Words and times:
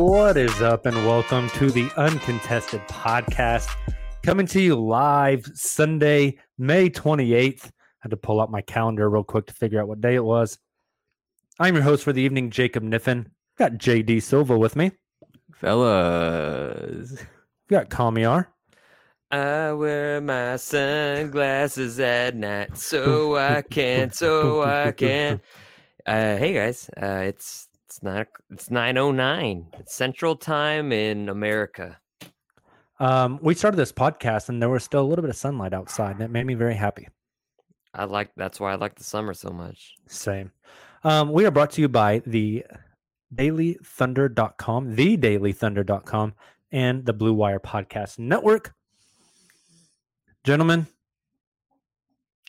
What 0.00 0.38
is 0.38 0.62
up, 0.62 0.86
and 0.86 0.96
welcome 1.06 1.50
to 1.50 1.70
the 1.70 1.90
Uncontested 1.98 2.80
Podcast, 2.88 3.68
coming 4.22 4.46
to 4.46 4.58
you 4.58 4.74
live 4.74 5.44
Sunday, 5.52 6.38
May 6.56 6.88
28th. 6.88 7.66
I 7.66 7.70
had 8.00 8.10
to 8.10 8.16
pull 8.16 8.40
out 8.40 8.50
my 8.50 8.62
calendar 8.62 9.10
real 9.10 9.22
quick 9.24 9.46
to 9.48 9.52
figure 9.52 9.78
out 9.78 9.88
what 9.88 10.00
day 10.00 10.14
it 10.14 10.24
was. 10.24 10.58
I'm 11.58 11.74
your 11.74 11.84
host 11.84 12.02
for 12.02 12.14
the 12.14 12.22
evening, 12.22 12.48
Jacob 12.48 12.82
Niffen. 12.82 13.26
Got 13.58 13.72
JD 13.72 14.22
Silva 14.22 14.56
with 14.56 14.74
me. 14.74 14.92
Fellas. 15.52 17.22
Got 17.68 17.90
Kamiar. 17.90 18.46
I 19.30 19.72
wear 19.72 20.22
my 20.22 20.56
sunglasses 20.56 22.00
at 22.00 22.34
night 22.34 22.78
so 22.78 23.36
I 23.36 23.60
can, 23.70 24.12
so 24.12 24.62
I 24.62 24.92
can. 24.92 25.42
Uh, 26.06 26.38
hey 26.38 26.54
guys, 26.54 26.88
uh, 26.96 27.24
it's 27.26 27.68
it's 28.00 28.04
not 28.04 28.26
it's 28.50 28.70
nine 28.70 28.96
oh 28.96 29.12
nine. 29.12 29.66
It's 29.78 29.94
Central 29.94 30.34
Time 30.34 30.90
in 30.90 31.28
America. 31.28 31.98
Um, 32.98 33.38
we 33.42 33.54
started 33.54 33.76
this 33.76 33.92
podcast, 33.92 34.48
and 34.48 34.60
there 34.60 34.70
was 34.70 34.84
still 34.84 35.02
a 35.02 35.06
little 35.06 35.22
bit 35.22 35.30
of 35.30 35.36
sunlight 35.36 35.74
outside, 35.74 36.12
and 36.12 36.22
it 36.22 36.30
made 36.30 36.46
me 36.46 36.54
very 36.54 36.74
happy. 36.74 37.08
I 37.92 38.04
like 38.04 38.30
that's 38.36 38.58
why 38.58 38.72
I 38.72 38.76
like 38.76 38.94
the 38.94 39.04
summer 39.04 39.34
so 39.34 39.50
much. 39.50 39.96
Same. 40.06 40.50
Um, 41.04 41.30
we 41.30 41.44
are 41.44 41.50
brought 41.50 41.72
to 41.72 41.82
you 41.82 41.88
by 41.88 42.22
the 42.26 42.64
dailythunder.com, 43.34 44.94
the 44.94 45.16
dailythunder.com, 45.18 46.34
and 46.72 47.04
the 47.04 47.12
Blue 47.12 47.34
Wire 47.34 47.60
Podcast 47.60 48.18
Network. 48.18 48.74
Gentlemen, 50.44 50.86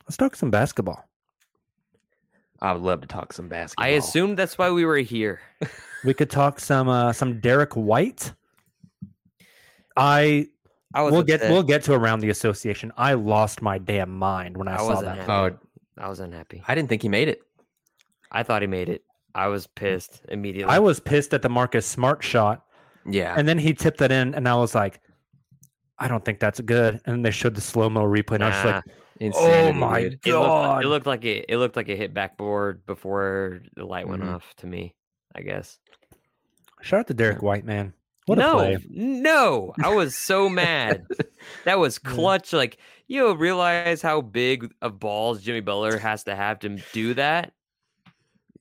let's 0.06 0.16
talk 0.16 0.38
some 0.38 0.52
basketball. 0.52 1.11
I 2.62 2.74
would 2.74 2.82
love 2.84 3.02
to 3.02 3.08
talk 3.08 3.34
some 3.34 3.48
basketball. 3.48 3.86
I 3.86 3.90
assumed 3.90 4.38
that's 4.38 4.58
why 4.58 4.70
we 4.72 4.86
were 4.86 4.98
here. 4.98 5.40
We 6.04 6.16
could 6.16 6.32
talk 6.32 6.60
some 6.60 6.90
uh, 6.90 7.14
some 7.14 7.40
Derrick 7.40 7.74
White. 7.76 8.34
I 9.96 10.48
I 10.94 11.04
was 11.04 11.12
we'll 11.12 11.24
get 11.24 11.42
we'll 11.42 11.62
get 11.64 11.84
to 11.84 11.94
around 11.94 12.22
the 12.22 12.30
association. 12.30 12.92
I 12.98 13.14
lost 13.14 13.62
my 13.62 13.78
damn 13.78 14.10
mind 14.10 14.58
when 14.58 14.68
I, 14.68 14.74
I 14.74 14.78
saw 14.78 14.88
wasn't 14.88 15.06
that. 15.06 15.18
happy. 15.28 15.56
Oh, 16.00 16.04
I 16.04 16.10
was 16.10 16.20
unhappy. 16.20 16.64
I 16.68 16.74
didn't 16.76 16.90
think 16.90 17.04
he 17.04 17.10
made 17.10 17.28
it. 17.28 17.42
I 18.32 18.42
thought 18.44 18.62
he 18.64 18.68
made 18.68 18.90
it. 18.90 19.04
I 19.36 19.48
was 19.48 19.68
pissed 19.68 20.22
immediately. 20.30 20.74
I 20.74 20.80
was 20.80 21.00
pissed 21.00 21.34
at 21.36 21.42
the 21.44 21.50
Marcus 21.50 21.86
Smart 21.86 22.24
shot, 22.24 22.66
Yeah. 23.06 23.36
and 23.38 23.48
then 23.48 23.58
he 23.60 23.74
tipped 23.74 24.00
that 24.00 24.12
in, 24.12 24.34
and 24.34 24.48
I 24.50 24.56
was 24.56 24.74
like, 24.74 25.00
I 26.00 26.08
don't 26.08 26.26
think 26.26 26.40
that's 26.40 26.60
good. 26.62 26.96
And 27.06 27.14
then 27.14 27.22
they 27.22 27.32
showed 27.32 27.54
the 27.56 27.62
slow 27.62 27.90
mo 27.90 28.02
replay, 28.02 28.36
and 28.36 28.44
I 28.44 28.50
was 28.50 28.66
like, 28.66 28.84
Insanity, 29.22 29.78
my 29.78 30.02
dude. 30.04 30.20
It 30.26 30.34
looked, 30.34 30.48
like, 30.48 30.48
God. 30.48 30.84
it 30.84 30.88
looked 30.88 31.06
like 31.08 31.26
it. 31.26 31.46
It 31.50 31.58
looked 31.58 31.76
like 31.76 31.90
it 31.90 31.98
hit 31.98 32.14
backboard 32.14 32.86
before 32.86 33.62
the 33.76 33.86
light 33.86 34.08
went 34.08 34.24
Mhm. 34.24 34.36
off. 34.36 34.54
To 34.58 34.68
me, 34.68 34.96
I 35.36 35.42
guess. 35.42 35.78
shout 36.82 37.02
out 37.02 37.08
to 37.08 37.14
Derrick 37.14 37.42
White, 37.42 37.64
man. 37.66 37.94
What 38.26 38.38
no, 38.38 38.54
a 38.60 38.78
play! 38.78 38.78
no, 38.90 39.74
I 39.84 39.94
was 39.94 40.16
so 40.16 40.50
mad. 40.50 41.06
That 41.66 41.80
was 41.80 41.98
clutch. 41.98 42.54
Like 42.54 42.78
you 43.08 43.34
realize 43.36 44.02
how 44.02 44.22
big 44.22 44.72
of 44.84 45.00
balls 45.00 45.42
Jimmy 45.42 45.60
Butler 45.62 45.98
has 45.98 46.24
to 46.26 46.36
have 46.36 46.60
to 46.60 46.78
do 46.94 47.14
that. 47.16 47.54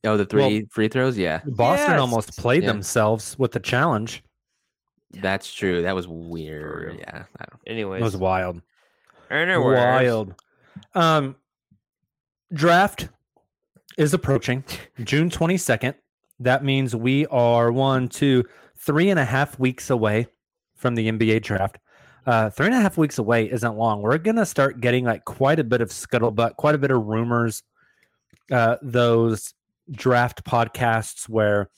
Oh, 0.05 0.17
the 0.17 0.25
three 0.25 0.67
free 0.71 0.89
throws? 0.89 1.19
Yeah. 1.19 1.41
Boston 1.45 1.91
Yes. 1.91 2.01
almost 2.01 2.39
played 2.39 2.63
Yeah. 2.63 2.73
themselves 2.73 3.39
with 3.39 3.53
the 3.53 3.61
challenge. 3.61 4.23
That's 5.13 5.53
true. 5.53 5.83
That 5.83 5.95
was 5.95 6.09
weird. 6.09 6.97
Yeah. 7.01 7.25
I 7.39 7.45
don't, 7.51 7.61
Anyways, 7.67 8.01
It 8.01 8.05
was 8.05 8.17
wild. 8.17 8.63
anyways, 9.31 9.63
Wild. 9.77 10.35
Um, 10.95 11.37
draft 12.53 13.09
is 13.97 14.15
approaching 14.15 14.65
June 15.05 15.31
22nd. 15.31 15.95
That 16.41 16.65
means 16.65 16.97
we 16.97 17.27
are 17.27 17.71
one, 17.71 18.09
two, 18.09 18.45
three 18.77 19.11
and 19.11 19.19
a 19.19 19.25
half 19.25 19.59
weeks 19.59 19.91
away 19.91 20.27
from 20.75 20.95
the 20.95 21.11
NBA 21.11 21.43
draft. 21.43 21.79
Uh, 22.27 22.51
three 22.51 22.67
and 22.67 22.75
a 22.75 22.81
half 22.81 22.97
weeks 22.97 23.19
away 23.19 23.51
isn't 23.51 23.77
long. 23.77 24.03
We're 24.03 24.19
gonna 24.19 24.47
start 24.47 24.81
getting 24.81 25.05
like 25.05 25.25
quite 25.25 25.59
a 25.59 25.65
bit 25.65 25.81
of 25.81 25.91
scuttlebutt, 25.91 26.57
quite 26.57 26.75
a 26.75 26.79
bit 26.79 26.91
of 26.91 27.05
rumors. 27.05 27.63
Uh, 28.51 28.77
those 28.83 29.55
draft 29.91 30.45
podcasts 30.45 31.29
where 31.29 31.71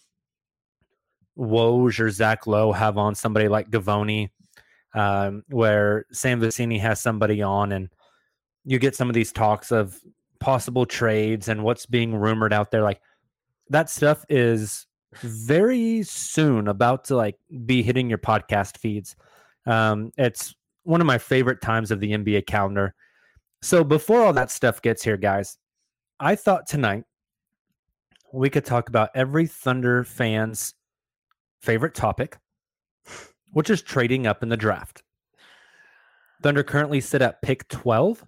Woj 1.39 1.99
or 2.01 2.11
Zach 2.11 2.47
Lowe 2.47 2.73
have 2.73 2.99
on 2.99 3.15
somebody 3.15 3.49
like 3.49 3.71
Givony, 3.71 4.31
um, 4.95 5.45
where 5.49 6.07
Sam 6.13 6.41
Vecenie 6.41 6.81
has 6.81 7.01
somebody 7.01 7.43
on, 7.43 7.73
and 7.73 7.89
you 8.65 8.79
get 8.79 8.97
some 8.97 9.09
of 9.09 9.15
these 9.15 9.33
talks 9.33 9.73
of 9.73 9.99
possible 10.39 10.87
trades 10.87 11.49
and 11.49 11.63
what's 11.63 11.87
being 11.87 12.15
rumored 12.15 12.53
out 12.53 12.71
there. 12.71 12.83
Like 12.83 13.01
that 13.71 13.91
stuff 13.91 14.25
is 14.29 14.87
very 15.21 16.03
soon 16.03 16.69
about 16.69 17.05
to 17.05 17.17
like 17.17 17.37
be 17.65 17.83
hitting 17.83 18.09
your 18.09 18.19
podcast 18.19 18.79
feeds. 18.79 19.17
Um, 19.67 20.13
it's 20.17 20.55
one 20.85 21.01
of 21.01 21.07
my 21.07 21.19
favorite 21.19 21.61
times 21.61 21.91
of 21.91 22.01
the 22.01 22.13
NBA 22.13 22.47
calendar. 22.47 22.95
So 23.63 23.85
before 23.85 24.23
all 24.23 24.33
that 24.33 24.51
stuff 24.51 24.83
gets 24.83 25.03
here, 25.03 25.17
guys, 25.17 25.59
I 26.19 26.35
thought 26.35 26.67
tonight 26.67 27.05
we 28.33 28.51
could 28.51 28.65
talk 28.65 28.89
about 28.89 29.11
every 29.15 29.47
Thunder 29.47 30.05
fan's 30.05 30.75
favorite 31.61 31.95
topic, 31.95 32.39
which 33.53 33.71
is 33.71 33.83
trading 33.83 34.27
up 34.27 34.43
in 34.43 34.49
the 34.49 34.57
draft. 34.57 35.03
Thunder 36.43 36.65
currently 36.65 37.01
sit 37.01 37.23
at 37.23 37.41
pick 37.43 37.69
12. 37.69 38.25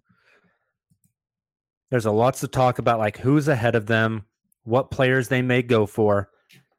There's 1.95 2.07
a 2.07 2.11
lots 2.11 2.41
to 2.41 2.49
talk 2.49 2.81
about, 2.81 2.99
like 2.99 3.19
who's 3.19 3.47
ahead 3.47 3.77
of 3.77 3.87
them, 3.87 4.25
what 4.65 4.91
players 4.91 5.29
they 5.29 5.43
may 5.43 5.63
go 5.63 5.87
for. 5.87 6.29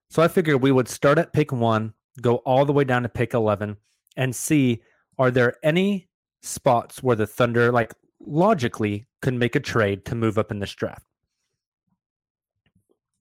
So 0.10 0.22
I 0.22 0.28
figured 0.28 0.62
we 0.62 0.74
would 0.74 0.90
start 0.90 1.18
at 1.18 1.32
pick 1.32 1.54
one, 1.54 1.94
go 2.20 2.40
all 2.40 2.66
the 2.66 2.74
way 2.74 2.84
down 2.84 3.04
to 3.04 3.08
pick 3.08 3.34
11, 3.34 3.78
and 4.18 4.36
see 4.36 4.82
are 5.18 5.32
there 5.32 5.56
any 5.64 6.10
spots 6.42 7.02
where 7.02 7.16
the 7.16 7.26
Thunder, 7.26 7.72
like 7.72 7.94
logically, 8.20 9.08
could 9.22 9.36
make 9.36 9.56
a 9.56 9.62
trade 9.62 10.04
to 10.04 10.16
move 10.16 10.38
up 10.38 10.52
in 10.52 10.60
this 10.60 10.76
draft? 10.76 11.06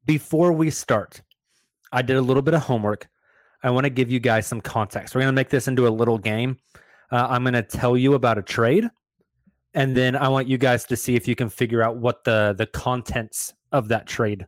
before 0.04 0.50
we 0.50 0.70
start, 0.70 1.22
I 1.92 2.02
did 2.02 2.16
a 2.16 2.22
little 2.22 2.42
bit 2.42 2.54
of 2.54 2.62
homework. 2.62 3.06
I 3.62 3.70
want 3.70 3.84
to 3.84 3.90
give 3.90 4.10
you 4.10 4.18
guys 4.18 4.48
some 4.48 4.60
context. 4.60 5.14
We're 5.14 5.20
going 5.20 5.32
to 5.32 5.40
make 5.40 5.48
this 5.48 5.68
into 5.68 5.86
a 5.86 5.90
little 5.90 6.18
game. 6.18 6.58
Uh, 7.12 7.28
I'm 7.30 7.44
going 7.44 7.54
to 7.54 7.62
tell 7.62 7.96
you 7.96 8.14
about 8.14 8.36
a 8.36 8.42
trade, 8.42 8.90
and 9.74 9.96
then 9.96 10.16
I 10.16 10.28
want 10.28 10.48
you 10.48 10.58
guys 10.58 10.84
to 10.86 10.96
see 10.96 11.16
if 11.16 11.26
you 11.28 11.34
can 11.34 11.48
figure 11.48 11.82
out 11.82 11.96
what 11.96 12.24
the 12.24 12.54
the 12.56 12.66
contents 12.66 13.52
of 13.72 13.88
that 13.88 14.06
trade 14.06 14.46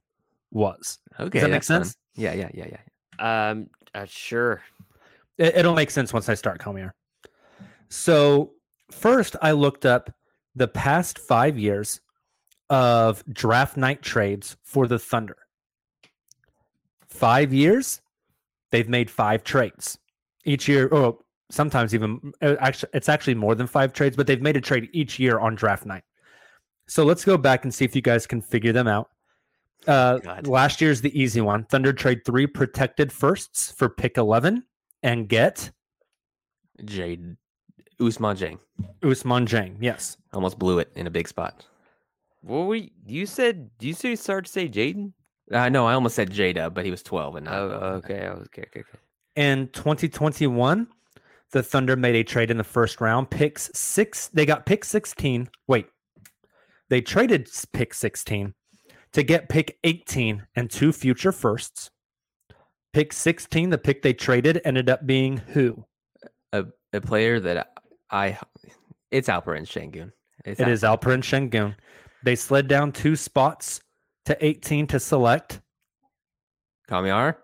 was. 0.51 0.99
Okay, 1.19 1.41
does 1.41 1.43
that 1.43 1.51
make 1.51 1.53
that's 1.53 1.69
fun. 1.69 1.85
sense? 1.85 1.97
Yeah, 2.15 2.33
yeah, 2.35 2.49
yeah, 2.55 2.67
yeah. 2.71 3.51
Um, 3.51 3.69
uh, 3.95 4.07
sure. 4.07 4.63
It, 5.39 5.57
it'll 5.57 5.75
make 5.75 5.91
sense 5.91 6.13
once 6.13 6.29
I 6.29 6.35
start, 6.35 6.61
Kamiar. 6.61 6.93
So 7.89 8.53
first, 8.91 9.37
I 9.43 9.53
looked 9.53 9.85
up 9.85 10.11
the 10.55 10.69
past 10.69 11.19
five 11.19 11.59
years 11.59 12.01
of 12.71 13.25
draft 13.33 13.77
night 13.77 14.03
trades 14.03 14.57
for 14.63 14.87
the 14.87 14.99
Thunder. 14.99 15.37
Five 17.09 17.53
years, 17.53 18.01
they've 18.71 18.89
made 18.89 19.11
five 19.11 19.45
trades 19.45 19.99
each 20.45 20.69
year. 20.69 20.89
Or 20.89 21.19
sometimes 21.51 21.95
even 21.95 22.33
uh, 22.43 22.57
actually, 22.61 22.91
it's 22.93 23.09
actually 23.09 23.35
more 23.35 23.55
than 23.55 23.67
five 23.67 23.93
trades, 23.93 24.17
but 24.17 24.27
they've 24.27 24.43
made 24.43 24.57
a 24.57 24.61
trade 24.61 24.89
each 24.93 25.19
year 25.19 25.39
on 25.39 25.55
draft 25.55 25.87
night. 25.87 26.03
So 26.89 27.05
let's 27.05 27.25
go 27.25 27.37
back 27.37 27.65
and 27.65 27.75
see 27.75 27.85
if 27.85 27.97
you 27.97 28.03
guys 28.03 28.27
can 28.27 28.41
figure 28.41 28.73
them 28.73 28.87
out. 28.87 29.11
Uh, 29.87 30.19
God. 30.19 30.47
last 30.49 30.81
year's 30.81 31.01
the 31.01 31.17
easy 31.21 31.41
one. 31.41 31.65
Thunder 31.65 31.93
trade 31.93 32.25
three 32.25 32.47
protected 32.47 33.13
firsts 33.13 33.71
for 33.71 33.89
pick 33.89 34.19
eleven 34.19 34.65
and 35.03 35.29
get 35.29 35.71
Jade 36.85 37.37
Ousmane 38.01 38.37
Dieng 38.37 38.59
Ousmane 39.03 39.47
Dieng. 39.47 39.77
Yes. 39.81 40.17
almost 40.33 40.59
blew 40.59 40.79
it 40.79 40.91
in 40.97 41.07
a 41.07 41.11
big 41.11 41.29
spot. 41.29 41.65
What 42.43 42.67
were 42.67 42.77
you, 42.77 42.91
you 43.07 43.27
said? 43.27 43.71
You 43.81 43.93
say 43.93 44.15
start 44.15 44.47
to 44.47 44.53
say 44.53 44.69
Jaden? 44.69 45.13
Uh, 45.53 45.69
no, 45.69 45.87
I 45.87 45.95
almost 45.95 46.17
said 46.17 46.31
Jada, 46.31 46.73
but 46.73 46.85
he 46.85 46.91
was 46.91 47.03
12 47.03 47.37
and 47.37 47.45
not. 47.47 47.55
Oh, 47.55 47.69
okay. 48.05 48.29
Okay. 48.29 48.63
Okay. 48.63 48.65
Okay. 48.81 48.83
In 49.37 49.69
2021, 49.69 50.89
the 51.53 51.63
Thunder 51.63 51.97
made 51.97 52.15
a 52.17 52.25
trade 52.25 52.51
in 52.51 52.57
the 52.57 52.65
first 52.65 53.01
round. 53.01 53.31
Picks 53.31 53.71
six. 53.75 54.29
They 54.29 54.47
got 54.47 54.67
pick 54.67 54.85
16. 54.85 55.49
Wait. 55.67 55.87
They 56.89 57.01
traded 57.01 57.49
pick 57.73 57.95
16 57.95 58.55
to 59.13 59.23
get 59.23 59.49
pick 59.49 59.79
18 59.83 60.47
and 60.55 60.71
two 60.71 60.93
future 60.93 61.33
firsts. 61.33 61.91
Pick 62.93 63.13
16, 63.13 63.71
the 63.71 63.79
pick 63.79 64.03
they 64.03 64.15
traded, 64.15 64.61
ended 64.65 64.89
up 64.89 65.07
being 65.07 65.37
who? 65.37 65.85
A, 66.53 66.65
a 66.93 67.01
player 67.01 67.41
that 67.41 67.69
I. 68.11 68.39
It's 69.11 69.29
Alperen 69.29 69.67
Şengün. 69.67 70.13
It's 70.45 70.61
It 70.61 70.69
is 70.69 70.83
Alperen 70.83 71.23
Şengün. 71.23 71.75
They 72.25 72.37
slid 72.37 72.69
down 72.69 72.93
two 72.93 73.17
spots 73.17 73.81
to 74.25 74.45
18 74.45 74.87
to 74.89 75.01
select 75.01 75.61
Kamiar. 76.89 77.37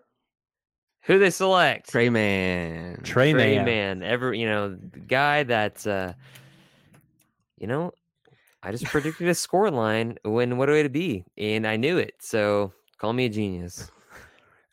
Who 1.05 1.19
they 1.19 1.31
select? 1.31 1.91
Tre 1.91 2.09
Mann. 2.09 3.01
Trey, 3.03 3.33
Tre 3.33 3.57
Mann. 3.57 3.65
man. 3.65 4.03
Ever 4.03 4.33
you 4.33 4.47
know 4.47 4.71
the 4.75 5.01
guy 5.01 5.43
that's 5.43 5.87
uh, 5.87 6.13
you 7.59 7.67
know, 7.67 7.93
I 8.63 8.73
just 8.73 8.85
predicted 8.85 9.29
a 9.29 9.35
score 9.35 9.71
line 9.71 10.19
when 10.25 10.57
what 10.59 10.69
way 10.69 10.83
to 10.83 10.89
be, 10.89 11.25
and 11.37 11.67
I 11.67 11.77
knew 11.77 11.99
it. 11.99 12.15
So 12.21 12.73
call 12.99 13.13
me 13.13 13.27
a 13.27 13.29
genius. 13.29 13.91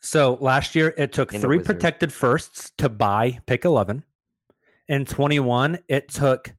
So 0.01 0.37
last 0.39 0.75
year 0.75 0.93
it 0.97 1.11
took 1.11 1.33
And 1.33 1.41
three 1.41 1.59
protected 1.59 2.13
firsts 2.13 2.71
to 2.77 2.87
buy 2.87 3.37
pick 3.47 3.65
11. 3.65 4.01
In 4.87 5.03
21, 5.03 5.77
it 5.89 6.07
took 6.07 6.53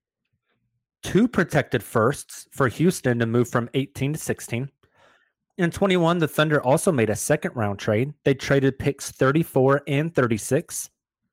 two 1.02 1.26
protected 1.26 1.82
firsts 1.82 2.46
for 2.50 2.68
Houston 2.68 3.18
to 3.18 3.24
move 3.24 3.48
from 3.48 3.70
18 3.72 4.12
to 4.12 4.18
16. 4.18 4.70
In 5.60 5.70
21, 5.70 6.20
the 6.20 6.26
Thunder 6.26 6.62
also 6.62 6.90
made 6.90 7.10
a 7.10 7.14
second 7.14 7.54
round 7.54 7.78
trade. 7.78 8.14
They 8.24 8.32
traded 8.32 8.78
picks 8.78 9.10
34 9.10 9.82
and 9.86 10.14
36 10.14 10.88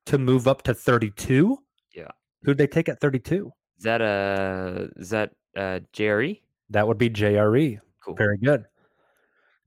to 0.06 0.18
move 0.18 0.50
up 0.50 0.64
to 0.64 0.74
32. 0.74 1.58
Yeah. 1.96 2.10
Who'd 2.44 2.58
they 2.58 2.68
take 2.68 2.90
at 2.90 3.00
32? 3.00 3.50
Is 3.78 3.84
that 3.86 4.02
uh 4.02 4.88
is 4.98 5.12
that 5.12 5.32
uh 5.56 5.80
Jerry? 5.94 6.44
That 6.70 6.86
would 6.86 6.98
be 6.98 7.10
JRE. 7.10 7.80
Cool. 8.04 8.16
Very 8.16 8.38
good. 8.38 8.66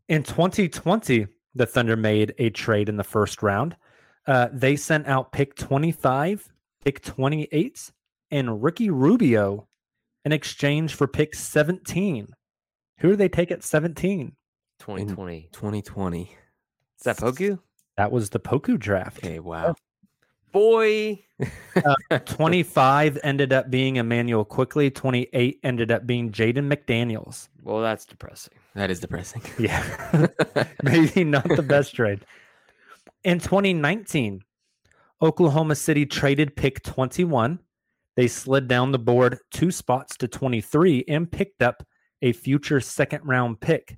In 0.09 0.23
2020, 0.23 1.27
the 1.55 1.65
Thunder 1.65 1.97
made 1.97 2.35
a 2.37 2.51
trade 2.51 2.91
in 2.91 2.99
the 2.99 3.03
first 3.03 3.43
round. 3.43 3.75
Uh, 4.27 4.49
they 4.53 4.77
sent 4.77 5.07
out 5.07 5.33
pick 5.33 5.55
25, 5.55 6.53
pick 6.85 7.01
28, 7.03 7.91
and 8.31 8.63
Ricky 8.63 8.91
Rubio 8.91 9.69
in 10.27 10.33
exchange 10.33 10.95
for 10.95 11.09
pick 11.09 11.35
17. 11.35 12.29
Who 12.99 13.09
do 13.09 13.17
they 13.17 13.31
take 13.31 13.51
at 13.51 13.65
17? 13.65 14.37
2020. 14.81 15.49
2020. 15.53 16.23
Is 16.23 17.05
that 17.05 17.19
Poku? 17.19 17.59
That 17.97 18.11
was 18.11 18.31
the 18.31 18.41
Poku 18.41 18.79
draft. 18.79 19.19
Okay, 19.19 19.39
wow. 19.39 19.69
Oh, 19.69 19.75
boy. 20.53 21.25
Uh, 22.11 22.19
25 22.19 23.19
ended 23.23 23.53
up 23.53 23.71
being 23.71 23.97
Immanuel 23.97 24.45
Quickley. 24.45 24.91
28 24.91 25.61
ended 25.63 25.91
up 25.91 26.07
being 26.07 26.31
Jaden 26.31 26.71
McDaniels. 26.71 27.49
Well, 27.63 27.81
that's 27.81 28.05
depressing. 28.05 28.53
That 28.75 28.91
is 28.91 29.01
depressing. 29.01 29.41
Yeah. 29.59 30.27
Maybe 30.83 31.25
not 31.25 31.49
the 31.49 31.63
best 31.63 31.95
trade. 31.95 32.27
In 33.25 33.39
2019, 33.39 34.43
Oklahoma 35.23 35.77
City 35.77 36.05
traded 36.05 36.57
pick 36.57 36.83
21. 36.83 37.61
They 38.17 38.29
slid 38.29 38.69
down 38.69 38.93
the 38.93 38.99
board 38.99 39.39
two 39.51 39.71
spots 39.71 40.17
to 40.19 40.29
23 40.29 41.05
and 41.09 41.31
picked 41.31 41.63
up 41.63 41.83
a 42.21 42.33
future 42.33 42.81
second 42.81 43.23
round 43.25 43.61
pick. 43.61 43.97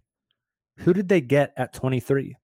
Who 0.83 0.93
did 0.93 1.09
they 1.09 1.21
get 1.21 1.53
at 1.57 1.73
23? 1.73 2.37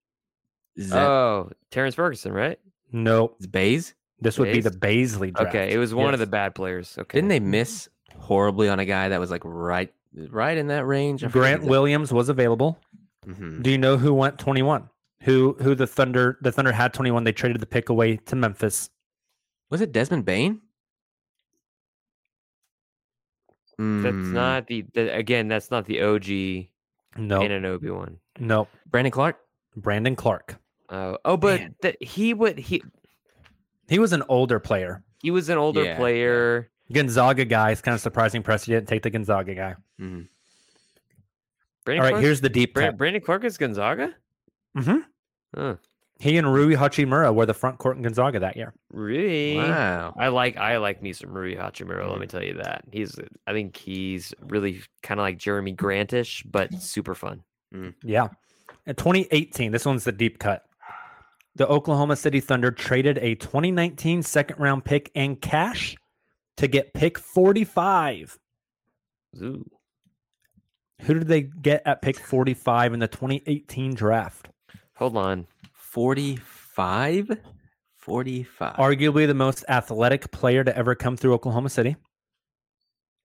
That 0.77 0.97
Oh, 1.09 1.51
Terrence 1.71 1.95
Ferguson, 1.95 2.33
right? 2.33 2.59
No, 2.93 3.35
It's 3.37 3.47
Bays? 3.47 3.95
This 4.21 4.39
would 4.39 4.51
be 4.53 4.61
the 4.61 4.71
Bazley 4.71 5.33
draft. 5.33 5.55
Okay, 5.55 5.73
it 5.73 5.79
was 5.79 5.95
one 5.95 6.13
of 6.15 6.19
the 6.21 6.25
Yes. 6.27 6.31
bad 6.31 6.55
players. 6.55 6.97
Okay. 6.99 7.19
Didn't 7.19 7.29
they 7.29 7.41
miss 7.41 7.89
horribly 8.17 8.69
on 8.69 8.81
a 8.81 8.85
guy 8.85 9.09
that 9.11 9.21
was 9.21 9.31
like 9.31 9.43
right 9.45 9.93
right 10.31 10.57
in 10.59 10.69
that 10.69 10.87
range? 10.87 11.25
Grant 11.31 11.63
Williams 11.65 12.13
was 12.13 12.29
available. 12.29 12.81
hmm 13.25 13.61
Do 13.63 13.71
you 13.71 13.79
know 13.79 13.97
who 13.97 14.13
went 14.15 14.39
21? 14.39 14.89
Who 15.23 15.57
who 15.61 15.75
the 15.75 15.87
Thunder 15.87 16.39
the 16.41 16.51
Thunder 16.51 16.73
had 16.73 16.93
21. 16.95 17.25
They 17.25 17.33
traded 17.33 17.61
the 17.61 17.67
pick 17.67 17.89
away 17.91 18.17
to 18.17 18.35
Memphis. 18.37 18.91
Was 19.71 19.81
it 19.81 19.93
Desmond 19.93 20.25
Bane? 20.25 20.63
That's 23.79 24.17
Mm, 24.17 24.33
not 24.33 24.67
the, 24.67 24.85
the 24.95 25.15
again. 25.15 25.47
That's 25.49 25.71
not 25.71 25.87
the 25.87 26.01
OG 26.03 26.71
No. 27.17 27.41
Anunoby 27.43 27.95
one. 27.97 28.19
No. 28.39 28.69
Brandon 28.91 29.11
Clarke. 29.11 29.39
Brandon 29.77 30.17
Clarke. 30.17 30.57
Oh, 30.91 31.19
oh, 31.25 31.37
but 31.37 31.61
Man. 31.83 31.95
he 32.01 32.33
would 32.35 32.59
he 32.59 32.83
He 33.89 33.99
was 33.99 34.13
an 34.13 34.23
older 34.29 34.59
player. 34.59 35.03
he 35.23 35.31
was 35.31 35.49
an 35.49 35.59
older 35.59 35.83
Yeah, 35.83 35.91
yeah. 35.91 35.97
player. 35.99 36.71
Gonzaga 36.93 37.45
guy. 37.45 37.71
It's 37.73 37.83
kind 37.83 37.95
of 37.95 38.01
surprising. 38.01 38.43
Press 38.43 38.67
you 38.67 38.75
didn't 38.77 38.89
take 38.89 39.03
the 39.03 39.11
Gonzaga 39.11 39.55
guy. 39.55 39.75
Mhm. 40.01 40.29
Brandon 41.85 42.01
All 42.01 42.05
right, 42.05 42.11
Clarke? 42.13 42.23
here's 42.23 42.41
the 42.41 42.49
deep 42.49 42.75
Bra- 42.75 42.87
cut. 42.87 42.97
Brandon 42.99 43.23
Clarke 43.23 43.45
is 43.45 43.59
Gonzaga. 43.59 44.15
hmm 44.75 44.99
Huh. 45.55 45.77
He 46.21 46.37
and 46.37 46.53
Rui 46.53 46.75
Hachimura 46.75 47.33
were 47.33 47.47
the 47.47 47.55
front 47.55 47.79
court 47.79 47.97
in 47.97 48.03
Gonzaga 48.03 48.41
that 48.41 48.57
year. 48.57 48.75
Really? 48.91 49.57
Wow. 49.57 50.15
I 50.19 50.29
like 50.29 50.57
I 50.57 50.79
like 50.79 51.01
me 51.01 51.13
some 51.13 51.31
Rui 51.31 51.55
Hachimura. 51.55 52.11
Let 52.11 52.19
me 52.19 52.27
tell 52.27 52.43
you 52.43 52.55
that 52.55 52.83
he's 52.91 53.17
I 53.47 53.53
think 53.53 53.77
he's 53.77 54.35
really 54.41 54.83
kind 55.03 55.21
of 55.21 55.23
like 55.23 55.39
Jeremy 55.39 55.75
Grantish, 55.75 56.43
but 56.51 56.75
super 56.75 57.15
fun. 57.15 57.43
Mm. 57.75 57.95
Yeah. 58.03 58.29
In 58.87 58.95
2018, 58.95 59.73
this 59.73 59.85
one's 59.85 60.05
the 60.05 60.13
deep 60.13 60.39
cut. 60.39 60.65
The 61.57 61.67
Oklahoma 61.67 62.17
City 62.17 62.41
Thunder 62.41 62.71
traded 62.71 63.19
a 63.19 63.35
2019 63.35 64.23
second 64.23 64.61
round 64.61 64.85
pick 64.85 65.11
and 65.15 65.41
cash 65.41 65.97
to 66.57 66.69
get 66.69 66.95
pick 66.95 67.19
45. 67.19 68.39
Ooh. 69.43 69.65
Who 71.03 71.15
did 71.15 71.29
they 71.29 71.43
get 71.43 71.83
at 71.85 72.03
pick 72.03 72.19
45 72.19 72.95
in 72.95 73.01
the 73.01 73.09
2018 73.09 73.95
draft? 73.95 74.49
Hold 74.97 75.17
on. 75.17 75.47
45? 75.73 77.39
45. 77.97 78.77
Arguably 78.77 79.27
the 79.27 79.35
most 79.35 79.65
athletic 79.69 80.31
player 80.31 80.65
to 80.65 80.77
ever 80.77 80.95
come 80.95 81.17
through 81.17 81.35
Oklahoma 81.35 81.69
City. 81.69 81.97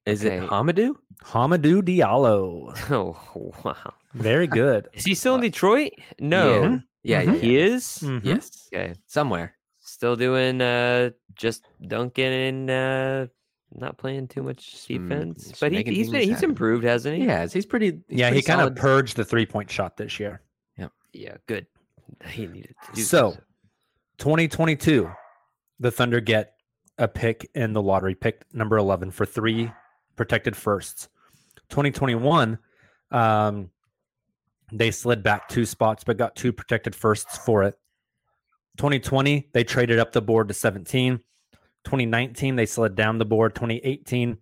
Is 0.06 0.24
it 0.24 0.34
okay. 0.34 0.48
Hamidou? 0.48 0.96
Hamidou 1.24 1.82
Diallo. 1.82 2.76
Oh 2.92 3.54
wow. 3.64 3.94
Very 4.14 4.48
good. 4.48 4.90
Is 4.94 5.06
he 5.06 5.16
still 5.16 5.36
in 5.36 5.42
Detroit? 5.42 5.94
No. 6.20 6.80
Yeah, 7.04 7.22
yeah, 7.22 7.32
Mhm. 7.34 7.40
He 7.40 7.58
is? 7.58 7.84
Mhm. 8.02 8.22
Yes. 8.24 8.70
Okay. 8.74 8.94
Somewhere. 9.08 9.56
Still 9.80 10.16
doing 10.16 10.62
uh 10.62 11.12
just 11.36 11.66
dunking 11.88 12.26
and 12.34 12.70
uh 12.70 13.28
not 13.76 13.98
playing 13.98 14.28
too 14.28 14.44
much 14.44 14.86
defense. 14.86 15.48
just 15.48 15.60
But 15.60 15.72
he, 15.72 15.82
he's 15.84 16.10
been, 16.10 16.22
he's 16.30 16.44
improved, 16.44 16.84
hasn't 16.84 17.16
he? 17.16 17.22
He 17.24 17.28
has. 17.28 17.52
He's 17.54 17.66
pretty. 17.66 18.02
he's 18.08 18.20
yeah, 18.20 18.30
he 18.30 18.42
kind 18.44 18.62
of 18.62 18.76
purged 18.76 19.16
the 19.16 19.26
three 19.26 19.46
point 19.48 19.70
shot 19.72 19.98
this 19.98 20.20
year. 20.20 20.42
Yeah, 20.78 20.90
yeah, 21.14 21.38
good. 21.48 21.66
He 22.30 22.46
needed 22.46 22.76
to 22.86 22.92
do 22.94 23.02
So, 23.02 23.36
2022, 24.20 25.10
the 25.80 25.90
Thunder 25.92 26.20
get 26.20 26.54
a 27.00 27.08
pick 27.08 27.50
in 27.56 27.74
the 27.74 27.82
lottery, 27.82 28.14
pick 28.14 28.44
number 28.54 28.78
11 28.78 29.10
for 29.12 29.26
three 29.26 29.72
protected 30.16 30.56
firsts. 30.56 31.10
2021, 31.70 32.60
um, 33.12 33.70
They 34.72 34.92
slid 34.92 35.24
back 35.24 35.48
two 35.50 35.66
spots, 35.66 36.04
but 36.04 36.18
got 36.18 36.36
two 36.36 36.52
protected 36.52 36.96
firsts 36.96 37.38
for 37.38 37.64
it. 37.64 37.76
2020, 38.78 39.50
they 39.54 39.64
traded 39.64 40.00
up 40.00 40.12
the 40.12 40.22
board 40.22 40.48
to 40.48 40.54
17. 40.54 41.20
2019, 41.84 42.56
they 42.56 42.66
slid 42.66 42.96
down 42.96 43.18
the 43.18 43.26
board. 43.26 43.54
2018, 43.54 44.38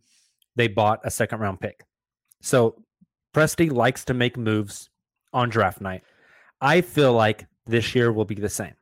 they 0.55 0.67
bought 0.67 1.01
a 1.03 1.11
second 1.11 1.39
round 1.39 1.59
pick. 1.59 1.83
So 2.41 2.83
Presti 3.33 3.71
likes 3.71 4.05
to 4.05 4.13
make 4.13 4.37
moves 4.37 4.89
on 5.33 5.49
draft 5.49 5.81
night. 5.81 6.03
I 6.61 6.81
feel 6.81 7.13
like 7.13 7.47
this 7.65 7.95
year 7.95 8.11
will 8.11 8.25
be 8.25 8.35
the 8.35 8.49
same. 8.49 8.75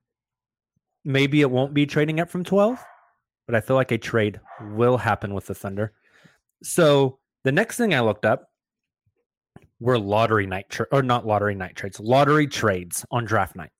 Maybe 1.03 1.41
it 1.41 1.49
won't 1.49 1.73
be 1.73 1.85
trading 1.85 2.19
up 2.19 2.29
from 2.29 2.43
12, 2.43 2.83
but 3.45 3.55
I 3.55 3.61
feel 3.61 3.75
like 3.75 3.91
a 3.91 3.97
trade 3.97 4.39
will 4.61 4.97
happen 4.97 5.33
with 5.33 5.47
the 5.47 5.55
Thunder. 5.55 5.93
So 6.63 7.19
the 7.43 7.51
next 7.51 7.77
thing 7.77 7.93
I 7.93 8.01
looked 8.01 8.25
up 8.25 8.49
were 9.79 9.97
lottery 9.97 10.45
night 10.45 10.69
tra- 10.69 10.87
or 10.91 11.01
not 11.01 11.25
lottery 11.25 11.55
night 11.55 11.75
trades, 11.75 11.99
lottery 11.99 12.47
trades 12.47 13.05
on 13.11 13.25
draft 13.25 13.55
night. 13.55 13.71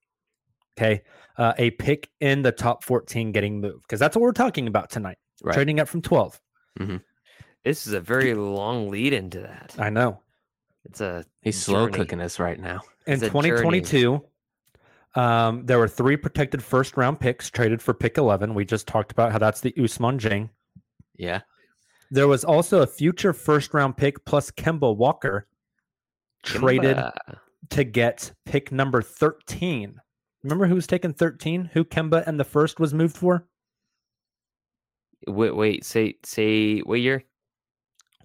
Okay. 0.78 1.02
Uh, 1.36 1.52
a 1.58 1.70
pick 1.72 2.08
in 2.20 2.42
the 2.42 2.52
top 2.52 2.84
14 2.84 3.32
getting 3.32 3.60
moved 3.60 3.82
because 3.82 4.00
that's 4.00 4.16
what 4.16 4.22
we're 4.22 4.32
talking 4.32 4.66
about 4.66 4.90
tonight. 4.90 5.18
Right. 5.42 5.54
Trading 5.54 5.80
up 5.80 5.88
from 5.88 6.02
12. 6.02 6.40
This 7.64 7.86
is 7.86 7.92
a 7.92 8.00
very 8.00 8.34
long 8.34 8.88
lead 8.88 9.12
into 9.12 9.40
that. 9.40 9.74
I 9.78 9.90
know. 9.90 10.20
It's 10.84 11.00
a 11.00 11.24
He's 11.42 11.60
slow 11.62 11.88
cooking 11.88 12.20
us 12.20 12.38
right 12.38 12.58
now. 12.58 12.80
In 13.06 13.14
It's 13.14 13.22
a 13.22 13.26
journey. 13.26 13.80
2022, 13.82 14.24
um, 15.14 15.66
there 15.66 15.78
were 15.78 15.88
three 15.88 16.16
protected 16.16 16.62
first 16.62 16.96
round 16.96 17.20
picks 17.20 17.50
traded 17.50 17.82
for 17.82 17.92
pick 17.92 18.16
11. 18.16 18.54
We 18.54 18.64
just 18.64 18.86
talked 18.86 19.12
about 19.12 19.32
how 19.32 19.38
that's 19.38 19.60
the 19.60 19.72
Ousmane 19.72 20.18
Dieng. 20.18 20.48
Yeah. 21.16 21.40
There 22.10 22.28
was 22.28 22.44
also 22.44 22.82
a 22.82 22.86
future 22.86 23.32
first 23.32 23.72
round 23.74 23.96
pick 23.96 24.24
plus 24.24 24.50
Kemba 24.50 24.96
Walker 24.96 25.46
traded 26.42 26.96
Kemba. 26.96 27.12
to 27.70 27.84
get 27.84 28.32
pick 28.44 28.72
number 28.72 29.00
13. 29.02 30.00
Remember 30.42 30.66
who 30.66 30.74
was 30.74 30.86
taken 30.86 31.12
13? 31.12 31.70
Who 31.74 31.84
Kemba 31.84 32.26
and 32.26 32.40
the 32.40 32.44
first 32.44 32.80
was 32.80 32.92
moved 32.94 33.16
for 33.16 33.46
Wait, 35.26 35.54
wait, 35.54 35.84
say 35.84 36.14
say 36.24 36.78
what 36.80 36.98
year? 37.00 37.22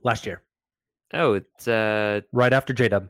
last 0.03 0.25
year, 0.25 0.41
Oh, 1.13 1.33
it's 1.33 1.67
uh 1.67 2.21
right 2.31 2.53
after 2.53 2.73
J 2.73 2.87
Dub. 2.89 3.09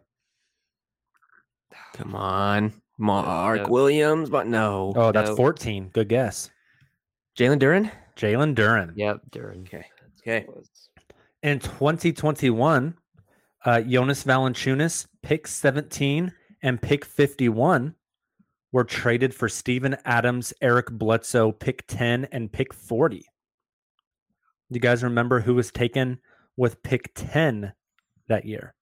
Come 1.93 2.15
on. 2.15 2.73
Mark 2.97 3.61
no. 3.63 3.67
Williams, 3.67 4.29
but 4.29 4.47
no. 4.47 4.93
Oh, 4.95 5.11
that's 5.11 5.29
No. 5.31 5.35
14. 5.35 5.89
Good 5.93 6.07
guess. 6.09 6.49
Jalen 7.37 7.59
Duren? 7.59 7.91
Jalen 8.15 8.55
Duren. 8.55 8.93
yep, 8.95 9.19
Duren. 9.29 9.61
Okay. 9.67 9.85
Okay. 10.27 10.47
In 11.43 11.59
2021, 11.59 12.95
uh, 13.65 13.81
Jonas 13.81 14.23
Valanciunas, 14.23 15.07
pick 15.21 15.47
17 15.47 16.33
and 16.63 16.81
pick 16.81 17.05
51 17.05 17.93
were 18.71 18.83
traded 18.83 19.33
for 19.33 19.47
Steven 19.47 19.95
Adams, 20.03 20.53
Eric 20.61 20.91
Bledsoe, 20.91 21.51
pick 21.51 21.85
10 21.87 22.25
and 22.31 22.51
pick 22.51 22.73
40. 22.73 23.25
You 24.69 24.79
guys 24.79 25.03
remember 25.03 25.39
who 25.39 25.55
was 25.55 25.71
taken 25.71 26.19
with 26.57 26.81
pick 26.83 27.11
10 27.15 27.73
that 28.27 28.45
year? 28.45 28.73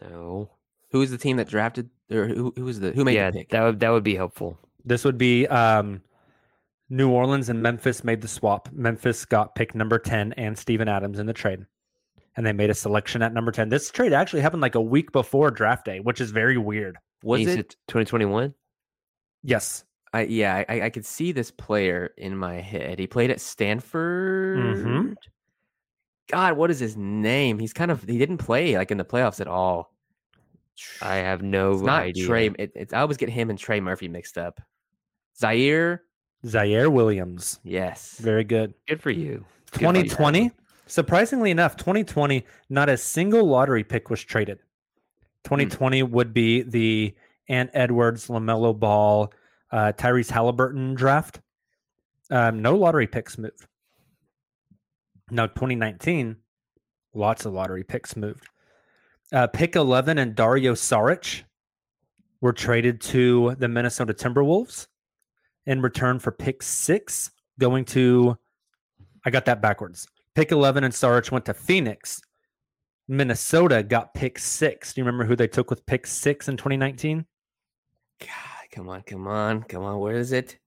No. 0.00 0.50
Who 0.90 1.00
was 1.00 1.10
the 1.10 1.18
team 1.18 1.36
that 1.36 1.48
drafted 1.48 1.90
or 2.10 2.26
who, 2.26 2.52
who 2.56 2.64
was 2.64 2.80
the 2.80 2.92
who 2.92 3.04
made 3.04 3.14
yeah, 3.14 3.30
the 3.30 3.40
pick? 3.40 3.50
that 3.50 3.62
would 3.62 3.80
that 3.80 3.90
would 3.90 4.02
be 4.02 4.14
helpful. 4.14 4.58
This 4.84 5.04
would 5.04 5.18
be 5.18 5.46
um, 5.46 6.00
New 6.90 7.10
Orleans 7.10 7.48
and 7.48 7.62
Memphis 7.62 8.02
made 8.02 8.22
the 8.22 8.28
swap. 8.28 8.68
Memphis 8.72 9.24
got 9.24 9.54
pick 9.54 9.74
number 9.74 9.98
10 9.98 10.32
and 10.34 10.56
Steven 10.56 10.88
Adams 10.88 11.18
in 11.18 11.26
the 11.26 11.32
trade. 11.32 11.66
And 12.36 12.46
they 12.46 12.52
made 12.52 12.70
a 12.70 12.74
selection 12.74 13.20
at 13.20 13.34
number 13.34 13.52
10. 13.52 13.68
This 13.68 13.90
trade 13.90 14.12
actually 14.12 14.40
happened 14.40 14.62
like 14.62 14.74
a 14.74 14.80
week 14.80 15.12
before 15.12 15.50
draft 15.50 15.84
day, 15.84 16.00
which 16.00 16.20
is 16.20 16.30
very 16.30 16.56
weird. 16.56 16.96
was 17.22 17.46
it? 17.46 17.76
2021? 17.88 18.54
Yes. 19.42 19.84
I 20.12 20.22
yeah, 20.22 20.64
I, 20.68 20.82
I 20.82 20.90
could 20.90 21.04
see 21.04 21.32
this 21.32 21.50
player 21.50 22.14
in 22.16 22.36
my 22.36 22.54
head. 22.60 22.98
He 22.98 23.06
played 23.06 23.30
at 23.30 23.40
Stanford. 23.40 24.58
Mm-hmm. 24.58 25.12
God, 26.30 26.56
what 26.56 26.70
is 26.70 26.78
his 26.78 26.96
name? 26.96 27.58
He's 27.58 27.74
kind 27.74 27.90
of 27.90 28.04
he 28.04 28.16
didn't 28.16 28.38
play 28.38 28.76
like 28.78 28.90
in 28.90 28.96
the 28.96 29.04
playoffs 29.04 29.40
at 29.40 29.48
all. 29.48 29.92
I 31.02 31.16
have 31.16 31.42
no 31.42 31.72
It's 31.72 31.82
not 31.82 32.02
idea. 32.02 32.26
Trey. 32.26 32.50
It, 32.58 32.92
I 32.94 33.00
always 33.00 33.16
get 33.16 33.28
him 33.28 33.50
and 33.50 33.58
Trey 33.58 33.80
Murphy 33.80 34.08
mixed 34.08 34.38
up. 34.38 34.60
Zaire, 35.36 36.04
Ziaire 36.44 36.90
Williams. 36.90 37.58
yes. 37.64 38.18
Very 38.18 38.44
good. 38.44 38.74
Good 38.86 39.02
for 39.02 39.10
you. 39.10 39.44
Good 39.72 39.80
for 39.80 39.96
you. 39.96 40.02
2020, 40.04 40.50
surprisingly 40.86 41.50
enough, 41.50 41.76
2020, 41.76 42.44
not 42.68 42.88
a 42.88 42.96
single 42.96 43.44
lottery 43.44 43.84
pick 43.84 44.10
was 44.10 44.22
traded. 44.22 44.58
2020 45.44 46.02
would 46.04 46.32
be 46.32 46.62
the 46.62 47.14
Ant 47.48 47.70
Edwards, 47.72 48.28
LaMelo 48.28 48.78
Ball, 48.78 49.32
uh, 49.70 49.92
Tyrese 49.96 50.30
Halliburton 50.30 50.94
draft. 50.94 51.40
Um, 52.30 52.60
no 52.62 52.76
lottery 52.76 53.06
picks 53.06 53.38
moved. 53.38 53.66
Now, 55.30 55.46
2019, 55.46 56.36
lots 57.14 57.44
of 57.44 57.52
lottery 57.52 57.84
picks 57.84 58.16
moved. 58.16 58.48
Uh, 59.32 59.46
pick 59.46 59.76
11 59.76 60.18
and 60.18 60.34
Dario 60.34 60.74
Saric 60.74 61.42
were 62.40 62.52
traded 62.52 63.00
to 63.00 63.54
the 63.58 63.68
Minnesota 63.68 64.14
Timberwolves 64.14 64.86
in 65.68 65.80
return 65.82 66.18
for 66.18 66.32
pick 66.32 66.62
six, 66.64 67.30
going 67.60 67.84
to 67.84 68.36
I 69.24 69.30
got 69.30 69.44
that 69.44 69.60
backwards. 69.62 70.08
Pick 70.34 70.50
11 70.50 70.82
and 70.84 70.92
Saric 70.94 71.30
went 71.30 71.44
to 71.44 71.54
Phoenix. 71.54 72.20
Minnesota 73.08 73.82
got 73.82 74.12
pick 74.14 74.38
six. 74.38 74.92
Do 74.94 75.00
you 75.00 75.04
remember 75.04 75.24
who 75.24 75.36
they 75.36 75.48
took 75.48 75.70
with 75.70 75.84
pick 75.86 76.06
six 76.06 76.48
in 76.48 76.56
2019? 76.56 77.24
God, 78.20 78.28
come 78.72 78.88
on, 78.88 79.02
come 79.02 79.26
on, 79.26 79.62
come 79.62 79.82
on. 79.82 79.98
Where 79.98 80.16
is 80.16 80.32
it? 80.32 80.58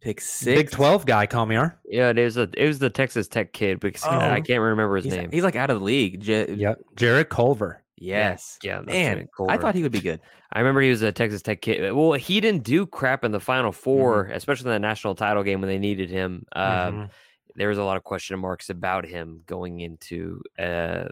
Pick 0.00 0.20
six. 0.20 0.60
Big 0.60 0.70
12 0.70 1.06
guy, 1.06 1.26
Kamiar. 1.26 1.76
Yeah, 1.86 2.10
it 2.10 2.18
was 2.22 2.36
a 2.36 2.48
it 2.56 2.66
was 2.66 2.78
the 2.78 2.90
Texas 2.90 3.26
Tech 3.28 3.52
kid 3.52 3.80
because 3.80 4.02
I 4.04 4.38
Oh. 4.38 4.42
can't 4.42 4.60
remember 4.60 4.96
his 4.96 5.04
He's, 5.06 5.14
name. 5.14 5.30
he's 5.30 5.44
like 5.44 5.56
out 5.56 5.70
of 5.70 5.78
the 5.78 5.84
league. 5.84 6.20
J- 6.20 6.52
Yep. 6.54 6.78
Jarrett 6.96 7.30
Culver. 7.30 7.82
Yes. 7.96 8.58
yeah, 8.62 8.80
Man, 8.80 9.28
I 9.48 9.56
thought 9.56 9.74
he 9.74 9.82
would 9.82 9.92
be 9.92 10.00
good. 10.00 10.20
I 10.52 10.58
remember 10.58 10.80
he 10.80 10.90
was 10.90 11.02
a 11.02 11.12
Texas 11.12 11.42
Tech 11.42 11.60
kid. 11.62 11.92
Well, 11.92 12.12
he 12.12 12.40
didn't 12.40 12.64
do 12.64 12.86
crap 12.86 13.24
in 13.24 13.32
the 13.32 13.40
Final 13.40 13.72
4 13.72 14.26
especially 14.26 14.66
in 14.70 14.72
the 14.74 14.78
national 14.78 15.14
title 15.14 15.42
game 15.42 15.60
when 15.60 15.68
they 15.68 15.78
needed 15.78 16.10
him. 16.10 16.44
Um, 16.54 16.64
Mhm. 16.64 17.10
There 17.56 17.68
was 17.68 17.78
a 17.78 17.84
lot 17.84 17.96
of 17.96 18.02
question 18.02 18.38
marks 18.40 18.68
about 18.68 19.06
him 19.06 19.42
going 19.46 19.78
into 19.80 20.42
uh, 20.58 21.04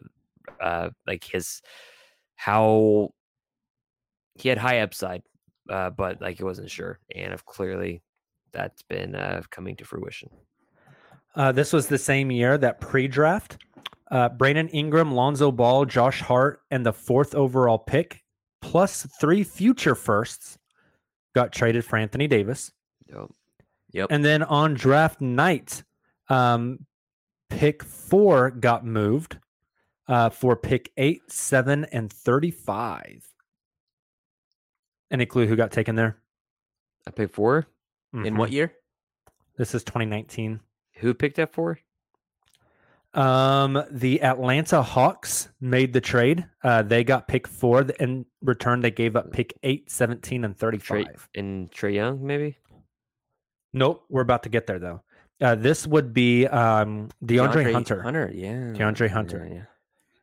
uh, 0.61 0.91
like 1.07 1.23
his 1.23 1.63
how 2.35 3.15
he 4.35 4.49
had 4.49 4.59
high 4.59 4.81
upside, 4.81 5.23
uh, 5.69 5.91
but 5.91 6.21
like 6.21 6.39
he 6.39 6.45
wasn't 6.45 6.69
sure, 6.71 6.99
and 7.15 7.33
if 7.33 7.45
clearly 7.45 8.03
that's 8.51 8.83
been 8.83 9.15
uh, 9.15 9.43
coming 9.51 9.77
to 9.77 9.85
fruition. 9.85 10.31
Uh, 11.37 11.53
this 11.53 11.73
was 11.73 11.87
the 11.87 11.97
same 11.99 12.31
year 12.31 12.59
that 12.59 12.81
pre-draft, 12.81 13.59
uh, 14.13 14.29
Brandon 14.29 14.69
Ingram, 14.69 15.13
Lonzo 15.13 15.51
Ball, 15.51 15.85
Josh 15.87 16.21
Hart, 16.21 16.61
and 16.71 16.87
the 16.87 16.93
fourth 16.93 17.35
overall 17.35 17.79
pick, 17.79 18.23
plus 18.61 19.07
three 19.21 19.43
future 19.43 19.95
firsts, 19.97 20.59
got 21.35 21.51
traded 21.53 21.85
for 21.85 21.97
Anthony 21.97 22.29
Davis. 22.29 22.71
Yep. 23.09 23.31
Yep. 23.93 24.07
And 24.11 24.25
then 24.25 24.43
on 24.45 24.75
draft 24.75 25.21
night, 25.21 25.83
um, 26.29 26.87
pick 27.51 27.83
four 27.83 28.51
got 28.51 28.85
moved 28.87 29.39
uh, 30.09 30.29
for 30.31 30.57
pick 30.57 30.93
eight, 30.97 31.23
seven, 31.31 31.85
and 31.87 32.13
35. 32.13 33.27
Any 35.11 35.27
clue 35.27 35.47
who 35.47 35.57
got 35.57 35.73
taken 35.73 35.95
there? 35.95 36.19
I 37.07 37.11
picked 37.11 37.35
four. 37.35 37.67
In 38.15 38.35
Mhm. 38.35 38.37
what 38.37 38.53
year? 38.53 38.75
This 39.57 39.75
is 39.75 39.85
2019. 39.85 40.61
Who 40.97 41.15
picked 41.15 41.37
that 41.37 41.53
four? 41.53 41.79
Um, 43.15 43.83
the 43.91 44.23
Atlanta 44.23 44.83
Hawks 44.83 45.49
made 45.61 45.93
the 45.93 46.01
trade. 46.01 46.47
Uh, 46.65 46.83
they 46.83 47.05
got 47.05 47.29
pick 47.29 47.47
four. 47.47 47.83
In 48.01 48.25
return, 48.43 48.81
they 48.81 48.91
gave 48.91 49.17
up 49.17 49.33
pick 49.33 49.59
eight, 49.63 49.91
17, 49.91 50.45
and 50.45 50.57
35. 50.57 51.05
Trae 51.05 51.39
and 51.39 51.71
Trae 51.71 51.95
Young, 51.95 52.27
maybe. 52.27 52.57
Nope, 53.75 54.05
we're 54.09 54.23
about 54.23 54.43
to 54.45 54.49
get 54.49 54.67
there 54.67 54.79
though. 54.79 55.03
Uh, 55.41 55.55
this 55.57 55.87
would 55.87 56.15
be 56.15 56.47
um, 56.47 57.09
DeAndre, 57.25 57.73
Hunter. 57.73 58.01
Hunter, 58.01 58.31
yeah. 58.33 58.73
DeAndre 58.73 59.11
Hunter. 59.11 59.47
Yeah, 59.49 59.55
yeah. 59.57 59.65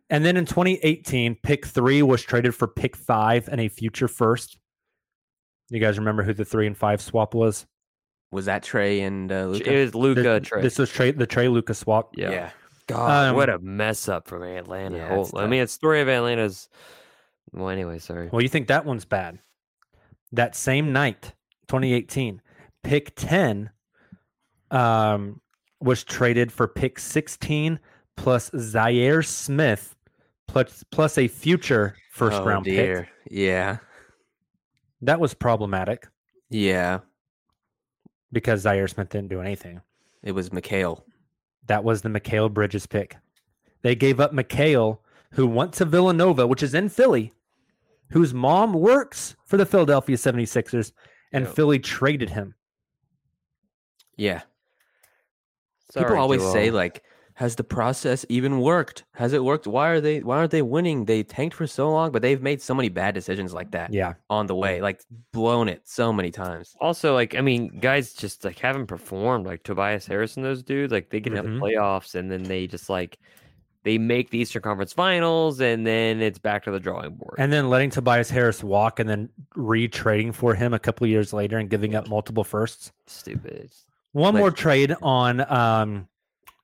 And 0.09 0.25
then 0.25 0.37
in 0.37 0.45
2018, 0.45 1.35
pick 1.35 1.67
three 1.67 2.01
was 2.01 2.23
traded 2.23 2.55
for 2.55 2.67
pick 2.67 2.95
five 2.95 3.47
and 3.49 3.61
a 3.61 3.67
future 3.67 4.07
first. 4.07 4.57
You 5.69 5.79
guys 5.79 5.99
remember 5.99 6.23
who 6.23 6.33
the 6.33 6.45
three 6.45 6.65
and 6.65 6.75
five 6.75 7.01
swap 7.01 7.35
was? 7.35 7.67
Was 8.31 8.45
that 8.45 8.63
Trae 8.63 9.05
and 9.05 9.31
uh, 9.31 9.45
Luka? 9.45 9.71
It 9.73 9.83
was 9.83 9.95
Luka 9.95 10.39
Th- 10.39 10.49
Trae. 10.49 10.61
This 10.61 10.79
was 10.79 10.89
Trae, 10.89 11.15
the 11.15 11.27
Trae 11.27 11.51
Luka 11.51 11.73
swap. 11.73 12.15
Yeah. 12.15 12.31
yeah. 12.31 12.49
God, 12.89 13.29
Um, 13.29 13.35
what 13.35 13.49
a 13.49 13.59
mess 13.59 14.09
up 14.09 14.27
from 14.27 14.43
Atlanta. 14.43 14.97
Yeah, 14.97 15.15
Oh, 15.15 15.29
I 15.37 15.45
mean, 15.45 15.61
it's 15.61 15.73
story 15.73 16.01
of 16.01 16.09
Atlanta's. 16.09 16.69
Well, 17.51 17.69
anyway, 17.69 17.99
sorry. 17.99 18.29
Well, 18.31 18.41
you 18.41 18.49
think 18.49 18.67
that 18.67 18.85
one's 18.85 19.05
bad? 19.05 19.39
That 20.31 20.55
same 20.55 20.91
night, 20.91 21.33
2018, 21.67 22.41
pick 22.83 23.15
10 23.15 23.69
um, 24.71 25.39
was 25.79 26.03
traded 26.03 26.51
for 26.51 26.67
pick 26.67 26.99
16 26.99 27.79
plus 28.17 28.49
Zhaire 28.51 29.25
Smith 29.25 29.95
plus 30.47 30.83
plus 30.91 31.17
a 31.17 31.27
future 31.27 31.95
first 32.11 32.41
oh, 32.41 32.45
round 32.45 32.65
pick. 32.65 33.07
Yeah. 33.29 33.77
That 35.01 35.19
was 35.19 35.33
problematic 35.33 36.07
Yeah, 36.49 36.99
because 38.31 38.65
Zhaire 38.65 38.89
Smith 38.89 39.09
didn't 39.09 39.29
do 39.29 39.41
anything. 39.41 39.81
it 40.23 40.33
was 40.33 40.49
McHale. 40.49 41.03
That 41.69 41.83
was 41.83 42.01
the 42.01 42.09
Mikal 42.09 42.51
Bridges 42.51 42.87
pick. 42.87 43.15
They 43.83 43.93
gave 43.93 44.19
up 44.19 44.33
Mikal, 44.33 44.97
who 45.33 45.45
went 45.45 45.71
to 45.73 45.85
Villanova, 45.85 46.47
which 46.47 46.63
is 46.63 46.73
in 46.73 46.89
Philly, 46.89 47.31
whose 48.09 48.33
mom 48.33 48.73
works 48.73 49.35
for 49.45 49.55
the 49.55 49.67
Philadelphia 49.67 50.17
76ers, 50.17 50.91
and 51.31 51.45
Yep. 51.45 51.55
Philly 51.55 51.77
traded 51.77 52.31
him. 52.31 52.55
Yeah. 54.17 54.41
Sorry, 55.91 56.05
People 56.05 56.19
always 56.19 56.41
say 56.51 56.71
like, 56.71 57.03
has 57.39 57.55
the 57.55 57.63
process 57.63 58.25
even 58.27 58.59
worked? 58.59 59.05
Has 59.13 59.31
it 59.31 59.45
worked? 59.45 59.65
Why 59.65 59.87
are 59.91 60.01
they 60.01 60.19
why 60.19 60.39
aren't 60.39 60.51
they 60.51 60.61
winning? 60.61 61.05
They 61.05 61.23
tanked 61.23 61.55
for 61.55 61.67
so 61.67 61.89
long, 61.89 62.11
but 62.11 62.21
they've 62.21 62.41
made 62.41 62.61
so 62.61 62.73
many 62.73 62.89
bad 62.89 63.13
decisions 63.13 63.53
like 63.53 63.71
that 63.71 63.93
Yeah. 63.93 64.15
on 64.29 64.47
the 64.47 64.55
way, 64.55 64.81
like 64.81 65.01
blown 65.31 65.69
it 65.69 65.87
so 65.87 66.11
many 66.11 66.31
times. 66.31 66.75
Also, 66.81 67.13
like, 67.13 67.35
I 67.35 67.41
mean, 67.41 67.79
guys 67.79 68.11
just 68.13 68.43
like 68.43 68.59
haven't 68.59 68.87
performed. 68.87 69.45
Like 69.45 69.63
Tobias 69.63 70.05
Harris 70.05 70.35
and 70.35 70.45
those 70.45 70.61
dudes, 70.61 70.91
like 70.91 71.11
they 71.11 71.21
get 71.21 71.29
to 71.35 71.41
Mhm. 71.41 71.59
the 71.59 71.65
playoffs 71.65 72.13
and 72.13 72.29
then 72.29 72.43
they 72.43 72.67
just 72.67 72.89
like 72.89 73.17
they 73.83 73.97
make 73.97 74.31
the 74.31 74.39
Eastern 74.39 74.61
Conference 74.61 74.91
Finals 74.91 75.61
and 75.61 75.87
then 75.87 76.21
it's 76.21 76.39
back 76.39 76.65
to 76.65 76.71
the 76.71 76.79
drawing 76.81 77.11
board. 77.11 77.35
And 77.37 77.53
then 77.53 77.69
letting 77.69 77.89
Tobias 77.89 78.29
Harris 78.29 78.61
walk 78.61 78.99
and 78.99 79.09
then 79.09 79.29
retrading 79.55 80.33
for 80.35 80.55
him 80.55 80.73
a 80.73 80.79
couple 80.79 81.05
of 81.05 81.09
years 81.09 81.31
later 81.31 81.57
and 81.57 81.69
giving 81.69 81.95
up 81.95 82.09
multiple 82.09 82.43
firsts. 82.43 82.91
Stupid. 83.07 83.71
One 84.11 84.35
more 84.35 84.51
trade 84.51 84.93
on 85.01 85.39
um 85.49 86.08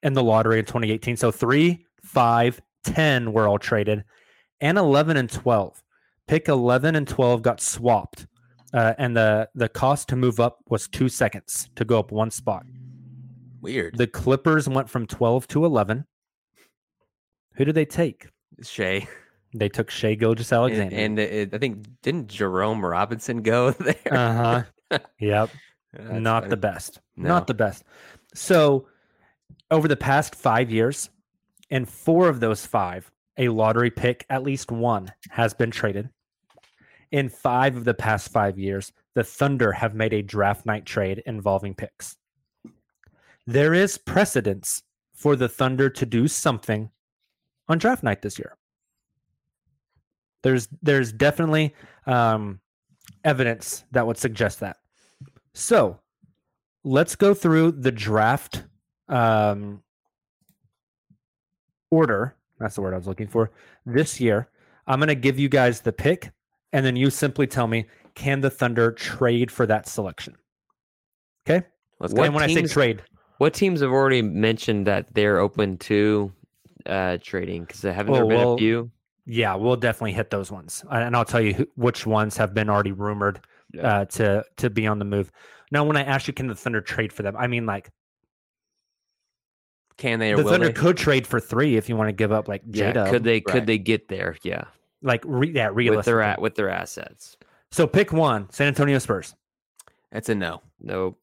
in 0.05 0.13
the 0.13 0.23
lottery 0.23 0.59
in 0.59 0.65
2018. 0.65 1.17
So 1.17 1.31
three, 1.31 1.85
five, 2.03 2.61
10 2.85 3.33
were 3.33 3.47
all 3.47 3.59
traded, 3.59 4.05
and 4.61 4.77
11 4.77 5.17
and 5.17 5.29
12. 5.29 5.81
Pick 6.27 6.47
11 6.47 6.95
and 6.95 7.07
12 7.07 7.41
got 7.41 7.59
swapped, 7.61 8.25
uh, 8.73 8.93
and 8.97 9.15
the 9.17 9.49
the 9.53 9.67
cost 9.69 10.07
to 10.09 10.15
move 10.15 10.39
up 10.39 10.59
was 10.69 10.87
two 10.87 11.09
seconds 11.09 11.69
to 11.75 11.83
go 11.85 11.99
up 11.99 12.11
one 12.11 12.31
spot. 12.31 12.65
Weird. 13.61 13.97
The 13.97 14.07
Clippers 14.07 14.69
went 14.69 14.89
from 14.89 15.05
12 15.07 15.47
to 15.49 15.65
11. 15.65 16.05
Who 17.55 17.65
did 17.65 17.75
they 17.75 17.85
take? 17.85 18.27
Shai. 18.63 19.07
They 19.55 19.69
took 19.69 19.89
Shai 19.89 20.15
Gilgeous 20.15 20.51
And, 20.51 20.59
Alexander. 20.59 20.95
and 20.95 21.19
it, 21.19 21.53
I 21.53 21.57
think 21.57 21.87
didn't 22.01 22.27
Jerome 22.27 22.83
Robinson 22.85 23.41
go 23.41 23.71
there? 23.71 23.95
uh 24.11 24.63
huh. 24.91 24.99
Yep. 25.19 25.49
That's 25.93 26.21
not 26.21 26.43
funny. 26.43 26.49
the 26.49 26.57
best. 26.57 26.99
No. 27.15 27.29
Not 27.29 27.47
the 27.47 27.53
best. 27.53 27.83
So, 28.33 28.87
over 29.71 29.87
the 29.87 29.95
past 29.95 30.35
five 30.35 30.71
years, 30.71 31.09
in 31.69 31.85
four 31.85 32.29
of 32.29 32.39
those 32.39 32.65
five, 32.65 33.11
a 33.37 33.49
lottery 33.49 33.91
pick, 33.91 34.25
at 34.29 34.43
least 34.43 34.71
one, 34.71 35.11
has 35.29 35.53
been 35.53 35.71
traded. 35.71 36.09
In 37.11 37.29
five 37.29 37.75
of 37.75 37.85
the 37.85 37.93
past 37.93 38.31
five 38.31 38.57
years, 38.57 38.91
the 39.13 39.23
Thunder 39.23 39.71
have 39.71 39.95
made 39.95 40.13
a 40.13 40.21
draft 40.21 40.65
night 40.65 40.85
trade 40.85 41.23
involving 41.25 41.73
picks. 41.73 42.17
There 43.47 43.73
is 43.73 43.97
precedence 43.97 44.83
for 45.13 45.35
the 45.35 45.49
Thunder 45.49 45.89
to 45.89 46.05
do 46.05 46.27
something 46.27 46.89
on 47.67 47.77
draft 47.77 48.03
night 48.03 48.21
this 48.21 48.37
year. 48.37 48.57
There's 50.43 50.67
there's 50.81 51.11
definitely 51.11 51.73
um, 52.05 52.59
evidence 53.23 53.83
that 53.91 54.05
would 54.05 54.17
suggest 54.17 54.59
that. 54.59 54.77
So 55.53 55.99
let's 56.83 57.15
go 57.15 57.33
through 57.33 57.71
the 57.71 57.91
draft 57.91 58.63
um, 59.09 59.81
order. 61.91 62.35
That's 62.59 62.75
the 62.75 62.81
word 62.81 62.93
I 62.93 62.97
was 62.97 63.07
looking 63.07 63.27
for. 63.27 63.51
This 63.85 64.19
year, 64.19 64.49
I'm 64.87 64.99
going 64.99 65.07
to 65.07 65.15
give 65.15 65.37
you 65.39 65.49
guys 65.49 65.81
the 65.81 65.91
pick, 65.91 66.31
and 66.73 66.85
then 66.85 66.95
you 66.95 67.09
simply 67.09 67.47
tell 67.47 67.67
me 67.67 67.85
can 68.15 68.39
the 68.39 68.49
Thunder 68.49 68.91
trade 68.93 69.51
for 69.51 69.65
that 69.65 69.87
selection? 69.87 70.35
Okay. 71.47 71.65
Let's 71.99 72.13
What 72.13 72.19
go. 72.19 72.23
and 72.23 72.33
when 72.35 72.43
I 72.43 72.47
say 72.53 72.61
trade, 72.63 73.03
What 73.39 73.53
teams 73.53 73.81
have 73.81 73.91
already 73.91 74.21
mentioned 74.21 74.87
that 74.87 75.13
they're 75.13 75.39
open 75.39 75.77
to 75.79 76.31
uh 76.85 77.17
trading? 77.21 77.65
Because 77.65 77.81
haven't 77.81 78.13
there 78.13 78.23
Oh, 78.23 78.27
been 78.27 78.37
well, 78.37 78.53
a 78.53 78.57
few? 78.57 78.91
yeah, 79.25 79.55
we'll 79.55 79.75
definitely 79.75 80.13
hit 80.13 80.29
those 80.29 80.49
ones, 80.51 80.83
and 80.89 81.15
I'll 81.15 81.25
tell 81.25 81.41
you 81.41 81.53
who, 81.53 81.67
which 81.75 82.05
ones 82.05 82.37
have 82.37 82.53
been 82.53 82.69
already 82.69 82.91
rumored 82.93 83.41
Yeah. 83.73 83.99
uh, 84.01 84.05
to 84.05 84.45
to 84.57 84.69
be 84.69 84.87
on 84.87 84.99
the 84.99 85.05
move. 85.05 85.31
Now, 85.71 85.83
when 85.83 85.97
I 85.97 86.03
ask 86.03 86.27
you, 86.27 86.33
can 86.33 86.47
the 86.47 86.55
Thunder 86.55 86.79
trade 86.79 87.11
for 87.11 87.23
them? 87.23 87.35
I 87.35 87.47
mean, 87.47 87.65
like 87.65 87.89
Can 89.97 90.19
they 90.19 90.33
or 90.33 90.37
the 90.37 90.43
will 90.43 90.51
Thunder 90.51 90.67
they? 90.67 90.73
could 90.73 90.97
trade 90.97 91.25
for 91.25 91.39
three 91.39 91.77
if 91.77 91.87
you 91.87 91.95
want 91.95 92.09
to 92.09 92.13
give 92.13 92.31
up 92.31 92.47
like 92.47 92.61
Yeah, 92.69 93.09
could 93.09 93.23
they 93.23 93.39
could 93.41 93.65
they 93.65 93.77
get 93.77 94.07
there? 94.09 94.35
Yeah, 94.43 94.65
like 95.01 95.23
re- 95.25 95.51
yeah, 95.51 95.69
with 95.69 96.05
their 96.05 96.21
at 96.21 96.41
with 96.41 96.55
their 96.55 96.69
assets. 96.69 97.37
So 97.71 97.87
pick 97.87 98.11
one, 98.11 98.49
San 98.51 98.67
Antonio 98.67 98.99
Spurs. 98.99 99.35
That's 100.11 100.29
a 100.29 100.35
no. 100.35 100.61
No, 100.81 101.17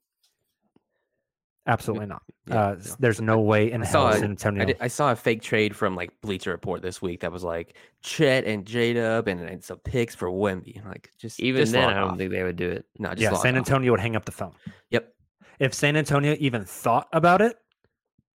Absolutely 1.66 2.06
not. 2.06 2.22
Yeah, 2.48 2.60
uh, 2.70 2.74
s- 2.74 2.96
There's 2.98 3.20
no 3.20 3.38
way 3.40 3.70
in 3.70 3.82
I 3.82 3.86
hell 3.86 4.10
saw, 4.10 4.12
San 4.14 4.30
Antonio. 4.30 4.62
I, 4.62 4.66
did- 4.66 4.76
I 4.80 4.88
saw 4.88 5.12
a 5.12 5.16
fake 5.16 5.42
trade 5.42 5.76
from 5.76 5.94
like 5.94 6.10
Bleacher 6.20 6.50
Report 6.50 6.82
this 6.82 7.00
week 7.00 7.20
that 7.20 7.30
was 7.30 7.44
like 7.44 7.76
Chet 8.02 8.44
and 8.44 8.66
J 8.66 8.94
Dub 8.94 9.28
and, 9.28 9.40
and 9.40 9.62
some 9.62 9.78
picks 9.78 10.14
for 10.16 10.28
Wemby. 10.28 10.84
Like 10.84 11.10
just 11.18 11.38
even 11.38 11.62
just 11.62 11.72
then, 11.72 11.88
I 11.88 11.94
don't 11.94 12.10
off. 12.10 12.18
think 12.18 12.32
they 12.32 12.42
would 12.42 12.56
do 12.56 12.68
it. 12.68 12.86
no. 12.98 13.10
Just 13.10 13.20
yeah, 13.22 13.30
log 13.30 13.42
San 13.42 13.54
off. 13.54 13.58
Antonio 13.58 13.92
would 13.92 14.00
hang 14.00 14.16
up 14.16 14.24
the 14.24 14.32
phone. 14.32 14.54
Yep. 14.90 15.14
If 15.60 15.72
San 15.72 15.96
Antonio 15.96 16.34
even 16.40 16.64
thought 16.64 17.06
about 17.12 17.40
it, 17.40 17.56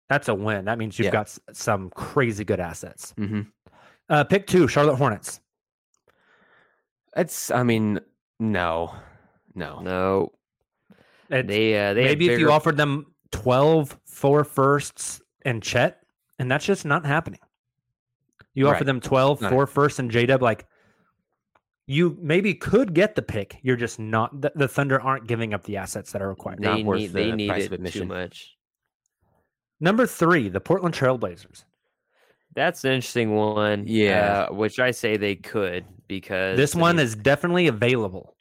that's 0.09 0.29
a 0.29 0.35
win. 0.35 0.65
That 0.67 0.79
means 0.79 0.99
you've 0.99 1.07
Yeah. 1.07 1.11
got 1.13 1.27
s- 1.27 1.41
some 1.53 1.91
crazy 1.91 2.45
good 2.45 2.61
assets. 2.61 3.13
hmm 3.17 3.43
Uh, 4.09 4.25
pick 4.25 4.47
two, 4.47 4.69
Charlotte 4.69 4.97
Hornets. 4.97 5.41
It's. 7.17 7.51
I 7.51 7.63
mean, 7.63 8.01
no, 8.41 8.95
no. 9.55 9.81
No, 9.81 10.33
It's- 11.31 11.47
they 11.47 11.75
uh, 11.79 11.95
they 11.95 12.03
have 12.03 12.11
maybe 12.11 12.29
if 12.31 12.39
you 12.39 12.51
offered 12.51 12.77
them 12.77 13.07
12 13.31 13.99
four 14.05 14.45
firsts 14.45 15.21
and 15.43 15.63
Chet, 15.63 16.01
and 16.39 16.51
that's 16.51 16.65
just 16.67 16.85
not 16.85 17.07
happening. 17.07 17.41
You 18.55 18.69
offer 18.69 18.85
them 18.85 19.01
12 19.01 19.41
Not 19.41 19.51
four 19.51 19.67
firsts 19.67 19.99
and 19.99 20.11
J 20.11 20.27
Dub, 20.27 20.41
like 20.43 20.67
you 21.87 22.17
maybe 22.21 22.55
could 22.55 22.95
get 22.95 23.15
the 23.15 23.23
pick. 23.23 23.59
You're 23.63 23.77
just 23.77 23.99
not 23.99 24.41
the, 24.41 24.53
the 24.55 24.69
Thunder 24.69 25.01
aren't 25.01 25.27
giving 25.27 25.53
up 25.55 25.65
the 25.65 25.77
assets 25.77 26.13
that 26.13 26.23
are 26.23 26.29
required. 26.29 26.61
Not 26.61 26.77
they 26.77 26.83
worth 26.85 26.99
need 27.01 27.13
they 27.13 27.31
the 27.31 27.37
need 27.37 27.49
price 27.49 27.63
it 27.63 27.65
of 27.67 27.71
too 27.71 27.75
admission. 27.77 28.09
much. 28.09 28.57
Number 29.81 30.07
three, 30.07 30.49
the 30.49 30.61
Portland 30.61 30.95
Trailblazers. 30.95 31.65
That's 32.55 32.85
an 32.85 32.93
interesting 32.93 33.35
one. 33.35 33.85
Yeah. 33.87 34.47
uh, 34.49 34.55
which 34.55 34.79
I 34.79 34.93
say 34.93 35.17
they 35.17 35.35
could 35.35 35.85
because 36.07 36.57
This 36.57 36.77
I 36.77 36.81
one 36.81 36.97
mean, 36.97 37.05
is 37.05 37.17
definitely 37.17 37.67
available. 37.67 38.37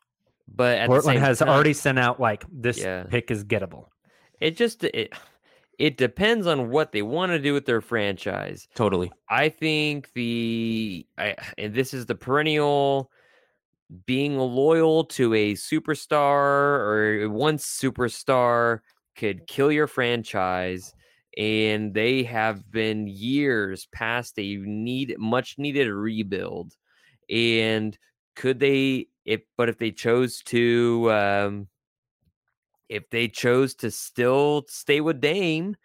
But 0.47 0.77
at 0.77 0.83
the 0.83 0.87
Portland 0.89 1.15
same 1.17 1.23
has 1.23 1.39
time, 1.39 1.49
already 1.49 1.73
sent 1.73 1.97
out 1.97 2.19
like 2.19 2.45
this 2.51 2.77
Yeah. 2.79 3.03
pick 3.03 3.31
is 3.31 3.43
gettable. 3.43 3.87
It 4.39 4.55
just 4.55 4.83
it 4.83 5.13
it 5.79 5.97
depends 5.97 6.45
on 6.45 6.69
what 6.69 6.91
they 6.91 7.01
want 7.01 7.31
to 7.31 7.39
do 7.39 7.53
with 7.53 7.65
their 7.65 7.81
franchise. 7.81 8.67
Totally. 8.75 9.11
I 9.29 9.49
think 9.49 10.13
the 10.13 11.07
I 11.17 11.35
and 11.57 11.73
this 11.73 11.93
is 11.93 12.05
the 12.05 12.13
perennial 12.15 13.09
being 14.05 14.37
loyal 14.37 15.05
to 15.05 15.33
a 15.33 15.53
superstar 15.53 17.23
or 17.23 17.29
one 17.29 17.57
superstar 17.57 18.81
could 19.15 19.47
kill 19.47 19.71
your 19.71 19.87
franchise 19.87 20.93
and 21.37 21.93
they 21.93 22.23
have 22.23 22.69
been 22.71 23.07
years 23.07 23.87
past 23.87 24.37
a 24.39 24.57
need 24.57 25.15
much 25.19 25.57
needed 25.57 25.89
rebuild 25.89 26.77
and 27.29 27.97
could 28.35 28.59
they 28.59 29.07
if 29.25 29.41
but 29.57 29.69
if 29.69 29.77
they 29.79 29.91
chose 29.91 30.41
to 30.43 31.11
um 31.11 31.67
if 32.89 33.09
they 33.09 33.27
chose 33.27 33.73
to 33.75 33.89
still 33.91 34.65
stay 34.67 35.01
with 35.01 35.21
Dame 35.21 35.75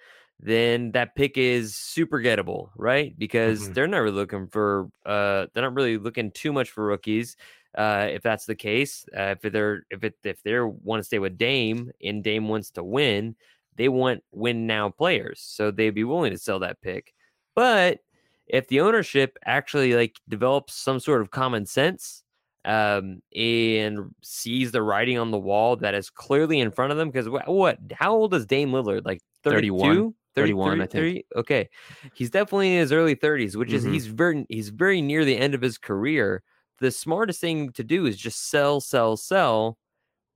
then 0.41 0.93
that 0.93 1.17
pick 1.17 1.37
is 1.37 1.75
super 1.75 2.21
gettable, 2.21 2.71
right? 2.77 3.19
Because 3.19 3.71
Mhm. 3.71 3.75
they're 3.75 3.89
not 3.89 3.99
really 3.99 4.15
looking 4.15 4.47
for 4.47 4.89
uh 5.05 5.47
they're 5.53 5.65
not 5.65 5.75
really 5.75 5.99
looking 5.99 6.31
too 6.31 6.53
much 6.53 6.71
for 6.71 6.85
rookies. 6.87 7.37
Uh 7.77 8.07
if 8.11 8.23
that's 8.23 8.47
the 8.47 8.55
case, 8.55 9.05
uh, 9.17 9.35
if 9.43 9.53
they're 9.53 9.83
if 9.91 10.05
it 10.05 10.15
if 10.23 10.43
they 10.43 10.59
want 10.61 11.01
to 11.01 11.05
stay 11.05 11.19
with 11.19 11.39
Dame 11.39 11.91
and 12.03 12.23
Dame 12.23 12.49
wants 12.49 12.71
to 12.73 12.85
win, 12.85 13.35
they 13.79 13.89
want 13.89 14.23
win 14.33 14.67
now 14.67 14.91
players. 14.91 15.41
So 15.41 15.71
they'd 15.71 15.91
be 15.91 16.05
willing 16.05 16.33
to 16.33 16.39
sell 16.39 16.59
that 16.61 16.83
pick. 16.83 17.15
But 17.57 18.01
if 18.47 18.69
the 18.69 18.81
ownership 18.81 19.39
actually 19.47 19.95
like 19.95 20.17
develops 20.29 20.75
some 20.75 21.01
sort 21.01 21.21
of 21.23 21.31
common 21.31 21.67
sense 21.67 22.23
um 22.65 23.23
and 23.37 24.13
sees 24.23 24.73
the 24.73 24.83
writing 24.83 25.17
on 25.17 25.31
the 25.31 25.39
wall 25.39 25.77
that 25.77 25.95
is 25.95 26.11
clearly 26.11 26.59
in 26.59 26.71
front 26.73 26.91
of 26.91 26.99
them 26.99 27.09
because 27.09 27.29
what, 27.29 27.47
what 27.49 27.79
how 27.93 28.13
old 28.13 28.35
is 28.35 28.47
Dame 28.47 28.73
Lillard 28.73 29.07
like 29.07 29.21
31. 29.45 29.95
32 29.95 30.15
31, 30.35 30.81
I 30.81 30.87
think. 30.87 31.25
okay 31.37 31.69
he's 32.15 32.31
definitely 32.31 32.75
in 32.75 32.81
his 32.81 32.91
early 32.93 33.15
30s 33.15 33.57
which 33.57 33.73
is 33.73 33.85
Mhm. 33.87 33.93
he's 33.93 34.07
very 34.09 34.47
he's 34.49 34.71
very 34.71 35.01
near 35.01 35.25
the 35.25 35.37
end 35.39 35.55
of 35.55 35.61
his 35.63 35.79
career 35.79 36.43
the 36.81 36.91
smartest 36.91 37.41
thing 37.41 37.71
to 37.73 37.85
do 37.85 38.07
is 38.07 38.17
just 38.17 38.49
sell 38.51 38.81
sell 38.81 39.17
sell 39.17 39.79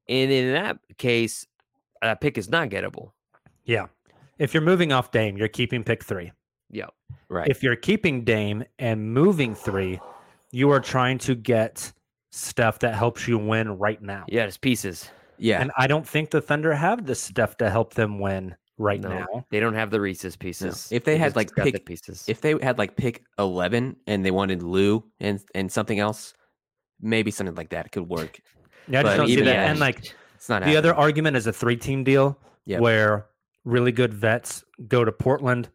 and 0.08 0.30
in 0.30 0.52
that 0.52 0.78
case 0.98 1.44
that 2.02 2.20
pick 2.20 2.38
is 2.38 2.48
not 2.48 2.68
gettable 2.68 3.12
Yeah. 3.64 3.86
If 4.38 4.54
you're 4.54 4.62
moving 4.62 4.92
off 4.92 5.10
Dame, 5.10 5.36
you're 5.36 5.48
keeping 5.48 5.84
pick 5.84 6.02
three. 6.04 6.32
yeah 6.70 6.86
Right. 7.28 7.48
If 7.48 7.62
you're 7.62 7.76
keeping 7.76 8.24
Dame 8.24 8.64
and 8.78 9.12
moving 9.14 9.54
three, 9.54 10.00
you 10.50 10.70
are 10.70 10.80
trying 10.80 11.18
to 11.18 11.34
get 11.34 11.92
stuff 12.30 12.78
that 12.80 12.94
helps 12.94 13.26
you 13.28 13.38
win 13.38 13.78
right 13.78 14.00
now. 14.02 14.24
Yeah, 14.28 14.44
it's 14.44 14.56
pieces. 14.58 15.10
Yeah, 15.38 15.60
And 15.60 15.70
I 15.78 15.86
don't 15.86 16.06
think 16.06 16.30
the 16.30 16.40
Thunder 16.40 16.72
have 16.74 17.06
the 17.06 17.14
stuff 17.14 17.56
to 17.58 17.70
help 17.70 17.94
them 17.94 18.18
win 18.18 18.54
right 18.78 19.00
No, 19.00 19.08
now. 19.08 19.46
They 19.50 19.60
don't 19.60 19.74
have 19.74 19.90
the 19.90 20.00
Reese's 20.00 20.36
pieces. 20.36 20.88
If 20.92 21.04
they 21.04 21.16
had, 21.16 21.34
like, 21.36 21.54
got 21.54 21.64
the 21.64 21.72
pick- 21.72 21.86
pieces. 21.86 22.24
if 22.28 22.40
they 22.40 22.54
had 22.62 22.78
like 22.78 22.96
pick 22.96 23.24
eleven 23.38 23.96
and 24.06 24.24
they 24.24 24.30
wanted 24.30 24.62
Lou 24.62 25.02
and 25.20 25.40
and 25.54 25.70
something 25.72 25.98
else, 25.98 26.34
maybe 27.00 27.30
something 27.30 27.54
like 27.56 27.70
that 27.70 27.90
could 27.92 28.08
work. 28.08 28.40
Yeah, 28.88 29.00
I 29.00 29.02
just 29.02 29.12
But 29.12 29.16
don't 29.16 29.26
see 29.26 29.32
even 29.34 29.44
that. 29.46 29.52
then, 29.52 29.70
And 29.72 29.80
like 29.80 30.14
It's 30.34 30.48
not 30.48 30.64
the 30.64 30.76
other 30.76 30.94
argument 30.94 31.36
is 31.36 31.46
a 31.46 31.52
three 31.52 31.76
team 31.76 32.04
deal 32.04 32.38
Yep. 32.66 32.80
where 32.80 33.26
really 33.64 33.92
good 33.92 34.12
vets 34.14 34.64
go 34.88 35.04
to 35.04 35.12
Portland, 35.12 35.70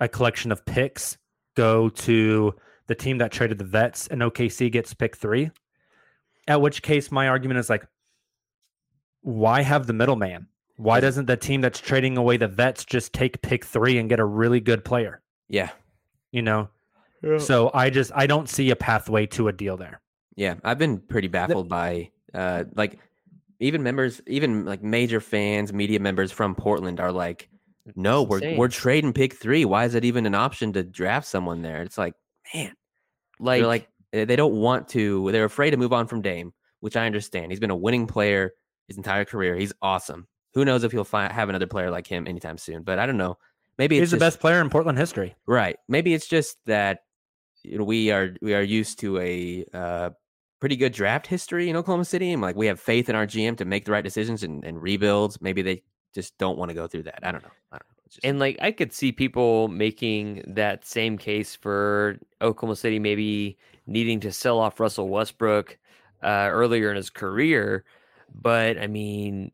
a 0.00 0.08
collection 0.08 0.52
of 0.52 0.64
picks 0.64 1.16
go 1.54 1.88
to 1.88 2.54
the 2.86 2.94
team 2.94 3.18
that 3.18 3.32
traded 3.32 3.58
the 3.58 3.64
vets, 3.64 4.06
and 4.06 4.20
OKC 4.22 4.70
gets 4.70 4.94
pick 4.94 5.16
three. 5.16 5.50
At 6.46 6.60
which 6.60 6.82
case, 6.82 7.10
my 7.10 7.28
argument 7.28 7.58
is 7.58 7.68
like, 7.68 7.84
why 9.22 9.62
have 9.62 9.86
the 9.86 9.92
middleman? 9.92 10.46
Why 10.76 11.00
doesn't 11.00 11.26
the 11.26 11.36
team 11.36 11.62
that's 11.62 11.80
trading 11.80 12.16
away 12.18 12.36
the 12.36 12.46
vets 12.48 12.84
just 12.84 13.12
take 13.12 13.40
pick 13.42 13.64
three 13.64 13.98
and 13.98 14.08
get 14.08 14.20
a 14.20 14.24
really 14.24 14.60
good 14.60 14.84
player? 14.84 15.22
Yeah, 15.48 15.70
You 16.32 16.42
know? 16.42 16.68
So 17.38 17.70
I 17.72 17.90
just 17.90 18.12
I 18.14 18.26
don't 18.26 18.48
see 18.48 18.70
a 18.70 18.76
pathway 18.76 19.26
to 19.26 19.48
a 19.48 19.52
deal 19.52 19.76
there. 19.76 20.00
yeah. 20.36 20.56
I've 20.62 20.78
been 20.78 20.98
pretty 20.98 21.28
baffled 21.28 21.68
by 21.68 22.10
uh 22.34 22.64
like 22.74 22.98
even 23.60 23.82
members, 23.82 24.20
even 24.26 24.64
like 24.64 24.82
major 24.82 25.20
fans, 25.20 25.72
media 25.72 26.00
members 26.00 26.32
from 26.32 26.54
Portland 26.54 27.00
are 27.00 27.12
like, 27.12 27.48
no, 27.94 28.22
we're 28.22 28.56
we're 28.56 28.68
trading 28.68 29.12
pick 29.12 29.34
three. 29.34 29.64
Why 29.64 29.84
is 29.84 29.94
it 29.94 30.04
even 30.04 30.26
an 30.26 30.34
option 30.34 30.72
to 30.72 30.82
draft 30.82 31.26
someone 31.26 31.62
there? 31.62 31.82
It's 31.82 31.96
like, 31.96 32.14
man, 32.54 32.74
like, 33.38 33.60
they're 33.60 33.68
like 33.68 33.88
eh, 34.12 34.24
they 34.24 34.36
don't 34.36 34.54
want 34.54 34.88
to. 34.88 35.30
They're 35.30 35.44
afraid 35.44 35.70
to 35.70 35.76
move 35.76 35.92
on 35.92 36.06
from 36.06 36.22
Dame, 36.22 36.52
which 36.80 36.96
I 36.96 37.06
understand. 37.06 37.52
He's 37.52 37.60
been 37.60 37.70
a 37.70 37.76
winning 37.76 38.06
player 38.06 38.52
his 38.88 38.96
entire 38.96 39.24
career. 39.24 39.56
He's 39.56 39.72
awesome. 39.82 40.26
Who 40.54 40.64
knows 40.64 40.84
if 40.84 40.92
he'll 40.92 41.04
fi- 41.04 41.32
have 41.32 41.48
another 41.48 41.66
player 41.66 41.90
like 41.90 42.06
him 42.06 42.26
anytime 42.26 42.58
soon? 42.58 42.82
But 42.82 42.98
I 42.98 43.06
don't 43.06 43.18
know. 43.18 43.36
Maybe 43.78 43.96
He's 43.96 44.04
it's 44.04 44.12
the 44.12 44.18
best 44.18 44.40
player 44.40 44.60
in 44.60 44.70
Portland 44.70 44.98
history. 44.98 45.36
Right. 45.46 45.76
Maybe 45.88 46.14
it's 46.14 46.26
just 46.26 46.56
that 46.66 47.00
you 47.62 47.78
know 47.78 47.84
we 47.84 48.10
are 48.10 48.34
we 48.40 48.54
are 48.54 48.62
used 48.62 49.00
to 49.00 49.18
a 49.18 49.64
uh, 49.72 50.10
pretty 50.60 50.76
good 50.76 50.92
draft 50.92 51.26
history 51.26 51.68
in 51.68 51.76
Oklahoma 51.76 52.04
City, 52.04 52.32
and 52.32 52.40
like 52.42 52.56
we 52.56 52.66
have 52.66 52.80
faith 52.80 53.08
in 53.08 53.14
our 53.16 53.26
GM 53.26 53.56
to 53.58 53.64
make 53.64 53.84
the 53.84 53.92
right 53.92 54.04
decisions 54.04 54.42
and, 54.42 54.64
and 54.64 54.80
rebuilds. 54.82 55.40
Maybe 55.40 55.62
they 55.62 55.82
just 56.14 56.36
don't 56.38 56.56
want 56.58 56.70
to 56.70 56.74
go 56.74 56.86
through 56.86 57.04
that. 57.04 57.20
I 57.22 57.30
don't 57.32 57.42
know. 57.42 57.50
I 57.72 57.76
don't 57.78 57.88
know. 57.88 57.94
Just, 58.08 58.20
and 58.24 58.38
like 58.38 58.56
I 58.60 58.70
could 58.72 58.92
see 58.92 59.12
people 59.12 59.68
making 59.68 60.42
that 60.54 60.84
same 60.86 61.18
case 61.18 61.54
for 61.56 62.18
Oklahoma 62.40 62.76
City 62.76 62.98
maybe 62.98 63.58
needing 63.86 64.20
to 64.20 64.32
sell 64.32 64.58
off 64.58 64.80
Russell 64.80 65.08
Westbrook 65.08 65.76
uh, 66.22 66.48
earlier 66.50 66.90
in 66.90 66.96
his 66.96 67.10
career, 67.10 67.84
but 68.34 68.78
I 68.78 68.86
mean, 68.86 69.52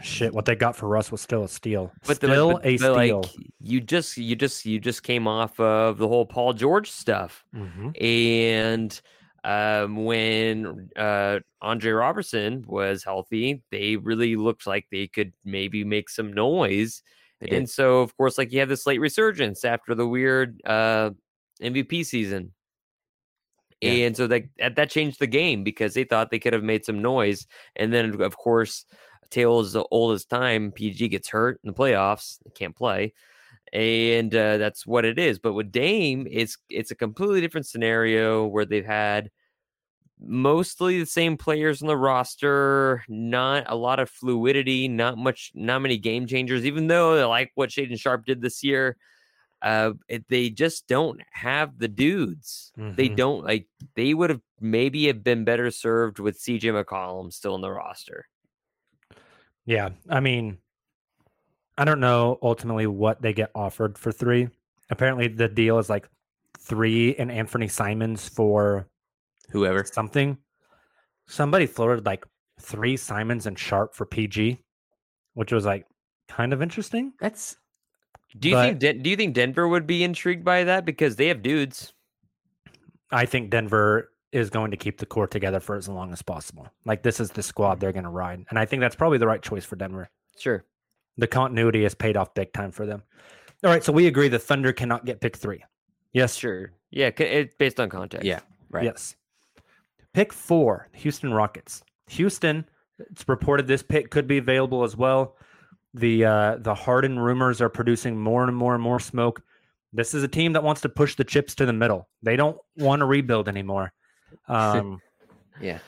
Shit, 0.00 0.32
what 0.32 0.44
they 0.46 0.54
got 0.54 0.74
for 0.76 0.88
Russ 0.88 1.10
was 1.12 1.20
still 1.20 1.42
a 1.44 1.48
steal. 1.48 1.92
but 2.06 2.20
the- 2.20 2.28
still 2.28 2.52
but- 2.54 2.64
a 2.66 2.76
but, 2.78 2.78
steal. 2.78 2.94
Like, 3.20 3.30
you 3.60 3.80
just 3.80 4.16
you 4.16 4.36
just 4.36 4.64
you 4.64 4.78
just 4.80 5.02
came 5.02 5.26
off 5.28 5.58
of 5.60 5.98
the 5.98 6.08
whole 6.08 6.24
Paul 6.24 6.52
George 6.54 6.90
stuff, 6.90 7.44
Mhm. 7.54 8.00
and 8.02 9.00
um, 9.44 10.04
when 10.04 10.90
uh, 10.96 11.40
Andre 11.60 11.92
Roberson 11.92 12.64
was 12.66 13.04
healthy, 13.04 13.62
they 13.70 13.96
really 13.96 14.36
looked 14.36 14.66
like 14.66 14.86
they 14.90 15.06
could 15.06 15.32
maybe 15.44 15.84
make 15.84 16.08
some 16.08 16.32
noise. 16.32 17.02
And 17.50 17.68
so, 17.68 18.00
of 18.00 18.16
course, 18.16 18.38
like 18.38 18.52
you 18.52 18.60
have 18.60 18.68
this 18.68 18.86
late 18.86 19.00
resurgence 19.00 19.64
after 19.64 19.96
the 19.96 20.06
weird 20.06 20.60
uh, 20.64 21.10
MVP 21.60 22.06
season. 22.06 22.52
Yeah. 23.80 24.06
And 24.06 24.16
so 24.16 24.28
that 24.28 24.44
that 24.58 24.76
that 24.76 24.90
changed 24.90 25.18
the 25.18 25.26
game 25.26 25.64
because 25.64 25.94
they 25.94 26.04
thought 26.04 26.30
they 26.30 26.38
could 26.38 26.52
have 26.52 26.62
made 26.62 26.84
some 26.84 27.02
noise. 27.02 27.48
And 27.74 27.92
then, 27.92 28.20
of 28.22 28.36
course, 28.36 28.84
tale 29.30 29.58
is 29.58 29.72
the 29.72 29.84
oldest 29.90 30.30
time. 30.30 30.70
PG 30.70 31.08
gets 31.08 31.28
hurt 31.28 31.58
in 31.64 31.68
the 31.68 31.74
playoffs, 31.74 32.38
they 32.44 32.52
can't 32.52 32.76
play, 32.76 33.12
and 33.72 34.34
uh, 34.34 34.58
that's 34.58 34.86
what 34.86 35.04
it 35.04 35.18
is. 35.18 35.38
But 35.38 35.54
with 35.54 35.72
Dame, 35.72 36.26
it's 36.30 36.58
it's 36.68 36.90
a 36.90 36.94
completely 36.94 37.40
different 37.40 37.66
scenario 37.66 38.46
where 38.46 38.64
they've 38.64 38.84
had 38.84 39.30
mostly 40.24 41.00
the 41.00 41.06
same 41.06 41.36
players 41.36 41.82
on 41.82 41.88
the 41.88 41.96
roster, 41.96 43.04
not 43.08 43.64
a 43.66 43.74
lot 43.74 43.98
of 43.98 44.08
fluidity, 44.08 44.86
not 44.88 45.18
much, 45.18 45.50
not 45.54 45.82
many 45.82 45.98
game 45.98 46.26
changers. 46.26 46.64
Even 46.64 46.86
though 46.86 47.18
I 47.20 47.24
like 47.24 47.50
what 47.54 47.70
Shaedon 47.70 47.98
Sharpe 47.98 48.24
did 48.24 48.40
this 48.40 48.62
year, 48.62 48.96
uh, 49.62 49.92
it, 50.08 50.24
they 50.28 50.50
just 50.50 50.86
don't 50.86 51.20
have 51.32 51.78
the 51.78 51.88
dudes. 51.88 52.72
They 52.76 53.08
Mhm. 53.08 53.16
don't 53.16 53.44
like. 53.44 53.68
They 53.94 54.12
would 54.14 54.30
have 54.30 54.42
maybe 54.60 55.06
have 55.06 55.24
been 55.24 55.44
better 55.44 55.70
served 55.70 56.18
with 56.18 56.38
CJ 56.38 56.70
McCollum 56.70 57.32
still 57.32 57.54
in 57.54 57.60
the 57.60 57.70
roster. 57.70 58.28
Yeah, 59.64 59.90
I 60.08 60.20
mean, 60.20 60.58
I 61.78 61.84
don't 61.84 62.00
know 62.00 62.38
ultimately 62.42 62.86
what 62.86 63.22
they 63.22 63.32
get 63.32 63.50
offered 63.54 63.98
for 63.98 64.12
three. 64.12 64.48
Apparently, 64.90 65.28
the 65.28 65.48
deal 65.48 65.78
is 65.78 65.88
like 65.88 66.08
three 66.58 67.14
and 67.16 67.30
Anfernee 67.30 67.70
Simons 67.70 68.28
for 68.28 68.88
Whoever. 69.50 69.84
something. 69.84 70.36
Somebody 71.26 71.66
floated 71.66 72.04
like 72.04 72.24
three 72.60 72.96
Simons 72.96 73.46
and 73.46 73.58
Sharpe 73.58 73.94
for 73.94 74.04
PG, 74.04 74.60
which 75.34 75.52
was 75.52 75.64
like 75.64 75.86
kind 76.28 76.52
of 76.52 76.62
interesting. 76.62 77.12
That's 77.20 77.56
Do 78.38 78.48
you 78.48 78.54
But- 78.54 78.80
think? 78.80 79.02
Do 79.02 79.10
you 79.10 79.16
think 79.16 79.34
Denver 79.34 79.66
would 79.68 79.86
be 79.86 80.04
intrigued 80.04 80.44
by 80.44 80.64
that 80.64 80.84
because 80.84 81.16
they 81.16 81.28
have 81.28 81.42
dudes? 81.42 81.92
I 83.10 83.26
think 83.26 83.50
Denver 83.50 84.10
is 84.32 84.48
going 84.48 84.70
to 84.70 84.76
keep 84.78 84.98
the 84.98 85.04
core 85.06 85.26
together 85.26 85.60
for 85.60 85.76
as 85.76 85.88
long 85.88 86.12
as 86.12 86.22
possible. 86.22 86.66
Like 86.86 87.02
this 87.02 87.20
is 87.20 87.30
the 87.30 87.42
squad 87.42 87.72
mm-hmm. 87.72 87.80
they're 87.80 87.92
going 87.92 88.04
to 88.04 88.10
ride, 88.10 88.44
and 88.48 88.58
I 88.58 88.64
think 88.64 88.80
that's 88.80 88.96
probably 88.96 89.18
the 89.18 89.26
right 89.26 89.42
choice 89.42 89.64
for 89.64 89.76
Denver. 89.76 90.08
Sure. 90.38 90.64
The 91.18 91.26
continuity 91.26 91.82
has 91.82 91.94
paid 91.94 92.16
off 92.16 92.34
big 92.34 92.52
time 92.52 92.70
for 92.72 92.86
them. 92.86 93.02
All 93.64 93.70
right, 93.70 93.84
so 93.84 93.92
we 93.92 94.06
agree 94.06 94.28
the 94.28 94.38
Thunder 94.38 94.72
cannot 94.72 95.04
get 95.04 95.20
pick 95.20 95.36
three. 95.36 95.64
Yes, 96.12 96.34
Sure. 96.34 96.72
Yeah. 96.90 97.10
c- 97.16 97.24
It, 97.24 97.58
based 97.58 97.78
on 97.80 97.88
context. 97.88 98.26
yeah. 98.26 98.40
Right. 98.70 98.84
Yes. 98.84 99.16
Pick 100.14 100.32
four, 100.32 100.88
Houston 100.92 101.32
Rockets. 101.32 101.82
Houston, 102.08 102.66
it's 102.98 103.26
reported 103.28 103.66
this 103.66 103.82
pick 103.82 104.10
could 104.10 104.26
be 104.26 104.38
available 104.38 104.82
as 104.84 104.96
well. 104.96 105.36
The 105.94 106.24
uh, 106.24 106.56
the 106.58 106.74
Harden 106.74 107.18
rumors 107.18 107.60
are 107.60 107.68
producing 107.68 108.18
more 108.18 108.44
and 108.44 108.54
more 108.56 108.74
and 108.74 108.82
more 108.82 108.98
smoke. 109.00 109.42
This 109.92 110.14
is 110.14 110.22
a 110.22 110.28
team 110.28 110.52
that 110.54 110.62
wants 110.62 110.80
to 110.82 110.88
push 110.88 111.14
the 111.16 111.24
chips 111.24 111.54
to 111.56 111.66
the 111.66 111.72
middle. 111.72 112.08
They 112.22 112.36
don't 112.36 112.58
want 112.76 113.00
to 113.00 113.06
rebuild 113.06 113.48
anymore. 113.48 113.92
Um, 114.48 115.00
Yeah. 115.60 115.78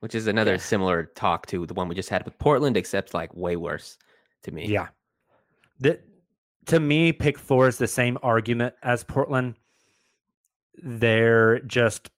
Which 0.00 0.14
is 0.14 0.26
another 0.26 0.52
Yeah. 0.52 0.58
similar 0.58 1.04
talk 1.14 1.46
to 1.46 1.66
the 1.66 1.74
one 1.74 1.88
we 1.88 1.94
just 1.94 2.08
had 2.10 2.24
with 2.24 2.38
Portland, 2.38 2.76
except 2.76 3.12
like 3.14 3.34
way 3.34 3.56
worse 3.56 3.96
to 4.44 4.52
me. 4.52 4.66
yeah. 4.66 4.88
That 5.80 6.04
to 6.66 6.80
me, 6.80 7.12
pick 7.12 7.38
four 7.38 7.68
is 7.68 7.78
the 7.78 7.86
same 7.86 8.16
argument 8.22 8.74
as 8.82 9.04
Portland. 9.04 9.56
They're 10.82 11.60
just 11.60 12.10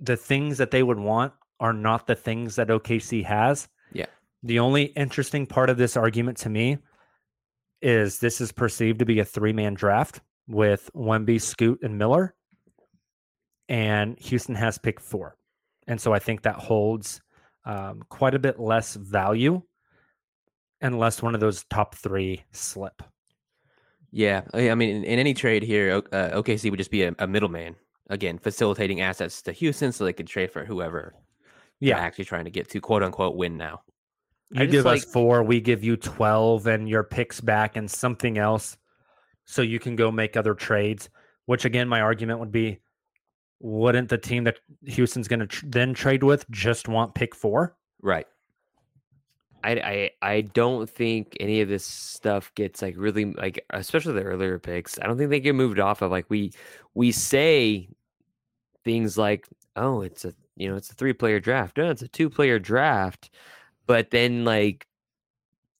the 0.00 0.16
things 0.16 0.58
that 0.58 0.70
they 0.70 0.82
would 0.82 0.98
want 0.98 1.32
are 1.60 1.72
not 1.72 2.06
the 2.06 2.14
things 2.14 2.56
that 2.56 2.68
OKC 2.68 3.24
has. 3.24 3.68
Yeah. 3.92 4.06
The 4.42 4.58
only 4.58 4.84
interesting 4.84 5.46
part 5.46 5.70
of 5.70 5.78
this 5.78 5.96
argument 5.96 6.38
to 6.38 6.50
me 6.50 6.78
is 7.80 8.18
this 8.18 8.40
is 8.40 8.52
perceived 8.52 8.98
to 8.98 9.04
be 9.04 9.18
a 9.18 9.24
three 9.24 9.52
man 9.52 9.74
draft 9.74 10.20
with 10.46 10.90
Wemby, 10.94 11.40
Scoot, 11.40 11.80
and 11.82 11.98
Miller. 11.98 12.34
And 13.68 14.18
Houston 14.20 14.54
has 14.54 14.78
pick 14.78 15.00
four. 15.00 15.36
And 15.86 16.00
so 16.00 16.12
I 16.12 16.18
think 16.18 16.42
that 16.42 16.56
holds 16.56 17.20
um, 17.64 18.02
quite 18.08 18.34
a 18.34 18.38
bit 18.38 18.60
less 18.60 18.94
value 18.94 19.62
unless 20.84 21.22
one 21.22 21.34
of 21.34 21.40
those 21.40 21.64
top 21.64 21.94
three 21.96 22.44
slip. 22.52 23.02
Yeah, 24.12 24.42
I 24.54 24.74
mean, 24.76 24.96
in, 24.96 25.04
in 25.04 25.18
any 25.18 25.34
trade 25.34 25.64
here, 25.64 26.00
uh, 26.12 26.30
OKC 26.40 26.70
would 26.70 26.78
just 26.78 26.92
be 26.92 27.02
a, 27.02 27.14
a 27.18 27.26
middleman 27.26 27.74
again, 28.10 28.38
facilitating 28.38 29.00
assets 29.00 29.42
to 29.42 29.52
Houston 29.52 29.90
so 29.90 30.04
they 30.04 30.12
could 30.12 30.26
trade 30.26 30.52
for 30.52 30.64
whoever. 30.64 31.14
they're 31.80 31.90
Yeah. 31.90 31.98
actually 31.98 32.26
trying 32.26 32.44
to 32.44 32.50
get 32.50 32.68
to 32.70 32.80
quote 32.80 33.02
unquote 33.02 33.34
win 33.34 33.56
now. 33.56 33.82
You 34.50 34.66
give 34.66 34.86
us 34.86 35.04
four, 35.04 35.42
we 35.42 35.60
give 35.60 35.82
you 35.82 35.96
12 35.96 36.66
and 36.68 36.88
your 36.88 37.02
picks 37.02 37.40
back 37.40 37.76
and 37.76 37.90
something 37.90 38.38
else 38.38 38.76
so 39.46 39.62
you 39.62 39.80
can 39.80 39.96
go 39.96 40.12
make 40.12 40.36
other 40.36 40.54
trades. 40.54 41.08
Which, 41.46 41.64
again, 41.64 41.88
my 41.88 42.00
argument 42.00 42.38
would 42.38 42.52
be 42.52 42.78
wouldn't 43.60 44.10
the 44.10 44.18
team 44.18 44.44
that 44.44 44.58
Houston's 44.86 45.28
going 45.28 45.40
to 45.40 45.46
tr- 45.46 45.66
then 45.66 45.92
trade 45.94 46.22
with 46.22 46.48
just 46.50 46.86
want 46.88 47.14
pick 47.14 47.34
four? 47.34 47.76
Right. 48.00 48.26
I, 49.64 49.70
I 49.72 50.10
I 50.34 50.40
don't 50.42 50.88
think 50.88 51.36
any 51.40 51.60
of 51.60 51.68
this 51.68 51.84
stuff 51.84 52.52
gets 52.54 52.82
like 52.82 52.94
really 52.96 53.32
like 53.32 53.64
especially 53.70 54.12
the 54.12 54.22
earlier 54.22 54.58
picks. 54.58 54.98
I 54.98 55.06
don't 55.06 55.18
think 55.18 55.30
they 55.30 55.40
get 55.40 55.54
moved 55.54 55.80
off 55.80 56.02
of 56.02 56.10
like 56.10 56.26
we 56.28 56.52
we 56.94 57.10
say 57.12 57.88
things 58.84 59.16
like 59.18 59.48
oh 59.76 60.02
it's 60.02 60.24
a 60.24 60.34
you 60.56 60.68
know 60.68 60.76
it's 60.76 60.90
a 60.90 60.94
three 60.94 61.14
player 61.14 61.40
draft 61.40 61.78
no 61.78 61.90
it's 61.90 62.02
a 62.02 62.08
two 62.08 62.28
player 62.28 62.58
draft 62.58 63.30
but 63.86 64.10
then 64.10 64.44
like 64.44 64.86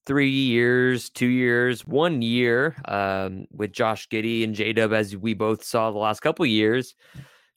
three 0.06 0.30
years 0.30 1.10
two 1.10 1.26
years 1.26 1.86
one 1.86 2.22
year 2.22 2.74
um 2.86 3.46
with 3.52 3.72
Josh 3.72 4.08
Giddey 4.08 4.42
and 4.42 4.54
J 4.54 4.72
Dub 4.72 4.92
as 4.92 5.16
we 5.16 5.34
both 5.34 5.62
saw 5.62 5.90
the 5.90 5.98
last 5.98 6.20
couple 6.20 6.46
years 6.46 6.94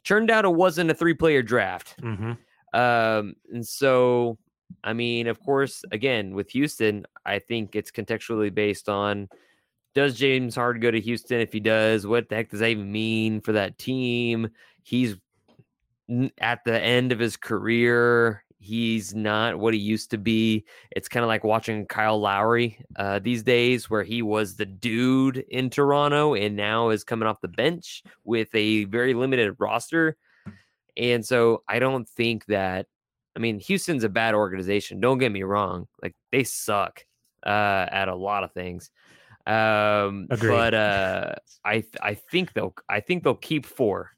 turned 0.04 0.30
out 0.30 0.46
it 0.46 0.54
wasn't 0.54 0.92
a 0.92 0.94
three 0.94 1.13
player 1.13 1.42
draft 1.42 1.96
Mm-hmm. 2.02 2.34
Um, 2.74 3.36
and 3.52 3.66
so, 3.66 4.38
I 4.84 4.94
mean, 4.94 5.28
of 5.28 5.40
course, 5.40 5.84
again 5.92 6.34
with 6.34 6.50
Houston, 6.52 7.06
I 7.26 7.40
think 7.40 7.76
it's 7.76 7.92
contextually 7.92 8.54
based 8.54 8.90
on 8.90 9.30
does 9.96 10.16
James 10.16 10.56
Harden 10.56 10.82
go 10.82 10.92
to 10.92 11.02
Houston? 11.02 11.42
If 11.42 11.52
he 11.52 11.60
does, 11.60 12.06
what 12.06 12.30
the 12.30 12.36
heck 12.36 12.52
does 12.52 12.60
that 12.60 12.70
even 12.70 12.92
mean 12.92 13.42
for 13.42 13.54
that 13.54 13.80
team? 13.80 14.50
He's 14.84 15.16
at 16.38 16.64
the 16.64 16.80
end 16.80 17.12
of 17.12 17.20
his 17.20 17.36
career. 17.36 18.44
He's 18.60 19.14
not 19.16 19.58
what 19.58 19.74
he 19.74 19.80
used 19.80 20.12
to 20.12 20.18
be. 20.18 20.66
It's 20.92 21.08
kind 21.08 21.24
of 21.24 21.28
like 21.28 21.44
watching 21.44 21.86
Kyle 21.86 22.20
Lowry 22.20 22.80
uh, 22.96 23.20
these 23.20 23.44
days, 23.44 23.90
where 23.90 24.04
he 24.04 24.22
was 24.22 24.56
the 24.56 24.66
dude 24.66 25.38
in 25.38 25.70
Toronto 25.70 26.36
and 26.36 26.56
now 26.56 26.90
is 26.90 27.04
coming 27.04 27.28
off 27.28 27.42
the 27.42 27.48
bench 27.48 28.04
with 28.24 28.54
a 28.54 28.86
very 28.86 29.14
limited 29.14 29.56
roster. 29.60 30.16
And 30.96 31.26
so 31.26 31.64
I 31.68 31.80
don't 31.80 32.08
think 32.08 32.46
that, 32.46 32.88
I 33.38 33.39
mean, 33.39 33.60
Houston's 33.60 34.04
a 34.04 34.10
bad 34.10 34.34
organization. 34.34 35.00
Don't 35.00 35.19
get 35.19 35.32
me 35.32 35.43
wrong. 35.43 35.88
Like 36.02 36.15
they 36.32 36.43
suck 36.43 37.06
uh, 37.45 37.86
at 37.91 38.08
a 38.08 38.15
lot 38.15 38.43
of 38.43 38.52
things. 38.52 38.89
Um, 39.45 40.26
Agreed. 40.32 40.50
but 40.50 40.73
uh, 40.73 41.36
I 41.63 41.84
I 42.02 42.15
think 42.15 42.54
they'll 42.54 42.73
I 42.89 43.00
think 43.00 43.23
they'll 43.23 43.36
keep 43.36 43.67
four. 43.67 44.10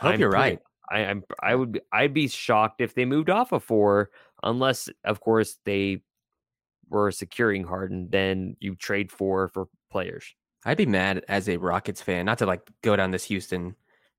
I 0.00 0.04
hope 0.06 0.14
I'm 0.14 0.20
you're 0.20 0.30
pretty- 0.30 0.42
right. 0.42 0.58
I, 0.90 0.98
I'm 1.04 1.22
I 1.40 1.54
would 1.54 1.72
be, 1.72 1.80
I'd 1.92 2.12
be 2.12 2.26
shocked 2.28 2.80
if 2.80 2.94
they 2.94 3.04
moved 3.04 3.30
off 3.30 3.52
of 3.52 3.62
four, 3.62 4.10
unless 4.42 4.88
of 5.04 5.20
course 5.20 5.58
they 5.64 6.02
were 6.88 7.10
securing 7.12 7.64
Harden. 7.64 8.08
Then 8.10 8.56
you 8.60 8.74
trade 8.74 9.10
four 9.12 9.48
for 9.48 9.68
players. 9.90 10.24
I'd 10.64 10.76
be 10.76 10.86
mad 10.86 11.24
as 11.28 11.48
a 11.48 11.56
Rockets 11.56 12.02
fan, 12.02 12.26
not 12.26 12.38
to 12.38 12.46
like 12.46 12.68
go 12.82 12.96
down 12.96 13.12
this 13.12 13.24
Houston 13.24 13.76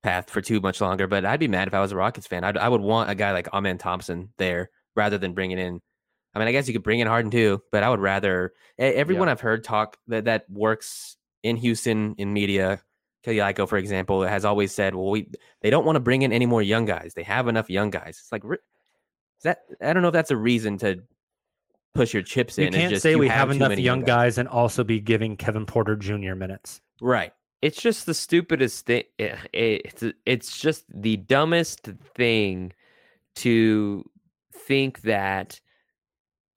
path 0.08 0.30
for 0.30 0.41
too 0.41 0.62
much 0.62 0.80
longer, 0.80 1.06
but 1.06 1.26
I'd 1.26 1.39
be 1.39 1.50
mad 1.50 1.67
if 1.67 1.74
I 1.74 1.82
was 1.82 1.91
a 1.91 1.98
Rockets 1.98 2.28
fan. 2.28 2.46
I'd, 2.46 2.58
I 2.58 2.70
would 2.70 2.80
want 2.80 3.10
a 3.10 3.15
guy 3.15 3.34
like 3.34 3.54
Amen 3.54 3.78
Thompson 3.78 4.30
there 4.38 4.70
rather 4.96 5.17
than 5.17 5.34
bringing 5.34 5.60
in. 5.60 5.82
I 6.34 6.39
mean, 6.39 6.48
I 6.48 6.54
guess 6.54 6.67
you 6.67 6.74
could 6.74 6.84
bring 6.84 7.00
in 7.00 7.08
Harden 7.08 7.30
too, 7.30 7.62
but 7.72 7.84
I 7.84 7.89
would 7.89 8.00
rather 8.00 8.54
everyone 8.78 9.28
I've 9.28 9.41
heard 9.41 9.65
talk 9.65 9.98
that 10.08 10.26
that 10.26 10.50
works 10.50 11.17
in 11.43 11.58
Houston 11.58 12.15
in 12.17 12.32
media. 12.32 12.82
Kelly 13.24 13.38
Iko, 13.38 13.67
for 13.67 13.78
example, 13.78 14.22
has 14.24 14.46
always 14.46 14.72
said, 14.72 14.96
"Well, 14.96 15.10
we 15.10 15.28
they 15.62 15.70
don't 15.70 15.86
want 15.86 15.98
to 15.98 16.00
bring 16.00 16.22
in 16.22 16.32
any 16.32 16.46
more 16.46 16.62
young 16.62 16.86
guys. 16.86 17.13
They 17.13 17.24
have 17.24 17.50
enough 17.50 17.70
young 17.70 17.89
guys." 17.89 18.20
It's 18.22 18.32
like 18.32 18.43
is 18.46 19.43
that 19.43 19.63
I 19.82 19.91
don't 19.91 20.04
know 20.04 20.10
if 20.10 20.13
that's 20.13 20.32
a 20.32 20.38
reason 20.38 20.78
to 20.80 21.04
push 21.93 22.13
your 22.13 22.24
chips 22.24 22.58
You 22.58 22.67
in. 22.67 22.67
It's 22.70 22.78
can't 22.78 22.89
just 22.91 23.04
say 23.04 23.12
you 23.12 23.20
we 23.20 23.28
have 23.28 23.50
too 23.50 23.56
enough 23.56 23.78
young 23.78 24.02
guys 24.02 24.38
and 24.38 24.48
also 24.48 24.84
be 24.86 25.02
giving 25.02 25.36
Kevin 25.36 25.65
Porter 25.65 25.96
Jr. 25.98 26.36
minutes. 26.36 26.80
right? 27.02 27.34
It's 27.62 27.82
just 27.82 28.06
the 28.06 28.13
stupidest 28.13 28.86
thing. 28.86 29.04
It's 29.17 30.04
it's 30.26 30.58
just 30.60 30.86
the 30.93 31.17
dumbest 31.17 31.89
thing 32.15 32.74
to 33.38 34.04
think 34.54 35.02
that 35.02 35.60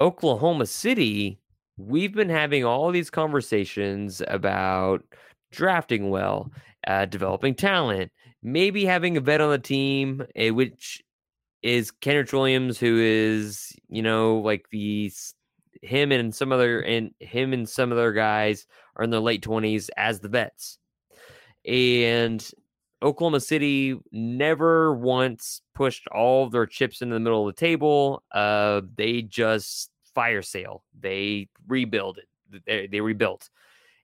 Oklahoma 0.00 0.66
City. 0.66 1.38
We've 1.78 2.14
been 2.14 2.28
having 2.28 2.64
all 2.64 2.90
these 2.90 3.08
conversations 3.08 4.20
about 4.28 5.02
drafting 5.50 6.10
well, 6.10 6.52
uh, 6.86 7.06
developing 7.06 7.54
talent, 7.54 8.12
maybe 8.42 8.84
having 8.84 9.16
a 9.16 9.20
vet 9.20 9.40
on 9.40 9.50
the 9.50 9.58
team, 9.58 10.22
eh, 10.36 10.50
which 10.50 11.02
is 11.62 11.90
Kenrich 11.90 12.32
Williams, 12.32 12.78
who 12.78 12.98
is 13.00 13.72
you 13.88 14.02
know 14.02 14.38
like 14.38 14.66
the 14.70 15.10
him 15.82 16.12
and 16.12 16.34
some 16.34 16.52
other 16.52 16.80
and 16.80 17.12
him 17.20 17.52
and 17.52 17.68
some 17.68 17.92
other 17.92 18.12
guys 18.12 18.66
are 18.96 19.04
in 19.04 19.10
their 19.10 19.20
late 19.20 19.42
twenties 19.42 19.90
as 19.96 20.20
the 20.20 20.28
vets, 20.28 20.78
and 21.66 22.50
Oklahoma 23.02 23.40
City 23.40 23.98
never 24.12 24.94
once 24.94 25.62
pushed 25.74 26.06
all 26.08 26.48
their 26.48 26.66
chips 26.66 27.02
into 27.02 27.14
the 27.14 27.20
middle 27.20 27.48
of 27.48 27.54
the 27.54 27.60
table. 27.60 28.22
Uh, 28.32 28.82
they 28.96 29.22
just 29.22 29.90
fire 30.14 30.42
sale. 30.42 30.84
They 30.98 31.48
rebuild 31.66 32.18
it. 32.18 32.62
They, 32.66 32.86
they 32.86 33.00
rebuilt. 33.00 33.48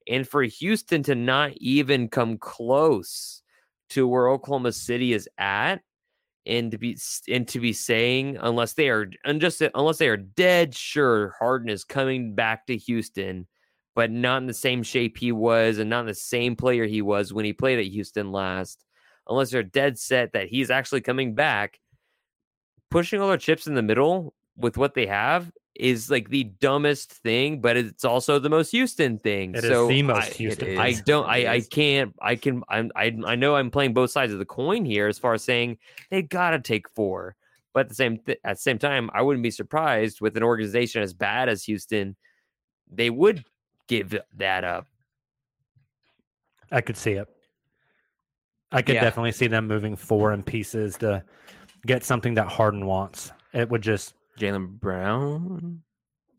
And 0.08 0.26
for 0.26 0.42
Houston 0.42 1.02
to 1.04 1.14
not 1.14 1.52
even 1.56 2.08
come 2.08 2.38
close 2.38 3.42
to 3.90 4.06
where 4.06 4.28
Oklahoma 4.28 4.72
City 4.72 5.12
is 5.12 5.28
at, 5.36 5.82
and 6.46 6.70
to 6.70 6.78
be 6.78 6.96
and 7.28 7.46
to 7.48 7.60
be 7.60 7.72
saying 7.72 8.38
unless 8.40 8.74
they 8.74 8.88
are 8.88 9.10
and 9.24 9.40
just 9.40 9.60
unless 9.74 9.98
they 9.98 10.08
are 10.08 10.16
dead 10.16 10.74
sure 10.74 11.34
Harden 11.38 11.68
is 11.68 11.84
coming 11.84 12.34
back 12.34 12.66
to 12.66 12.76
Houston, 12.76 13.46
but 13.96 14.10
not 14.10 14.42
in 14.42 14.46
the 14.46 14.54
same 14.54 14.82
shape 14.82 15.16
he 15.16 15.32
was 15.32 15.78
and 15.78 15.88
not 15.90 16.04
the 16.04 16.14
same 16.14 16.54
player 16.54 16.84
he 16.84 17.00
was 17.00 17.32
when 17.32 17.46
he 17.46 17.52
played 17.54 17.78
at 17.78 17.86
Houston 17.86 18.30
last. 18.30 18.84
Unless 19.28 19.50
they're 19.50 19.64
dead 19.64 19.98
set 19.98 20.34
that 20.34 20.48
he's 20.48 20.70
actually 20.70 21.00
coming 21.00 21.34
back, 21.34 21.80
pushing 22.90 23.20
all 23.20 23.28
their 23.28 23.38
chips 23.38 23.66
in 23.66 23.74
the 23.74 23.82
middle 23.82 24.34
with 24.56 24.76
what 24.76 24.94
they 24.94 25.06
have 25.06 25.50
is 25.74 26.10
like 26.10 26.28
the 26.28 26.44
dumbest 26.44 27.10
thing, 27.12 27.60
but 27.60 27.76
it's 27.76 28.04
also 28.04 28.38
the 28.38 28.50
most 28.50 28.70
Houston 28.70 29.18
thing. 29.18 29.54
It 29.54 29.64
is 29.64 29.70
so 29.70 29.88
the 29.88 30.02
most 30.02 30.30
I- 30.30 30.34
Houston 30.34 30.78
I 30.78 30.92
don't. 30.92 31.26
I, 31.26 31.54
I 31.54 31.60
can't. 31.60 32.14
I 32.20 32.36
can. 32.36 32.62
I'm, 32.68 32.92
I 32.94 33.16
I 33.26 33.34
know 33.34 33.56
I'm 33.56 33.70
playing 33.70 33.94
both 33.94 34.10
sides 34.10 34.32
of 34.32 34.38
the 34.38 34.44
coin 34.44 34.84
here 34.84 35.08
as 35.08 35.18
far 35.18 35.34
as 35.34 35.42
saying 35.42 35.78
they 36.10 36.22
gotta 36.22 36.60
take 36.60 36.88
four, 36.90 37.34
but 37.74 37.80
at 37.80 37.88
the 37.88 37.94
same 37.94 38.18
th- 38.18 38.38
at 38.44 38.56
the 38.56 38.62
same 38.62 38.78
time, 38.78 39.10
I 39.12 39.22
wouldn't 39.22 39.42
be 39.42 39.50
surprised 39.50 40.20
with 40.20 40.36
an 40.36 40.42
organization 40.42 41.02
as 41.02 41.14
bad 41.14 41.48
as 41.48 41.64
Houston, 41.64 42.14
they 42.90 43.10
would 43.10 43.44
give 43.88 44.14
that 44.36 44.64
up. 44.64 44.86
I 46.70 46.80
could 46.80 46.96
see 46.96 47.12
it. 47.12 47.28
I 48.72 48.82
could 48.82 48.96
Yeah. 48.96 49.02
definitely 49.04 49.32
see 49.32 49.46
them 49.46 49.66
moving 49.68 49.94
four 49.96 50.32
in 50.32 50.42
pieces 50.42 50.96
to 50.98 51.22
get 51.86 52.02
something 52.04 52.34
that 52.34 52.48
Harden 52.48 52.86
wants. 52.86 53.32
It 53.52 53.68
would 53.70 53.82
just, 53.82 54.14
Jaylen 54.38 54.68
Brown. 54.80 55.82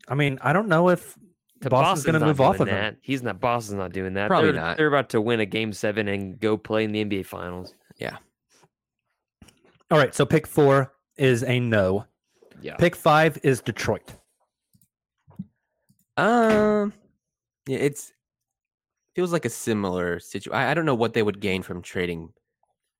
I 0.08 0.14
mean, 0.14 0.38
I 0.42 0.52
don't 0.52 0.68
know 0.68 0.90
if 0.90 1.16
To 1.62 1.70
Boston's 1.70 2.04
going 2.04 2.20
to 2.20 2.26
move 2.26 2.40
off 2.40 2.58
doing 2.58 2.68
of 2.68 2.74
him. 2.74 2.80
that. 2.82 2.96
He's 3.00 3.22
not. 3.22 3.40
Boston's 3.40 3.78
not 3.78 3.92
doing 3.92 4.12
that. 4.14 4.28
Probably 4.28 4.52
they're, 4.52 4.60
not. 4.60 4.76
They're 4.76 4.86
about 4.88 5.08
to 5.10 5.20
win 5.20 5.40
a 5.40 5.46
game 5.46 5.72
seven 5.72 6.06
and 6.08 6.38
go 6.38 6.56
play 6.56 6.84
in 6.84 6.92
the 6.92 7.00
NBA 7.04 7.24
Finals. 7.26 7.74
Yeah. 7.96 8.18
All 9.90 9.98
right, 9.98 10.14
so 10.14 10.24
pick 10.26 10.46
four 10.46 10.92
is 11.16 11.42
a 11.42 11.58
no. 11.58 12.04
Yeah. 12.60 12.76
Pick 12.76 12.94
five 12.94 13.38
is 13.42 13.60
Detroit. 13.62 14.14
Um, 16.16 16.92
yeah, 17.68 17.78
it's 17.78 18.12
feels 19.14 19.32
like 19.32 19.44
a 19.44 19.50
similar 19.50 20.20
situation. 20.20 20.52
I, 20.58 20.70
I 20.70 20.74
don't 20.74 20.86
know 20.86 20.94
what 20.94 21.12
they 21.12 21.22
would 21.22 21.40
gain 21.40 21.62
from 21.62 21.82
trading 21.82 22.32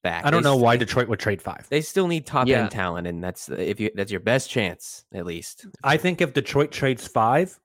back. 0.02 0.24
I 0.24 0.30
don't 0.30 0.42
They 0.42 0.48
know 0.48 0.56
why 0.56 0.76
Detroit 0.76 1.08
would 1.08 1.20
trade 1.20 1.40
five. 1.42 1.66
They 1.70 1.80
still 1.80 2.06
need 2.08 2.26
top 2.26 2.46
Yeah. 2.48 2.62
end 2.62 2.70
talent, 2.70 3.06
and 3.06 3.22
that's 3.22 3.48
if 3.48 3.80
you 3.80 3.90
that's 3.94 4.10
your 4.10 4.20
best 4.20 4.50
chance 4.50 5.04
at 5.12 5.26
least. 5.26 5.66
I 5.82 5.96
think 5.96 6.20
if 6.20 6.34
Detroit 6.34 6.70
trades 6.70 7.06
five, 7.06 7.58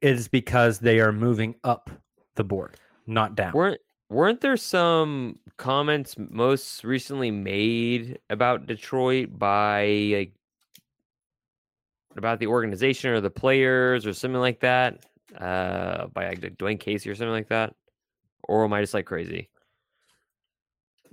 it 0.00 0.12
is 0.12 0.28
because 0.28 0.78
they 0.78 1.00
are 1.00 1.12
moving 1.12 1.54
up 1.64 1.90
the 2.34 2.44
board, 2.44 2.78
not 3.06 3.34
down. 3.34 3.52
weren't 3.52 3.80
weren't 4.10 4.40
there 4.42 4.56
some 4.58 5.38
comments 5.56 6.16
most 6.18 6.84
recently 6.84 7.30
made 7.30 8.18
about 8.28 8.66
Detroit 8.66 9.38
by 9.38 9.86
like 10.14 10.32
about 12.16 12.38
the 12.38 12.46
organization 12.46 13.10
or 13.10 13.20
the 13.22 13.30
players 13.30 14.04
or 14.06 14.12
something 14.12 14.40
like 14.40 14.60
that 14.60 15.06
uh 15.38 16.06
by 16.08 16.28
like 16.28 16.40
Dwane 16.40 16.78
Casey 16.80 17.08
or 17.10 17.14
something 17.14 17.32
like 17.32 17.48
that 17.48 17.74
or 18.44 18.64
am 18.64 18.72
I 18.72 18.80
just 18.80 18.94
like 18.94 19.06
crazy 19.06 19.48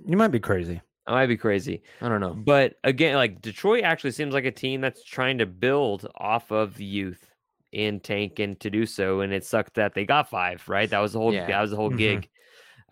You 0.04 0.16
might 0.16 0.28
be 0.28 0.40
crazy. 0.40 0.80
I 1.06 1.12
might 1.12 1.26
be 1.26 1.36
crazy 1.36 1.82
I 2.00 2.08
don't 2.08 2.20
know. 2.20 2.34
but 2.34 2.74
again 2.84 3.14
like 3.16 3.40
Detroit 3.40 3.84
actually 3.84 4.12
seems 4.12 4.34
like 4.34 4.44
a 4.44 4.50
team 4.52 4.80
that's 4.80 5.02
trying 5.02 5.38
to 5.38 5.46
build 5.46 6.06
off 6.16 6.52
of 6.52 6.80
youth 6.80 7.26
and 7.72 8.02
tank 8.02 8.38
and 8.38 8.58
to 8.60 8.68
do 8.70 8.84
so 8.86 9.20
and 9.20 9.32
it 9.32 9.44
sucked 9.44 9.74
that 9.74 9.94
they 9.94 10.04
got 10.04 10.28
five 10.28 10.62
right 10.68 10.90
that 10.90 10.98
was 10.98 11.12
the 11.12 11.18
whole 11.18 11.32
Yeah. 11.32 11.46
that 11.46 11.60
was 11.60 11.70
the 11.70 11.76
whole 11.76 11.90
Mhm. 11.90 11.96
gig 11.98 12.28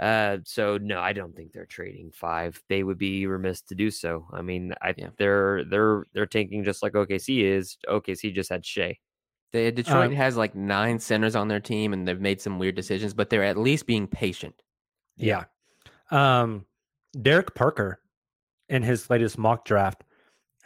uh 0.01 0.38
so 0.45 0.79
no 0.79 1.01
i 1.01 1.12
don't 1.12 1.35
think 1.35 1.53
they're 1.53 1.67
trading 1.67 2.12
five 2.12 2.62
they 2.69 2.85
would 2.85 2.99
be 2.99 3.27
remiss 3.27 3.61
to 3.62 3.75
do 3.75 3.91
so 3.91 4.27
i 4.33 4.41
mean 4.41 4.73
i 4.81 4.95
Yeah. 4.97 5.09
they're 5.19 5.64
they're 5.64 6.05
they're 6.12 6.27
tanking 6.27 6.62
just 6.62 6.81
like 6.83 6.93
okc 6.93 7.43
is 7.43 7.77
okc 7.88 8.33
just 8.33 8.51
had 8.51 8.64
Shai. 8.64 8.97
They, 9.52 9.70
Detroit 9.70 10.08
Um, 10.08 10.12
has 10.12 10.37
like 10.37 10.54
nine 10.54 10.98
centers 10.98 11.34
on 11.34 11.48
their 11.48 11.61
team, 11.61 11.92
and 11.92 12.06
they've 12.06 12.20
made 12.20 12.40
some 12.40 12.58
weird 12.58 12.74
decisions, 12.74 13.14
but 13.14 13.30
they're 13.30 13.44
at 13.44 13.56
least 13.56 13.87
being 13.87 14.06
patient. 14.06 14.62
Yeah. 15.16 15.44
Um, 16.11 16.66
Derek 17.20 17.54
Parker, 17.54 18.00
in 18.68 18.82
his 18.82 19.08
latest 19.08 19.38
mock 19.38 19.64
draft, 19.64 20.04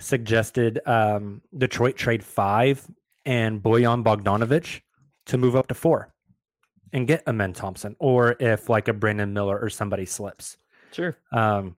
suggested 0.01 0.81
um, 0.87 1.43
Detroit 1.57 1.97
trade 1.97 2.25
five 2.25 2.85
and 3.25 3.63
Bojan 3.63 4.03
Bogdanovich 4.03 4.81
to 5.27 5.39
move 5.39 5.55
up 5.55 5.69
to 5.69 5.75
four 5.75 6.13
and 6.93 7.07
get 7.07 7.23
Amen 7.29 7.53
Thompson, 7.53 7.95
or 8.01 8.37
if 8.41 8.69
like 8.69 8.89
a 8.89 8.93
Brandon 8.93 9.33
Miller 9.33 9.59
or 9.59 9.71
somebody 9.71 10.05
slips. 10.05 10.57
sure 10.91 11.17
Um, 11.33 11.77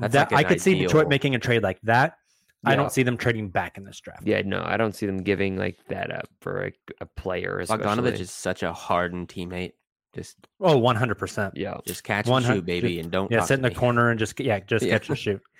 That's 0.00 0.14
that 0.14 0.32
like 0.32 0.46
I 0.46 0.48
could 0.48 0.60
see 0.60 0.78
Detroit 0.78 1.08
making 1.08 1.34
a 1.34 1.38
trade 1.38 1.62
like 1.62 1.78
that. 1.82 2.16
I 2.64 2.74
don't 2.76 2.90
see 2.92 3.02
them 3.04 3.16
trading 3.16 3.50
back 3.50 3.78
in 3.78 3.84
this 3.84 4.00
draft. 4.00 4.26
yeah 4.26 4.42
no 4.44 4.62
i 4.66 4.76
don't 4.76 4.94
see 4.94 5.06
them 5.06 5.18
giving 5.18 5.56
like 5.56 5.78
that 5.88 6.10
up 6.10 6.28
for 6.40 6.66
a, 6.66 6.72
a 7.00 7.06
player 7.06 7.58
Bogdanovich 7.64 7.98
especially. 7.98 8.20
is 8.20 8.30
such 8.30 8.62
a 8.62 8.72
hardened 8.72 9.28
teammate. 9.28 9.72
Just 10.14 10.36
Oh, 10.58 10.80
100%. 10.80 11.52
yeah 11.54 11.76
just 11.86 12.02
catch 12.02 12.26
One 12.26 12.44
and 12.44 12.54
shoot, 12.56 12.64
baby, 12.66 12.98
and 12.98 13.10
don't 13.10 13.30
Yeah, 13.30 13.38
talk 13.40 13.48
sit 13.48 13.54
in 13.54 13.62
to 13.62 13.68
the 13.68 13.74
me. 13.74 13.78
corner 13.78 14.10
and 14.10 14.18
just 14.18 14.40
yeah, 14.40 14.58
just 14.60 14.84
Yeah. 14.84 14.92
catch 14.98 15.08
and 15.08 15.18
shoot. 15.18 15.40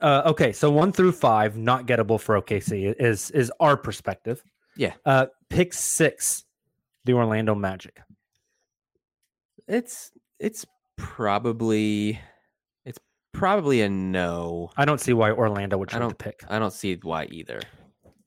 Uh, 0.00 0.22
okay, 0.26 0.50
so 0.50 0.68
one 0.68 0.90
through 0.90 1.12
five, 1.12 1.56
not 1.56 1.86
gettable 1.86 2.18
for 2.20 2.34
OKC 2.42 2.92
is 2.98 3.30
is 3.30 3.52
our 3.60 3.76
perspective. 3.76 4.42
Yeah. 4.76 4.94
Uh, 5.06 5.26
pick 5.48 5.72
six, 5.72 6.42
the 7.04 7.12
Orlando 7.12 7.54
Magic. 7.54 8.00
It's 9.68 10.10
it's 10.40 10.66
probably 10.96 12.10
it's 12.10 12.18
probably 13.32 13.82
a 13.82 13.88
no. 13.88 14.70
I 14.76 14.84
don't 14.84 15.00
see 15.00 15.12
why 15.12 15.30
Orlando 15.30 15.76
would 15.78 15.88
I 15.90 15.92
try 15.92 15.98
to 16.00 16.04
don't 16.06 16.18
pick. 16.18 16.44
I 16.48 16.58
don't 16.58 16.72
see 16.72 16.98
why 17.02 17.26
either. 17.26 17.60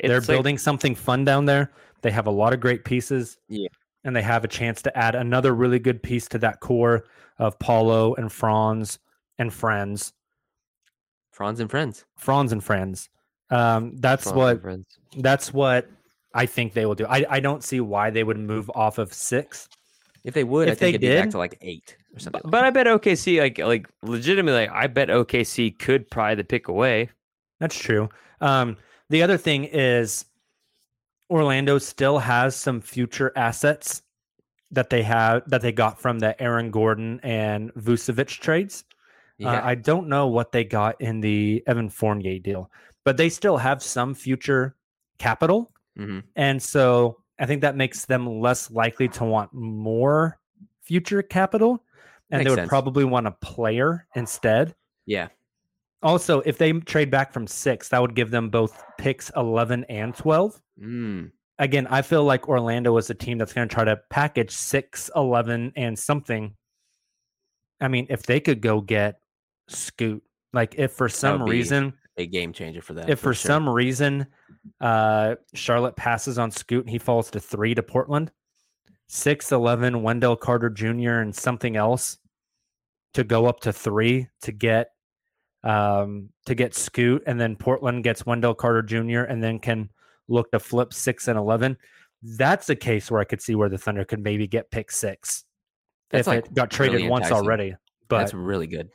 They're 0.01 0.17
It's 0.17 0.27
like- 0.27 0.35
building 0.35 0.57
something 0.57 0.95
fun 0.95 1.25
down 1.25 1.45
there. 1.45 1.71
They 2.01 2.11
have 2.11 2.27
a 2.27 2.31
lot 2.31 2.53
of 2.53 2.59
great 2.59 2.85
pieces. 2.85 3.37
Yeah. 3.47 3.67
And 4.03 4.15
they 4.15 4.21
have 4.21 4.43
a 4.43 4.47
chance 4.47 4.81
to 4.83 4.95
add 4.97 5.15
another 5.15 5.55
really 5.55 5.79
good 5.79 6.03
piece 6.03 6.27
to 6.29 6.37
that 6.39 6.59
core 6.59 7.05
of 7.39 7.57
Paolo 7.57 8.13
and 8.15 8.31
Franz 8.31 8.99
and 9.39 9.51
friends. 9.51 10.13
Franz 11.31 11.59
and 11.59 11.69
friends. 11.69 12.05
Franz 12.17 12.51
and 12.51 12.63
friends. 12.63 13.09
Um, 13.49 13.97
that's 13.97 14.23
Franz 14.23 14.31
and 14.33 14.37
what 14.37 14.61
friends. 14.61 14.85
that's 15.17 15.53
what 15.53 15.89
I 16.33 16.45
think 16.45 16.73
they 16.73 16.85
will 16.85 16.95
do. 16.95 17.05
I, 17.07 17.25
I 17.29 17.39
don't 17.39 17.63
see 17.63 17.79
why 17.79 18.09
they 18.09 18.23
would 18.23 18.37
move 18.37 18.69
off 18.75 18.97
of 18.97 19.13
six. 19.13 19.67
If 20.25 20.33
they 20.33 20.43
would, 20.43 20.67
I 20.67 20.71
If 20.71 20.79
they 20.79 20.87
think 20.87 20.95
it'd 20.95 21.01
be 21.01 21.21
back 21.21 21.29
to 21.29 21.37
like 21.37 21.57
eight 21.61 21.95
or 22.15 22.19
something. 22.19 22.41
But, 22.43 22.51
but 22.51 22.63
I 22.63 22.71
bet 22.71 22.87
OKC 22.87 23.39
like 23.39 23.59
like 23.59 23.87
legitimately 24.01 24.67
I 24.67 24.87
bet 24.87 25.09
OKC 25.09 25.77
could 25.77 26.09
pry 26.09 26.33
the 26.33 26.43
pick 26.43 26.67
away. 26.67 27.11
That's 27.59 27.77
true. 27.77 28.09
Um, 28.41 28.75
the 29.09 29.21
other 29.21 29.37
thing 29.37 29.65
is 29.65 30.25
Orlando 31.29 31.77
still 31.77 32.17
has 32.17 32.55
some 32.55 32.81
future 32.81 33.31
assets 33.35 34.01
that 34.71 34.89
they 34.89 35.03
have 35.03 35.47
that 35.49 35.61
they 35.61 35.71
got 35.71 36.01
from 36.01 36.17
the 36.19 36.41
Aaron 36.41 36.71
Gordon 36.71 37.19
and 37.21 37.71
Vucevic 37.75 38.39
trades. 38.39 38.83
Uh, 39.43 39.61
I 39.63 39.75
don't 39.75 40.07
know 40.07 40.27
what 40.27 40.51
they 40.51 40.63
got 40.63 40.99
in 41.01 41.19
the 41.21 41.61
Evan 41.67 41.89
Fournier 41.89 42.39
deal, 42.39 42.71
but 43.03 43.17
they 43.17 43.29
still 43.29 43.57
have 43.57 43.83
some 43.83 44.15
future 44.15 44.75
capital. 45.19 45.71
hmm 45.95 46.19
And 46.35 46.61
so 46.61 47.21
I 47.39 47.45
think 47.45 47.61
that 47.61 47.75
makes 47.75 48.05
them 48.05 48.39
less 48.39 48.71
likely 48.71 49.07
to 49.09 49.25
want 49.25 49.53
more 49.53 50.39
future 50.83 51.21
capital. 51.21 51.83
And 52.31 52.39
Makes 52.39 52.45
they 52.45 52.49
would 52.51 52.59
sense. 52.61 52.69
probably 52.69 53.03
want 53.05 53.27
a 53.27 53.31
player 53.31 54.07
instead. 54.15 54.73
yeah. 55.05 55.27
Also, 56.03 56.41
if 56.41 56.57
they 56.59 56.71
trade 56.71 57.09
back 57.09 57.33
from 57.33 57.47
six, 57.47 57.89
that 57.89 57.99
would 57.99 58.13
give 58.15 58.29
them 58.29 58.49
both 58.49 58.83
picks 58.99 59.31
11 59.35 59.85
and 59.85 60.13
12. 60.15 60.61
Mm. 60.79 61.31
Again, 61.57 61.87
I 61.87 62.03
feel 62.03 62.23
like 62.23 62.47
Orlando 62.47 62.95
is 62.97 63.09
a 63.09 63.15
team 63.15 63.39
that's 63.39 63.53
going 63.53 63.67
to 63.67 63.73
try 63.73 63.85
to 63.85 63.99
package 64.11 64.51
six, 64.51 65.09
11, 65.15 65.73
and 65.75 65.97
something. 65.97 66.53
I 67.81 67.87
mean, 67.87 68.05
if 68.09 68.23
they 68.23 68.39
could 68.39 68.61
go 68.61 68.81
get 68.81 69.19
Scoot, 69.67 70.21
like 70.53 70.75
if 70.77 70.91
for 70.91 71.09
some 71.09 71.41
reason, 71.43 71.93
A 72.17 72.27
game 72.27 72.53
changer 72.53 72.81
for 72.81 72.93
them. 72.93 73.09
if 73.09 73.19
for 73.19 73.33
sure. 73.33 73.47
some 73.49 73.67
reason 73.67 74.27
uh 74.81 75.35
Charlotte 75.53 75.95
passes 75.95 76.37
on 76.37 76.51
Scoot 76.51 76.81
and 76.81 76.89
he 76.89 76.97
falls 76.97 77.29
to 77.31 77.39
three 77.39 77.75
to 77.75 77.83
Portland, 77.83 78.31
six, 79.07 79.51
11, 79.51 80.01
Wendell 80.01 80.35
Carter 80.35 80.69
Jr., 80.69 81.19
and 81.19 81.35
something 81.35 81.75
else 81.75 82.17
to 83.13 83.23
go 83.23 83.45
up 83.45 83.61
to 83.61 83.71
three 83.73 84.27
to 84.41 84.51
get 84.51 84.89
um 85.63 86.29
to 86.45 86.55
get 86.55 86.75
Scoot, 86.75 87.23
and 87.25 87.39
then 87.39 87.55
Portland 87.55 88.03
gets 88.03 88.25
Wendell 88.25 88.55
Carter 88.55 88.81
Jr. 88.81 89.21
and 89.21 89.43
then 89.43 89.59
can 89.59 89.89
look 90.27 90.51
to 90.51 90.59
flip 90.59 90.93
six 90.93 91.27
and 91.27 91.37
eleven. 91.37 91.77
That's 92.21 92.69
a 92.69 92.75
case 92.75 93.11
where 93.11 93.21
I 93.21 93.25
could 93.25 93.41
see 93.41 93.55
where 93.55 93.69
the 93.69 93.77
Thunder 93.77 94.05
could 94.05 94.23
maybe 94.23 94.47
get 94.47 94.71
pick 94.71 94.91
six 94.91 95.43
That's 96.09 96.21
if 96.21 96.27
like 96.27 96.45
it 96.45 96.53
got 96.53 96.71
traded 96.71 96.95
really 96.95 97.09
once 97.09 97.25
enticing. 97.25 97.45
already. 97.45 97.75
But 98.07 98.19
that's 98.19 98.33
really 98.33 98.67
good. 98.67 98.89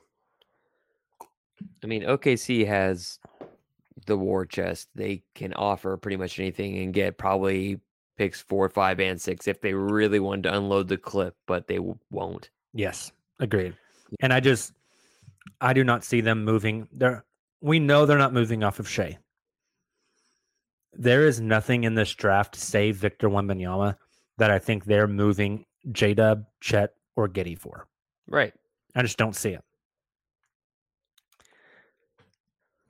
I 1.83 1.87
mean 1.87 2.03
OKC 2.03 2.67
has 2.67 3.19
the 4.07 4.17
war 4.17 4.47
chest. 4.47 4.89
They 4.95 5.23
can 5.35 5.53
offer 5.55 5.97
pretty 5.97 6.17
much 6.17 6.39
anything 6.39 6.79
and 6.79 6.93
get 6.93 7.19
probably 7.19 7.81
picks 8.17 8.41
four, 8.41 8.69
five, 8.69 9.01
and 9.01 9.21
six 9.21 9.49
if 9.49 9.61
they 9.61 9.73
really 9.75 10.21
wanted 10.21 10.45
to 10.45 10.57
unload 10.57 10.89
the 10.89 10.97
clip, 10.97 11.37
but 11.47 11.67
they 11.67 11.79
won't. 12.11 12.51
Yes, 12.75 13.13
agreed. 13.39 13.75
And 14.21 14.33
I 14.33 14.41
just, 14.41 14.73
I 15.61 15.73
do 15.73 15.85
not 15.85 16.05
see 16.05 16.21
them 16.21 16.45
moving. 16.45 16.89
They're, 16.93 17.25
we 17.61 17.79
know 17.79 18.07
they're 18.07 18.19
not 18.19 18.33
moving 18.33 18.63
off 18.63 18.79
of 18.79 18.89
Shai. 18.89 19.19
There 20.93 21.27
is 21.27 21.41
nothing 21.41 21.85
in 21.85 21.95
this 21.95 22.13
draft 22.13 22.57
save 22.57 22.97
Victor 22.97 23.29
Wembanyama 23.29 23.97
that 24.39 24.51
I 24.51 24.59
think 24.59 24.85
they're 24.85 25.07
moving 25.07 25.65
J 25.93 26.15
Dub, 26.15 26.45
Chet, 26.61 26.95
or 27.17 27.29
Giddey 27.29 27.59
for. 27.59 27.87
Right. 28.27 28.53
I 28.95 29.03
just 29.03 29.19
don't 29.19 29.37
see 29.37 29.51
it. 29.51 29.65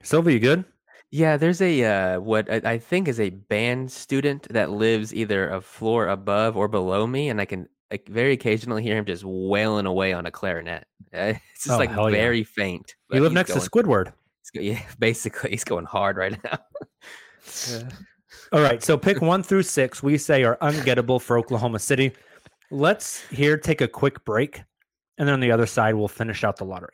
Silva, 0.03 0.33
you 0.33 0.39
good? 0.39 0.65
Yeah, 1.11 1.35
there's 1.37 1.61
a 1.61 1.83
uh, 1.83 2.19
what 2.21 2.49
I, 2.49 2.61
I 2.73 2.77
think 2.77 3.07
is 3.09 3.19
a 3.19 3.29
band 3.31 3.91
student 3.91 4.47
that 4.49 4.71
lives 4.71 5.13
either 5.13 5.49
a 5.49 5.59
floor 5.61 6.07
above 6.07 6.55
or 6.55 6.67
below 6.69 7.05
me, 7.05 7.27
and 7.29 7.41
I 7.41 7.45
can 7.45 7.67
like, 7.91 8.07
very 8.07 8.31
occasionally 8.33 8.81
hear 8.81 8.95
him 8.97 9.03
just 9.05 9.23
wailing 9.25 9.85
away 9.85 10.13
on 10.13 10.25
a 10.25 10.31
clarinet. 10.31 10.85
Uh, 11.13 11.33
It's 11.53 11.65
just 11.65 11.69
Oh, 11.75 11.77
like 11.77 11.91
hell 11.91 12.09
yeah. 12.09 12.15
very 12.15 12.43
faint. 12.45 12.95
You 13.11 13.19
live 13.19 13.31
he's 13.31 13.35
next 13.35 13.49
going- 13.53 13.61
to 13.61 13.69
Squidward. 13.69 14.13
he's 14.41 14.49
go- 14.51 14.61
Yeah, 14.71 14.81
basically, 14.99 15.51
he's 15.51 15.65
going 15.65 15.85
hard 15.85 16.15
right 16.15 16.37
now. 16.43 16.59
All 18.53 18.61
right, 18.61 18.81
so 18.81 18.97
pick 18.97 19.21
one 19.21 19.43
through 19.43 19.63
six 19.63 20.01
we 20.01 20.17
say 20.17 20.43
are 20.43 20.57
ungettable 20.61 21.21
for 21.21 21.37
Oklahoma 21.37 21.79
City. 21.79 22.13
Let's 22.69 23.21
here 23.27 23.57
take 23.57 23.81
a 23.81 23.87
quick 23.87 24.23
break, 24.23 24.61
and 25.17 25.27
then 25.27 25.33
on 25.33 25.39
the 25.41 25.51
other 25.51 25.65
side 25.65 25.95
we'll 25.95 26.07
finish 26.07 26.43
out 26.45 26.55
the 26.57 26.63
lottery. 26.65 26.93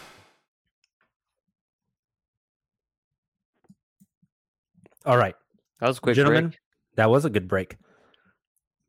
All 5.05 5.17
right, 5.17 5.35
That 5.79 5.87
was 5.87 5.97
a 5.97 6.01
quick, 6.01 6.15
gentlemen, 6.15 6.49
break. 6.49 6.59
that 6.95 7.09
was 7.09 7.25
a 7.25 7.29
good 7.29 7.47
break. 7.47 7.77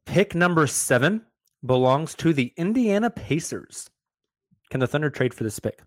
Pick 0.07 0.35
number 0.35 0.67
seven 0.67 1.23
belongs 1.65 2.15
to 2.17 2.33
the 2.33 2.53
Indiana 2.57 3.09
Pacers. 3.11 3.89
Can 4.71 4.81
the 4.81 4.87
Thunder 4.87 5.11
trade 5.11 5.33
for 5.33 5.45
this 5.45 5.59
pick? 5.59 5.81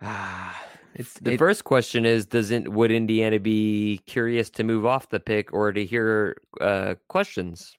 Ah, 0.00 0.60
it's 0.94 1.14
The 1.20 1.32
it- 1.34 1.38
first 1.38 1.64
question 1.64 2.04
is: 2.04 2.26
Doesn't 2.26 2.68
would 2.72 2.90
Indiana 2.90 3.38
be 3.38 4.00
curious 4.06 4.50
to 4.50 4.64
move 4.64 4.84
off 4.86 5.08
the 5.10 5.20
pick 5.20 5.52
or 5.52 5.72
to 5.72 5.84
hear 5.84 6.36
uh, 6.60 6.94
questions 7.08 7.76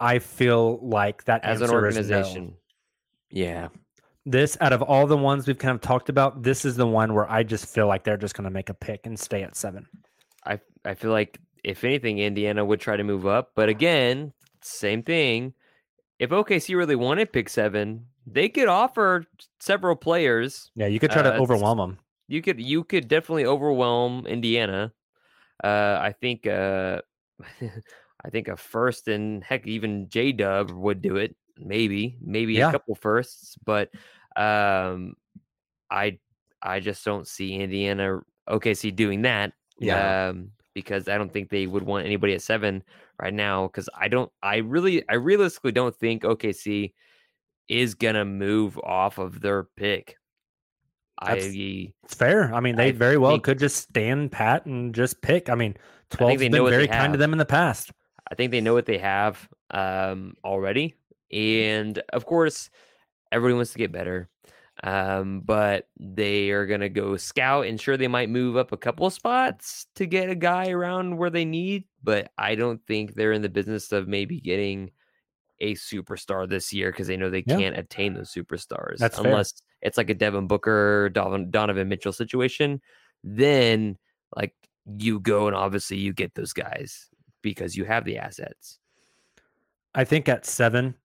I 0.00 0.18
feel 0.18 0.78
like 0.86 1.24
that 1.24 1.44
as 1.44 1.60
an 1.60 1.64
answer 1.64 1.64
is 1.64 1.70
no. 1.70 1.76
organization? 1.76 2.54
yeah. 3.30 3.68
This, 4.26 4.56
out 4.60 4.72
of 4.72 4.80
all 4.82 5.06
the 5.06 5.16
ones 5.16 5.46
we've 5.46 5.58
kind 5.58 5.74
of 5.74 5.82
talked 5.82 6.08
about, 6.08 6.42
this 6.42 6.64
is 6.64 6.76
the 6.76 6.86
one 6.86 7.12
where 7.12 7.30
I 7.30 7.42
just 7.42 7.66
feel 7.66 7.86
like 7.86 8.04
they're 8.04 8.16
just 8.16 8.34
going 8.34 8.44
to 8.44 8.50
make 8.50 8.70
a 8.70 8.74
pick 8.74 9.06
and 9.06 9.18
stay 9.18 9.42
at 9.42 9.54
seven. 9.54 9.86
I 10.46 10.60
I 10.84 10.94
feel 10.94 11.10
like 11.10 11.38
if 11.62 11.84
anything, 11.84 12.18
Indiana 12.18 12.64
would 12.64 12.80
try 12.80 12.96
to 12.96 13.04
move 13.04 13.26
up. 13.26 13.52
But 13.54 13.68
again, 13.68 14.32
same 14.62 15.02
thing. 15.02 15.54
If 16.18 16.30
OKC 16.30 16.76
really 16.76 16.96
wanted 16.96 17.32
pick 17.32 17.48
seven, 17.48 18.06
they 18.26 18.48
could 18.48 18.68
offer 18.68 19.24
several 19.60 19.96
players. 19.96 20.70
Yeah, 20.74 20.86
you 20.86 20.98
could 21.00 21.10
try 21.10 21.22
to 21.22 21.34
Uh, 21.34 21.38
overwhelm 21.38 21.78
them. 21.78 21.98
You 22.28 22.40
could 22.40 22.60
you 22.60 22.84
could 22.84 23.08
definitely 23.08 23.44
overwhelm 23.44 24.26
Indiana. 24.26 24.92
Uh, 25.62 25.98
I 26.00 26.14
think 26.18 26.46
uh, 26.46 27.02
I 28.24 28.30
think 28.30 28.48
a 28.48 28.56
first 28.56 29.08
and 29.08 29.44
heck 29.44 29.66
even 29.66 30.08
J 30.08 30.32
Dub 30.32 30.70
would 30.70 31.02
do 31.02 31.16
it. 31.16 31.36
Maybe 31.58 32.16
maybe 32.20 32.54
Yeah. 32.54 32.68
a 32.68 32.72
couple 32.72 32.94
firsts, 32.94 33.56
but 33.64 33.90
um, 34.36 35.14
I 35.90 36.18
I 36.62 36.80
just 36.80 37.04
don't 37.04 37.26
see 37.28 37.54
Indiana 37.54 38.20
OKC 38.48 38.94
doing 38.94 39.22
that. 39.22 39.52
Yeah. 39.78 40.28
Um, 40.30 40.50
because 40.74 41.08
I 41.08 41.16
don't 41.18 41.32
think 41.32 41.50
they 41.50 41.66
would 41.66 41.84
want 41.84 42.04
anybody 42.06 42.34
at 42.34 42.42
seven 42.42 42.82
right 43.20 43.32
now. 43.34 43.68
Because 43.68 43.88
I 43.96 44.08
don't, 44.08 44.30
I 44.42 44.56
really, 44.56 45.08
I 45.08 45.14
realistically 45.14 45.70
don't 45.72 45.94
think 45.94 46.22
OKC 46.24 46.92
is 47.68 47.94
gonna 47.94 48.24
move 48.24 48.76
off 48.82 49.18
of 49.18 49.40
their 49.40 49.64
pick. 49.76 50.16
That's- 51.24 51.52
I 51.54 51.92
It's 52.02 52.14
fair. 52.14 52.52
I 52.52 52.58
mean, 52.60 52.74
they 52.76 52.88
I 52.88 52.92
very 52.92 53.16
well 53.18 53.32
think- 53.32 53.44
could 53.44 53.58
just 53.60 53.76
stand 53.76 54.32
pat 54.32 54.66
and 54.66 54.92
just 54.94 55.22
pick. 55.22 55.48
I 55.48 55.54
mean, 55.54 55.76
twelve 56.10 56.38
been 56.38 56.50
know 56.50 56.66
very 56.68 56.88
kind 56.88 57.12
to 57.12 57.18
them 57.18 57.32
in 57.32 57.38
the 57.38 57.44
past. 57.46 57.92
I 58.30 58.34
think 58.34 58.50
they 58.50 58.60
know 58.60 58.74
what 58.74 58.86
they 58.86 58.98
have 58.98 59.48
um, 59.70 60.34
already, 60.44 60.94
and 61.34 62.00
of 62.12 62.24
course, 62.24 62.70
everybody 63.32 63.54
wants 63.56 63.72
to 63.72 63.78
get 63.78 63.92
better. 63.92 64.28
Um, 64.82 65.40
but 65.40 65.88
they 65.98 66.50
are 66.50 66.66
gonna 66.66 66.88
go 66.88 67.16
scout, 67.16 67.66
and 67.66 67.80
sure, 67.80 67.96
they 67.96 68.08
might 68.08 68.28
move 68.30 68.56
up 68.56 68.72
a 68.72 68.76
couple 68.76 69.06
of 69.06 69.12
spots 69.12 69.86
to 69.96 70.06
get 70.06 70.30
a 70.30 70.34
guy 70.34 70.70
around 70.70 71.16
where 71.16 71.30
they 71.30 71.44
need. 71.44 71.84
But 72.02 72.30
I 72.38 72.54
don't 72.54 72.84
think 72.86 73.14
they're 73.14 73.32
in 73.32 73.42
the 73.42 73.48
business 73.48 73.92
of 73.92 74.08
maybe 74.08 74.40
getting 74.40 74.90
a 75.60 75.74
superstar 75.74 76.48
this 76.48 76.72
year 76.72 76.90
because 76.90 77.06
they 77.06 77.16
know 77.16 77.30
they 77.30 77.44
Yeah. 77.46 77.56
can't 77.56 77.78
attain 77.78 78.14
those 78.14 78.32
superstars 78.32 78.98
That's 78.98 79.16
fair. 79.16 79.26
unless 79.28 79.54
it's 79.82 79.96
like 79.96 80.10
a 80.10 80.14
Devin 80.14 80.48
Booker, 80.48 81.08
Donovan, 81.10 81.50
Donovan 81.50 81.88
Mitchell 81.88 82.12
situation. 82.12 82.80
Then, 83.22 83.96
like 84.36 84.54
you 84.98 85.20
go 85.20 85.46
and 85.46 85.54
obviously 85.56 85.96
you 85.98 86.12
get 86.12 86.34
those 86.34 86.52
guys 86.52 87.08
because 87.42 87.76
you 87.76 87.84
have 87.84 88.04
the 88.04 88.18
assets. 88.18 88.80
I 89.94 90.02
think 90.04 90.28
at 90.28 90.44
seven, 90.44 90.96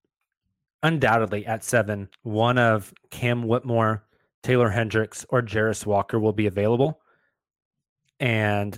undoubtedly 0.83 1.45
at 1.45 1.63
seven, 1.63 2.09
one 2.23 2.57
of 2.57 2.93
Cam 3.11 3.43
Whitmore, 3.47 4.05
Taylor 4.43 4.69
Hendricks, 4.69 5.25
or 5.29 5.41
Jarace 5.41 5.85
Walker 5.85 6.19
will 6.19 6.33
be 6.33 6.47
available. 6.47 7.01
And 8.19 8.77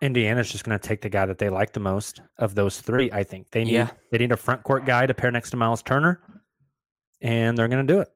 Indiana's 0.00 0.50
just 0.50 0.64
going 0.64 0.78
to 0.78 0.86
take 0.88 1.00
the 1.00 1.08
guy 1.08 1.26
that 1.26 1.38
they 1.38 1.48
like 1.48 1.72
the 1.72 1.80
most 1.80 2.20
of 2.38 2.54
those 2.54 2.80
three. 2.80 3.10
I 3.10 3.24
think 3.24 3.50
they 3.50 3.64
need 3.64 3.72
Yeah. 3.72 3.90
they 4.12 4.18
need 4.18 4.32
a 4.32 4.36
front 4.36 4.62
court 4.62 4.84
guy 4.84 5.06
to 5.06 5.14
pair 5.14 5.30
next 5.30 5.50
to 5.50 5.56
Miles 5.56 5.82
Turner, 5.82 6.20
and 7.20 7.56
they're 7.58 7.68
going 7.68 7.86
to 7.86 7.92
do 7.92 8.00
it. 8.00 8.08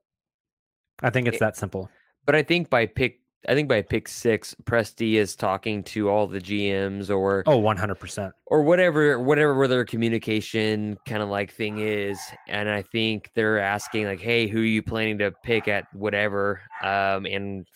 I 1.02 1.10
think 1.10 1.26
it's 1.26 1.36
It- 1.36 1.40
that 1.40 1.56
simple. 1.56 1.90
But 2.24 2.36
I 2.36 2.42
think 2.44 2.70
by 2.70 2.86
pick, 2.86 3.18
I 3.48 3.54
think 3.54 3.68
by 3.68 3.82
pick 3.82 4.06
six, 4.06 4.54
Presti 4.64 5.14
is 5.14 5.34
talking 5.34 5.82
to 5.84 6.08
all 6.08 6.26
the 6.28 6.40
GMs 6.40 7.10
or 7.10 7.42
Oh, 7.46 7.60
100%. 7.60 8.30
or 8.46 8.62
whatever 8.62 9.18
whatever 9.18 9.66
their 9.66 9.84
communication 9.84 10.96
kind 11.06 11.22
of 11.22 11.28
like 11.28 11.52
thing 11.52 11.78
is. 11.78 12.20
And 12.48 12.68
i 12.68 12.82
think 12.82 13.30
they're 13.34 13.58
asking 13.58 14.06
like 14.06 14.20
hey 14.20 14.46
who 14.46 14.60
are 14.60 14.64
you 14.64 14.82
planning 14.82 15.18
to 15.18 15.32
pick 15.42 15.66
at 15.66 15.86
whatever? 15.92 16.60
Um 16.82 17.26
and 17.26 17.66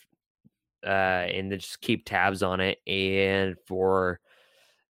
uh 0.85 0.89
and 1.35 1.51
they 1.51 1.57
just 1.57 1.81
keep 1.81 2.05
tabs 2.05 2.43
on 2.43 2.61
it. 2.61 2.77
And 2.87 3.55
for 3.67 4.19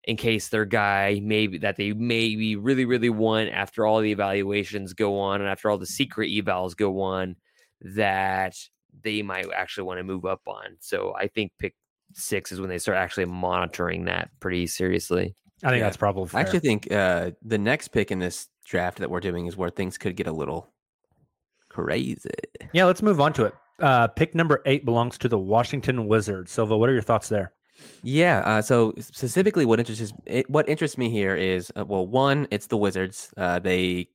in 0.07 0.17
case 0.17 0.49
their 0.49 0.65
guy 0.67 1.21
maybe 1.23 1.59
that 1.59 1.77
they 1.77 1.93
maybe 1.93 2.57
really 2.57 2.85
really 2.85 3.11
want 3.11 3.49
after 3.51 3.87
all 3.87 4.01
the 4.01 4.11
evaluations 4.11 4.93
go 4.93 5.19
on 5.21 5.41
and 5.41 5.49
after 5.49 5.71
all 5.71 5.79
the 5.79 5.87
secret 5.87 6.31
evals 6.31 6.77
go 6.77 7.01
on 7.01 7.37
that 7.81 8.55
they 9.03 9.23
might 9.23 9.47
actually 9.55 9.85
want 9.85 9.99
to 9.99 10.05
move 10.05 10.25
up 10.25 10.41
on 10.47 10.77
so 10.81 11.15
i 11.19 11.27
think 11.27 11.51
pick 11.59 11.75
six 12.15 12.53
is 12.53 12.61
when 12.61 12.69
they 12.69 12.79
start 12.79 12.97
actually 12.97 13.25
monitoring 13.25 14.05
that 14.05 14.31
pretty 14.41 14.67
seriously 14.67 15.35
I 15.63 15.69
think 15.71 15.79
Yeah. 15.81 15.85
that's 15.85 15.97
probably 15.97 16.29
I 16.35 16.41
actually 16.43 16.59
think 16.61 16.93
uh, 16.93 17.31
the 17.43 17.57
next 17.57 17.89
pick 17.89 18.11
in 18.11 18.19
this 18.19 18.49
draft 18.67 18.99
that 18.99 19.09
we're 19.11 19.21
doing 19.21 19.47
is 19.47 19.57
where 19.57 19.71
things 19.71 19.97
could 19.97 20.15
get 20.15 20.27
a 20.27 20.33
little 20.33 20.69
crazy. 21.71 22.31
yeah, 22.73 22.85
let's 22.85 23.03
move 23.03 23.21
on 23.21 23.33
to 23.35 23.45
it. 23.47 23.55
Uh, 23.81 24.07
pick 24.09 24.35
number 24.35 24.61
eight 24.67 24.85
belongs 24.85 25.17
to 25.19 25.29
the 25.29 25.39
Washington 25.39 26.07
Wizards. 26.07 26.53
Silva, 26.53 26.77
what 26.77 26.89
are 26.89 26.93
your 26.93 27.03
thoughts 27.03 27.29
there? 27.29 27.53
Yeah. 28.03 28.41
Uh, 28.41 28.63
so 28.63 28.93
specifically, 29.01 29.65
what 29.65 29.79
interests 29.79 30.13
it, 30.27 30.49
what 30.51 30.69
interests 30.69 30.97
me 30.99 31.09
here 31.11 31.35
is 31.35 31.73
uh, 31.77 31.85
well, 31.85 32.07
one, 32.07 32.47
it's 32.51 32.67
the 32.67 32.77
Wizards. 32.77 33.33
Uh, 33.37 33.59
they 33.59 34.09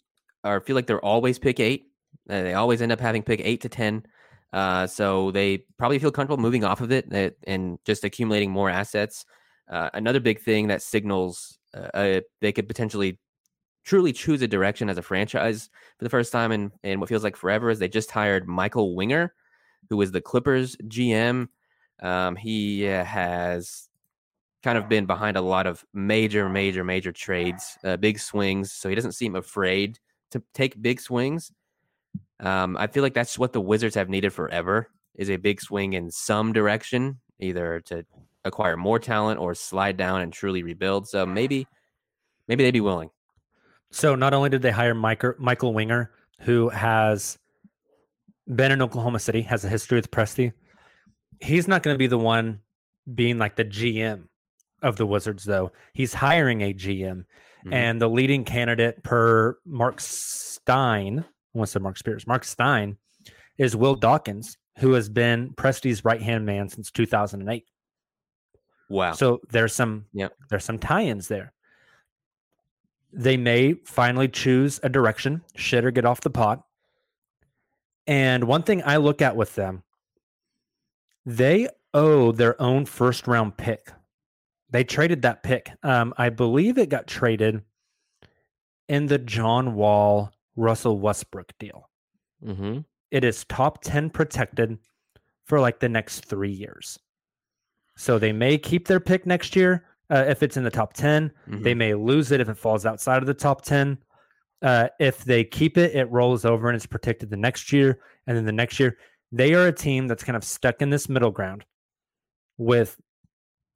are 0.44 0.62
feel 0.62 0.76
like 0.76 0.88
they're 0.88 1.04
always 1.04 1.40
pick 1.40 1.60
eight. 1.60 1.86
Uh, 2.30 2.42
they 2.44 2.54
always 2.54 2.82
end 2.82 2.92
up 2.92 3.00
having 3.00 3.24
pick 3.24 3.42
eight 3.44 3.62
to 3.62 3.70
ten. 3.70 4.04
Uh, 4.52 4.88
so 4.88 5.32
they 5.32 5.60
probably 5.78 6.00
feel 6.00 6.12
comfortable 6.12 6.42
moving 6.42 6.64
off 6.64 6.82
of 6.82 6.92
it 6.92 7.14
uh, 7.14 7.30
and 7.46 7.78
just 7.86 8.04
accumulating 8.04 8.52
more 8.52 8.70
assets. 8.70 9.26
Uh, 9.70 9.90
another 9.94 10.20
big 10.20 10.40
thing 10.42 10.68
that 10.68 10.82
signals 10.82 11.60
uh, 11.74 12.20
they 12.42 12.52
could 12.52 12.68
potentially 12.68 13.20
truly 13.84 14.12
choose 14.12 14.42
a 14.42 14.48
direction 14.48 14.90
as 14.90 14.98
a 14.98 15.02
franchise 15.02 15.70
for 15.98 16.04
the 16.04 16.10
first 16.10 16.32
time 16.32 16.52
in, 16.52 16.72
in 16.84 17.00
what 17.00 17.10
feels 17.10 17.24
like 17.24 17.36
forever 17.36 17.70
is 17.70 17.80
they 17.80 17.88
just 17.88 18.12
hired 18.12 18.48
Michael 18.48 18.96
Winger, 18.96 19.34
who 19.90 20.02
is 20.02 20.12
the 20.12 20.22
Clippers 20.22 20.76
GM. 20.84 21.48
Um, 22.02 22.36
he 22.36 22.88
uh, 22.88 23.04
has 23.04 23.90
kind 24.64 24.78
of 24.78 24.90
been 24.90 25.06
behind 25.06 25.38
a 25.38 25.42
lot 25.42 25.68
of 25.68 25.84
major, 25.94 26.50
major, 26.50 26.84
major 26.84 27.12
trades, 27.12 27.78
uh, 27.84 27.98
big 27.98 28.20
swings. 28.20 28.72
So 28.72 28.90
he 28.90 28.96
doesn't 28.96 29.14
seem 29.14 29.36
afraid 29.36 30.00
to 30.32 30.44
take 30.54 30.82
big 30.82 31.00
swings. 31.00 31.52
Um, 32.40 32.78
I 32.78 32.88
feel 32.88 33.04
like 33.04 33.14
that's 33.14 33.38
what 33.38 33.54
the 33.54 33.62
Wizards 33.62 33.96
have 33.96 34.10
needed 34.10 34.32
forever 34.32 34.90
is 35.16 35.30
a 35.30 35.36
big 35.38 35.60
swing 35.60 35.94
in 35.94 36.10
some 36.10 36.54
direction, 36.54 37.20
either 37.40 37.82
to 37.86 38.06
acquire 38.46 38.78
more 38.78 39.00
talent 39.00 39.40
or 39.40 39.54
slide 39.54 39.98
down 39.98 40.22
and 40.22 40.32
truly 40.32 40.64
rebuild. 40.64 41.08
So 41.08 41.26
maybe, 41.26 41.68
maybe 42.48 42.64
they'd 42.64 42.72
be 42.72 42.80
willing. 42.82 43.10
So 43.92 44.16
not 44.16 44.34
only 44.34 44.50
did 44.50 44.62
they 44.62 44.72
hire 44.72 44.94
Michael, 44.94 45.34
Michael 45.38 45.74
Winger, 45.74 46.12
who 46.42 46.70
has 46.70 47.38
been 48.48 48.72
in 48.72 48.82
Oklahoma 48.82 49.20
City, 49.20 49.42
has 49.42 49.66
a 49.66 49.70
history 49.70 49.98
with 49.98 50.10
Presti, 50.12 50.54
he's 51.42 51.68
not 51.68 51.84
going 51.84 51.94
to 51.94 51.98
be 52.00 52.08
the 52.08 52.18
one 52.18 52.62
being 53.14 53.38
like 53.38 53.56
the 53.56 53.66
GM 53.66 54.28
of 54.82 54.96
the 54.96 55.06
Wizards, 55.06 55.44
though. 55.44 55.72
He's 55.94 56.14
hiring 56.14 56.62
a 56.62 56.74
GM, 56.74 57.26
Mhm. 57.66 57.74
and 57.74 58.02
the 58.02 58.10
leading 58.10 58.46
candidate 58.46 59.04
per 59.04 59.58
Mark 59.66 60.00
Stein, 60.00 61.26
To 61.56 61.66
say 61.66 61.80
Mark 61.80 61.98
Spears, 61.98 62.28
Mark 62.28 62.44
Stein, 62.44 62.98
is 63.58 63.76
Will 63.76 63.96
Dawkins, 63.96 64.58
who 64.78 64.94
has 64.94 65.10
been 65.10 65.54
Presti's 65.56 66.06
right 66.06 66.22
hand 66.22 66.46
man 66.46 66.70
since 66.70 66.92
2008. 66.92 67.66
Wow. 68.90 69.12
So 69.14 69.42
there's 69.50 69.74
some 69.74 70.06
Yep. 70.14 70.34
there's 70.50 70.64
some 70.64 70.80
tie-ins 70.80 71.28
there. 71.28 71.54
They 73.12 73.38
may 73.38 73.74
finally 73.86 74.28
choose 74.28 74.80
a 74.84 74.90
direction, 74.90 75.42
shit 75.56 75.84
or 75.86 75.92
get 75.92 76.06
off 76.06 76.22
the 76.22 76.30
pot. 76.30 76.64
And 78.08 78.46
one 78.46 78.64
thing 78.64 78.82
I 78.86 78.98
look 78.98 79.22
at 79.22 79.36
with 79.36 79.56
them, 79.56 79.84
they 81.26 81.68
owe 81.94 82.32
their 82.32 82.60
own 82.62 82.86
first 82.86 83.28
round 83.28 83.58
pick. 83.58 83.92
They 84.72 84.84
traded 84.84 85.24
that 85.24 85.44
pick. 85.44 85.72
Um, 85.84 86.14
I 86.18 86.30
believe 86.30 86.78
it 86.78 86.90
got 86.90 87.08
traded 87.08 87.64
in 88.88 89.08
the 89.08 89.18
John 89.18 89.74
Wall 89.76 90.32
Russell 90.60 91.00
Westbrook 91.00 91.54
deal. 91.60 91.90
Mm-hmm. 92.46 92.80
it 93.12 93.24
is 93.26 93.44
top 93.46 93.84
10 93.84 94.12
protected 94.12 94.78
for 95.44 95.60
like 95.60 95.80
the 95.80 95.90
next 95.90 96.26
three 96.26 96.52
years. 96.52 96.98
So 97.98 98.18
they 98.18 98.32
may 98.32 98.58
keep 98.58 98.88
their 98.88 99.02
pick 99.02 99.26
next 99.26 99.58
year 99.58 99.84
uh, 100.10 100.24
if 100.28 100.42
it's 100.42 100.56
in 100.56 100.64
the 100.64 100.70
top 100.70 100.94
10. 100.94 101.32
They 101.48 101.74
may 101.74 101.94
lose 101.96 102.32
it 102.32 102.40
if 102.40 102.48
it 102.48 102.58
falls 102.58 102.86
outside 102.86 103.22
of 103.22 103.28
the 103.28 103.34
top 103.34 103.64
10. 103.64 103.98
Uh, 104.62 104.88
if 105.02 105.26
they 105.26 105.44
keep 105.44 105.78
it, 105.78 105.96
it 105.96 106.10
rolls 106.12 106.46
over 106.46 106.70
and 106.70 106.78
it's 106.78 106.86
protected 106.86 107.30
the 107.30 107.36
next 107.36 107.74
year. 107.74 108.00
And 108.26 108.38
then 108.38 108.46
the 108.46 108.54
next 108.54 108.80
year, 108.80 108.98
they 109.34 109.54
are 109.54 109.68
a 109.68 109.74
team 109.74 110.08
that's 110.08 110.24
kind 110.24 110.38
of 110.38 110.44
stuck 110.46 110.82
in 110.82 110.90
this 110.90 111.10
middle 111.10 111.32
ground 111.32 111.66
with 112.58 112.98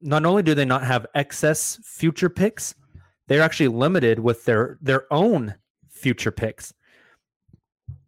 not 0.00 0.24
only 0.24 0.42
do 0.42 0.54
they 0.54 0.64
not 0.64 0.84
have 0.84 1.06
excess 1.14 1.78
future 1.84 2.30
picks, 2.30 2.74
they're 3.28 3.42
actually 3.42 3.68
limited 3.68 4.18
with 4.20 4.44
their 4.46 4.78
their 4.80 5.12
own 5.12 5.54
future 6.04 6.30
picks 6.30 6.74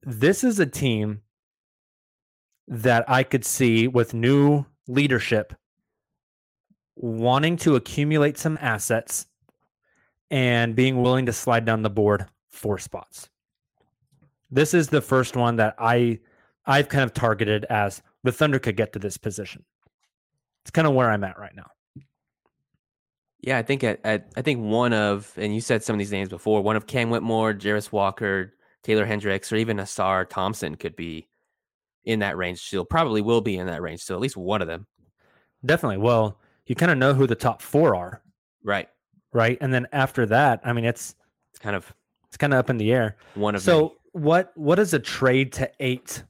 this 0.07 0.44
is 0.44 0.61
a 0.61 0.66
team 0.66 1.20
that 2.68 3.09
I 3.11 3.24
could 3.24 3.44
see 3.44 3.88
with 3.88 4.14
new 4.14 4.64
leadership 4.86 5.53
wanting 6.94 7.57
to 7.59 7.74
accumulate 7.74 8.38
some 8.38 8.57
assets 8.61 9.26
and 10.30 10.76
being 10.76 11.03
willing 11.03 11.26
to 11.26 11.32
slide 11.32 11.64
down 11.64 11.82
the 11.82 11.90
board 11.90 12.26
four 12.51 12.78
spots. 12.78 13.28
This 14.51 14.74
is 14.74 14.88
the 14.88 15.01
first 15.01 15.36
one 15.36 15.57
that 15.57 15.74
I 15.78 16.20
I've 16.64 16.88
kind 16.88 17.05
of 17.05 17.12
targeted 17.12 17.64
as 17.64 18.01
the 18.22 18.32
Thunder 18.32 18.59
could 18.59 18.76
get 18.76 18.92
to 18.92 18.99
this 18.99 19.16
position. 19.16 19.64
It's 20.62 20.70
kind 20.70 20.86
of 20.86 20.94
where 20.94 21.11
I'm 21.11 21.24
at 21.24 21.38
right 21.38 21.55
now. 21.55 21.70
Yeah, 23.47 23.57
I 23.59 23.62
think 23.62 23.82
at, 23.84 24.01
at 24.05 24.26
I 24.36 24.42
think 24.42 24.61
one 24.61 24.92
of 24.92 25.32
and 25.36 25.55
you 25.55 25.61
said 25.62 25.82
some 25.82 25.94
of 25.94 25.99
these 25.99 26.12
names 26.12 26.28
before. 26.28 26.61
One 26.62 26.76
of 26.76 26.86
Cam 26.86 27.09
Whitmore, 27.11 27.55
Jarace 27.55 27.90
Walker, 27.92 28.53
Taylor 28.82 29.07
Hendricks, 29.07 29.51
or 29.53 29.57
even 29.57 29.78
Ausar 29.78 30.28
Thompson 30.28 30.74
could 30.74 30.97
be 30.97 31.28
in 32.05 32.18
that 32.18 32.36
range. 32.36 32.61
Still, 32.61 32.84
probably 32.84 33.22
will 33.22 33.40
be 33.40 33.57
in 33.57 33.66
that 33.68 33.80
range. 33.82 34.01
still. 34.03 34.16
at 34.16 34.20
least 34.22 34.36
one 34.36 34.61
of 34.62 34.68
them, 34.68 34.86
Definitely. 35.64 35.99
Well, 35.99 36.38
you 36.66 36.74
kind 36.74 36.90
of 36.92 36.99
know 36.99 37.14
who 37.14 37.26
the 37.26 37.34
top 37.36 37.62
4 37.62 37.94
are, 37.97 38.22
right? 38.64 38.88
right? 39.32 39.57
And 39.61 39.72
then 39.72 39.86
after 39.92 40.26
that, 40.26 40.61
I 40.64 40.72
mean 40.72 40.84
it's 40.84 41.14
It's 41.51 41.59
kind 41.61 41.76
of 41.76 41.92
it's 42.28 42.36
kind 42.36 42.53
of 42.53 42.59
up 42.59 42.68
in 42.68 42.78
the 42.78 42.92
air. 42.92 43.16
one 43.34 43.55
of 43.55 43.62
So 43.62 43.80
many. 43.80 44.24
what 44.24 44.53
what 44.57 44.78
is 44.80 44.92
a 44.92 44.99
trade 44.99 45.53
to 45.55 45.70
eight? 45.78 46.24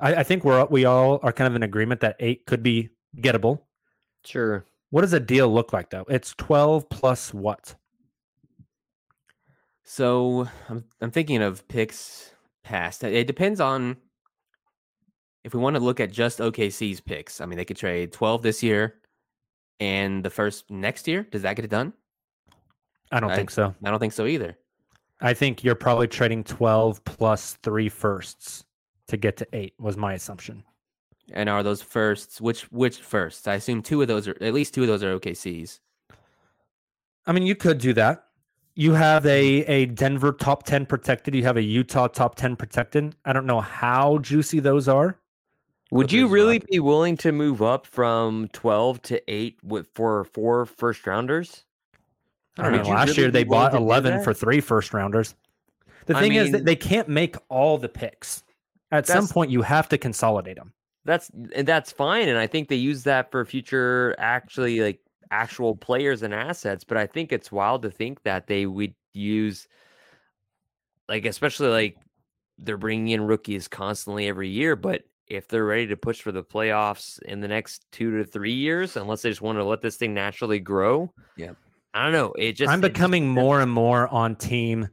I, 0.00 0.16
I 0.16 0.22
think 0.24 0.44
we're 0.44 0.64
we 0.64 0.84
all 0.84 1.20
are 1.22 1.32
kind 1.32 1.46
of 1.46 1.54
in 1.54 1.62
agreement 1.62 2.00
that 2.00 2.16
eight 2.18 2.44
could 2.46 2.62
be 2.64 2.88
gettable. 3.18 3.60
Sure. 4.24 4.64
What 4.90 5.02
does 5.02 5.12
a 5.12 5.20
deal 5.20 5.52
look 5.52 5.72
like 5.72 5.90
though? 5.90 6.04
It's 6.08 6.34
twelve 6.36 6.88
plus 6.88 7.32
what? 7.32 7.74
So 9.84 10.48
I'm 10.68 10.84
I'm 11.00 11.10
thinking 11.10 11.42
of 11.42 11.66
picks 11.68 12.32
past. 12.62 13.02
It 13.04 13.26
depends 13.26 13.60
on 13.60 13.96
if 15.44 15.54
we 15.54 15.60
want 15.60 15.76
to 15.76 15.80
look 15.82 16.00
at 16.00 16.12
just 16.12 16.38
OKC's 16.38 17.00
picks. 17.00 17.40
I 17.40 17.46
mean, 17.46 17.56
they 17.56 17.64
could 17.64 17.76
trade 17.78 18.12
12 18.12 18.42
this 18.42 18.62
year 18.62 18.96
and 19.80 20.22
the 20.22 20.28
first 20.30 20.70
next 20.70 21.08
year. 21.08 21.22
Does 21.30 21.42
that 21.42 21.56
get 21.56 21.64
it 21.64 21.70
done? 21.70 21.92
I 23.10 23.20
don't 23.20 23.30
I- 23.30 23.36
think 23.36 23.50
so. 23.50 23.74
I 23.82 23.90
don't 23.90 23.98
think 24.00 24.12
so 24.12 24.26
either. 24.26 24.56
I 25.22 25.34
think 25.34 25.62
you're 25.62 25.74
probably 25.74 26.08
trading 26.08 26.44
twelve 26.44 27.04
plus 27.04 27.58
three 27.62 27.90
firsts 27.90 28.64
to 29.08 29.18
get 29.18 29.36
to 29.38 29.46
eight. 29.52 29.74
Was 29.78 29.96
my 29.98 30.14
assumption. 30.14 30.64
And 31.32 31.48
are 31.48 31.62
those 31.62 31.82
firsts 31.82 32.40
which 32.40 32.62
which 32.72 32.98
firsts? 32.98 33.46
I 33.46 33.54
assume 33.54 33.82
two 33.82 34.02
of 34.02 34.08
those 34.08 34.26
are 34.28 34.36
at 34.40 34.54
least 34.54 34.74
two 34.74 34.82
of 34.82 34.88
those 34.88 35.02
are 35.02 35.18
OKC's. 35.18 35.80
I 37.26 37.32
mean, 37.32 37.44
you 37.44 37.54
could 37.54 37.78
do 37.78 37.92
that. 37.94 38.24
You 38.74 38.92
have 38.94 39.26
a 39.26 39.64
a 39.66 39.86
Denver 39.86 40.32
top 40.32 40.64
ten 40.64 40.86
protected. 40.86 41.34
You 41.34 41.42
have 41.44 41.56
a 41.56 41.62
Utah 41.62 42.08
top 42.08 42.34
ten 42.34 42.56
protected. 42.56 43.14
I 43.24 43.32
don't 43.32 43.46
know 43.46 43.60
how 43.60 44.18
juicy 44.18 44.60
those 44.60 44.88
are. 44.88 45.18
Would 45.92 46.12
you 46.12 46.28
really 46.28 46.58
rock. 46.58 46.68
be 46.70 46.78
willing 46.78 47.16
to 47.18 47.32
move 47.32 47.62
up 47.62 47.84
from 47.84 48.46
12 48.52 49.02
to 49.02 49.20
8 49.32 49.58
with 49.64 49.88
for 49.92 50.24
four 50.24 50.64
first 50.66 51.04
rounders? 51.04 51.64
I 52.56 52.62
don't 52.62 52.72
Would 52.72 52.84
know. 52.84 52.90
Last 52.90 53.08
really 53.08 53.22
year 53.22 53.30
they 53.32 53.42
bought 53.42 53.74
11 53.74 54.22
for 54.22 54.32
three 54.32 54.60
first 54.60 54.94
rounders. 54.94 55.34
The 56.06 56.16
I 56.16 56.20
thing 56.20 56.34
is 56.34 56.52
that 56.52 56.64
they 56.64 56.76
can't 56.76 57.08
make 57.08 57.36
all 57.48 57.76
the 57.76 57.88
picks. 57.88 58.44
At 58.92 59.06
some 59.06 59.28
point, 59.28 59.50
you 59.50 59.62
have 59.62 59.88
to 59.90 59.98
consolidate 59.98 60.56
them. 60.56 60.72
That's 61.04 61.30
and 61.54 61.66
that's 61.66 61.90
fine, 61.92 62.28
and 62.28 62.38
I 62.38 62.46
think 62.46 62.68
they 62.68 62.76
use 62.76 63.04
that 63.04 63.30
for 63.30 63.44
future 63.44 64.14
actually 64.18 64.80
like 64.80 65.00
actual 65.30 65.74
players 65.76 66.22
and 66.22 66.34
assets. 66.34 66.84
But 66.84 66.98
I 66.98 67.06
think 67.06 67.32
it's 67.32 67.50
wild 67.50 67.82
to 67.82 67.90
think 67.90 68.22
that 68.24 68.46
they 68.46 68.66
would 68.66 68.94
use 69.14 69.66
like 71.08 71.24
especially 71.24 71.68
like 71.68 71.96
they're 72.58 72.76
bringing 72.76 73.08
in 73.08 73.22
rookies 73.22 73.66
constantly 73.68 74.28
every 74.28 74.48
year, 74.48 74.76
but 74.76 75.02
if 75.26 75.48
they're 75.48 75.64
ready 75.64 75.86
to 75.86 75.96
push 75.96 76.20
for 76.20 76.32
the 76.32 76.42
playoffs 76.42 77.20
in 77.22 77.40
the 77.40 77.48
next 77.48 77.86
two 77.92 78.18
to 78.18 78.24
three 78.24 78.52
years, 78.52 78.96
unless 78.96 79.22
they 79.22 79.30
just 79.30 79.40
want 79.40 79.56
to 79.58 79.64
let 79.64 79.80
this 79.80 79.96
thing 79.96 80.12
naturally 80.12 80.58
grow, 80.58 81.10
Yeah. 81.36 81.52
I 81.94 82.04
don't 82.04 82.12
know. 82.12 82.32
It 82.36 82.52
just 82.52 82.70
I'm 82.70 82.80
it 82.80 82.82
just- 82.82 82.92
becoming 82.94 83.28
more 83.28 83.60
and 83.60 83.70
more 83.70 84.06
on 84.08 84.36
team. 84.36 84.88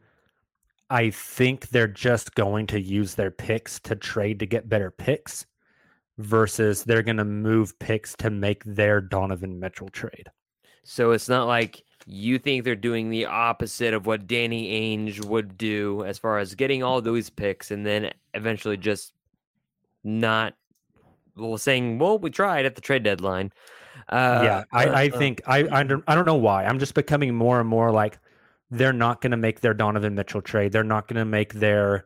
I 0.90 1.10
think 1.10 1.68
they're 1.70 1.88
just 1.88 2.34
going 2.36 2.68
to 2.68 2.80
use 2.80 3.16
their 3.16 3.30
picks 3.32 3.80
to 3.82 3.96
trade 3.96 4.40
to 4.40 4.46
get 4.46 4.70
better 4.70 4.90
picks 4.90 5.46
versus 6.18 6.84
they're 6.84 7.04
going 7.04 7.18
to 7.18 7.26
move 7.26 7.78
picks 7.80 8.16
to 8.18 8.30
make 8.30 8.64
their 8.64 9.02
Donovan 9.02 9.60
Mitchell 9.60 9.90
trade. 9.90 10.28
So 10.84 11.12
it's 11.12 11.30
not 11.30 11.48
like 11.48 11.84
you 12.06 12.40
think 12.40 12.64
they're 12.64 12.76
doing 12.76 13.10
the 13.10 13.26
opposite 13.26 13.94
of 13.94 14.06
what 14.06 14.28
Danny 14.28 14.98
Ainge 14.98 15.24
would 15.26 15.58
do 15.58 16.04
as 16.06 16.18
far 16.18 16.40
as 16.40 16.56
getting 16.56 16.82
all 16.82 17.02
those 17.02 17.30
picks 17.30 17.72
and 17.72 17.86
then 17.86 18.12
eventually 18.34 18.78
just 18.78 19.14
not 20.04 20.54
well 21.36 21.58
saying, 21.58 22.00
well, 22.00 22.18
we 22.18 22.30
tried 22.30 22.66
at 22.66 22.76
the 22.76 22.82
trade 22.82 23.04
deadline. 23.04 23.52
Uh, 24.10 24.42
yeah, 24.44 24.64
I, 24.72 24.86
uh, 24.86 24.92
I 24.94 25.10
uh, 25.10 25.18
think 25.18 25.42
I, 25.46 25.68
I 25.70 25.84
don't 25.84 26.04
I 26.08 26.16
don't 26.16 26.26
know 26.26 26.36
why. 26.36 26.66
I'm 26.66 26.80
just 26.80 26.94
becoming 26.94 27.36
more 27.36 27.60
and 27.60 27.68
more 27.68 27.92
like 27.92 28.18
they're 28.72 28.94
not 28.94 29.22
going 29.22 29.32
to 29.32 29.38
make 29.38 29.60
their 29.62 29.74
Donovan 29.74 30.16
Mitchell 30.16 30.42
trade. 30.42 30.72
They're 30.72 30.84
not 30.84 31.08
going 31.08 31.18
to 31.18 31.26
make 31.26 31.54
their 31.54 32.06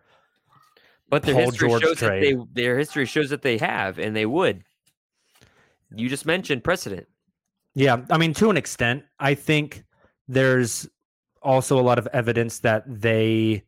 but 1.12 1.24
their 1.24 1.36
Paul 1.36 1.52
history 1.52 1.70
George 1.70 1.82
shows 1.84 2.00
that 2.00 2.20
they 2.22 2.36
their 2.54 2.80
history 2.80 3.06
shows 3.06 3.30
that 3.30 3.42
they 3.42 3.58
have 3.58 4.00
and 4.00 4.16
they 4.16 4.26
would. 4.26 4.64
You 5.94 6.08
just 6.08 6.26
mentioned 6.26 6.64
precedent. 6.64 7.06
Yeah, 7.76 7.98
I 8.10 8.18
mean, 8.18 8.34
to 8.36 8.50
an 8.50 8.58
extent, 8.58 9.04
I 9.20 9.36
think 9.36 9.84
there's 10.28 10.88
also 11.42 11.78
a 11.78 11.84
lot 11.84 12.00
of 12.00 12.08
evidence 12.14 12.60
that 12.60 12.84
they, 12.88 13.64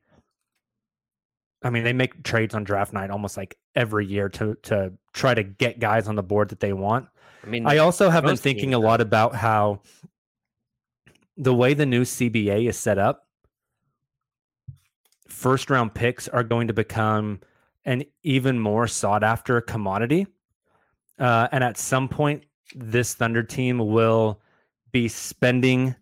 I 1.62 1.70
mean, 1.70 1.84
they 1.84 1.94
make 1.94 2.24
trades 2.24 2.56
on 2.56 2.64
draft 2.64 2.94
night 2.94 3.10
almost 3.10 3.36
like 3.36 3.58
every 3.76 4.06
year 4.06 4.30
to 4.30 4.56
to 4.64 4.94
try 5.14 5.34
to 5.34 5.44
get 5.44 5.80
guys 5.80 6.08
on 6.08 6.16
the 6.16 6.24
board 6.24 6.50
that 6.50 6.62
they 6.62 6.72
want. 6.72 7.08
I 7.44 7.50
mean, 7.50 7.68
I 7.68 7.80
also 7.80 8.10
have 8.10 8.24
been 8.24 8.38
thinking 8.38 8.74
a 8.74 8.80
lot 8.80 9.02
about 9.02 9.36
how 9.36 9.82
the 11.36 11.54
way 11.54 11.74
the 11.74 11.86
new 11.86 12.04
CBA 12.04 12.70
is 12.70 12.78
set 12.78 12.98
up, 12.98 13.23
first 15.34 15.70
round 15.70 15.94
picks 15.94 16.28
are 16.30 16.44
going 16.44 16.68
to 16.68 16.74
become 16.74 17.42
an 17.86 18.04
even 18.24 18.60
more 18.60 18.88
sought 18.88 19.24
after 19.24 19.60
commodity. 19.60 20.28
Uh, 21.20 21.48
and 21.52 21.64
at 21.64 21.78
some 21.78 22.08
point, 22.08 22.46
this 22.76 23.14
Thunder 23.14 23.44
team 23.44 23.78
will 23.80 24.42
be 24.92 25.08
spending 25.08 25.96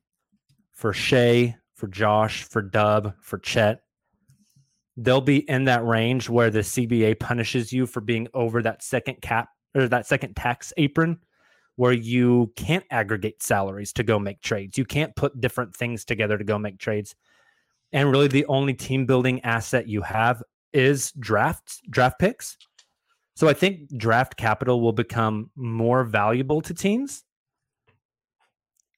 for 0.72 0.94
Shai, 0.94 1.56
for 1.74 1.88
Josh, 1.88 2.44
for 2.44 2.62
Dub, 2.62 3.14
for 3.22 3.40
Chet. 3.40 3.82
They'll 4.98 5.22
be 5.22 5.50
in 5.50 5.66
that 5.66 5.86
range 5.86 6.30
where 6.30 6.50
the 6.50 6.60
CBA 6.60 7.20
punishes 7.20 7.74
you 7.74 7.88
for 7.88 8.02
being 8.02 8.28
over 8.34 8.62
that 8.62 8.84
second 8.84 9.22
cap 9.22 9.50
or 9.74 9.88
that 9.88 10.06
second 10.06 10.36
tax 10.36 10.74
apron 10.78 11.20
where 11.78 11.94
you 11.94 12.52
can't 12.56 12.86
aggregate 12.92 13.42
salaries 13.42 13.94
to 13.94 14.04
go 14.04 14.20
make 14.20 14.42
trades. 14.42 14.78
You 14.78 14.86
can't 14.86 15.16
put 15.16 15.40
different 15.40 15.76
things 15.76 16.06
together 16.06 16.38
to 16.38 16.44
go 16.44 16.60
make 16.60 16.78
trades. 16.78 17.16
And 17.94 18.10
really 18.10 18.28
the 18.28 18.46
only 18.46 18.74
team 18.74 19.06
building 19.06 19.42
asset 19.42 19.88
you 19.88 20.02
have 20.02 20.42
is 20.74 21.12
draft 21.14 21.82
draft 21.90 22.20
picks. 22.20 22.58
So 23.36 23.48
I 23.48 23.54
think 23.54 23.96
draft 23.98 24.38
capital 24.38 24.82
will 24.82 24.94
become 24.94 25.50
more 25.56 26.04
valuable 26.04 26.62
to 26.62 26.74
teams. 26.74 27.24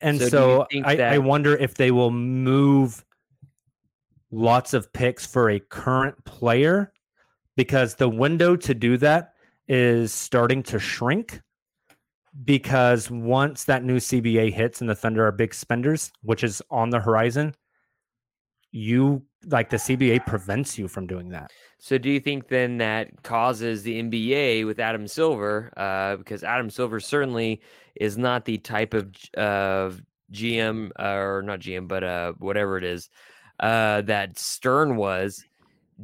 And 0.01 0.19
So 0.19 0.27
so, 0.27 0.67
I, 0.83 0.97
I 0.97 1.17
wonder 1.17 1.55
if 1.55 1.75
they 1.75 1.91
will 1.91 2.11
move 2.11 3.03
lots 4.31 4.73
of 4.73 4.91
picks 4.91 5.25
for 5.25 5.49
a 5.49 5.59
current 5.59 6.23
player 6.25 6.91
because 7.55 7.95
the 7.95 8.09
window 8.09 8.55
to 8.55 8.73
do 8.73 8.97
that 8.97 9.33
is 9.67 10.11
starting 10.13 10.63
to 10.63 10.79
shrink 10.79 11.41
because 12.43 13.11
once 13.11 13.65
that 13.65 13.83
new 13.83 13.97
CBA 13.97 14.51
hits 14.51 14.81
and 14.81 14.89
the 14.89 14.95
Thunder 14.95 15.25
are 15.25 15.31
big 15.31 15.53
spenders, 15.53 16.11
which 16.21 16.43
is 16.43 16.61
on 16.71 16.89
the 16.89 16.99
horizon, 16.99 17.53
you 18.73 19.21
like 19.45 19.69
the 19.69 19.77
CBA 19.77 20.25
prevents 20.25 20.77
you 20.77 20.87
from 20.87 21.05
doing 21.05 21.29
that. 21.29 21.51
So 21.77 21.97
do 21.97 22.09
you 22.09 22.19
think 22.19 22.47
then 22.47 22.77
that 22.79 23.23
causes 23.23 23.83
the 23.83 24.01
NBA 24.01 24.65
with 24.65 24.79
Adam 24.79 25.07
Silver, 25.07 25.71
uh, 25.77 26.15
because 26.15 26.43
Adam 26.43 26.69
Silver 26.69 26.99
certainly 26.99 27.61
is 27.95 28.17
not 28.17 28.45
the 28.45 28.57
type 28.57 28.93
of 28.93 29.13
of 29.35 30.01
GM 30.31 30.91
uh, 30.99 31.03
or 31.03 31.43
not 31.43 31.59
GM, 31.59 31.87
but 31.87 32.03
uh, 32.03 32.33
whatever 32.39 32.77
it 32.77 32.83
is 32.83 33.09
uh, 33.59 34.01
that 34.01 34.37
Stern 34.39 34.95
was. 34.95 35.45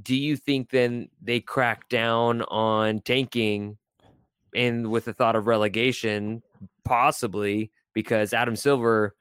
do 0.03 0.15
you 0.15 0.37
think 0.37 0.69
then 0.69 1.09
they 1.21 1.39
crack 1.39 1.89
down 1.89 2.43
on 2.43 3.01
tanking 3.01 3.77
and 4.55 4.91
with 4.91 5.05
the 5.05 5.13
thought 5.13 5.35
of 5.35 5.47
relegation, 5.47 6.43
possibly 6.85 7.71
because 7.93 8.33
Adam 8.33 8.55
Silver, 8.55 9.15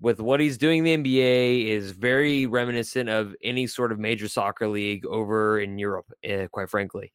with 0.00 0.20
what 0.20 0.40
he's 0.40 0.56
doing 0.58 0.84
in 0.86 1.02
the 1.02 1.12
NBA, 1.18 1.66
is 1.66 1.90
very 1.92 2.46
reminiscent 2.46 3.08
of 3.08 3.34
any 3.42 3.66
sort 3.66 3.92
of 3.92 3.98
major 3.98 4.28
soccer 4.28 4.66
league 4.68 5.04
over 5.06 5.60
in 5.60 5.78
Europe, 5.78 6.06
uh, 6.28 6.46
quite 6.50 6.70
frankly. 6.70 7.12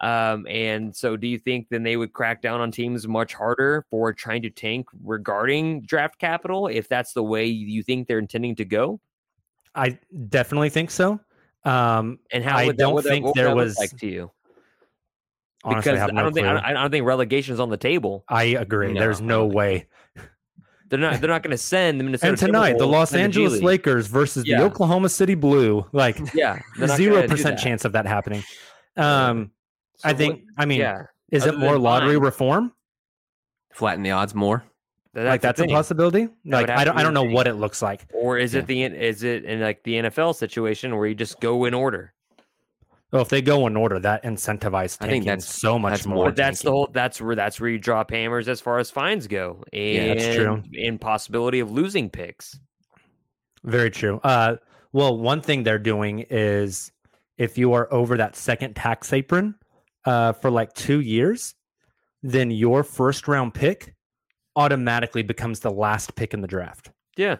Um, 0.00 0.46
and 0.48 0.94
so, 0.96 1.16
do 1.16 1.26
you 1.26 1.38
think 1.38 1.68
then 1.68 1.82
they 1.82 1.96
would 1.96 2.12
crack 2.14 2.40
down 2.40 2.60
on 2.60 2.70
teams 2.70 3.06
much 3.06 3.34
harder 3.34 3.84
for 3.90 4.12
trying 4.14 4.40
to 4.42 4.50
tank 4.50 4.86
regarding 5.04 5.82
draft 5.82 6.18
capital 6.18 6.68
if 6.68 6.88
that's 6.88 7.12
the 7.12 7.22
way 7.22 7.44
you 7.46 7.82
think 7.82 8.08
they're 8.08 8.18
intending 8.18 8.54
to 8.56 8.64
go? 8.64 8.98
I 9.74 9.98
definitely 10.28 10.70
think 10.70 10.90
so. 10.90 11.20
Um, 11.64 12.18
And 12.32 12.42
how 12.42 12.56
I 12.56 12.66
would 12.66 12.78
don't 12.78 12.96
that- 12.96 13.02
think 13.02 13.26
there 13.34 13.44
that 13.48 13.56
look 13.56 13.64
was. 13.66 13.78
like 13.78 13.94
to 13.98 14.06
you? 14.06 14.30
honestly, 15.64 15.92
I 15.92 15.94
Because 15.94 16.00
have 16.00 16.10
I 16.18 16.22
don't 16.22 16.32
think. 16.32 16.46
I, 16.46 16.70
I 16.70 16.72
don't 16.72 16.90
think 16.90 17.04
relegation 17.04 17.52
is 17.52 17.60
on 17.60 17.68
the 17.68 17.76
table. 17.76 18.24
I 18.28 18.44
agree. 18.44 18.92
No, 18.94 19.00
There's 19.00 19.20
no 19.20 19.40
don't 19.46 19.52
way. 19.54 19.86
They're 20.90 20.98
not. 20.98 21.20
They're 21.20 21.30
not 21.30 21.42
going 21.42 21.52
to 21.52 21.58
send 21.58 21.98
the 21.98 22.04
Minnesota. 22.04 22.28
And 22.30 22.38
tonight, 22.38 22.76
the 22.78 22.86
Los 22.86 23.12
and 23.12 23.20
the 23.20 23.24
Angeles 23.24 23.62
Lakers 23.62 24.06
versus 24.08 24.44
Yeah. 24.46 24.58
the 24.58 24.64
Oklahoma 24.64 25.08
City 25.08 25.34
Blue, 25.34 25.86
like 25.92 26.18
Yeah, 26.34 26.58
they're 26.76 26.88
zero 26.96 27.26
percent 27.26 27.58
chance 27.58 27.84
of 27.84 27.92
that 27.92 28.06
happening. 28.06 28.42
Um, 28.96 29.52
So 29.96 30.08
I 30.08 30.12
what- 30.12 30.18
think. 30.18 30.42
I 30.58 30.66
mean, 30.66 30.80
yeah, 30.80 31.04
is 31.30 31.44
other 31.44 31.52
it 31.54 31.58
more 31.58 31.78
lottery 31.78 32.14
fine. 32.16 32.22
reform? 32.24 32.72
Flatten 33.72 34.02
the 34.02 34.10
odds 34.10 34.34
more. 34.34 34.64
That- 35.14 35.26
like 35.26 35.40
that's 35.40 35.60
a 35.60 35.66
possibility. 35.66 36.22
would 36.26 36.30
Like 36.44 36.70
I 36.70 36.84
don't. 36.84 36.96
I 36.96 37.02
don't 37.02 37.14
know 37.14 37.22
what 37.24 37.46
it 37.46 37.54
looks 37.54 37.82
like. 37.82 38.06
Or 38.12 38.36
is 38.38 38.54
Yeah. 38.54 38.60
it 38.60 38.66
the 38.66 38.82
is 38.84 39.22
it 39.22 39.44
in 39.44 39.60
like 39.60 39.82
the 39.84 39.94
NFL 40.02 40.34
situation 40.34 40.96
where 40.96 41.06
you 41.06 41.14
just 41.14 41.40
go 41.40 41.64
in 41.66 41.74
order? 41.74 42.12
Well, 43.12 43.22
if 43.22 43.28
they 43.28 43.42
go 43.42 43.66
in 43.66 43.76
order, 43.76 43.98
that 43.98 44.22
incentivizes 44.22 44.98
I 45.00 45.08
think 45.08 45.24
that's- 45.24 45.44
so 45.46 45.78
much 45.78 45.92
that's 45.92 46.06
more. 46.06 46.14
more 46.16 46.24
But 46.26 46.36
that's 46.36 46.62
the 46.62 46.70
whole. 46.70 46.88
That's 46.92 47.20
where 47.20 47.34
that's 47.34 47.60
where 47.60 47.68
you 47.70 47.78
drop 47.78 48.10
hammers 48.10 48.48
as 48.48 48.60
far 48.60 48.78
as 48.78 48.90
fines 48.90 49.26
go, 49.26 49.64
and 49.72 49.94
Yeah, 49.94 50.14
that's 50.14 50.34
true. 50.36 50.62
And 50.80 51.00
possibility 51.00 51.58
of 51.60 51.70
losing 51.72 52.08
picks. 52.08 52.58
Very 53.64 53.90
true. 53.90 54.20
Uh, 54.22 54.56
well, 54.92 55.18
one 55.18 55.40
thing 55.40 55.64
they're 55.64 55.78
doing 55.78 56.24
is 56.30 56.92
if 57.36 57.58
you 57.58 57.72
are 57.72 57.92
over 57.92 58.16
that 58.16 58.36
second 58.36 58.74
tax 58.74 59.12
apron 59.12 59.54
uh, 60.04 60.32
for 60.34 60.50
like 60.50 60.72
two 60.74 61.00
years, 61.00 61.54
then 62.22 62.50
your 62.50 62.84
first 62.84 63.26
round 63.28 63.54
pick 63.54 63.94
automatically 64.56 65.22
becomes 65.22 65.60
the 65.60 65.70
last 65.70 66.14
pick 66.14 66.32
in 66.34 66.40
the 66.42 66.48
draft. 66.48 66.90
Yeah, 67.16 67.36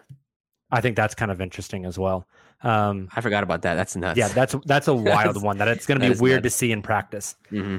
I 0.71 0.81
think 0.81 0.95
that's 0.95 1.15
kind 1.15 1.31
of 1.31 1.41
interesting 1.41 1.85
as 1.85 1.97
well. 1.99 2.27
Um, 2.63 3.09
I 3.15 3.21
forgot 3.21 3.43
about 3.43 3.63
that. 3.63 3.75
That's 3.75 3.95
nuts. 3.95 4.17
yeah, 4.17 4.27
that's 4.29 4.55
that's 4.65 4.87
a 4.87 4.93
wild 4.95 5.29
That's- 5.35 5.41
one 5.43 5.57
that 5.57 5.67
it's 5.67 5.85
going 5.85 5.99
to 5.99 6.09
be 6.13 6.19
weird 6.19 6.43
nuts. 6.43 6.53
to 6.55 6.57
see 6.59 6.71
in 6.71 6.81
practice. 6.81 7.35
hmm 7.49 7.77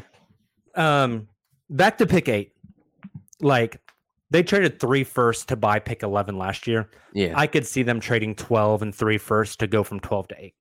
Um, 0.74 1.28
back 1.70 1.98
to 1.98 2.06
pick 2.06 2.28
eight, 2.28 2.52
like 3.40 3.80
they 4.30 4.42
traded 4.42 4.80
three 4.80 5.04
first 5.04 5.48
to 5.48 5.56
buy 5.56 5.78
pick 5.78 6.02
eleven 6.02 6.36
last 6.38 6.66
year. 6.66 6.88
Yeah. 7.12 7.34
I 7.36 7.46
could 7.46 7.66
see 7.66 7.82
them 7.82 8.00
trading 8.00 8.34
twelve 8.34 8.82
and 8.82 8.94
three 8.94 9.18
first 9.18 9.60
to 9.60 9.66
go 9.66 9.82
from 9.84 10.00
twelve 10.00 10.28
to 10.28 10.36
eight. 10.38 10.54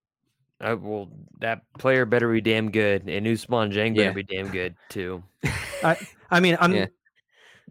uh, 0.60 0.76
well, 0.80 1.10
that 1.40 1.62
player 1.80 2.06
better 2.06 2.32
be 2.32 2.42
damn 2.42 2.70
good, 2.72 3.10
and 3.10 3.26
Ousmane 3.26 3.74
Dieng 3.74 3.96
better 3.96 4.10
Yeah. 4.10 4.12
be 4.14 4.24
damn 4.24 4.50
good 4.50 4.76
too. 4.90 5.24
I, 5.84 5.98
I 6.30 6.40
mean, 6.40 6.58
I'm 6.60 6.74
Yeah. 6.76 6.86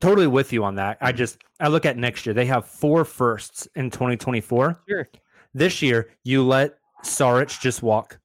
Totally 0.01 0.27
with 0.27 0.53
you 0.53 0.65
on 0.65 0.77
that. 0.77 0.99
I 1.01 1.11
mm-hmm. 1.11 1.19
just 1.19 1.39
I 1.61 1.69
look 1.69 1.87
at 1.87 1.97
next 1.97 2.27
year. 2.27 2.35
They 2.35 2.47
have 2.47 2.67
four 2.67 3.05
firsts 3.05 3.69
in 3.75 3.91
2024. 3.91 4.83
Sure. 4.89 5.09
This 5.55 5.83
year, 5.83 6.11
you 6.25 6.45
let 6.45 6.79
Saric 7.05 7.61
just 7.61 7.83
walk. 7.83 8.19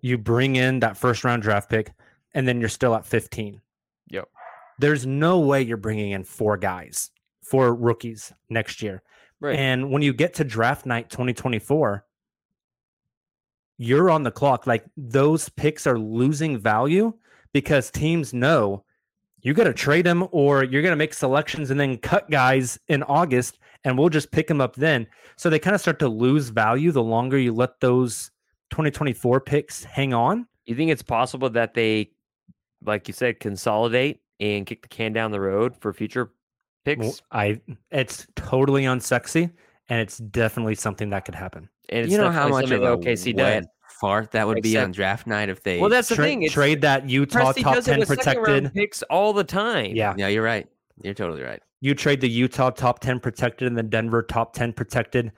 You 0.00 0.18
bring 0.18 0.56
in 0.56 0.80
that 0.80 0.96
first 0.96 1.24
round 1.24 1.42
draft 1.42 1.68
pick, 1.68 1.92
and 2.34 2.46
then 2.46 2.60
you're 2.60 2.68
still 2.68 2.94
at 2.94 3.06
15. 3.06 3.60
Yep. 4.08 4.28
There's 4.78 5.06
no 5.06 5.40
way 5.40 5.62
you're 5.62 5.76
bringing 5.76 6.12
in 6.12 6.24
four 6.24 6.56
guys, 6.56 7.10
four 7.42 7.74
rookies 7.74 8.32
next 8.48 8.82
year. 8.82 9.02
Right. 9.40 9.58
And 9.58 9.90
when 9.90 10.02
you 10.02 10.12
get 10.12 10.34
to 10.34 10.44
draft 10.44 10.86
night 10.86 11.10
2024, 11.10 12.04
you're 13.78 14.10
on 14.10 14.22
the 14.22 14.30
clock. 14.30 14.66
Like 14.66 14.84
those 14.96 15.48
picks 15.48 15.86
are 15.86 15.98
losing 15.98 16.58
value 16.58 17.14
because 17.52 17.90
teams 17.90 18.32
know 18.32 18.84
you 19.42 19.54
got 19.54 19.64
to 19.64 19.72
trade 19.72 20.06
them 20.06 20.26
or 20.32 20.64
you're 20.64 20.82
going 20.82 20.92
to 20.92 20.96
make 20.96 21.14
selections 21.14 21.70
and 21.70 21.80
then 21.80 21.96
cut 21.98 22.30
guys 22.30 22.78
in 22.88 23.02
August 23.04 23.58
and 23.84 23.98
we'll 23.98 24.08
just 24.08 24.30
pick 24.30 24.46
them 24.46 24.60
up 24.60 24.76
then. 24.76 25.06
So 25.36 25.48
they 25.48 25.58
kind 25.58 25.74
of 25.74 25.80
start 25.80 25.98
to 26.00 26.08
lose 26.08 26.50
value 26.50 26.92
the 26.92 27.02
longer 27.02 27.38
you 27.38 27.52
let 27.52 27.80
those 27.80 28.30
2024 28.70 29.40
picks 29.40 29.84
hang 29.84 30.12
on. 30.12 30.46
You 30.66 30.74
think 30.74 30.90
it's 30.90 31.02
possible 31.02 31.48
that 31.50 31.74
they, 31.74 32.10
like 32.84 33.08
you 33.08 33.14
said, 33.14 33.40
consolidate 33.40 34.20
and 34.38 34.66
kick 34.66 34.82
the 34.82 34.88
can 34.88 35.12
down 35.12 35.30
the 35.30 35.40
road 35.40 35.74
for 35.80 35.92
future 35.92 36.32
picks? 36.84 37.00
Well, 37.00 37.14
I 37.32 37.60
it's 37.90 38.26
totally 38.36 38.84
unsexy 38.84 39.50
and 39.88 40.00
it's 40.00 40.18
definitely 40.18 40.74
something 40.74 41.10
that 41.10 41.24
could 41.24 41.34
happen. 41.34 41.68
and 41.88 42.04
it's 42.04 42.12
you 42.12 42.18
know 42.18 42.30
how 42.30 42.48
much 42.48 42.64
of 42.64 42.70
something 42.70 42.86
OKC 42.86 43.36
wet 43.36 43.62
does. 43.62 43.70
Fart 44.00 44.30
that 44.32 44.46
would 44.46 44.62
be 44.62 44.76
on 44.78 44.92
draft 44.92 45.26
night 45.26 45.48
if 45.48 45.62
they. 45.62 45.78
Well, 45.80 45.90
that's 45.90 46.08
the 46.08 46.14
Tra- 46.16 46.24
thing. 46.24 46.42
It's, 46.42 46.52
trade 46.54 46.80
that 46.82 47.08
Utah 47.08 47.52
Presti 47.52 47.62
top 47.62 47.74
does 47.74 47.86
it 47.88 47.90
10 47.92 47.98
with 48.00 48.08
second 48.08 48.24
round 48.42 48.44
protected. 48.46 48.74
picks 48.74 49.02
all 49.04 49.32
the 49.32 49.44
time. 49.44 49.94
Yeah. 49.94 50.14
Yeah, 50.16 50.28
you're 50.28 50.42
right. 50.44 50.66
You're 51.02 51.14
totally 51.14 51.42
right. 51.42 51.62
you 51.82 51.94
trade 51.94 52.20
the 52.20 52.28
Utah 52.28 52.70
top 52.70 53.00
10 53.00 53.20
protected 53.20 53.66
and 53.68 53.76
the 53.76 53.82
Denver 53.82 54.22
top 54.22 54.52
10 54.54 54.72
protected 54.74 55.32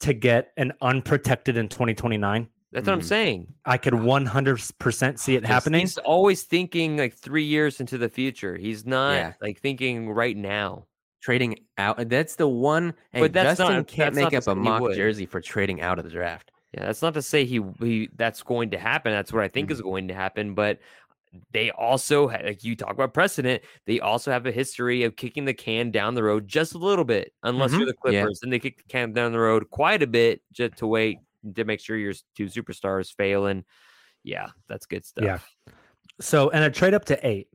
to 0.00 0.12
get 0.12 0.52
an 0.56 0.72
unprotected 0.80 1.56
in 1.56 1.68
2029. 1.68 2.48
that's 2.70 2.86
what 2.86 2.92
I'm 2.92 3.00
Mhm. 3.00 3.04
saying. 3.04 3.46
I 3.64 3.78
could 3.78 3.94
100% 3.94 5.18
see 5.18 5.34
it 5.34 5.40
He's- 5.42 5.48
happening. 5.52 5.80
He's 5.80 5.98
always 5.98 6.42
thinking 6.42 6.96
like 6.98 7.14
three 7.14 7.44
years 7.44 7.80
into 7.80 7.98
the 7.98 8.08
future. 8.08 8.56
He's 8.56 8.86
not 8.86 9.14
Yeah. 9.14 9.32
like 9.40 9.58
thinking 9.60 10.10
right 10.10 10.36
now. 10.36 10.84
Trading 11.20 11.58
out. 11.78 12.08
That's 12.08 12.36
the 12.36 12.46
one. 12.46 12.94
Hey, 13.12 13.20
But 13.20 13.32
that's 13.32 13.58
Justin 13.58 13.76
not- 13.78 13.86
can't 13.88 14.14
that's 14.14 14.32
make 14.32 14.42
to 14.42 14.50
up 14.50 14.56
a 14.56 14.60
mock 14.60 14.82
would. 14.82 14.94
jersey 14.96 15.26
for 15.26 15.40
trading 15.40 15.80
out 15.80 15.98
of 15.98 16.04
the 16.04 16.10
draft. 16.10 16.52
Yeah, 16.74 16.84
that's 16.86 17.02
not 17.02 17.14
to 17.14 17.22
say 17.22 17.44
he 17.44 17.60
he 17.80 18.10
that's 18.16 18.42
going 18.42 18.70
to 18.70 18.78
happen. 18.78 19.12
That's 19.12 19.32
what 19.32 19.42
I 19.42 19.48
think 19.48 19.66
Mm-hmm. 19.68 19.72
is 19.74 19.80
going 19.82 20.08
to 20.08 20.14
happen. 20.14 20.54
But 20.54 20.80
they 21.52 21.70
also 21.70 22.28
like 22.28 22.64
you 22.64 22.76
talk 22.76 22.92
about 22.92 23.14
precedent. 23.14 23.62
They 23.86 24.00
also 24.00 24.30
have 24.30 24.46
a 24.46 24.52
history 24.52 25.02
of 25.04 25.16
kicking 25.16 25.44
the 25.44 25.54
can 25.54 25.90
down 25.90 26.14
the 26.14 26.22
road 26.22 26.46
just 26.48 26.74
a 26.74 26.78
little 26.78 27.04
bit, 27.04 27.32
unless 27.42 27.72
you're 27.72 27.86
the 27.86 27.92
Mm-hmm. 27.94 28.12
Yeah. 28.12 28.20
Clippers. 28.22 28.40
Then 28.40 28.50
they 28.50 28.58
kick 28.58 28.76
the 28.78 28.82
can 28.84 29.12
down 29.12 29.32
the 29.32 29.38
road 29.38 29.70
quite 29.70 30.02
a 30.02 30.06
bit 30.06 30.42
just 30.52 30.76
to 30.78 30.86
wait 30.86 31.18
to 31.54 31.64
make 31.64 31.80
sure 31.80 31.96
your 31.96 32.14
two 32.36 32.46
superstars 32.46 33.14
fail. 33.14 33.46
And 33.46 33.64
yeah, 34.24 34.48
that's 34.68 34.86
good 34.86 35.04
stuff. 35.06 35.24
Yeah. 35.24 35.38
So, 36.20 36.50
and 36.50 36.64
a 36.64 36.70
trade 36.70 36.94
up 36.94 37.04
to 37.06 37.26
eight. 37.26 37.48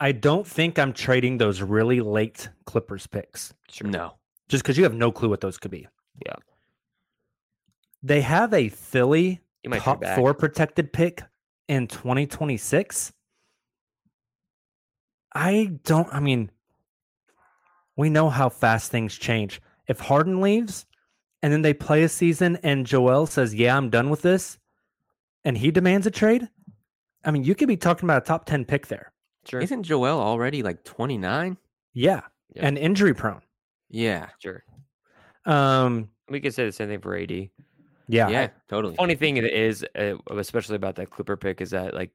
I 0.00 0.12
don't 0.12 0.46
think 0.46 0.78
I'm 0.78 0.92
trading 0.92 1.38
those 1.38 1.60
really 1.62 2.00
late 2.00 2.48
Clippers 2.66 3.06
picks 3.06 3.54
sure. 3.70 3.88
No. 3.88 4.14
just 4.48 4.62
because 4.64 4.76
you 4.76 4.84
have 4.84 4.94
no 4.94 5.10
clue 5.12 5.28
what 5.28 5.40
those 5.40 5.56
could 5.58 5.70
be. 5.70 5.86
Yeah. 6.24 6.34
They 8.04 8.20
have 8.20 8.52
a 8.52 8.68
Philly 8.68 9.40
You 9.62 9.70
might 9.70 9.80
trade 9.82 10.02
top 10.02 10.14
four 10.14 10.34
protected 10.34 10.92
pick 10.92 11.22
in 11.68 11.88
2026. 11.88 13.12
I 15.34 15.72
don't, 15.84 16.08
I 16.12 16.20
mean, 16.20 16.50
we 17.96 18.10
know 18.10 18.28
how 18.28 18.50
fast 18.50 18.90
things 18.90 19.16
change. 19.16 19.60
If 19.88 20.00
Harden 20.00 20.42
leaves 20.42 20.84
and 21.42 21.50
then 21.50 21.62
they 21.62 21.72
play 21.72 22.02
a 22.02 22.08
season 22.08 22.58
and 22.62 22.86
Joel 22.86 23.26
says, 23.26 23.54
Yeah, 23.54 23.74
I'm 23.76 23.88
done 23.88 24.10
with 24.10 24.20
this, 24.22 24.58
and 25.42 25.56
he 25.56 25.70
demands 25.70 26.06
a 26.06 26.10
trade, 26.10 26.48
I 27.24 27.30
mean, 27.30 27.42
you 27.42 27.54
could 27.54 27.68
be 27.68 27.76
talking 27.78 28.06
about 28.06 28.22
a 28.22 28.26
top 28.26 28.44
10 28.44 28.66
pick 28.66 28.86
there. 28.88 29.12
Sure, 29.46 29.60
Isn't 29.60 29.82
Joel 29.82 30.20
already 30.20 30.62
like 30.62 30.84
29? 30.84 31.56
Yeah. 31.94 32.20
Yeah. 32.54 32.66
And 32.66 32.76
injury 32.76 33.14
prone. 33.14 33.40
Yeah. 33.88 34.28
sure. 34.38 34.62
Um, 35.46 36.10
We 36.28 36.40
could 36.40 36.54
say 36.54 36.66
the 36.66 36.72
same 36.72 36.88
thing 36.88 37.00
for 37.00 37.16
AD. 37.16 37.48
Yeah. 38.08 38.28
Yeah. 38.28 38.48
totally. 38.68 38.94
funny 38.96 39.14
thing 39.14 39.36
is, 39.38 39.84
uh, 39.98 40.14
especially 40.30 40.76
about 40.76 40.96
that 40.96 41.10
Clipper 41.10 41.36
pick, 41.36 41.60
is 41.60 41.70
that 41.70 41.94
like 41.94 42.10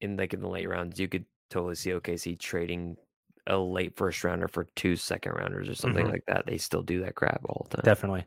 in 0.00 0.16
like 0.16 0.34
in 0.34 0.40
the 0.40 0.48
late 0.48 0.68
rounds, 0.68 0.98
you 1.00 1.08
could 1.08 1.24
totally 1.50 1.74
see 1.74 1.90
OKC 1.90 2.38
trading 2.38 2.96
a 3.46 3.56
late 3.56 3.96
first 3.96 4.22
rounder 4.24 4.48
for 4.48 4.64
two 4.76 4.96
second 4.96 5.32
rounders 5.32 5.68
or 5.68 5.74
something 5.74 6.06
Mhm. 6.06 6.12
like 6.12 6.26
that. 6.26 6.46
They 6.46 6.58
still 6.58 6.82
do 6.82 7.00
that 7.02 7.14
crap 7.14 7.40
all 7.48 7.66
the 7.70 7.78
time. 7.78 7.84
Definitely. 7.84 8.24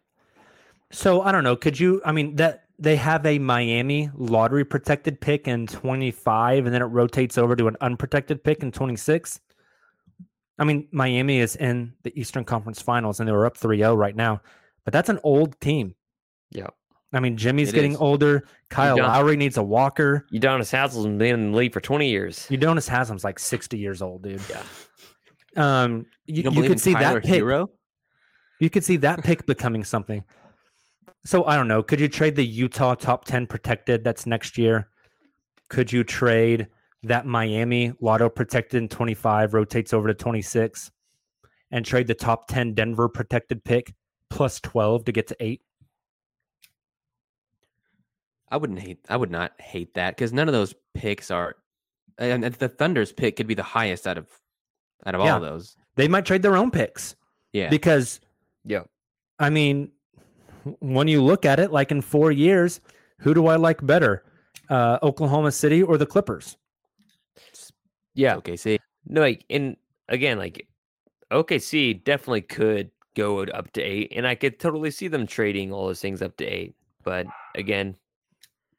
So 0.91 1.21
I 1.21 1.31
don't 1.31 1.43
know. 1.43 1.55
Could 1.55 1.79
you? 1.79 2.01
I 2.05 2.11
mean, 2.11 2.35
that 2.35 2.65
they 2.77 2.97
have 2.97 3.25
a 3.25 3.39
Miami 3.39 4.09
lottery 4.15 4.65
protected 4.65 5.21
pick 5.21 5.47
in 5.47 5.67
25, 5.67 6.65
and 6.65 6.73
then 6.75 6.81
it 6.81 6.85
rotates 6.85 7.37
over 7.37 7.55
to 7.55 7.67
an 7.67 7.77
unprotected 7.81 8.43
pick 8.43 8.61
in 8.61 8.71
26. 8.71 9.39
I 10.59 10.63
mean, 10.65 10.87
Miami 10.91 11.39
is 11.39 11.55
in 11.55 11.93
the 12.03 12.17
Eastern 12.19 12.43
Conference 12.45 12.81
Finals, 12.81 13.19
and 13.19 13.27
they 13.27 13.33
were 13.33 13.45
up 13.45 13.57
3-0 13.57 13.95
right 13.97 14.15
now. 14.15 14.41
But 14.85 14.93
that's 14.93 15.09
an 15.09 15.19
old 15.23 15.59
team. 15.59 15.95
Yeah. 16.51 16.67
I 17.11 17.19
mean, 17.19 17.37
Jimmy's 17.37 17.69
It 17.69 17.75
getting 17.75 17.93
is. 17.93 17.97
older. 17.99 18.45
Kyle 18.69 18.97
Lowry 18.97 19.37
needs 19.37 19.57
a 19.57 19.63
walker. 19.63 20.25
Udonis 20.33 20.71
Haslem's 20.71 21.17
been 21.17 21.33
in 21.33 21.51
the 21.51 21.57
league 21.57 21.73
for 21.73 21.79
twenty 21.79 22.09
years. 22.09 22.45
Udonis 22.49 22.87
Haslam's 22.89 23.23
like 23.23 23.39
60 23.39 23.77
years 23.77 24.01
old, 24.01 24.23
dude. 24.23 24.41
Yeah. 24.49 24.63
Um, 25.55 26.05
you, 26.25 26.43
You, 26.43 26.51
you 26.51 26.67
could 26.67 26.79
see 26.79 26.93
Tyler 26.93 27.21
that 27.21 27.27
pick. 27.27 27.41
Herro? 27.41 27.69
You 28.59 28.69
could 28.69 28.83
see 28.83 28.97
that 28.97 29.23
pick 29.23 29.45
becoming 29.45 29.83
something. 29.83 30.23
So 31.25 31.45
I 31.45 31.55
don't 31.55 31.67
know. 31.67 31.81
Could 31.81 31.99
you 31.99 32.07
trade 32.09 32.35
the 32.35 32.45
Utah 32.45 32.95
top 32.95 33.25
10 33.25 33.47
protected 33.47 34.03
that's 34.03 34.25
next 34.25 34.57
year? 34.57 34.89
Could 35.69 35.91
you 35.91 36.03
trade 36.03 36.67
that 37.03 37.25
Miami 37.25 37.93
lotto 38.01 38.29
protected 38.29 38.81
in 38.81 38.89
25 38.89 39.53
rotates 39.53 39.93
over 39.93 40.07
to 40.07 40.13
26 40.13 40.91
and 41.71 41.85
trade 41.85 42.07
the 42.07 42.13
top 42.13 42.47
10 42.47 42.73
Denver 42.73 43.07
protected 43.09 43.63
pick 43.63 43.93
plus 44.35 44.59
12 44.59 45.05
to 45.05 45.11
get 45.11 45.27
to 45.27 45.35
8? 45.39 45.61
I 48.51 48.57
wouldn't 48.57 48.79
hate. 48.79 48.99
I 49.09 49.17
would 49.17 49.31
not 49.31 49.53
hate 49.59 49.93
that 49.95 50.15
because 50.15 50.31
none 50.31 50.47
of 50.47 50.53
those 50.53 50.75
picks 50.93 51.31
are. 51.31 51.55
And 52.17 52.43
the 52.43 52.69
Thunder's 52.69 53.11
pick 53.11 53.35
could 53.37 53.47
be 53.47 53.55
the 53.55 53.63
highest 53.63 54.07
out 54.07 54.17
of 54.17 54.27
out 55.05 55.15
of 55.15 55.21
all 55.21 55.27
of 55.27 55.41
those. 55.41 55.75
They 55.95 56.07
might 56.07 56.25
trade 56.25 56.41
their 56.41 56.55
own 56.55 56.71
picks 56.71 57.15
Yeah. 57.53 57.69
because 57.69 58.19
Yeah. 58.63 58.83
I 59.39 59.49
mean, 59.49 59.91
when 60.79 61.07
you 61.07 61.21
look 61.23 61.45
at 61.45 61.59
it, 61.59 61.71
like 61.71 61.91
in 61.91 62.01
four 62.01 62.31
years, 62.31 62.79
who 63.19 63.33
do 63.33 63.47
I 63.47 63.55
like 63.55 63.85
better, 63.85 64.23
uh, 64.69 64.99
Oklahoma 65.03 65.51
City 65.51 65.81
or 65.83 65.97
the 65.97 66.05
Clippers? 66.05 66.55
Yeah. 68.13 68.35
Okay. 68.37 68.55
See. 68.55 68.79
No, 69.07 69.21
like 69.21 69.43
and 69.49 69.75
again, 70.07 70.37
like 70.37 70.67
OKC 71.31 72.03
definitely 72.03 72.41
could 72.41 72.91
go 73.15 73.43
up 73.43 73.71
to 73.73 73.81
eight, 73.81 74.11
and 74.15 74.27
I 74.27 74.35
could 74.35 74.59
totally 74.59 74.91
see 74.91 75.07
them 75.07 75.25
trading 75.25 75.71
all 75.71 75.87
those 75.87 76.01
things 76.01 76.21
up 76.21 76.37
to 76.37 76.45
eight. 76.45 76.75
But 77.03 77.27
again, 77.55 77.95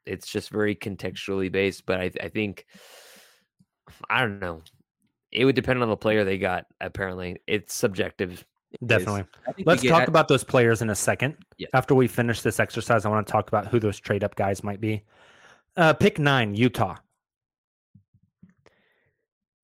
it's 0.05 0.27
just 0.27 0.49
very 0.49 0.75
contextually 0.75 1.51
based. 1.51 1.85
But 1.85 1.99
I, 1.99 2.11
I 2.21 2.29
think 2.29 2.65
I 4.09 4.21
don't 4.21 4.39
know. 4.39 4.61
It 5.31 5.45
would 5.45 5.55
depend 5.55 5.81
on 5.83 5.89
the 5.89 5.97
player 5.97 6.23
they 6.23 6.37
got. 6.37 6.65
Apparently, 6.79 7.37
it's 7.47 7.73
subjective. 7.73 8.45
Definitely. 8.85 9.23
I 9.47 9.51
think 9.53 9.57
we 9.59 9.63
Let's 9.65 9.83
talk 9.83 10.03
at- 10.03 10.09
about 10.09 10.27
those 10.27 10.43
players 10.43 10.81
in 10.81 10.89
a 10.89 10.95
second. 10.95 11.35
Yeah. 11.57 11.67
After 11.73 11.95
we 11.95 12.07
finish 12.07 12.41
this 12.41 12.59
exercise, 12.59 13.05
I 13.05 13.09
want 13.09 13.25
to 13.25 13.31
talk 13.31 13.47
about 13.47 13.67
who 13.67 13.79
those 13.79 13.99
trade 13.99 14.23
up 14.23 14.35
guys 14.35 14.63
might 14.63 14.79
be. 14.81 15.03
Uh, 15.75 15.93
pick 15.93 16.19
nine, 16.19 16.53
Utah. 16.55 16.95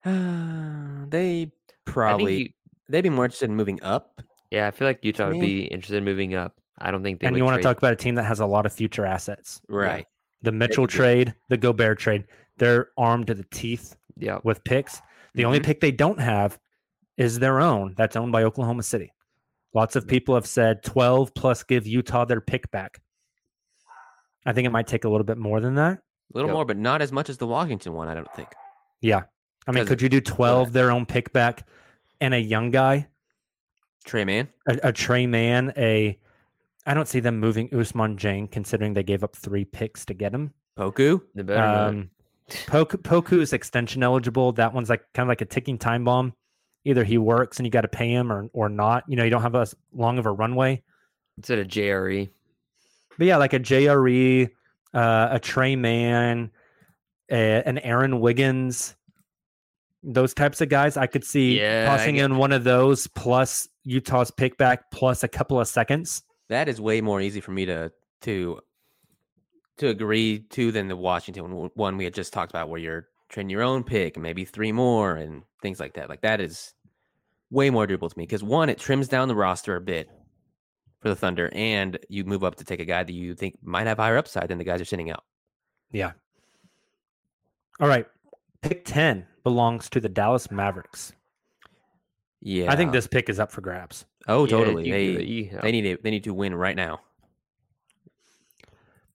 they 0.06 1.52
probably 1.86 2.36
you- 2.36 2.50
they'd 2.90 3.02
be 3.02 3.10
more 3.10 3.26
interested 3.26 3.50
in 3.50 3.56
moving 3.56 3.82
up. 3.84 4.22
Yeah, 4.54 4.68
I 4.68 4.72
feel 4.72 4.88
like 4.88 5.04
Utah 5.04 5.30
would 5.30 5.40
be 5.42 5.64
interested 5.66 5.98
in 5.98 6.04
moving 6.06 6.36
up. 6.36 6.54
I 6.80 6.92
don't 6.92 7.04
think 7.04 7.20
they. 7.20 7.28
and 7.28 7.34
would 7.34 7.38
you 7.40 7.46
want 7.46 7.58
to 7.58 7.64
talk 7.64 7.78
about 7.78 7.94
a 7.94 7.96
team 7.96 8.16
that 8.16 8.24
has 8.24 8.40
a 8.40 8.46
lot 8.46 8.66
of 8.66 8.74
future 8.74 9.06
assets. 9.06 9.60
Right. 9.68 10.06
The 10.44 10.52
Mitchell 10.52 10.88
trade, 10.88 11.34
the 11.50 11.58
Gobert 11.58 12.00
trade. 12.00 12.26
They're 12.58 12.90
armed 12.98 13.28
to 13.28 13.34
the 13.34 13.46
teeth 13.52 13.96
Yeah. 14.18 14.40
with 14.44 14.64
picks. 14.64 15.02
The 15.34 15.46
only 15.46 15.60
Mhm. 15.60 15.66
pick 15.66 15.80
they 15.82 15.92
don't 15.92 16.20
have 16.20 16.60
is 17.18 17.40
their 17.40 17.60
own. 17.62 17.94
That's 17.98 18.16
owned 18.16 18.32
by 18.32 18.44
Oklahoma 18.44 18.84
City. 18.84 19.12
Lots 19.74 19.96
of 19.96 20.08
people 20.08 20.36
have 20.36 20.46
said 20.46 20.84
12 20.84 21.34
plus 21.34 21.64
give 21.64 21.88
Utah 21.88 22.26
their 22.26 22.42
pick 22.42 22.70
back. 22.72 23.02
I 24.46 24.54
think 24.54 24.66
it 24.68 24.72
might 24.72 24.88
take 24.88 25.04
a 25.06 25.10
little 25.10 25.24
bit 25.26 25.38
more 25.38 25.60
than 25.62 25.76
that. 25.76 26.00
A 26.34 26.38
little 26.38 26.50
Yep. 26.50 26.54
more, 26.56 26.66
but 26.66 26.78
not 26.78 27.02
as 27.02 27.12
much 27.12 27.30
as 27.30 27.38
the 27.38 27.48
Washington 27.48 27.94
one. 27.94 28.08
I 28.08 28.14
don't 28.14 28.32
think. 28.36 28.50
Yeah. 29.02 29.24
I 29.68 29.72
mean, 29.72 29.86
could 29.86 30.02
you 30.02 30.10
do 30.10 30.20
12 30.22 30.74
their 30.74 30.92
own 30.92 31.06
pick 31.06 31.32
back 31.32 31.66
and 32.20 32.34
a 32.34 32.40
young 32.40 32.70
guy, 32.72 33.08
Tre 34.04 34.24
Mann. 34.26 34.48
a, 34.68 34.80
a 34.84 34.92
Tre 34.92 35.26
Mann, 35.28 35.74
a 35.78 36.18
I 36.86 36.94
don't 36.94 37.08
see 37.08 37.20
them 37.20 37.40
moving 37.40 37.70
Ousmane 37.70 38.18
Dieng 38.18 38.52
considering 38.52 38.94
they 38.94 39.04
gave 39.04 39.24
up 39.24 39.36
three 39.36 39.64
picks 39.66 40.06
to 40.06 40.14
get 40.14 40.34
him. 40.34 40.54
Poku. 40.78 41.22
They 41.34 41.44
better 41.44 41.62
not. 41.62 41.88
Um, 41.90 42.10
Poku, 42.50 42.98
Poku 42.98 43.40
is 43.40 43.54
extension 43.54 44.04
eligible. 44.04 44.52
That 44.52 44.74
one's 44.74 44.90
like 44.90 45.02
kind 45.14 45.26
of 45.26 45.30
like 45.30 45.42
a 45.42 45.46
ticking 45.46 45.78
time 45.78 46.04
bomb. 46.04 46.34
Either 46.84 47.06
he 47.06 47.18
works 47.18 47.58
and 47.58 47.66
you 47.66 47.72
got 47.72 47.82
to 47.82 47.88
pay 47.88 48.10
him, 48.12 48.32
or 48.32 48.50
or 48.52 48.68
not. 48.68 49.06
You 49.08 49.16
know, 49.16 49.24
you 49.24 49.30
don't 49.30 49.42
have 49.42 49.56
as 49.56 49.74
long 49.94 50.20
of 50.20 50.26
a 50.26 50.32
runway. 50.32 50.84
instead 51.38 51.60
of 51.60 51.68
JRE. 51.68 52.30
But 53.18 53.28
yeah, 53.28 53.38
like 53.38 53.54
a 53.54 53.60
JRE, 53.60 54.50
uh, 54.94 55.28
a 55.32 55.40
Tre 55.40 55.76
Mann, 55.78 56.52
a, 57.32 57.64
an 57.66 57.78
Aaron 57.80 58.20
Wiggins, 58.20 58.96
those 60.04 60.34
types 60.34 60.60
of 60.60 60.68
guys. 60.68 60.98
I 60.98 61.08
could 61.08 61.24
see 61.24 61.60
Yeah, 61.60 61.86
tossing 61.86 62.18
in 62.18 62.36
one 62.36 62.52
of 62.52 62.66
those 62.66 63.08
plus 63.08 63.70
Utah's 63.84 64.32
pick 64.32 64.58
back 64.58 64.92
plus 64.92 65.24
a 65.24 65.28
couple 65.28 65.60
of 65.60 65.68
seconds. 65.68 66.24
That 66.50 66.70
is 66.70 66.80
way 66.80 67.02
more 67.02 67.22
easy 67.22 67.42
for 67.42 67.52
me 67.52 67.66
to 67.66 67.92
to 68.22 68.60
to 69.78 69.88
agree 69.88 70.40
to 70.52 70.72
than 70.72 70.88
the 70.88 70.96
Washington 70.96 71.70
one- 71.74 71.98
we 71.98 72.04
had 72.04 72.14
just 72.14 72.32
talked 72.32 72.52
about, 72.52 72.70
where 72.70 72.80
you're 72.80 73.08
trading 73.30 73.50
your 73.50 73.64
own 73.64 73.84
pick 73.84 74.16
and 74.16 74.24
maybe 74.24 74.46
three 74.46 74.72
more 74.72 75.16
and 75.16 75.44
things 75.62 75.80
like 75.80 75.94
that. 75.96 76.10
Like 76.10 76.22
that 76.22 76.40
is 76.40 76.74
way 77.50 77.70
more 77.70 77.88
doable 77.88 78.10
to 78.10 78.18
me 78.18 78.24
because 78.24 78.44
one, 78.44 78.70
it 78.70 78.78
trims 78.78 79.08
down 79.08 79.28
the 79.28 79.36
roster 79.36 79.76
a 79.76 79.82
bit 79.82 80.10
for 81.02 81.10
the 81.10 81.16
Thunder, 81.16 81.50
and 81.54 82.00
you 82.08 82.24
move 82.24 82.44
up 82.44 82.56
to 82.56 82.64
take 82.64 82.80
a 82.80 82.86
guy 82.86 83.04
that 83.04 83.12
you 83.12 83.36
think 83.36 83.58
might 83.62 83.88
have 83.88 83.98
higher 83.98 84.18
upside 84.18 84.48
than 84.48 84.58
the 84.58 84.64
guys 84.64 84.80
you're 84.80 84.86
sending 84.86 85.12
out. 85.12 85.24
Yeah. 85.92 86.12
All 87.80 87.88
right. 87.88 88.08
Pick 88.62 88.86
10 88.86 89.26
belongs 89.44 89.90
to 89.90 90.00
the 90.00 90.08
Dallas 90.08 90.50
Mavericks. 90.50 91.12
Yeah, 92.46 92.72
I 92.72 92.76
think 92.76 92.92
this 92.92 93.08
pick 93.08 93.30
is 93.30 93.40
up 93.40 93.52
for 93.52 93.62
grabs. 93.62 94.06
Oh, 94.28 94.44
Yeah, 94.46 94.52
totally. 94.58 94.86
you- 94.88 94.92
they 94.92 95.24
you- 95.24 95.60
they 95.62 95.72
need 95.72 95.82
to 95.84 95.98
they 96.04 96.12
need 96.12 96.26
to 96.26 96.34
win 96.34 96.54
right 96.54 96.76
now. 96.76 97.00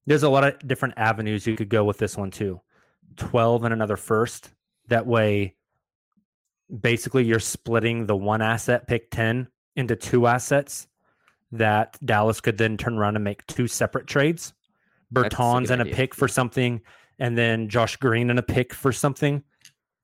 There's 0.07 0.23
a 0.23 0.29
lot 0.31 0.45
of 0.45 0.59
different 0.67 0.95
avenues 0.97 1.47
you 1.47 1.57
could 1.57 1.69
go 1.69 1.85
with 1.85 1.99
this 1.99 2.17
one 2.17 2.31
too. 2.31 2.61
12 3.17 3.65
and 3.65 3.75
another 3.75 3.97
first. 3.97 4.51
That 4.89 5.07
way, 5.07 5.55
basically, 6.81 7.25
you're 7.25 7.41
splitting 7.41 8.07
the 8.07 8.17
one 8.17 8.41
asset 8.41 8.87
pick 8.87 9.11
10 9.11 9.49
into 9.77 9.97
two 9.97 10.27
assets 10.27 10.87
that 11.53 11.99
Dallas 12.05 12.41
could 12.41 12.57
then 12.57 12.77
turn 12.79 12.97
around 12.97 13.17
and 13.17 13.25
make 13.25 13.47
two 13.47 13.67
separate 13.67 14.07
trades. 14.07 14.55
That's 15.11 15.35
a 15.35 15.37
Bertans 15.37 15.61
good 15.63 15.71
and 15.73 15.81
a 15.83 15.85
idea, 15.85 15.95
pick 15.95 16.15
for 16.15 16.29
something, 16.29 16.81
and 17.19 17.37
then 17.37 17.69
Josh 17.69 17.97
Green 17.97 18.31
and 18.31 18.39
a 18.39 18.43
pick 18.43 18.73
for 18.73 18.93
something. 18.93 19.43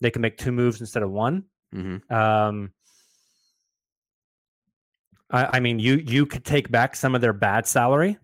They 0.01 0.11
can 0.11 0.21
make 0.23 0.37
two 0.37 0.53
moves 0.53 0.81
instead 0.81 1.03
of 1.03 1.11
one. 1.11 1.45
hmm 1.73 1.97
Um, 2.11 2.73
I, 5.35 5.57
I 5.57 5.61
mean, 5.61 5.79
you 5.81 5.97
you 5.97 6.27
could 6.27 6.45
take 6.45 6.71
back 6.71 6.95
some 6.95 7.15
of 7.15 7.21
their 7.21 7.33
bad 7.33 7.67
salary. 7.67 8.19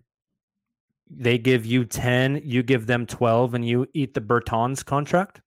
They 1.09 1.37
give 1.37 1.65
you 1.65 1.83
ten, 1.83 2.41
you 2.43 2.63
give 2.63 2.87
them 2.87 3.05
twelve, 3.05 3.53
and 3.53 3.67
you 3.67 3.85
eat 3.93 4.13
the 4.13 4.21
Bertans 4.21 4.83
contract. 4.83 5.41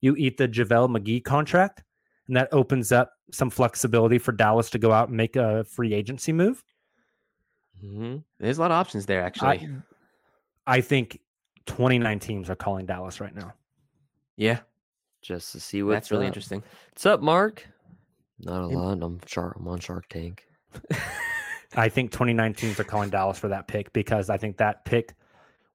You 0.00 0.16
eat 0.16 0.36
the 0.36 0.48
JaVale 0.48 0.90
McGee 0.98 1.22
contract, 1.24 1.84
and 2.26 2.36
that 2.36 2.48
opens 2.52 2.90
up 2.90 3.12
some 3.32 3.48
flexibility 3.48 4.18
for 4.18 4.32
Dallas 4.32 4.68
to 4.70 4.78
go 4.78 4.90
out 4.92 5.08
and 5.08 5.16
make 5.16 5.36
a 5.36 5.64
free 5.64 5.94
agency 5.94 6.32
move. 6.32 6.62
hmm 7.80 8.16
There's 8.40 8.58
a 8.58 8.60
lot 8.60 8.72
of 8.72 8.76
options 8.76 9.06
there, 9.06 9.22
actually. 9.22 9.68
I, 10.66 10.76
I 10.78 10.80
think 10.80 11.20
twenty 11.64 11.98
nine 12.00 12.18
teams 12.18 12.50
are 12.50 12.56
calling 12.56 12.86
Dallas 12.86 13.20
right 13.20 13.34
now. 13.34 13.54
yeah, 14.36 14.58
Just 15.22 15.52
to 15.52 15.60
see 15.60 15.84
what's 15.84 15.94
that's 15.94 16.10
really 16.10 16.24
up. 16.24 16.30
interesting. 16.30 16.64
What's 16.90 17.06
up, 17.06 17.22
Mark? 17.22 17.64
Not 18.40 18.64
a 18.64 18.68
Hey. 18.68 18.74
lot. 18.74 18.98
I'm 19.00 19.20
shark. 19.26 19.54
I'm 19.56 19.68
on 19.68 19.78
Shark 19.78 20.08
Tank. 20.08 20.44
I 21.76 21.88
think 21.88 22.12
29 22.12 22.54
teams 22.54 22.78
are 22.78 22.84
calling 22.84 23.10
Dallas 23.10 23.38
for 23.38 23.48
that 23.48 23.66
pick 23.68 23.92
because 23.92 24.30
I 24.30 24.36
think 24.36 24.58
that 24.58 24.84
pick, 24.84 25.14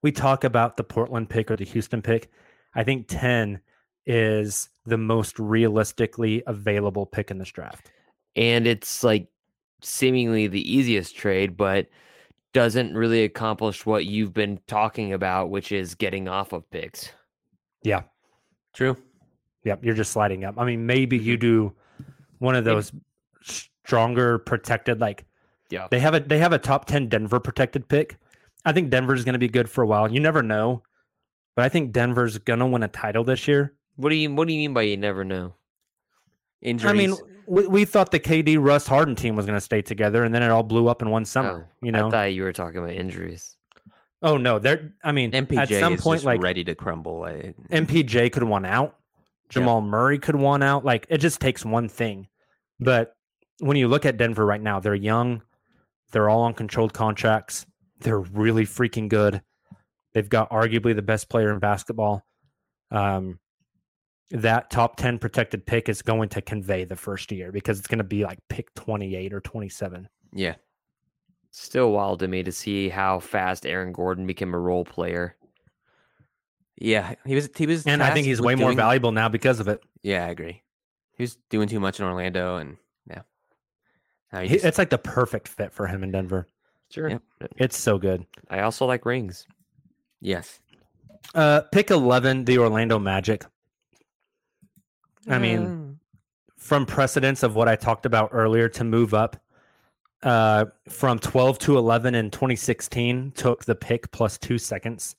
we 0.01 0.11
talk 0.11 0.43
about 0.43 0.77
the 0.77 0.83
Portland 0.83 1.29
pick 1.29 1.51
or 1.51 1.57
the 1.57 1.65
Houston 1.65 2.01
pick. 2.01 2.31
I 2.73 2.83
think 2.83 3.07
10 3.09 3.59
is 4.05 4.69
the 4.85 4.97
most 4.97 5.37
realistically 5.39 6.41
available 6.47 7.05
pick 7.05 7.31
in 7.31 7.37
this 7.37 7.51
draft. 7.51 7.91
and 8.35 8.65
it's 8.67 9.03
like 9.03 9.27
seemingly 9.81 10.47
the 10.47 10.75
easiest 10.75 11.15
trade, 11.15 11.55
but 11.57 11.87
doesn't 12.53 12.95
really 12.95 13.23
accomplish 13.23 13.85
what 13.85 14.05
you've 14.05 14.33
been 14.33 14.59
talking 14.67 15.13
about, 15.13 15.49
which 15.49 15.71
is 15.71 15.95
getting 15.95 16.27
off 16.27 16.53
of 16.53 16.69
picks. 16.71 17.11
Yeah. 17.83 18.03
True. 18.73 18.97
Yep. 19.63 19.83
You're 19.83 19.95
just 19.95 20.11
sliding 20.11 20.43
up. 20.43 20.55
I 20.57 20.65
mean, 20.65 20.85
maybe 20.85 21.17
you 21.17 21.35
mm-hmm. 21.35 21.47
do 21.47 21.73
one 22.39 22.55
of 22.55 22.65
Maybe- 22.65 22.75
those 22.75 22.91
stronger 23.85 24.39
protected, 24.39 24.99
like 24.99 25.25
Yeah. 25.69 25.87
they 25.89 25.99
have 25.99 26.13
a 26.13 26.19
they 26.19 26.39
have 26.39 26.53
a 26.53 26.59
top 26.59 26.85
10 26.85 27.07
Denver 27.09 27.39
protected 27.39 27.87
pick. 27.87 28.17
I 28.65 28.73
think 28.73 28.89
Denver's 28.89 29.23
going 29.23 29.33
to 29.33 29.39
be 29.39 29.47
good 29.47 29.69
for 29.69 29.83
a 29.83 29.87
while. 29.87 30.11
You 30.11 30.19
never 30.19 30.43
know, 30.43 30.83
but 31.55 31.65
I 31.65 31.69
think 31.69 31.91
Denver's 31.91 32.37
going 32.37 32.59
to 32.59 32.65
win 32.65 32.83
a 32.83 32.87
title 32.87 33.23
this 33.23 33.47
year. 33.47 33.73
What 33.95 34.09
do 34.09 34.15
you 34.15 34.33
What 34.33 34.47
do 34.47 34.53
you 34.53 34.59
mean 34.59 34.73
by 34.73 34.83
you 34.83 34.97
never 34.97 35.23
know? 35.23 35.53
Injuries. 36.61 36.89
I 36.89 36.93
mean, 36.93 37.15
we, 37.47 37.67
we 37.67 37.85
thought 37.85 38.11
the 38.11 38.19
KD 38.19 38.57
Russ 38.59 38.85
Harden 38.85 39.15
team 39.15 39.35
was 39.35 39.45
going 39.45 39.57
to 39.57 39.61
stay 39.61 39.81
together, 39.81 40.23
and 40.23 40.35
then 40.35 40.43
it 40.43 40.49
all 40.49 40.63
blew 40.63 40.87
up 40.87 41.01
in 41.01 41.09
one 41.09 41.23
oh, 41.23 41.25
summer. 41.25 41.69
you 41.81 41.91
know? 41.91 42.07
I 42.07 42.11
thought 42.11 42.33
you 42.33 42.43
were 42.43 42.53
talking 42.53 42.77
about 42.77 42.91
injuries. 42.91 43.55
oh 44.21 44.37
no, 44.37 44.59
they're. 44.59 44.93
I 45.03 45.11
mean, 45.11 45.31
MPJ 45.31 45.57
at 45.57 45.79
some 45.79 45.93
is 45.93 46.01
point, 46.01 46.17
just 46.17 46.25
like 46.25 46.41
ready 46.41 46.63
to 46.65 46.75
crumble. 46.75 47.23
I, 47.23 47.53
MPJ 47.71 48.31
could 48.31 48.43
one 48.43 48.65
out, 48.65 48.97
Jamal 49.49 49.81
Murray 49.81 50.19
could 50.19 50.35
one 50.35 50.61
out. 50.61 50.85
Like 50.85 51.07
it 51.09 51.19
just 51.19 51.39
takes 51.39 51.65
one 51.65 51.89
thing. 51.89 52.27
But 52.79 53.15
when 53.59 53.77
you 53.77 53.87
look 53.87 54.05
at 54.05 54.17
Denver 54.17 54.45
right 54.45 54.61
now, 54.61 54.79
they're 54.79 54.95
young, 54.95 55.41
they're 56.11 56.29
all 56.29 56.41
on 56.41 56.53
controlled 56.53 56.93
contracts. 56.93 57.65
They're 57.99 58.19
really 58.19 58.65
freaking 58.65 59.09
good. 59.09 59.41
They've 60.13 60.29
got 60.29 60.49
arguably 60.49 60.95
the 60.95 61.01
best 61.01 61.29
player 61.29 61.51
in 61.53 61.59
basketball. 61.59 62.23
Um, 62.91 63.39
that 64.31 64.69
top 64.69 64.95
10 64.95 65.19
protected 65.19 65.65
pick 65.65 65.89
is 65.89 66.01
going 66.01 66.29
to 66.29 66.41
convey 66.41 66.85
the 66.85 66.95
first 66.95 67.31
year 67.31 67.51
because 67.51 67.77
it's 67.77 67.87
going 67.87 67.97
to 67.99 68.03
be 68.03 68.23
like 68.23 68.39
pick 68.47 68.73
28 68.75 69.33
or 69.33 69.41
27. 69.41 70.07
yeah, 70.33 70.55
Still 71.51 71.91
wild 71.91 72.19
to 72.19 72.27
me 72.27 72.43
to 72.43 72.51
see 72.51 72.89
how 72.89 73.19
fast 73.19 73.65
Aaron 73.65 73.91
Gordon 73.91 74.27
became 74.27 74.53
a 74.53 74.59
role 74.59 74.85
player. 74.85 75.35
Yeah, 76.77 77.15
he 77.25 77.35
was. 77.35 77.49
He 77.55 77.65
was, 77.65 77.85
And 77.85 78.01
I 78.01 78.13
think 78.13 78.25
he's 78.27 78.39
way 78.39 78.55
more 78.55 78.71
valuable 78.73 79.11
now 79.11 79.29
because 79.29 79.59
of 79.59 79.67
it. 79.67 79.81
Yeah, 80.03 80.25
I 80.25 80.29
agree. 80.29 80.61
He 81.17 81.23
was 81.23 81.37
doing 81.49 81.67
too 81.67 81.79
much 81.79 81.99
in 81.99 82.05
Orlando, 82.05 82.57
and 82.57 82.77
yeah, 84.31 84.39
now 84.39 84.41
he 84.43 84.47
He- 84.49 84.53
just- 84.55 84.65
It's 84.65 84.77
like 84.77 84.89
the 84.89 84.97
perfect 84.97 85.47
fit 85.47 85.71
for 85.73 85.87
him 85.87 86.03
in 86.03 86.11
Denver. 86.11 86.47
Sure. 86.91 87.09
Yep. 87.09 87.21
It's 87.57 87.77
so 87.77 87.97
good. 87.97 88.25
I 88.49 88.61
also 88.61 88.85
like 88.85 89.05
rings. 89.05 89.45
yes. 90.21 90.59
Uh, 91.35 91.61
pick 91.71 91.91
11, 91.91 92.45
the 92.45 92.57
Orlando 92.57 92.97
Magic. 92.97 93.45
I 95.27 95.37
mean, 95.37 95.59
Mm. 95.59 95.95
from 96.57 96.85
precedence 96.87 97.43
of 97.43 97.55
what 97.55 97.67
I 97.67 97.75
talked 97.75 98.05
about 98.07 98.29
earlier 98.31 98.67
to 98.69 98.83
move 98.83 99.13
up 99.13 99.35
uh, 100.23 100.65
from 100.89 101.17
12 101.19 101.59
to 101.59 101.77
11 101.77 102.13
in 102.15 102.29
2016 102.31 103.31
took 103.33 103.63
the 103.65 103.75
pick 103.75 104.11
plus 104.11 104.37
two 104.37 104.57
seconds. 104.57 105.15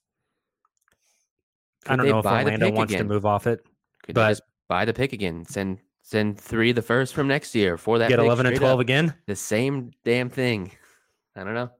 I 1.87 1.97
don't 1.97 2.07
know 2.07 2.19
if 2.19 2.27
Orlando 2.27 2.71
wants 2.73 2.93
again? 2.93 3.07
to 3.07 3.15
move 3.15 3.25
off 3.25 3.47
it. 3.47 3.65
Could 4.03 4.15
but- 4.15 4.27
they 4.27 4.31
just 4.33 4.43
buy 4.69 4.85
the 4.85 4.93
pick 4.93 5.13
again? 5.13 5.45
Send 5.47 5.79
send 6.11 6.41
three 6.41 6.73
the 6.73 6.83
first 6.83 7.15
from 7.15 7.29
next 7.29 7.55
year 7.55 7.77
for 7.77 7.99
that. 7.99 8.09
Get 8.09 8.19
11 8.19 8.47
and 8.47 8.57
12 8.57 8.75
up. 8.75 8.81
again. 8.81 9.15
The 9.27 9.37
same 9.37 9.93
damn 10.05 10.29
thing. 10.29 10.73
I 11.37 11.45
don't 11.45 11.55
know. 11.55 11.71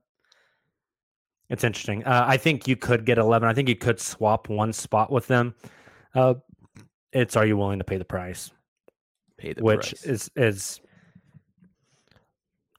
It's 1.49 1.65
interesting. 1.65 2.05
Uh, 2.05 2.23
I 2.25 2.37
think 2.37 2.65
you 2.65 2.77
could 2.77 3.05
get 3.05 3.17
11. 3.17 3.49
I 3.49 3.53
think 3.53 3.67
you 3.67 3.75
could 3.75 3.99
swap 3.99 4.47
one 4.47 4.71
spot 4.71 5.11
with 5.11 5.27
them. 5.27 5.53
Uh, 6.15 6.35
it's 7.11 7.35
are 7.35 7.45
you 7.45 7.57
willing 7.57 7.79
to 7.79 7.83
pay 7.83 7.97
the 7.97 8.05
price? 8.05 8.51
Pay 9.37 9.51
the 9.51 9.63
Which 9.63 9.89
price. 9.89 10.03
is 10.05 10.31
is 10.37 10.81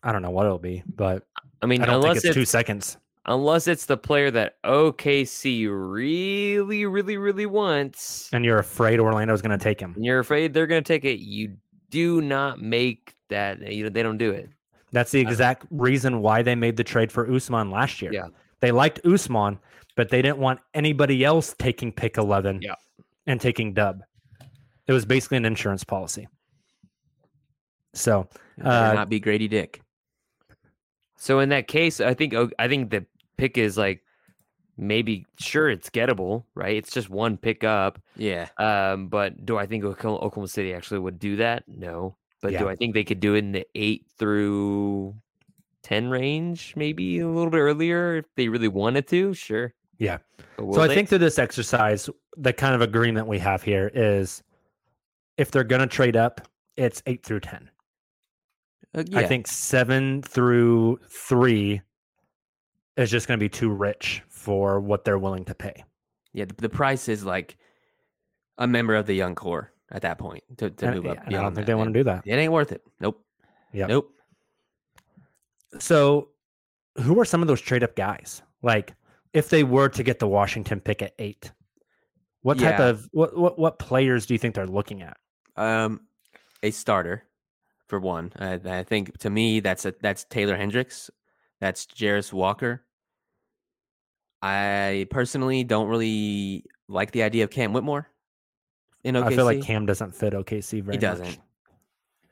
I 0.02 0.10
don't 0.10 0.22
know 0.22 0.30
what 0.30 0.46
it'll 0.46 0.58
be, 0.58 0.82
but 0.86 1.24
I 1.60 1.66
mean, 1.66 1.82
I 1.82 1.86
don't 1.86 1.96
unless 1.96 2.22
think 2.22 2.24
it's 2.24 2.34
two 2.34 2.46
seconds. 2.46 2.96
Unless 3.26 3.68
it's 3.68 3.86
the 3.86 3.96
player 3.96 4.30
that 4.32 4.60
OKC 4.64 5.68
really, 5.70 6.86
really, 6.86 7.16
really 7.16 7.46
wants, 7.46 8.28
And 8.32 8.44
you're 8.44 8.58
afraid 8.58 8.98
Orlando's 8.98 9.40
going 9.42 9.56
to 9.56 9.62
take 9.62 9.78
him. 9.78 9.92
and 9.94 10.04
you're 10.04 10.18
afraid 10.18 10.52
they're 10.52 10.66
going 10.66 10.82
to 10.82 10.86
take 10.88 11.04
it. 11.04 11.20
You 11.20 11.56
do 11.90 12.20
not 12.20 12.60
make 12.60 13.14
that. 13.28 13.60
You 13.72 13.84
know, 13.84 13.90
they 13.90 14.02
don't 14.02 14.18
do 14.18 14.30
it. 14.32 14.50
That's 14.90 15.12
the 15.12 15.20
exact 15.20 15.66
reason 15.70 16.20
why 16.20 16.42
they 16.42 16.54
made 16.56 16.76
the 16.76 16.84
trade 16.84 17.12
for 17.12 17.26
Ousmane 17.28 17.72
last 17.72 18.02
year. 18.02 18.12
Yeah. 18.12 18.26
They 18.60 18.72
liked 18.72 19.00
Ousmane, 19.04 19.58
but 19.96 20.08
they 20.10 20.20
didn't 20.20 20.38
want 20.38 20.58
anybody 20.74 21.24
else 21.24 21.54
taking 21.58 21.92
pick 21.92 22.18
11 22.18 22.60
Yeah. 22.60 22.74
and 23.26 23.40
taking 23.40 23.72
dub. 23.72 24.02
It 24.88 24.92
was 24.92 25.04
basically 25.06 25.36
an 25.38 25.44
insurance 25.44 25.84
policy. 25.84 26.26
So, 27.94 28.28
uh, 28.60 28.92
not 28.94 29.08
be 29.08 29.20
Gradey 29.20 29.48
Dick. 29.48 29.80
So 31.16 31.38
in 31.38 31.50
that 31.50 31.68
case, 31.68 32.00
I 32.00 32.14
think 32.14 32.34
I 32.58 32.66
think 32.68 32.90
the 32.90 33.06
pick 33.36 33.58
is 33.58 33.76
like 33.76 34.02
maybe 34.76 35.26
sure 35.38 35.68
it's 35.70 35.90
gettable, 35.90 36.44
right? 36.54 36.76
It's 36.76 36.92
just 36.92 37.10
one 37.10 37.36
pick 37.36 37.64
up. 37.64 38.00
Yeah. 38.16 38.48
Um, 38.58 39.08
but 39.08 39.44
do 39.44 39.58
I 39.58 39.66
think 39.66 39.84
Oklahoma 39.84 40.48
City 40.48 40.74
actually 40.74 41.00
would 41.00 41.18
do 41.18 41.36
that? 41.36 41.64
No. 41.66 42.16
But 42.40 42.58
do 42.58 42.68
I 42.68 42.74
think 42.74 42.94
they 42.94 43.04
could 43.04 43.20
do 43.20 43.34
it 43.34 43.38
in 43.38 43.52
the 43.52 43.64
eight 43.76 44.06
through 44.18 45.14
ten 45.84 46.10
range, 46.10 46.74
maybe 46.74 47.20
a 47.20 47.28
little 47.28 47.50
bit 47.50 47.58
earlier 47.58 48.16
if 48.16 48.24
they 48.34 48.48
really 48.48 48.68
wanted 48.68 49.06
to? 49.08 49.32
Sure. 49.32 49.72
yeah. 49.98 50.18
So 50.58 50.80
I 50.80 50.88
they? 50.88 50.94
think 50.94 51.08
through 51.08 51.18
this 51.18 51.38
exercise, 51.38 52.10
the 52.36 52.52
kind 52.52 52.74
of 52.74 52.80
agreement 52.80 53.28
we 53.28 53.38
have 53.38 53.62
here 53.62 53.92
is 53.94 54.42
if 55.36 55.52
they're 55.52 55.62
to 55.80 55.86
trade 55.86 56.16
up, 56.16 56.40
it's 56.76 57.00
eight 57.06 57.22
through 57.24 57.40
10. 57.40 57.70
Uh, 58.94 59.04
yeah. 59.06 59.20
I 59.20 59.26
think 59.26 59.46
seven 59.46 60.22
through 60.22 60.98
three 61.08 61.80
is 62.96 63.10
just 63.10 63.26
going 63.28 63.38
to 63.38 63.42
be 63.42 63.48
too 63.48 63.70
rich 63.70 64.22
for 64.28 64.80
what 64.80 65.04
they're 65.04 65.18
willing 65.18 65.44
to 65.46 65.54
pay. 65.54 65.84
Yeah. 66.32 66.44
The, 66.46 66.54
the 66.54 66.68
price 66.68 67.08
is 67.08 67.24
like 67.24 67.56
a 68.58 68.66
member 68.66 68.94
of 68.94 69.06
the 69.06 69.14
young 69.14 69.34
core 69.34 69.72
at 69.90 70.02
that 70.02 70.18
point 70.18 70.42
to, 70.58 70.70
to 70.70 70.86
And- 70.86 70.96
move 70.96 71.06
up. 71.06 71.18
and 71.26 71.34
I 71.36 71.42
don't 71.42 71.54
think 71.54 71.66
that, 71.66 71.72
they 71.72 71.74
want 71.74 71.92
to 71.92 71.98
do 72.00 72.04
that. 72.04 72.22
It 72.26 72.34
ain't 72.34 72.52
worth 72.52 72.72
it. 72.72 72.82
Nope. 73.00 73.22
Yep. 73.72 73.88
Nope. 73.88 74.10
So, 75.78 76.28
who 77.00 77.18
are 77.20 77.24
some 77.24 77.40
of 77.40 77.48
those 77.48 77.60
trade 77.60 77.82
up 77.82 77.96
guys? 77.96 78.42
Like, 78.62 78.94
if 79.32 79.48
they 79.48 79.64
were 79.64 79.88
to 79.90 80.02
get 80.02 80.18
the 80.18 80.28
Washington 80.28 80.80
pick 80.80 81.00
at 81.00 81.14
eight, 81.18 81.50
what 82.42 82.58
type 82.58 82.78
Yeah. 82.78 82.88
of 82.88 83.08
what 83.12 83.36
what 83.36 83.58
what 83.58 83.78
players 83.78 84.26
do 84.26 84.34
you 84.34 84.38
think 84.38 84.54
they're 84.54 84.66
looking 84.66 85.00
at? 85.02 85.16
Um, 85.56 86.00
a 86.62 86.70
starter 86.70 87.24
for 87.86 87.98
one. 87.98 88.32
I, 88.38 88.60
I 88.64 88.82
think 88.82 89.16
to 89.18 89.30
me 89.30 89.60
that's 89.60 89.86
a 89.86 89.94
that's 90.02 90.24
Taylor 90.24 90.56
Hendricks. 90.56 91.10
That's 91.62 91.86
Jarace 91.86 92.32
Walker. 92.32 92.82
I 94.42 95.06
personally 95.10 95.62
don't 95.62 95.86
really 95.88 96.64
like 96.88 97.12
the 97.12 97.22
idea 97.22 97.44
of 97.44 97.50
Cam 97.50 97.72
Whitmore 97.72 98.08
in 99.04 99.14
OKC. 99.14 99.24
I 99.26 99.36
feel 99.36 99.44
like 99.44 99.62
Cam 99.62 99.86
doesn't 99.86 100.12
fit 100.16 100.32
OKC 100.32 100.82
very 100.82 100.82
much. 100.82 100.94
he 100.94 100.98
doesn't. 100.98 101.24
much. 101.26 101.38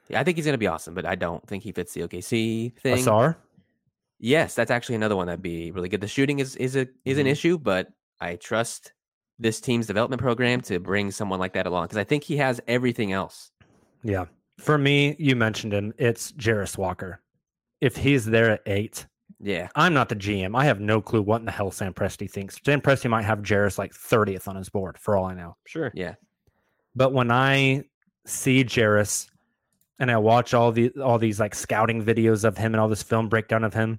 Yeah, 0.09 0.21
I 0.21 0.25
think 0.25 0.37
he's 0.37 0.47
gonna 0.47 0.59
be 0.59 0.67
awesome, 0.67 0.95
but 0.95 1.07
I 1.07 1.15
don't 1.15 1.47
think 1.47 1.63
he 1.63 1.71
fits 1.71 1.95
the 1.95 2.01
OKC 2.03 2.77
thing. 2.81 2.97
Ausar, 2.99 3.37
Yes, 4.19 4.55
that's 4.57 4.73
actually 4.73 4.97
another 4.97 5.15
one 5.17 5.29
that'd 5.29 5.41
be 5.41 5.71
really 5.71 5.89
good. 5.89 6.01
The 6.01 6.09
shooting 6.09 6.41
is 6.41 6.57
is 6.57 6.75
a 6.75 6.89
is 7.05 7.17
an 7.19 7.27
Mhm. 7.27 7.31
issue, 7.31 7.57
but 7.57 7.93
I 8.21 8.35
trust 8.35 8.93
this 9.39 9.61
team's 9.61 9.87
development 9.87 10.21
program 10.21 10.61
to 10.63 10.81
bring 10.81 11.13
someone 11.13 11.39
like 11.39 11.53
that 11.53 11.67
along 11.69 11.85
because 11.85 11.97
I 11.99 12.05
think 12.05 12.25
he 12.25 12.37
has 12.39 12.61
everything 12.67 13.13
else. 13.13 13.53
yeah. 14.03 14.25
For 14.59 14.77
me, 14.77 15.15
you 15.19 15.37
mentioned 15.37 15.73
him. 15.73 15.95
It's 15.97 16.33
Jarace 16.33 16.77
Walker. 16.77 17.23
If 17.81 17.97
he's 17.97 18.27
there 18.27 18.51
at 18.51 18.63
eight, 18.67 19.07
Yeah, 19.43 19.69
I'm 19.75 19.95
not 19.95 20.11
the 20.11 20.17
GM. 20.17 20.55
I 20.55 20.65
have 20.67 20.81
no 20.81 21.01
clue 21.01 21.23
what 21.23 21.41
in 21.41 21.47
the 21.47 21.51
hell 21.51 21.71
Sam 21.71 21.95
Presti 21.95 22.31
thinks. 22.31 22.59
Sam 22.65 22.81
Presti 22.81 23.09
might 23.09 23.25
have 23.25 23.41
Jarace 23.41 23.79
like 23.79 23.93
30th 23.93 24.47
on 24.47 24.57
his 24.57 24.69
board 24.69 24.99
for 24.99 25.17
all 25.17 25.25
I 25.25 25.35
know. 25.35 25.57
sure. 25.67 25.91
yeah. 25.95 26.15
But 26.95 27.13
when 27.13 27.31
I 27.31 27.85
see 28.27 28.65
Jarace 28.65 29.29
and 29.99 30.11
I 30.11 30.19
watch 30.19 30.53
all 30.53 30.73
the 30.73 30.91
all 31.03 31.19
these 31.19 31.41
like 31.41 31.55
scouting 31.55 32.05
videos 32.05 32.45
of 32.45 32.59
him 32.59 32.75
and 32.75 32.81
all 32.81 32.89
this 32.89 33.03
film 33.03 33.29
breakdown 33.29 33.65
of 33.65 33.73
him, 33.73 33.99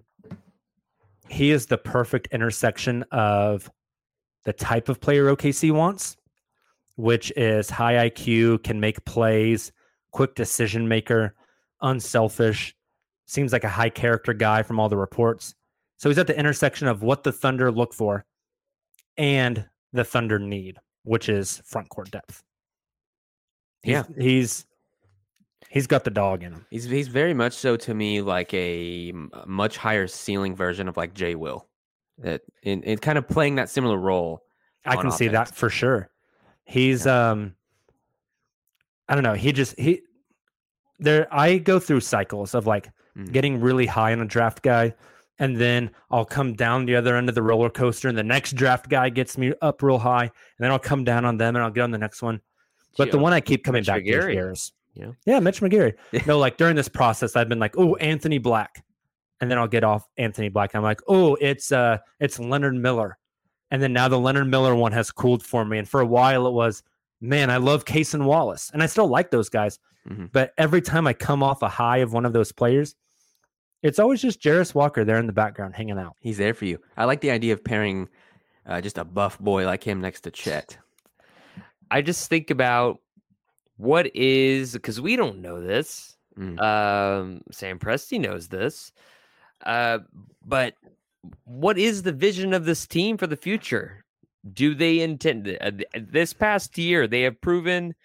he 1.27 1.51
is 1.51 1.65
the 1.65 1.77
perfect 1.77 2.27
intersection 2.31 3.03
of 3.11 3.69
the 4.43 4.53
type 4.53 4.89
of 4.89 4.99
player 4.99 5.33
OKC 5.35 5.71
wants, 5.71 6.17
which 6.95 7.31
is 7.35 7.69
high 7.69 8.09
IQ, 8.09 8.63
can 8.63 8.79
make 8.79 9.03
plays, 9.05 9.71
quick 10.11 10.35
decision 10.35 10.87
maker, 10.87 11.33
unselfish, 11.81 12.75
seems 13.31 13.53
like 13.53 13.63
a 13.63 13.69
high 13.69 13.89
character 13.89 14.33
guy 14.33 14.61
from 14.61 14.77
all 14.77 14.89
the 14.89 14.97
reports. 14.97 15.55
So 15.95 16.09
he's 16.09 16.17
at 16.17 16.27
the 16.27 16.37
intersection 16.37 16.87
of 16.87 17.01
what 17.01 17.23
the 17.23 17.31
Thunder 17.31 17.71
look 17.71 17.93
for 17.93 18.25
and 19.17 19.65
the 19.93 20.03
Thunder 20.03 20.37
need, 20.37 20.77
which 21.03 21.29
is 21.29 21.61
front 21.63 21.87
court 21.87 22.11
depth. 22.11 22.43
He's, 23.83 23.93
Yeah. 23.93 24.03
he's 24.17 24.65
he's 25.69 25.87
got 25.87 26.03
the 26.03 26.11
dog 26.11 26.43
in 26.43 26.51
him. 26.51 26.65
He's 26.69 26.83
he's 26.83 27.07
very 27.07 27.33
much 27.33 27.53
so 27.53 27.77
to 27.77 27.93
me 27.93 28.21
like 28.21 28.53
a 28.53 29.13
much 29.45 29.77
higher 29.77 30.07
ceiling 30.07 30.53
version 30.53 30.89
of 30.89 30.97
like 30.97 31.13
Jay 31.13 31.35
Will, 31.35 31.67
that 32.17 32.41
in, 32.63 32.83
in 32.83 32.97
kind 32.97 33.17
of 33.17 33.27
playing 33.29 33.55
that 33.55 33.69
similar 33.69 33.97
role. 33.97 34.41
I 34.85 34.97
can 34.97 35.11
see 35.11 35.29
that 35.29 35.55
for 35.55 35.69
sure. 35.69 36.09
He's 36.65 37.07
um 37.07 37.55
I 39.07 39.15
don't 39.15 39.23
know, 39.23 39.35
he 39.35 39.53
just 39.53 39.79
he 39.79 40.01
there 40.99 41.27
I 41.31 41.59
go 41.59 41.79
through 41.79 42.01
cycles 42.01 42.53
of 42.53 42.67
like 42.67 42.89
Mhm. 43.17 43.31
getting 43.31 43.59
really 43.59 43.85
high 43.85 44.11
on 44.13 44.21
a 44.21 44.25
draft 44.25 44.61
guy 44.61 44.93
and 45.39 45.57
then 45.57 45.91
I'll 46.11 46.25
come 46.25 46.53
down 46.53 46.85
the 46.85 46.95
other 46.95 47.15
end 47.15 47.27
of 47.29 47.35
the 47.35 47.41
roller 47.41 47.69
coaster 47.69 48.07
and 48.07 48.17
the 48.17 48.23
next 48.23 48.55
draft 48.55 48.89
guy 48.89 49.09
gets 49.09 49.37
me 49.37 49.53
up 49.61 49.81
real 49.81 49.97
high 49.97 50.23
and 50.23 50.31
then 50.59 50.71
I'll 50.71 50.79
come 50.79 51.03
down 51.03 51.25
on 51.25 51.37
them 51.37 51.55
and 51.55 51.63
I'll 51.63 51.71
get 51.71 51.81
on 51.81 51.91
the 51.91 51.97
next 51.97 52.21
one. 52.21 52.39
But 52.97 53.11
the 53.11 53.17
one 53.17 53.33
I 53.33 53.41
keep 53.41 53.63
coming 53.63 53.79
Mitch 53.79 53.87
back 53.87 54.03
to 54.03 54.09
is 54.09 54.25
McGary, 54.25 54.71
you? 54.93 55.15
Yeah, 55.25 55.39
Mitch 55.39 55.61
McGary. 55.61 55.93
no, 56.27 56.37
like 56.37 56.57
during 56.57 56.75
this 56.75 56.89
process, 56.89 57.35
I've 57.35 57.49
been 57.49 57.59
like, 57.59 57.77
oh, 57.77 57.95
Anthony 57.95 58.37
Black. 58.37 58.83
And 59.39 59.49
then 59.49 59.57
I'll 59.57 59.67
get 59.67 59.83
off 59.83 60.07
Anthony 60.17 60.49
Black. 60.49 60.75
I'm 60.75 60.83
like, 60.83 60.99
oh, 61.07 61.35
it's 61.41 61.71
uh 61.71 61.97
it's 62.19 62.39
Leonard 62.39 62.75
Miller. 62.75 63.17
And 63.71 63.81
then 63.81 63.93
now 63.93 64.07
the 64.09 64.19
Leonard 64.19 64.47
Miller 64.47 64.75
one 64.75 64.91
has 64.91 65.09
cooled 65.09 65.43
for 65.43 65.65
me. 65.65 65.77
And 65.79 65.87
for 65.89 66.01
a 66.01 66.05
while 66.05 66.45
it 66.45 66.51
was, 66.53 66.83
man, 67.21 67.49
I 67.49 67.57
love 67.57 67.85
Cason 67.85 68.25
Wallace. 68.25 68.69
And 68.73 68.83
I 68.83 68.85
still 68.85 69.07
like 69.07 69.31
those 69.31 69.49
guys. 69.49 69.79
Mhm. 70.09 70.31
But 70.31 70.53
every 70.57 70.81
time 70.81 71.07
I 71.07 71.13
come 71.13 71.41
off 71.41 71.61
a 71.61 71.69
high 71.69 71.97
of 71.97 72.11
one 72.13 72.25
of 72.25 72.33
those 72.33 72.51
players, 72.51 72.95
it's 73.83 73.99
always 73.99 74.21
just 74.21 74.41
Jarace 74.41 74.75
Walker 74.75 75.03
there 75.03 75.17
in 75.17 75.27
the 75.27 75.33
background 75.33 75.75
hanging 75.75 75.97
out. 75.97 76.15
He's 76.19 76.37
there 76.37 76.53
for 76.53 76.65
you. 76.65 76.79
I 76.97 77.05
like 77.05 77.21
the 77.21 77.31
idea 77.31 77.53
of 77.53 77.63
pairing 77.63 78.09
uh, 78.65 78.81
just 78.81 78.97
a 78.97 79.03
buff 79.03 79.39
boy 79.39 79.65
like 79.65 79.83
him 79.83 80.01
next 80.01 80.21
to 80.21 80.31
Chet. 80.31 80.77
I 81.89 82.01
just 82.01 82.29
think 82.29 82.51
about 82.51 82.99
what 83.77 84.15
is 84.15 84.73
because 84.73 85.01
we 85.01 85.15
don't 85.15 85.41
know 85.41 85.59
this. 85.59 86.15
Mm. 86.37 86.59
Um, 86.61 87.41
Sam 87.51 87.79
Presti 87.79 88.19
knows 88.19 88.47
this, 88.47 88.93
uh, 89.65 89.99
but 90.45 90.75
what 91.43 91.77
is 91.77 92.03
the 92.03 92.13
vision 92.13 92.53
of 92.53 92.65
this 92.65 92.87
team 92.87 93.17
for 93.17 93.27
the 93.27 93.35
future? 93.35 94.05
Do 94.53 94.73
they 94.73 95.01
intend 95.01 95.57
uh, 95.59 95.71
this 95.99 96.33
past 96.33 96.77
year? 96.77 97.07
They 97.07 97.23
have 97.23 97.41
proven 97.41 97.95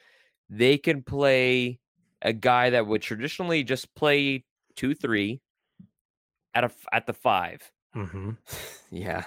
they 0.50 0.78
can 0.78 1.02
play 1.02 1.78
a 2.22 2.32
guy 2.32 2.70
that 2.70 2.86
would 2.86 3.02
traditionally 3.02 3.62
just 3.62 3.94
play 3.94 4.44
two 4.74 4.94
three 4.94 5.40
at 6.56 6.64
a 6.64 6.72
at 6.92 7.06
the 7.06 7.14
five, 7.14 7.70
hmm 7.94 8.32
Yeah. 8.90 9.26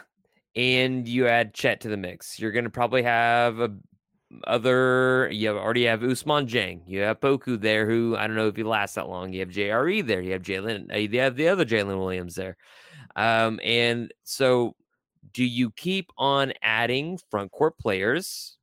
and 0.56 1.08
you 1.08 1.28
add 1.28 1.54
Chet 1.54 1.82
to 1.82 1.90
the 1.90 1.98
mix, 1.98 2.40
you're 2.40 2.52
gonna 2.52 2.70
probably 2.72 3.04
have 3.04 3.60
a 3.60 3.76
other. 4.46 5.30
You 5.32 5.50
have, 5.50 5.58
already 5.58 5.86
have 5.86 6.02
Ousmane 6.02 6.48
Dieng. 6.50 6.82
You 6.88 7.02
have 7.02 7.20
Poku 7.20 7.60
there, 7.60 7.88
who 7.90 8.16
I 8.18 8.28
don't 8.28 8.36
know 8.38 8.48
if 8.48 8.56
he 8.58 8.64
lasts 8.64 8.96
that 8.96 9.10
long. 9.10 9.34
You 9.34 9.42
have 9.42 9.50
JRE 9.50 10.02
there. 10.06 10.22
You 10.22 10.34
have 10.34 10.44
Jalen. 10.44 10.94
uh, 10.94 10.98
You 10.98 11.20
have 11.22 11.36
the 11.36 11.50
other 11.50 11.66
Jalen 11.66 12.00
Williams 12.00 12.36
there. 12.36 12.58
Um, 13.16 13.60
and 13.64 14.14
so, 14.24 14.76
do 15.34 15.44
you 15.46 15.72
keep 15.72 16.12
on 16.18 16.54
adding 16.64 17.20
front 17.32 17.52
court 17.52 17.78
players 17.80 18.58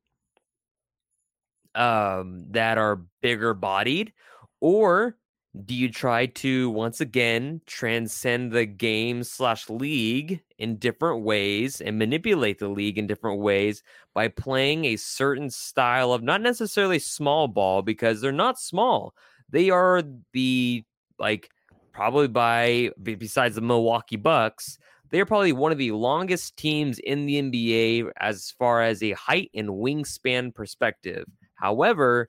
um, 1.74 2.46
that 2.50 2.78
are 2.78 3.02
bigger 3.22 3.54
bodied, 3.54 4.12
or 4.60 5.16
do 5.64 5.74
you 5.74 5.90
try 5.90 6.26
to 6.26 6.68
once 6.70 7.00
again 7.00 7.60
transcend 7.66 8.52
the 8.52 8.66
game 8.66 9.22
slash 9.22 9.70
league 9.70 10.40
in 10.58 10.76
different 10.76 11.22
ways 11.22 11.80
and 11.80 11.98
manipulate 11.98 12.58
the 12.58 12.68
league 12.68 12.98
in 12.98 13.06
different 13.06 13.40
ways 13.40 13.82
by 14.12 14.28
playing 14.28 14.84
a 14.84 14.96
certain 14.96 15.48
style 15.48 16.12
of 16.12 16.22
not 16.22 16.42
necessarily 16.42 16.98
small 16.98 17.48
ball 17.48 17.82
because 17.82 18.20
they're 18.20 18.32
not 18.32 18.58
small. 18.58 19.14
They 19.50 19.70
are 19.70 20.02
the 20.32 20.84
like 21.18 21.50
probably 21.92 22.28
by 22.28 22.90
besides 23.02 23.54
the 23.54 23.62
milwaukee 23.62 24.16
bucks 24.16 24.78
they're 25.10 25.26
probably 25.26 25.52
one 25.52 25.72
of 25.72 25.78
the 25.78 25.92
longest 25.92 26.56
teams 26.56 26.98
in 26.98 27.26
the 27.26 27.40
nba 27.40 28.10
as 28.20 28.50
far 28.58 28.82
as 28.82 29.02
a 29.02 29.12
height 29.12 29.50
and 29.54 29.68
wingspan 29.68 30.54
perspective. 30.54 31.24
However 31.54 32.28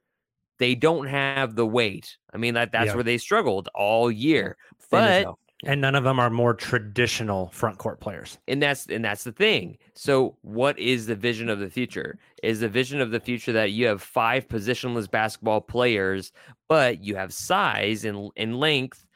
they 0.60 0.76
don't 0.76 1.08
have 1.08 1.55
the 1.55 1.66
weight. 1.66 2.18
I 2.34 2.38
mean 2.38 2.53
that 2.55 2.72
that's 2.72 2.88
Yeah. 2.88 2.95
where 2.95 3.03
they 3.03 3.18
struggled 3.18 3.70
all 3.76 4.12
year. 4.12 4.58
But. 4.91 5.28
And 5.66 5.82
none 5.82 5.95
of 5.95 6.03
them 6.03 6.20
are 6.20 6.30
more 6.30 6.53
traditional 6.53 7.49
front 7.49 7.80
court 7.80 7.99
players. 7.99 8.38
and 8.47 8.62
that's 8.62 8.86
and 8.88 9.03
that's 9.03 9.24
the 9.24 9.32
thing. 9.32 9.80
So 9.95 10.38
what 10.43 10.78
is 10.78 11.08
the 11.08 11.16
vision 11.16 11.49
of 11.49 11.58
the 11.58 11.70
future? 11.70 12.20
Is 12.43 12.60
the 12.60 12.70
vision 12.70 13.01
of 13.01 13.10
the 13.10 13.20
future 13.20 13.51
that 13.53 13.72
you 13.72 13.88
have 13.88 14.03
five 14.03 14.47
positionless 14.47 15.10
basketball 15.10 15.62
players, 15.62 16.32
but 16.68 17.03
you 17.03 17.16
have 17.16 17.34
size 17.34 18.05
and 18.05 18.30
and 18.38 18.60
length, 18.60 19.08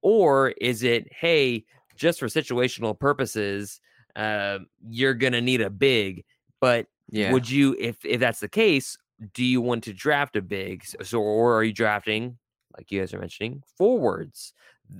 or 0.00 0.50
is 0.60 0.82
it 0.82 1.12
hey, 1.12 1.64
just 1.96 2.18
for 2.18 2.26
situational 2.28 2.98
purposes, 2.98 3.78
uh, 4.16 4.60
you're 4.88 5.12
gonna 5.14 5.42
need 5.42 5.60
a 5.60 5.68
big, 5.70 6.24
but 6.62 6.86
Yeah. 7.10 7.30
would 7.30 7.48
you 7.50 7.76
if 7.78 8.02
if 8.06 8.20
that's 8.20 8.40
the 8.40 8.48
case 8.48 8.96
do 9.34 9.44
you 9.44 9.60
want 9.60 9.84
to 9.84 9.92
draft 9.92 10.36
a 10.36 10.42
big 10.42 10.84
so 11.02 11.20
or 11.20 11.54
are 11.56 11.64
you 11.64 11.72
drafting 11.72 12.38
like 12.76 12.90
you 12.90 13.00
guys 13.00 13.12
are 13.12 13.18
mentioning 13.18 13.62
forwards 13.76 14.54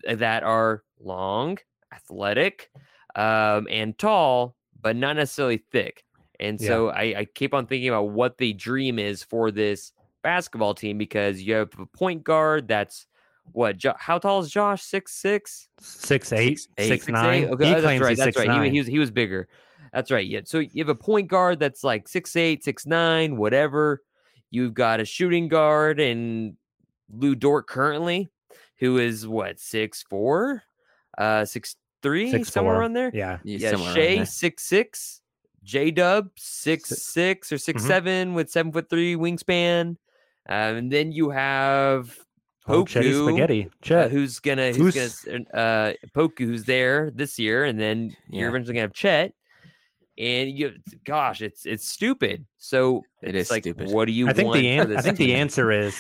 that 0.04 0.42
are 0.42 0.82
long 1.00 1.56
athletic 1.92 2.70
um 3.16 3.66
and 3.70 3.98
tall 3.98 4.54
but 4.80 4.96
not 4.96 5.16
necessarily 5.16 5.62
thick 5.72 6.04
and 6.38 6.60
Yeah. 6.60 6.68
so 6.68 6.88
I, 6.88 7.02
I 7.18 7.24
keep 7.34 7.52
on 7.54 7.66
thinking 7.66 7.88
about 7.88 8.10
what 8.10 8.38
the 8.38 8.52
dream 8.52 8.98
is 8.98 9.22
for 9.22 9.50
this 9.50 9.92
basketball 10.22 10.74
team 10.74 10.98
because 10.98 11.40
you 11.42 11.54
have 11.54 11.70
a 11.78 11.86
point 11.86 12.22
guard 12.24 12.68
that's 12.68 13.06
what 13.52 13.78
jo- 13.78 13.94
how 13.98 14.18
tall 14.18 14.40
is 14.40 14.50
josh 14.50 14.82
six 14.82 15.12
six 15.14 15.68
Six 15.80 16.32
eight, 16.32 16.60
eight, 16.78 16.88
six 16.88 17.04
Six, 17.06 17.08
nine. 17.08 17.44
eight? 17.44 17.48
Okay, 17.50 17.64
he 17.64 17.70
oh, 17.70 17.74
that's 17.74 17.84
claims 17.84 18.00
right. 18.02 18.08
he's 18.10 18.18
That's 18.18 18.26
six 18.36 18.36
right. 18.38 18.50
He, 18.50 18.58
nine. 18.58 18.72
he 18.72 18.78
was 18.80 18.86
he 18.86 18.98
was 18.98 19.10
bigger. 19.10 19.48
That's 19.94 20.10
right. 20.10 20.26
Yeah. 20.26 20.40
So 20.44 20.58
you 20.60 20.84
have 20.84 20.88
a 20.90 20.94
point 20.94 21.26
guard 21.28 21.58
that's 21.58 21.82
like 21.82 22.06
six 22.06 22.36
eight, 22.36 22.62
six 22.62 22.86
nine, 22.86 23.36
whatever. 23.38 24.02
You've 24.51 24.74
got 24.74 25.01
a 25.01 25.05
shooting 25.05 25.48
guard 25.48 26.01
and 26.01 26.57
Lu 27.12 27.34
Dort 27.34 27.66
currently, 27.66 28.28
who 28.78 28.98
is 28.98 29.26
what 29.26 29.61
six 29.61 30.03
four, 30.03 30.62
uh 31.18 31.44
six 31.44 31.76
three, 32.03 32.30
Six 32.30 32.48
somewhere 32.53 32.74
four. 32.74 32.80
around 32.82 32.94
there. 32.94 33.11
Yeah. 33.14 33.38
Yeah, 33.44 33.72
somewhere 33.72 33.94
Shea 33.94 34.16
there. 34.16 34.26
six 34.26 34.62
six, 34.64 35.20
J 35.62 35.90
Dub 35.90 36.30
six 36.36 36.88
Six- 36.88 37.03
six 37.03 37.53
or 37.53 37.59
6 37.59 37.82
Mhm. 37.82 37.86
seven 37.86 38.34
with 38.34 38.51
seven 38.51 38.72
foot 38.72 38.88
three 38.88 39.14
wingspan, 39.16 39.88
um, 40.48 40.76
and 40.76 40.90
then 40.92 41.12
you 41.12 41.30
have 41.30 42.18
Oh, 42.66 42.84
Chetty 42.84 43.12
Poku, 43.12 43.28
spaghetti. 43.28 43.66
uh, 43.66 43.68
Chet. 43.82 44.11
who's 44.11 44.38
gonna 44.40 44.72
who's 44.72 44.94
Who's- 44.94 45.20
gonna 45.24 45.44
uh 45.53 45.92
Poku 46.14 46.40
who's 46.46 46.64
there 46.64 47.11
this 47.11 47.38
year, 47.38 47.64
and 47.64 47.78
then 47.78 48.16
you're 48.28 48.48
eventually 48.48 48.74
gonna 48.74 48.82
have 48.82 48.92
Chet. 48.92 49.34
And 50.20 50.50
you, 50.50 50.74
gosh, 51.04 51.40
it's 51.40 51.64
it's 51.64 51.88
stupid. 51.88 52.44
So 52.58 53.02
It 53.22 53.34
it's 53.34 53.48
is 53.48 53.50
like, 53.50 53.62
stupid. 53.62 53.88
what 53.90 54.04
do 54.04 54.12
you 54.12 54.28
I 54.28 54.34
think 54.34 54.48
want 54.48 54.60
the 54.60 54.76
for 54.76 54.82
an- 54.82 54.92
I 54.92 54.94
this 54.96 55.04
think 55.06 55.16
the 55.18 55.34
answer 55.34 55.72
is 55.72 55.98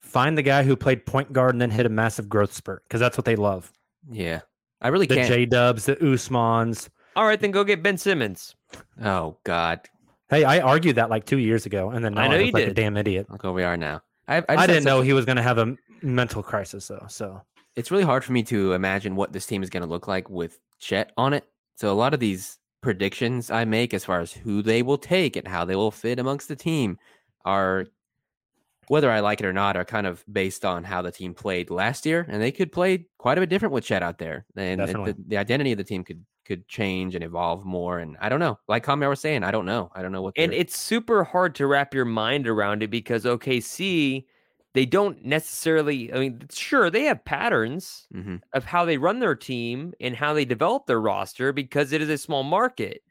find 0.00 0.36
the 0.36 0.42
guy 0.42 0.62
who 0.64 0.74
played 0.76 1.06
point 1.06 1.32
guard 1.32 1.54
and 1.54 1.62
then 1.62 1.70
hit 1.70 1.86
a 1.86 1.90
massive 1.90 2.28
growth 2.28 2.52
spurt 2.52 2.82
because 2.88 3.00
that's 3.00 3.16
what 3.16 3.24
they 3.24 3.36
love. 3.36 3.72
Yeah. 4.10 4.40
I 4.80 4.88
really 4.88 5.06
The 5.06 5.14
can't. 5.16 5.28
J 5.28 5.46
Dubs, 5.46 5.84
the 5.86 5.96
Ousmanes. 5.96 6.88
All 7.16 7.26
right, 7.26 7.38
then 7.40 7.50
go 7.50 7.62
get 7.64 7.82
Ben 7.82 7.98
Simmons. 7.98 8.54
oh 9.02 9.36
God. 9.44 9.80
Hey, 10.30 10.44
I 10.44 10.60
argued 10.60 10.96
that 10.96 11.10
like 11.10 11.24
two 11.26 11.38
years 11.38 11.66
ago, 11.66 11.90
and 11.90 12.04
then 12.04 12.16
I 12.16 12.22
now 12.26 12.30
know 12.32 12.36
look 12.38 12.46
you 12.46 12.52
like 12.52 12.68
a 12.68 12.74
damn 12.74 12.96
idiot. 12.96 13.26
Look 13.30 13.42
where 13.42 13.52
we 13.52 13.64
are 13.64 13.76
now. 13.76 14.00
I, 14.28 14.38
I, 14.38 14.44
I, 14.48 14.66
didn't 14.66 14.84
know 14.84 15.00
a- 15.00 15.04
he 15.04 15.12
was 15.12 15.24
going 15.24 15.36
to 15.36 15.42
have 15.42 15.58
a 15.58 15.74
mental 16.02 16.42
crisis 16.42 16.86
though. 16.88 17.04
So 17.08 17.42
it's 17.76 17.90
really 17.90 18.04
hard 18.04 18.24
for 18.24 18.32
me 18.32 18.42
to 18.44 18.72
imagine 18.74 19.16
what 19.16 19.32
this 19.32 19.44
team 19.46 19.62
is 19.62 19.70
going 19.70 19.82
to 19.82 19.88
look 19.88 20.06
like 20.08 20.30
with 20.30 20.58
Chet 20.78 21.12
on 21.16 21.32
it. 21.34 21.44
So 21.76 21.90
a 21.92 21.94
lot 21.94 22.14
of 22.14 22.20
these 22.20 22.58
predictions 22.80 23.50
I 23.50 23.64
make 23.64 23.92
as 23.94 24.04
far 24.04 24.20
as 24.20 24.32
who 24.32 24.62
they 24.62 24.82
will 24.82 24.98
take 24.98 25.36
and 25.36 25.46
how 25.46 25.64
they 25.64 25.76
will 25.76 25.90
fit 25.90 26.18
amongst 26.18 26.48
the 26.48 26.56
team 26.56 26.98
are 27.44 27.86
whether 28.88 29.10
I 29.10 29.20
like 29.20 29.40
it 29.40 29.46
or 29.46 29.52
not 29.52 29.76
are 29.76 29.84
kind 29.84 30.06
of 30.06 30.24
based 30.30 30.64
on 30.64 30.82
how 30.82 31.00
the 31.00 31.12
team 31.12 31.32
played 31.32 31.70
last 31.70 32.04
year 32.04 32.26
and 32.28 32.42
they 32.42 32.50
could 32.50 32.72
play 32.72 33.06
quite 33.18 33.38
a 33.38 33.40
bit 33.40 33.48
different 33.48 33.72
with 33.72 33.84
Chet 33.84 34.02
out 34.02 34.18
there. 34.18 34.46
And 34.56 34.80
the, 34.80 35.16
the 35.28 35.36
identity 35.36 35.72
of 35.72 35.78
the 35.78 35.84
team 35.84 36.02
could 36.02 36.24
could 36.44 36.66
change 36.66 37.14
and 37.14 37.22
evolve 37.22 37.64
more 37.64 38.00
and 38.00 38.16
I 38.20 38.28
don't 38.28 38.40
know. 38.40 38.58
Like 38.66 38.84
Kamiar 38.84 39.08
was 39.08 39.20
saying, 39.20 39.44
I 39.44 39.52
don't 39.52 39.66
know. 39.66 39.92
I 39.94 40.02
don't 40.02 40.10
know 40.10 40.22
what 40.22 40.34
And 40.36 40.52
it's 40.52 40.76
super 40.76 41.22
hard 41.22 41.54
to 41.56 41.68
wrap 41.68 41.94
your 41.94 42.04
mind 42.04 42.48
around 42.48 42.82
it 42.82 42.90
because 42.90 43.24
OKC, 43.24 44.24
they 44.74 44.86
don't 44.86 45.24
necessarily. 45.24 46.12
I 46.12 46.18
mean, 46.20 46.42
sure, 46.52 46.90
they 46.90 47.04
have 47.04 47.24
patterns 47.24 48.08
Mhm. 48.10 48.40
of 48.54 48.64
how 48.64 48.84
they 48.84 48.98
run 48.98 49.20
their 49.20 49.34
team 49.34 49.94
and 50.00 50.16
how 50.16 50.34
they 50.34 50.44
develop 50.44 50.86
their 50.86 51.00
roster 51.00 51.52
because 51.52 51.92
it 51.92 52.02
is 52.02 52.08
a 52.08 52.18
small 52.18 52.42
market, 52.42 53.02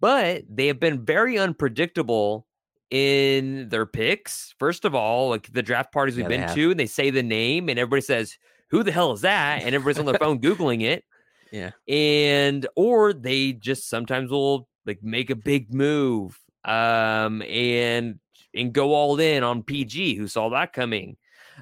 but 0.00 0.44
they 0.48 0.66
have 0.68 0.80
been 0.80 1.04
very 1.04 1.38
unpredictable 1.38 2.46
in 2.90 3.68
their 3.70 3.86
picks. 3.86 4.54
First 4.58 4.84
of 4.84 4.94
all, 4.94 5.30
like 5.30 5.52
the 5.52 5.62
draft 5.62 5.92
parties 5.92 6.16
we've 6.16 6.26
Yeah, 6.26 6.28
been 6.28 6.46
to, 6.46 6.70
and 6.72 6.80
they 6.80 6.86
say 6.86 7.10
the 7.10 7.22
name, 7.22 7.68
and 7.68 7.78
everybody 7.78 8.02
says, 8.02 8.38
"Who 8.70 8.82
the 8.82 8.92
hell 8.92 9.12
is 9.12 9.22
that?" 9.22 9.62
And 9.62 9.74
everybody's 9.74 9.98
on 9.98 10.06
their 10.06 10.14
phone 10.16 10.40
googling 10.40 10.82
it 10.82 11.04
yeah. 11.50 11.72
and 11.88 12.66
or 12.76 13.12
they 13.12 13.52
just 13.52 13.88
sometimes 13.88 14.30
will 14.30 14.68
like 14.86 15.02
make 15.02 15.30
a 15.30 15.36
big 15.36 15.72
move 15.72 16.38
um 16.64 17.42
and 17.42 18.18
and 18.56 18.72
go 18.72 18.94
all 18.94 19.18
in 19.20 19.42
on 19.42 19.62
PG 19.62 20.16
who 20.16 20.26
saw 20.26 20.48
that 20.50 20.72
coming. 20.72 21.16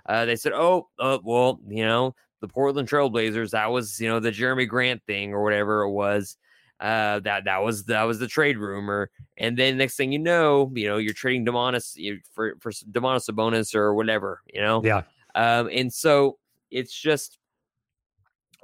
Uh 0.07 0.24
they 0.24 0.36
said 0.36 0.53
oh 0.53 0.88
uh, 0.99 1.18
well 1.22 1.61
you 1.68 1.84
know 1.84 2.14
the 2.40 2.49
Portland 2.49 2.88
Trailblazers 2.88 3.51
that 3.51 3.70
was 3.70 4.01
you 4.01 4.09
know 4.09 4.20
the 4.20 4.30
Jerami 4.30 4.68
Grant 4.68 5.03
thing 5.07 5.32
or 5.32 5.42
whatever 5.42 5.82
it 5.82 5.90
was 5.90 6.36
uh 6.80 7.20
that 7.20 7.45
that 7.45 7.62
was 7.62 7.84
that 7.84 8.03
was 8.03 8.18
the 8.18 8.26
trade 8.26 8.59
rumor. 8.59 9.11
And 9.36 9.57
then 9.57 9.76
next 9.76 9.97
thing 9.97 10.12
you 10.12 10.18
know 10.18 10.70
you 10.74 10.88
know 10.88 10.97
you're 10.97 11.14
trading 11.14 11.47
Demonis 11.47 11.97
you, 11.97 12.18
for 12.32 12.57
for 12.61 12.70
Domantas 12.72 13.30
Sabonis 13.30 13.74
or 13.74 13.95
whatever 13.95 14.40
you 14.53 14.61
know? 14.61 14.82
Yeah, 14.84 15.03
um, 15.34 15.68
and 15.72 15.92
so 15.92 16.38
it's 16.70 16.92
just 16.92 17.38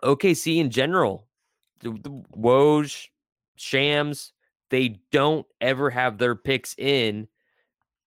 OKC 0.02 0.58
in 0.58 0.70
general, 0.70 1.26
the, 1.80 1.90
the 1.90 2.10
Woj, 2.36 3.08
Shams, 3.56 4.32
they 4.70 5.00
don't 5.12 5.46
ever 5.60 5.90
have 5.90 6.18
their 6.18 6.34
picks 6.34 6.74
in 6.78 7.28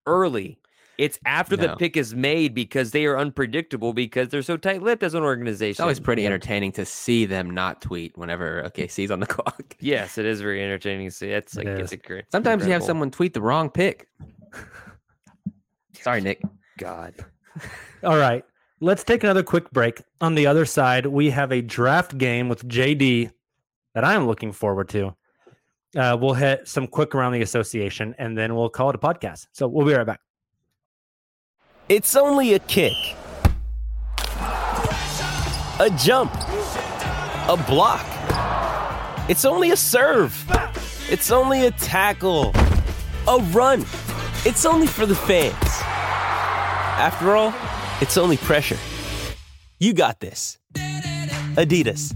early. 0.05 0.59
It's 0.99 1.19
after 1.25 1.57
the 1.57 1.75
pick 1.75 1.97
is 1.97 2.13
made 2.13 2.53
because 2.53 2.91
they 2.91 3.05
are 3.05 3.17
unpredictable 3.17 3.93
because 3.93 4.29
they're 4.29 4.43
so 4.43 4.57
tight-lipped 4.57 5.01
as 5.01 5.15
an 5.15 5.23
organization. 5.23 5.71
It's 5.71 5.79
always 5.79 5.99
pretty 5.99 6.23
entertaining 6.23 6.71
to 6.73 6.85
see 6.85 7.25
them 7.25 7.49
not 7.49 7.81
tweet 7.81 8.15
whenever 8.15 8.61
OKC's 8.63 9.09
on 9.09 9.19
the 9.19 9.25
clock. 9.27 9.75
Yes, 9.79 10.19
it 10.19 10.25
is 10.25 10.39
very 10.39 10.63
entertaining 10.63 11.07
to 11.09 11.11
see. 11.11 11.29
It's 11.29 11.55
like 11.55 11.65
is. 11.65 11.91
it's 11.91 12.03
incre- 12.03 12.23
Sometimes 12.31 12.65
you 12.65 12.71
have 12.73 12.83
someone 12.83 13.09
tweet 13.09 13.33
the 13.33 13.41
wrong 13.41 13.71
pick. 13.71 14.07
Sorry, 15.99 16.21
Nick. 16.21 16.41
God. 16.77 17.15
All 18.03 18.17
right. 18.17 18.45
Let's 18.79 19.03
take 19.03 19.23
another 19.23 19.43
quick 19.43 19.71
break. 19.71 20.01
On 20.21 20.35
the 20.35 20.45
other 20.45 20.65
side, 20.65 21.05
we 21.05 21.29
have 21.31 21.51
a 21.51 21.61
draft 21.61 22.17
game 22.17 22.49
with 22.49 22.67
JD 22.67 23.31
that 23.95 24.03
I'm 24.03 24.27
looking 24.27 24.51
forward 24.51 24.89
to. 24.89 25.15
Uh, 25.95 26.17
we'll 26.19 26.33
hit 26.33 26.67
some 26.67 26.87
quick 26.87 27.13
around 27.13 27.33
the 27.33 27.41
association 27.41 28.15
and 28.17 28.37
then 28.37 28.55
we'll 28.55 28.69
call 28.69 28.89
it 28.89 28.95
a 28.95 28.99
podcast. 28.99 29.47
So 29.51 29.67
we'll 29.67 29.85
be 29.85 29.93
right 29.93 30.05
back. 30.05 30.19
It's 31.89 32.15
only 32.15 32.53
a 32.53 32.59
kick, 32.59 32.93
a 35.79 35.89
jump, 35.99 36.33
a 36.33 37.63
block. 37.67 38.05
It's 39.29 39.45
only 39.45 39.71
a 39.71 39.77
serve. 39.77 40.33
It's 41.09 41.29
only 41.29 41.67
a 41.67 41.71
tackle, 41.71 42.51
a 43.27 43.37
run. 43.51 43.81
It's 44.45 44.65
only 44.65 44.87
for 44.87 45.05
the 45.05 45.15
fans. 45.15 45.53
After 46.97 47.35
all, 47.35 47.53
it's 48.01 48.17
only 48.17 48.37
pressure. 48.37 48.77
You 49.79 49.93
got 49.93 50.19
this. 50.19 50.57
Adidas. 51.55 52.15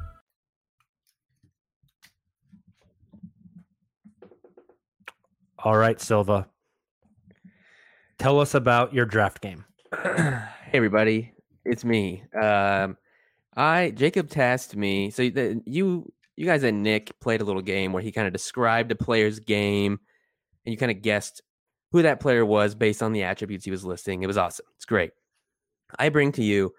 All 5.63 5.77
right, 5.77 6.01
Silva. 6.01 6.47
Tell 8.17 8.39
us 8.39 8.55
about 8.55 8.95
your 8.95 9.05
draft 9.05 9.41
game. 9.41 9.63
hey 10.03 10.41
everybody, 10.73 11.33
it's 11.65 11.85
me. 11.85 12.23
Um, 12.33 12.97
I 13.55 13.91
Jacob 13.91 14.29
tasked 14.29 14.75
me. 14.75 15.11
So 15.11 15.29
the, 15.29 15.61
you 15.65 16.11
you 16.35 16.47
guys 16.47 16.63
and 16.63 16.81
Nick 16.81 17.19
played 17.19 17.41
a 17.41 17.43
little 17.43 17.61
game 17.61 17.93
where 17.93 18.01
he 18.01 18.11
kind 18.11 18.25
of 18.25 18.33
described 18.33 18.91
a 18.91 18.95
player's 18.95 19.39
game, 19.39 19.99
and 20.65 20.73
you 20.73 20.77
kind 20.77 20.91
of 20.91 21.03
guessed 21.03 21.43
who 21.91 22.01
that 22.01 22.19
player 22.19 22.43
was 22.43 22.73
based 22.73 23.03
on 23.03 23.13
the 23.13 23.23
attributes 23.23 23.65
he 23.65 23.71
was 23.71 23.85
listing. 23.85 24.23
It 24.23 24.27
was 24.27 24.37
awesome. 24.37 24.65
It's 24.77 24.85
great. 24.85 25.11
I 25.99 26.09
bring 26.09 26.31
to 26.33 26.43
you 26.43 26.73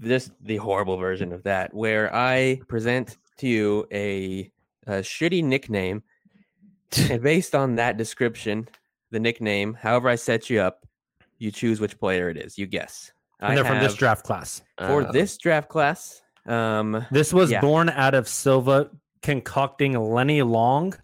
this 0.00 0.32
the 0.40 0.56
horrible 0.56 0.96
version 0.96 1.32
of 1.32 1.44
that, 1.44 1.72
where 1.74 2.12
I 2.12 2.60
present 2.66 3.18
to 3.38 3.46
you 3.46 3.86
a, 3.92 4.50
a 4.86 4.94
shitty 5.00 5.44
nickname, 5.44 6.02
and 7.10 7.22
based 7.22 7.54
on 7.54 7.76
that 7.76 7.96
description, 7.96 8.68
the 9.10 9.20
nickname, 9.20 9.74
however 9.74 10.08
I 10.08 10.14
set 10.16 10.50
you 10.50 10.60
up, 10.60 10.86
you 11.38 11.50
choose 11.50 11.80
which 11.80 11.98
player 11.98 12.28
it 12.30 12.36
is. 12.36 12.58
You 12.58 12.66
guess. 12.66 13.12
And 13.40 13.52
I 13.52 13.54
they're 13.56 13.64
from 13.64 13.80
this 13.80 13.94
draft 13.94 14.24
class. 14.24 14.62
for 14.78 15.06
Uh, 15.06 15.12
this 15.12 15.36
draft 15.36 15.68
class. 15.68 16.22
Um, 16.46 17.04
This 17.10 17.32
was 17.32 17.50
yeah. 17.50 17.60
born 17.60 17.88
out 17.90 18.14
of 18.14 18.28
Silva 18.28 18.90
concocting 19.22 19.92
Lenny 19.92 20.42
Long 20.42 20.94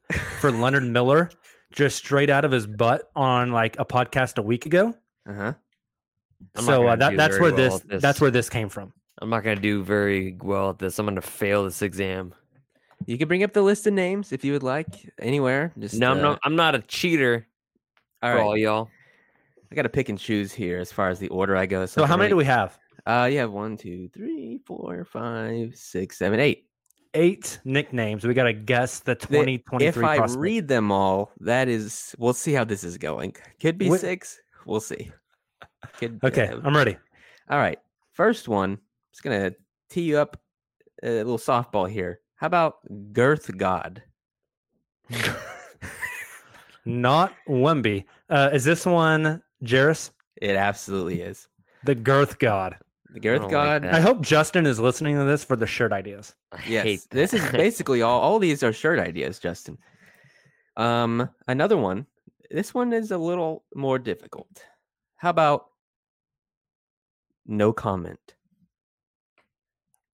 for 0.41 0.51
Leonard 0.63 0.85
Miller 0.85 1.31
just 1.73 1.97
straight 1.97 2.31
out 2.31 2.45
of 2.45 2.53
his 2.53 2.67
butt 2.67 3.11
on 3.17 3.51
like 3.53 3.79
a 3.79 3.85
podcast 3.85 4.39
a 4.39 4.43
week 4.43 4.67
ago. 4.67 4.95
Uh 5.29 5.35
huh. 5.35 5.53
I'm 6.57 6.65
So 6.65 6.83
uh, 6.87 6.97
gonna 6.97 6.97
that 6.99 7.17
that's 7.17 7.39
where 7.39 7.53
well 7.53 7.57
this, 7.71 7.81
this. 7.81 8.03
that's 8.03 8.21
where 8.21 8.31
this 8.31 8.49
came 8.49 8.69
from. 8.69 8.93
I'm 9.21 9.29
not 9.31 9.43
gonna 9.45 9.61
do 9.61 9.83
very 9.83 10.37
well 10.41 10.71
at 10.71 10.79
this. 10.79 10.99
I'm 10.99 11.07
gonna 11.07 11.21
fail 11.21 11.65
this 11.65 11.83
exam. 11.83 12.35
You 13.07 13.19
can 13.19 13.29
bring 13.29 13.43
up 13.43 13.53
the 13.53 13.63
list 13.63 13.87
of 13.87 13.93
names 13.95 14.33
if 14.33 14.45
you 14.45 14.53
would 14.53 14.63
like 14.63 15.11
anywhere. 15.19 15.73
Just 15.79 15.95
No, 15.97 16.13
I'm 16.13 16.19
uh, 16.19 16.23
not. 16.23 16.41
I'm 16.45 16.57
not 16.57 16.75
a 16.75 16.81
cheater. 16.83 17.47
All 18.23 18.31
for 18.31 18.37
right. 18.37 18.45
all 18.45 18.57
y'all. 18.57 18.89
I 19.71 19.75
got 19.75 19.83
to 19.83 19.89
pick 19.89 20.09
and 20.09 20.19
choose 20.19 20.53
here 20.53 20.79
as 20.79 20.93
far 20.93 21.09
as 21.09 21.19
the 21.19 21.29
order 21.29 21.57
I 21.57 21.67
go. 21.67 21.87
So 21.87 22.03
I 22.03 22.07
how 22.07 22.15
can 22.15 22.21
many 22.21 22.31
do 22.31 22.37
we 22.37 22.45
have? 22.45 22.79
Uh, 23.07 23.29
you 23.33 23.39
have 23.39 23.51
one, 23.51 23.77
two, 23.77 24.09
three, 24.15 24.61
four, 24.67 25.05
five, 25.05 25.75
six, 25.75 26.19
seven, 26.19 26.39
eight. 26.41 26.67
Eight 27.15 27.59
nicknames. 27.65 28.25
We 28.25 28.33
got 28.33 28.45
to 28.45 28.53
guess 28.55 29.01
the 29.01 29.15
The- 29.15 29.27
2023 29.27 29.87
If 29.87 29.99
I 29.99 30.17
prospect. 30.19 30.41
read 30.41 30.69
them 30.69 30.91
all, 30.93 31.31
that 31.41 31.69
is, 31.69 32.15
we'll 32.19 32.33
see 32.33 32.53
how 32.53 32.65
this 32.65 32.85
is 32.85 32.97
going. 32.97 33.35
Could 33.61 33.77
be 33.77 33.89
Wh- 33.89 33.99
six. 33.99 34.41
We'll 34.65 34.81
see. 34.81 35.11
Could, 35.99 36.21
Okay, 36.25 36.49
uh, 36.49 36.61
I'm 36.65 36.75
ready. 36.77 36.97
All 37.51 37.59
right. 37.59 37.79
First 38.15 38.49
one. 38.49 38.79
Just 39.13 39.23
gonna 39.25 39.53
tee 39.91 40.03
you 40.03 40.17
up 40.19 40.41
a 41.03 41.09
little 41.19 41.37
softball 41.39 41.91
here. 41.91 42.21
How 42.43 42.47
about 42.47 42.79
Girth 43.13 43.57
God? 43.57 44.03
Not 46.85 47.33
Wemby. 47.49 48.05
Uh, 48.29 48.51
is 48.53 48.65
this 48.65 48.85
one 48.85 49.41
Jarace? 49.63 50.11
It 50.41 50.57
absolutely 50.57 51.21
is. 51.21 51.47
The 51.85 51.95
girth 51.95 52.41
god. 52.41 52.79
The 53.11 53.21
Girth 53.21 53.43
don't 53.43 53.53
like 53.53 53.83
God. 53.83 53.87
I 53.87 54.01
hope 54.01 54.23
Justin 54.23 54.67
is 54.67 54.81
listening 54.81 55.15
to 55.19 55.23
this 55.23 55.45
for 55.45 55.55
the 55.55 55.69
shirt 55.69 55.93
ideas. 55.93 56.35
I 56.51 56.61
Yes, 56.67 56.83
hate 56.83 57.01
this 57.11 57.33
is 57.33 57.49
basically 57.53 58.03
all. 58.03 58.21
All 58.21 58.41
these 58.41 58.65
are 58.65 58.73
shirt 58.73 58.99
ideas, 58.99 59.39
Justin. 59.39 59.79
Um, 60.77 61.31
another 61.47 61.77
one. 61.77 62.07
This 62.51 62.75
one 62.75 62.93
is 62.93 63.13
a 63.13 63.19
little 63.19 63.63
more 63.73 64.01
difficult. 64.01 64.65
How 65.15 65.31
about 65.31 65.67
no 67.47 67.73
comment? 67.73 68.35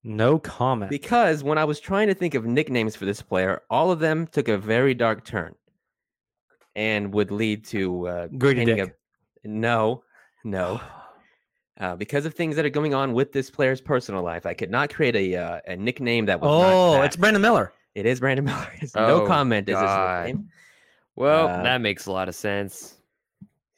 No 0.05 0.39
comment. 0.39 0.91
Because 0.91 1.43
when 1.43 1.59
I 1.59 1.65
was 1.65 1.81
trying 1.81 2.09
to 2.09 2.15
think 2.15 2.35
of 2.35 2.45
nicknames 2.47 2.95
for 2.97 3.05
this 3.05 3.21
player, 3.21 3.63
all 3.69 3.91
of 3.91 3.99
them 3.99 4.27
took 4.27 4.49
a 4.49 4.57
very 4.57 4.95
dark 4.95 5.25
turn, 5.25 5.55
and 6.77 7.13
would 7.15 7.31
lead 7.31 7.65
to 7.67 8.07
uh, 8.09 8.27
Greedy 8.39 8.65
Dick. 8.65 8.79
a- 9.45 9.49
no, 9.49 10.03
no. 10.45 10.81
Uh, 11.81 11.95
because 11.95 12.27
of 12.27 12.35
things 12.35 12.57
that 12.57 12.65
are 12.67 12.71
going 12.71 12.93
on 12.93 13.13
with 13.13 13.31
this 13.31 13.53
player's 13.53 13.81
personal 13.81 14.21
life, 14.21 14.47
I 14.47 14.53
could 14.53 14.69
not 14.69 14.93
create 14.93 15.15
a 15.15 15.37
uh, 15.37 15.61
a 15.69 15.77
nickname 15.77 16.27
that 16.27 16.41
was. 16.41 16.51
Oh, 16.51 16.93
that. 16.95 17.05
it's 17.05 17.15
Brandon 17.15 17.41
Miller. 17.41 17.73
It 17.95 18.05
is 18.05 18.19
Brandon 18.19 18.45
Miller. 18.47 18.67
It's 18.81 18.97
no 18.97 19.23
Oh, 19.23 19.27
comment 19.29 19.69
is 19.69 19.77
his 19.77 19.83
God. 19.85 20.27
nickname. 20.27 20.49
Well, 21.15 21.47
Uh, 21.47 21.63
that 21.63 21.81
makes 21.81 22.07
a 22.07 22.11
lot 22.11 22.29
of 22.29 22.35
sense. 22.35 22.97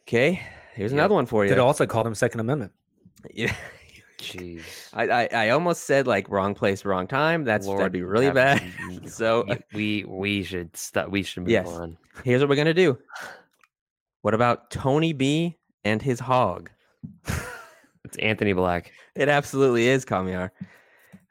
Okay, 0.09 0.41
here's 0.73 0.93
Yep. 0.93 0.99
another 0.99 1.14
one 1.14 1.27
for 1.27 1.45
you. 1.45 1.51
Could 1.51 1.59
also 1.59 1.85
call 1.87 2.07
him 2.07 2.14
Second 2.14 2.41
Amendment. 2.41 2.73
Yeah, 3.35 3.55
Jeez. 4.21 4.62
I, 4.93 5.09
I 5.09 5.29
I 5.33 5.49
almost 5.51 5.85
said 5.85 6.07
like 6.07 6.29
wrong 6.29 6.55
place, 6.55 6.85
wrong 6.85 7.07
time. 7.07 7.45
That's 7.45 7.66
that'd 7.66 7.91
be 7.93 8.03
really 8.03 8.27
have- 8.27 8.35
bad. 8.35 8.62
so 9.11 9.47
we 9.75 10.05
we 10.07 10.43
should 10.43 10.77
stop. 10.77 11.09
We 11.09 11.23
should 11.23 11.41
move 11.45 11.51
Yes. 11.51 11.66
on. 11.68 11.97
here's 12.25 12.41
what 12.43 12.49
we're 12.51 12.57
gonna 12.57 12.75
do. 12.75 12.99
What 14.23 14.35
about 14.35 14.71
Tony 14.71 15.12
B 15.14 15.57
and 15.85 16.01
his 16.03 16.21
hog? 16.21 16.71
It's 18.03 18.16
Anthony 18.16 18.55
Black. 18.55 18.91
It 19.14 19.29
absolutely 19.29 19.87
is 19.87 20.05
Kamiar. 20.05 20.51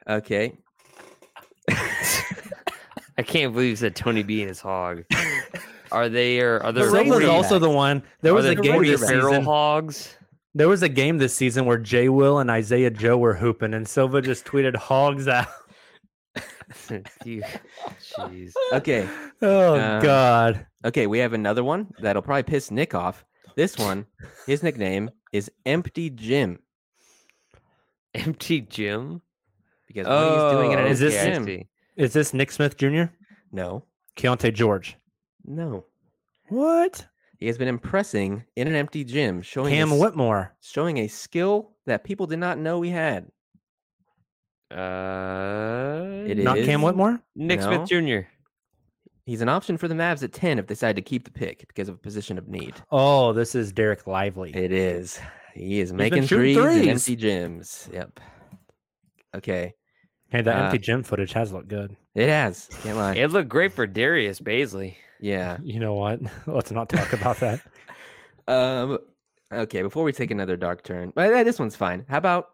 Okay. 0.08 0.56
I 3.18 3.22
can't 3.22 3.52
believe 3.52 3.70
you 3.70 3.76
said 3.76 3.94
Tony 3.94 4.22
B 4.22 4.40
and 4.40 4.48
his 4.48 4.60
hog. 4.60 5.04
Are 5.92 6.08
they 6.08 6.40
or 6.40 6.60
are 6.62 6.72
there? 6.72 6.90
Ray 6.90 7.10
was 7.10 7.24
also 7.24 7.58
the 7.58 7.68
one. 7.68 8.02
There 8.22 8.32
was 8.32 8.46
a 8.46 8.54
there 8.54 8.62
game 8.62 8.72
forty 8.74 8.90
this 8.90 9.06
feral 9.06 9.28
season. 9.30 9.44
hogs. 9.44 10.16
There 10.54 10.68
was 10.68 10.82
a 10.82 10.88
game 10.88 11.18
this 11.18 11.34
season 11.34 11.64
where 11.64 11.78
Jay 11.78 12.08
Will 12.08 12.38
and 12.38 12.50
Isaiah 12.50 12.90
Joe 12.90 13.16
were 13.18 13.34
hooping, 13.34 13.72
and 13.74 13.86
Silva 13.86 14.20
just 14.20 14.44
tweeted 14.44 14.74
hogs 14.76 15.28
out. 15.28 15.46
Jeez. 17.24 18.52
Okay. 18.72 19.08
Oh 19.42 19.74
Um, 19.80 20.02
God! 20.02 20.66
Okay. 20.84 21.06
We 21.06 21.18
have 21.20 21.32
another 21.32 21.64
one 21.64 21.88
that'll 22.00 22.20
probably 22.20 22.42
piss 22.42 22.70
Nick 22.70 22.94
off. 22.94 23.24
This 23.56 23.78
one, 23.78 24.04
his 24.46 24.62
nickname 24.62 25.10
is 25.32 25.50
Empty 25.64 26.10
Jim 26.10 26.58
Empty 28.14 28.60
Jim? 28.62 29.22
because 29.88 30.06
what 30.06 30.42
he's 30.44 30.52
doing 30.52 30.72
at 30.74 30.78
an 30.80 30.86
Oh, 30.86 30.90
Is 30.90 31.00
this- 31.00 31.14
gym. 31.14 31.32
empty. 31.32 31.68
Is 31.96 32.12
this 32.12 32.34
Nick 32.34 32.50
Smith 32.52 32.76
Jr.? 32.76 33.04
No, 33.50 33.84
Keyonte 34.16 34.52
George? 34.52 34.96
no. 35.44 35.84
What? 36.48 37.06
He 37.40 37.46
has 37.46 37.56
been 37.56 37.68
impressing 37.68 38.44
in 38.54 38.68
an 38.68 38.74
empty 38.74 39.02
gym, 39.02 39.40
showing 39.42 39.72
Cam 39.74 39.90
a, 39.90 39.94
s- 39.94 40.00
Whitmore? 40.00 40.54
showing 40.60 40.98
a 40.98 41.08
skill 41.08 41.72
that 41.86 42.04
people 42.04 42.26
did 42.26 42.38
not 42.38 42.58
know 42.58 42.82
he 42.82 42.90
had. 42.90 43.28
Uh, 44.70 46.24
It 46.26 46.38
Not 46.38 46.58
Cam 46.58 46.82
Whitmore? 46.82 47.20
Nick 47.34 47.60
No. 47.60 47.84
Smith 47.86 47.88
Jr. 47.88 48.28
He's 49.24 49.40
an 49.40 49.48
option 49.48 49.76
for 49.78 49.88
the 49.88 49.94
Mavs 49.94 50.22
at 50.22 50.32
10 50.32 50.58
if 50.58 50.66
they 50.66 50.74
decide 50.74 50.96
to 50.96 51.02
keep 51.02 51.24
the 51.24 51.30
pick 51.30 51.66
because 51.68 51.88
of 51.88 51.94
a 51.94 51.98
position 51.98 52.36
of 52.38 52.48
need. 52.48 52.74
Oh, 52.90 53.32
this 53.32 53.54
is 53.54 53.72
Dereck 53.72 54.06
Lively. 54.06 54.54
It 54.54 54.72
is. 54.72 55.20
He 55.54 55.80
is 55.80 55.90
been 55.90 55.96
making 55.98 56.26
shooting 56.26 56.56
threes, 56.56 56.82
in 56.82 56.88
empty 56.88 57.16
gyms. 57.16 57.92
Yep. 57.92 58.20
Okay. 59.36 59.74
Hey, 60.28 60.42
that 60.42 60.56
Uh, 60.56 60.64
empty 60.64 60.78
gym 60.78 61.02
footage 61.02 61.32
has 61.32 61.52
looked 61.52 61.68
good. 61.68 61.96
It 62.14 62.28
has. 62.28 62.68
Can't 62.82 62.96
lie. 62.96 63.14
It 63.14 63.30
looked 63.30 63.48
great 63.48 63.72
for 63.72 63.86
Darius 63.86 64.40
Bazley. 64.40 64.96
Yeah. 65.20 65.58
You 65.62 65.78
know 65.80 65.94
what? 65.94 66.20
Let's 66.46 66.70
not 66.70 66.88
talk 66.88 67.12
about 67.12 67.38
that. 67.40 67.60
Um. 68.48 68.98
Okay. 69.52 69.82
Before 69.82 70.02
we 70.02 70.12
take 70.12 70.32
another 70.32 70.56
dark 70.56 70.82
turn, 70.82 71.12
but 71.14 71.32
uh, 71.32 71.44
this 71.44 71.60
one's 71.60 71.76
fine. 71.76 72.04
How 72.08 72.18
about? 72.18 72.48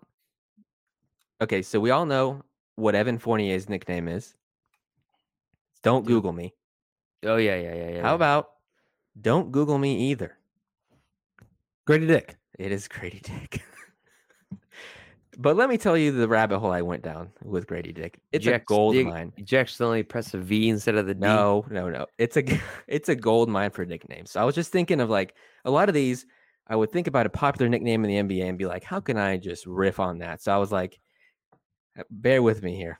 Okay, 1.40 1.62
so 1.62 1.80
we 1.80 1.90
all 1.90 2.04
know 2.04 2.42
what 2.74 2.94
Evan 2.94 3.18
Fournier's 3.18 3.68
nickname 3.68 4.08
is. 4.08 4.34
Don't 5.82 6.04
Google 6.04 6.32
me. 6.32 6.52
Oh 7.24 7.36
yeah, 7.36 7.56
yeah, 7.56 7.74
yeah, 7.74 7.90
yeah. 7.92 8.02
How 8.02 8.14
about? 8.14 8.48
Don't 9.18 9.52
Google 9.52 9.78
me 9.78 10.10
either. 10.10 10.36
Gradey 11.88 12.08
Dick. 12.08 12.36
It 12.58 12.72
is 12.72 12.88
Gradey 12.88 13.22
Dick. 13.22 13.62
But 15.38 15.56
let 15.56 15.68
me 15.68 15.76
tell 15.76 15.98
you 15.98 16.12
the 16.12 16.28
rabbit 16.28 16.58
hole 16.58 16.70
I 16.70 16.80
went 16.80 17.02
down 17.02 17.28
with 17.42 17.66
Gradey 17.66 17.94
Dick. 17.94 18.18
It's 18.32 18.46
a 18.46 18.58
gold 18.58 18.94
you- 18.94 19.04
mine. 19.04 19.32
You 19.36 19.58
accidentally 19.58 20.02
press 20.02 20.32
a 20.32 20.38
V 20.38 20.70
instead 20.70 20.94
of 20.94 21.06
the 21.06 21.14
D. 21.14 21.20
No, 21.20 21.66
no, 21.70 21.90
no. 21.90 22.06
It's 22.16 22.38
a 22.38 22.44
it's 22.88 23.10
a 23.10 23.14
gold 23.14 23.50
mine 23.50 23.70
for 23.70 23.84
nicknames. 23.84 24.30
So 24.30 24.40
I 24.40 24.44
was 24.44 24.54
just 24.54 24.72
thinking 24.72 25.00
of 25.00 25.10
like 25.10 25.34
a 25.64 25.70
lot 25.70 25.88
of 25.88 25.94
these. 25.94 26.24
I 26.68 26.74
would 26.74 26.90
think 26.90 27.06
about 27.06 27.26
a 27.26 27.30
popular 27.30 27.68
nickname 27.68 28.04
in 28.04 28.28
the 28.28 28.36
NBA 28.36 28.48
and 28.48 28.58
be 28.58 28.66
like, 28.66 28.82
how 28.82 28.98
can 28.98 29.16
I 29.18 29.36
just 29.36 29.66
riff 29.66 30.00
on 30.00 30.18
that? 30.18 30.42
So 30.42 30.52
I 30.52 30.56
was 30.56 30.72
like, 30.72 30.98
uh, 31.96 32.02
bear 32.10 32.42
with 32.42 32.62
me 32.62 32.74
here. 32.74 32.98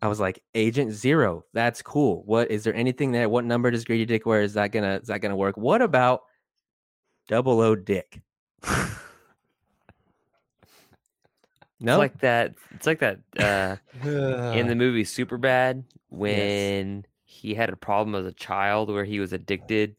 I 0.00 0.06
was 0.06 0.20
like, 0.20 0.40
Agent 0.54 0.92
Zero. 0.92 1.44
That's 1.52 1.82
cool. 1.82 2.22
What 2.24 2.50
is 2.50 2.62
there 2.62 2.74
anything 2.74 3.10
there? 3.10 3.28
What 3.28 3.44
number 3.44 3.70
does 3.70 3.84
Gradey 3.84 4.06
Dick 4.06 4.26
wear? 4.26 4.42
Is 4.42 4.54
that 4.54 4.70
gonna 4.70 5.00
is 5.02 5.08
that 5.08 5.20
gonna 5.20 5.36
work? 5.36 5.56
What 5.56 5.80
about 5.80 6.20
Double 7.26 7.60
O 7.60 7.74
Dick? 7.74 8.20
No, 11.80 11.94
It's 11.94 11.98
like 11.98 12.20
that. 12.20 12.54
It's 12.74 12.86
like 12.86 12.98
that 13.00 13.18
uh, 13.38 13.76
in 14.52 14.66
the 14.68 14.74
movie 14.84 15.04
Superbad 15.04 15.84
when 16.10 17.06
he 17.24 17.54
had 17.54 17.70
a 17.70 17.76
problem 17.76 18.14
as 18.14 18.26
a 18.26 18.34
child 18.34 18.90
where 18.90 19.04
he 19.04 19.18
was 19.20 19.32
addicted 19.32 19.96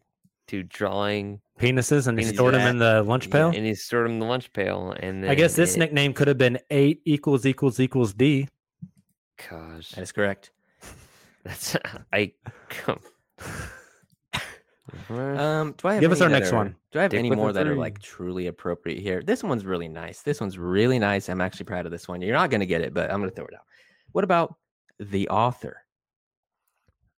to 0.47 0.63
drawing 0.63 1.39
Penises 1.59 2.07
and 2.07 2.19
he 2.19 2.25
stored 2.25 2.53
them 2.53 2.67
in 2.67 2.77
the 2.77 3.03
lunch 3.03 3.29
pail. 3.29 3.47
and 3.49 3.65
he 3.65 3.73
stored 3.75 4.05
them 4.05 4.13
in 4.13 4.19
the 4.19 4.25
lunch 4.25 4.51
pail. 4.53 4.93
And 4.99 5.25
I 5.27 5.33
guess 5.35 5.55
this 5.55 5.75
it- 5.75 5.79
nickname 5.79 6.13
could 6.13 6.27
have 6.27 6.37
been 6.37 6.59
eight 6.69 7.01
equals 7.05 7.45
equals 7.45 7.79
equals 7.79 8.13
D. 8.13 8.47
Gosh, 9.49 9.89
that 9.91 10.01
is 10.01 10.11
correct. 10.11 10.51
that's 11.43 11.75
I. 12.13 12.33
Come. 12.69 12.99
Um, 15.09 15.73
do 15.77 15.87
I 15.87 15.93
have 15.93 16.01
Give 16.01 16.11
us 16.11 16.21
our 16.21 16.29
next 16.29 16.51
are- 16.51 16.55
one. 16.57 16.75
Do 16.91 16.99
I 16.99 17.03
have 17.03 17.11
Dick 17.11 17.19
any 17.19 17.31
more 17.31 17.53
that 17.53 17.67
are 17.67 17.75
like 17.75 17.99
truly 17.99 18.47
appropriate 18.47 18.99
here? 19.01 19.21
This 19.21 19.43
one's 19.43 19.65
really 19.65 19.87
nice. 19.87 20.21
This 20.21 20.41
one's 20.41 20.57
really 20.57 20.99
nice. 20.99 21.29
I'm 21.29 21.41
actually 21.41 21.65
proud 21.65 21.85
of 21.85 21.91
this 21.91 22.07
one. 22.07 22.21
You're 22.21 22.35
not 22.35 22.49
gonna 22.49 22.65
get 22.65 22.81
it, 22.81 22.93
but 22.93 23.09
I'm 23.11 23.19
gonna 23.21 23.31
throw 23.31 23.45
it 23.45 23.53
out. 23.53 23.65
What 24.11 24.23
about 24.23 24.55
the 24.99 25.29
author? 25.29 25.83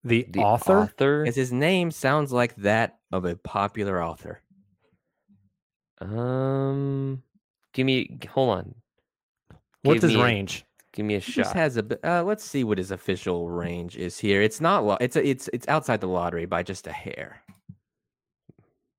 The, 0.03 0.25
The 0.29 0.39
author? 0.41 0.79
author. 0.79 1.25
As 1.27 1.35
his 1.35 1.51
name 1.53 1.91
sounds 1.91 2.33
like 2.33 2.55
that 2.57 2.97
of 3.11 3.23
a 3.25 3.35
popular 3.35 4.03
author. 4.03 4.41
Um, 5.99 7.21
give 7.73 7.85
me. 7.85 8.17
Hold 8.31 8.57
on. 8.57 8.75
What's 9.83 10.01
Give 10.01 10.09
his 10.09 10.19
a- 10.19 10.23
range? 10.23 10.65
give 10.93 11.05
me 11.05 11.15
a 11.15 11.19
He 11.19 11.31
shot. 11.31 11.53
has 11.55 11.77
a. 11.77 11.85
Uh, 12.03 12.23
let's 12.23 12.43
see 12.43 12.63
what 12.63 12.77
his 12.77 12.91
official 12.91 13.49
range 13.49 13.95
is 13.97 14.17
here. 14.19 14.41
It's 14.41 14.59
not. 14.59 14.83
Lo- 14.83 14.97
it's 14.99 15.15
a, 15.15 15.25
it's 15.27 15.49
it's 15.53 15.67
outside 15.67 16.01
the 16.01 16.07
lottery 16.07 16.45
by 16.45 16.63
just 16.63 16.87
a 16.87 16.91
hair. 16.91 17.41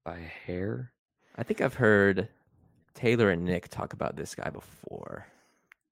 By 0.04 0.18
hair. 0.46 0.92
I 1.36 1.42
think 1.44 1.60
I've 1.60 1.74
heard 1.74 2.28
Taylor 2.94 3.30
and 3.30 3.44
Nick 3.44 3.68
talk 3.68 3.92
about 3.92 4.16
this 4.16 4.34
guy 4.34 4.50
before. 4.50 5.26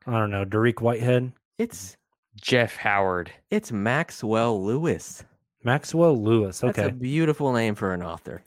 I 0.07 0.13
don't 0.13 0.31
know. 0.31 0.45
Dariq 0.45 0.81
Whitehead? 0.81 1.33
It's 1.59 1.97
Jett 2.41 2.71
Howard. 2.73 3.31
it's 3.51 3.71
Maxwell 3.73 4.63
Lewis. 4.65 5.25
Maxwell 5.63 6.17
Lewis. 6.21 6.65
Okay. 6.65 6.83
That's 6.83 6.93
a 6.93 6.95
beautiful 6.95 7.53
name 7.53 7.75
for 7.75 7.93
an 7.93 8.03
author. 8.03 8.43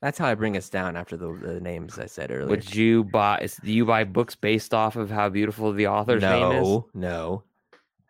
That's 0.00 0.16
how 0.16 0.26
I 0.28 0.34
bring 0.34 0.56
us 0.56 0.70
down 0.70 0.96
after 0.96 1.16
the, 1.18 1.30
the 1.34 1.60
names 1.60 1.98
I 1.98 2.06
said 2.06 2.30
earlier. 2.30 2.46
Would 2.48 2.74
you 2.74 3.04
buy? 3.04 3.40
is- 3.42 3.60
Do 3.62 3.70
you 3.70 3.84
buy 3.84 4.04
books 4.04 4.34
based 4.34 4.72
off 4.72 4.96
of 4.96 5.10
how 5.10 5.28
beautiful 5.28 5.72
the 5.72 5.88
author's 5.88 6.22
name 6.22 6.52
is? 6.52 6.62
no, 6.62 6.88
no, 6.94 7.42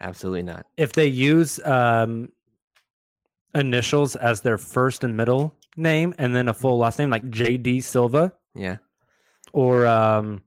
absolutely 0.00 0.42
not. 0.42 0.66
if 0.76 0.92
they 0.92 1.06
use 1.08 1.58
um, 1.66 2.28
initials 3.56 4.14
as 4.14 4.42
their 4.42 4.56
first 4.58 5.02
and 5.02 5.16
middle 5.16 5.52
name 5.76 6.14
and 6.18 6.34
then 6.34 6.48
a 6.48 6.54
full 6.54 6.78
last 6.78 6.98
name 6.98 7.10
like 7.10 7.24
JD 7.30 7.82
Silva 7.82 8.32
Yeah, 8.54 8.76
or 9.52 9.86
um, 9.86 10.42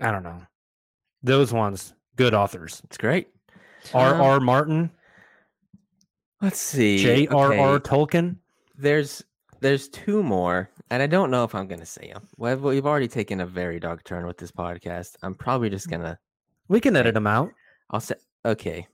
I 0.00 0.10
don't 0.10 0.22
know. 0.22 0.40
Those 1.22 1.52
ones, 1.52 1.94
good 2.16 2.34
authors. 2.34 2.80
it's 2.84 2.96
great. 2.96 3.28
R. 3.94 4.14
Um, 4.14 4.20
R. 4.20 4.40
Martin, 4.40 4.90
Let's 6.42 6.58
see. 6.58 6.98
J.R.R. 6.98 7.52
okay, 7.52 7.88
Tolkien. 7.88 8.36
There's 8.78 9.22
there's 9.60 9.88
two 9.90 10.22
more, 10.22 10.70
and 10.90 11.02
I 11.02 11.06
don't 11.06 11.30
know 11.30 11.44
if 11.44 11.54
I'm 11.54 11.66
gonna 11.66 11.84
say 11.84 12.10
them. 12.12 12.26
Well, 12.38 12.56
we've 12.56 12.86
already 12.86 13.08
taken 13.08 13.40
a 13.42 13.46
very 13.46 13.78
dark 13.78 14.04
turn 14.04 14.26
with 14.26 14.38
this 14.38 14.50
podcast. 14.50 15.16
I'm 15.22 15.34
probably 15.34 15.68
just 15.68 15.88
gonna. 15.90 16.18
We 16.68 16.80
can 16.80 16.96
edit 16.96 17.12
them 17.14 17.26
out. 17.26 17.50
I'll 17.90 18.00
say 18.00 18.14
okay. 18.46 18.86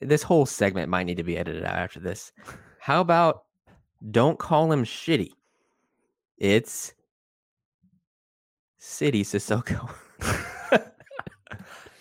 This 0.00 0.24
whole 0.24 0.46
segment 0.46 0.88
might 0.88 1.04
need 1.04 1.18
to 1.18 1.22
be 1.22 1.38
edited 1.38 1.64
out 1.64 1.76
after 1.76 2.00
this. 2.00 2.32
How 2.80 3.00
about 3.00 3.44
don't 4.10 4.38
call 4.38 4.70
him 4.72 4.84
shitty? 4.84 5.30
It's 6.38 6.92
Sidy 8.78 9.24
Cissoko. 9.24 9.90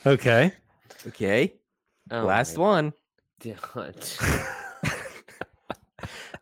Okay. 0.05 0.51
okay. 1.07 1.53
Oh 2.11 2.23
Last 2.25 2.57
my 2.57 2.61
one. 2.63 2.93
God. 3.41 3.95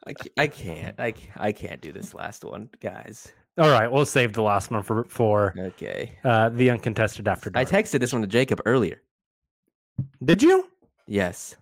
I, 0.07 0.13
ca- 0.13 0.31
I 0.35 0.47
can't. 0.47 0.99
I, 0.99 1.13
I 1.37 1.51
can't 1.51 1.79
do 1.79 1.91
this 1.91 2.15
last 2.15 2.43
one, 2.43 2.69
guys. 2.79 3.31
All 3.59 3.69
right. 3.69 3.91
We'll 3.91 4.07
save 4.07 4.33
the 4.33 4.41
last 4.41 4.71
one 4.71 4.81
for 4.81 5.03
for 5.03 5.53
Okay. 5.55 6.17
uh, 6.23 6.49
the 6.49 6.71
uncontested 6.71 7.27
after 7.27 7.51
I 7.53 7.63
texted 7.63 7.99
this 7.99 8.11
one 8.13 8.23
to 8.23 8.27
Jacob 8.27 8.61
earlier. 8.65 9.03
Did 10.25 10.41
you? 10.41 10.67
Yes. 11.05 11.55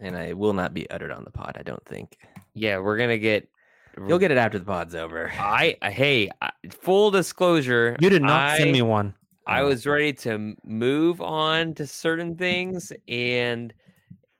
And 0.00 0.16
I 0.16 0.32
will 0.32 0.52
not 0.52 0.74
be 0.74 0.88
uttered 0.90 1.10
on 1.10 1.24
the 1.24 1.30
pod, 1.30 1.56
I 1.58 1.62
don't 1.62 1.84
think. 1.84 2.18
yeah, 2.54 2.78
we're 2.78 2.96
gonna 2.96 3.18
get. 3.18 3.48
You'll 4.06 4.18
get 4.20 4.30
it 4.30 4.38
after 4.38 4.58
the 4.60 4.64
pod's 4.64 4.94
over. 4.94 5.30
I 5.36 5.76
I- 5.82 5.90
hey, 5.90 6.30
I- 6.40 6.50
full 6.70 7.10
disclosure. 7.10 7.96
You 8.00 8.08
did 8.10 8.22
not 8.22 8.56
send 8.56 8.70
me 8.70 8.82
one. 8.82 9.14
I 9.46 9.62
was 9.62 9.86
ready 9.86 10.12
to 10.12 10.54
move 10.64 11.20
on 11.20 11.74
to 11.74 11.86
certain 11.86 12.36
things, 12.36 12.92
and 13.08 13.72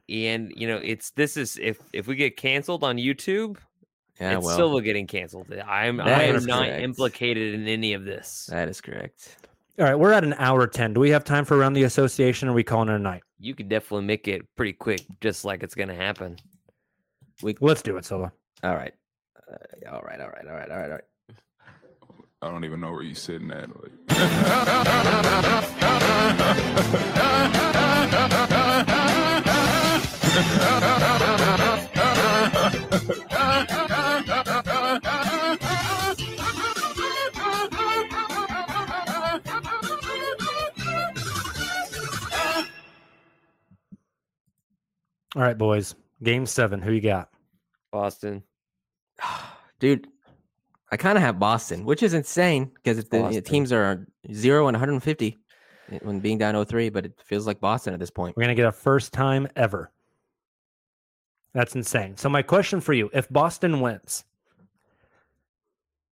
and 0.09 0.53
you 0.55 0.69
know, 0.69 0.81
it's 0.83 1.11
this 1.11 1.37
is 1.37 1.59
if 1.61 1.81
if 1.93 2.07
we 2.07 2.15
get 2.15 2.37
canceled 2.37 2.85
on 2.85 2.97
YouTube, 2.99 3.57
Yeah, 4.21 4.37
it's 4.37 4.45
well, 4.47 4.55
still 4.55 4.81
getting 4.81 5.07
canceled. 5.09 5.53
I'm 5.67 6.01
I 6.01 6.23
am 6.25 6.45
not 6.47 6.67
correct. 6.67 6.83
implicated 6.83 7.55
in 7.55 7.67
any 7.67 7.95
of 7.95 8.05
this. 8.05 8.47
that 8.53 8.69
is 8.69 8.81
correct. 8.81 9.37
All 9.79 9.85
right. 9.87 9.95
We're 9.99 10.13
at 10.13 10.25
an 10.25 10.35
hour 10.39 10.67
10. 10.67 10.93
Do 10.95 11.01
we 11.01 11.11
have 11.11 11.25
time 11.25 11.45
for 11.45 11.57
around 11.57 11.73
the 11.75 11.85
association 11.85 12.49
or 12.49 12.53
are 12.53 12.55
we 12.55 12.65
calling 12.65 12.89
it 12.89 12.95
a 12.95 12.99
night? 12.99 13.23
You 13.39 13.55
could 13.55 13.69
definitely 13.69 14.07
make 14.07 14.27
it 14.27 14.47
pretty 14.57 14.73
quick, 14.73 15.05
just 15.21 15.45
like 15.45 15.63
it's 15.63 15.75
gonna 15.75 15.95
happen. 15.95 16.37
We 17.43 17.55
Let's 17.61 17.83
do 17.83 17.97
it, 17.97 18.05
Silva. 18.05 18.33
All 18.65 18.75
right. 18.75 18.93
Uh, 19.37 19.57
all 19.93 20.03
right, 20.03 20.21
all 20.21 20.29
right, 20.29 20.47
all 20.47 20.55
right, 20.55 20.71
all 20.71 20.77
right, 20.77 20.91
all 20.91 20.97
right. 20.97 21.05
I 22.43 22.51
don't 22.51 22.65
even 22.65 22.81
know 22.81 22.93
where 22.93 23.03
you're 23.03 23.15
sitting 23.15 23.51
at. 23.51 23.69
Like. 23.69 23.93
All 45.37 45.43
right, 45.43 45.59
boys. 45.59 45.95
Game 46.23 46.47
seven. 46.47 46.81
Who 46.81 46.93
you 46.93 47.01
got? 47.01 47.29
Boston. 47.93 48.43
Dude, 49.79 50.09
I 50.91 50.97
kind 50.97 51.19
of 51.19 51.23
have 51.23 51.39
Boston, 51.39 51.85
which 51.85 52.03
is 52.03 52.15
insane 52.15 52.71
because 52.75 52.99
if 52.99 53.11
the 53.11 53.21
Boston. 53.21 53.45
teams 53.45 53.73
are 53.73 54.07
0 54.33 54.69
and 54.69 54.75
150 54.75 55.39
eh, 55.93 55.99
when 56.03 56.21
being 56.21 56.39
down 56.39 56.55
0-3, 56.55 56.93
but 56.93 57.05
it 57.05 57.13
feels 57.25 57.47
like 57.47 57.61
Boston 57.61 57.95
at 57.95 58.01
this 58.01 58.11
point. 58.11 58.37
We're 58.37 58.45
going 58.45 58.57
to 58.57 58.61
get 58.61 58.69
a 58.69 58.73
first 58.73 59.13
time 59.13 59.47
ever. 59.55 59.93
That's 61.55 61.75
insane. 61.75 62.17
So, 62.17 62.29
my 62.29 62.43
question 62.43 62.81
for 62.81 62.93
you 62.93 63.11
if 63.13 63.29
Boston 63.29 63.81
wins, 63.81 64.25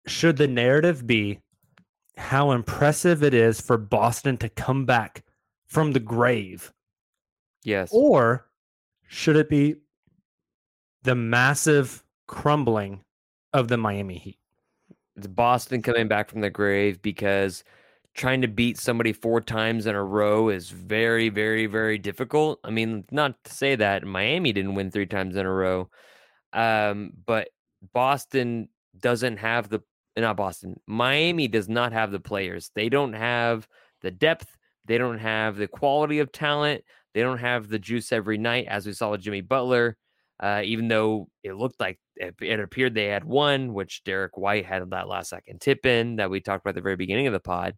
should 0.07 0.36
the 0.36 0.49
narrative 0.49 1.07
be 1.07 1.41
how 2.16 2.53
impressive 2.53 3.23
it 3.23 3.35
is 3.35 3.61
for 3.61 3.77
Boston 3.77 4.36
to 4.39 4.49
come 4.49 4.86
back 4.86 5.24
from 5.66 5.93
the 5.93 6.01
grave? 6.01 6.73
Yes. 7.62 7.91
Or 7.93 8.47
should 9.15 9.36
it 9.36 9.49
be 9.49 9.77
the 11.05 11.15
massive 11.15 12.03
crumbling 12.27 13.01
of 13.53 13.69
the 13.69 13.77
Miami 13.77 14.19
Heat? 14.19 14.39
It's 15.15 15.28
Boston 15.28 15.82
coming 15.82 16.09
back 16.09 16.28
from 16.28 16.41
the 16.41 16.51
grave 16.51 17.01
because 17.01 17.62
trying 18.15 18.43
to 18.43 18.49
beat 18.49 18.77
somebody 18.77 19.12
four 19.12 19.41
times 19.41 19.86
in 19.86 19.95
a 19.95 20.03
row 20.03 20.49
is 20.49 20.70
very, 20.70 21.28
very, 21.28 21.66
very 21.66 21.97
difficult. 21.97 22.59
I 22.65 22.70
mean, 22.70 23.05
not 23.12 23.36
to 23.45 23.55
say 23.55 23.77
that 23.77 24.05
Miami 24.05 24.53
didn't 24.53 24.74
win 24.74 24.91
three 24.91 25.07
times 25.07 25.36
in 25.36 25.47
a 25.47 25.53
row, 25.53 25.89
um, 26.53 27.12
but 27.24 27.51
Boston 27.93 28.69
doesn't 28.99 29.36
have 29.36 29.69
the 29.69 29.81
not 30.16 30.36
Boston. 30.36 30.81
Miami 30.89 31.47
does 31.47 31.69
not 31.69 31.93
have 31.93 32.11
the 32.11 32.20
players. 32.20 32.73
They 32.74 32.89
don't 32.89 33.12
have 33.12 33.69
the 34.03 34.11
depth. 34.11 34.57
They 34.86 34.99
don't 34.99 35.19
have 35.19 35.57
the 35.57 35.69
quality 35.69 36.19
of 36.19 36.32
talent. 36.32 36.82
They 37.15 37.23
don't 37.23 37.39
have 37.39 37.69
the 37.69 37.78
juice 37.78 38.12
every 38.12 38.39
night, 38.39 38.66
as 38.69 38.86
we 38.86 38.93
saw 38.93 39.11
with 39.11 39.23
Jimmy 39.23 39.41
Butler. 39.41 39.97
Uh, 40.41 40.62
even 40.65 40.89
though 40.89 41.28
it 41.45 41.55
looked 41.55 41.78
like 41.78 42.01
it, 42.16 42.61
appeared 42.61 42.95
they 42.95 43.07
had 43.07 43.24
one, 43.24 43.73
which 43.73 44.03
Derrick 44.03 44.36
White 44.36 44.66
had 44.66 44.91
that 44.91 45.09
last 45.09 45.31
second 45.31 45.61
tip 45.61 45.86
in 45.86 46.16
that 46.16 46.28
we 46.28 46.41
talked 46.41 46.65
about 46.65 46.70
at 46.70 46.74
the 46.74 46.82
very 46.82 46.97
beginning 46.97 47.28
of 47.28 47.32
the 47.32 47.41
pod. 47.41 47.77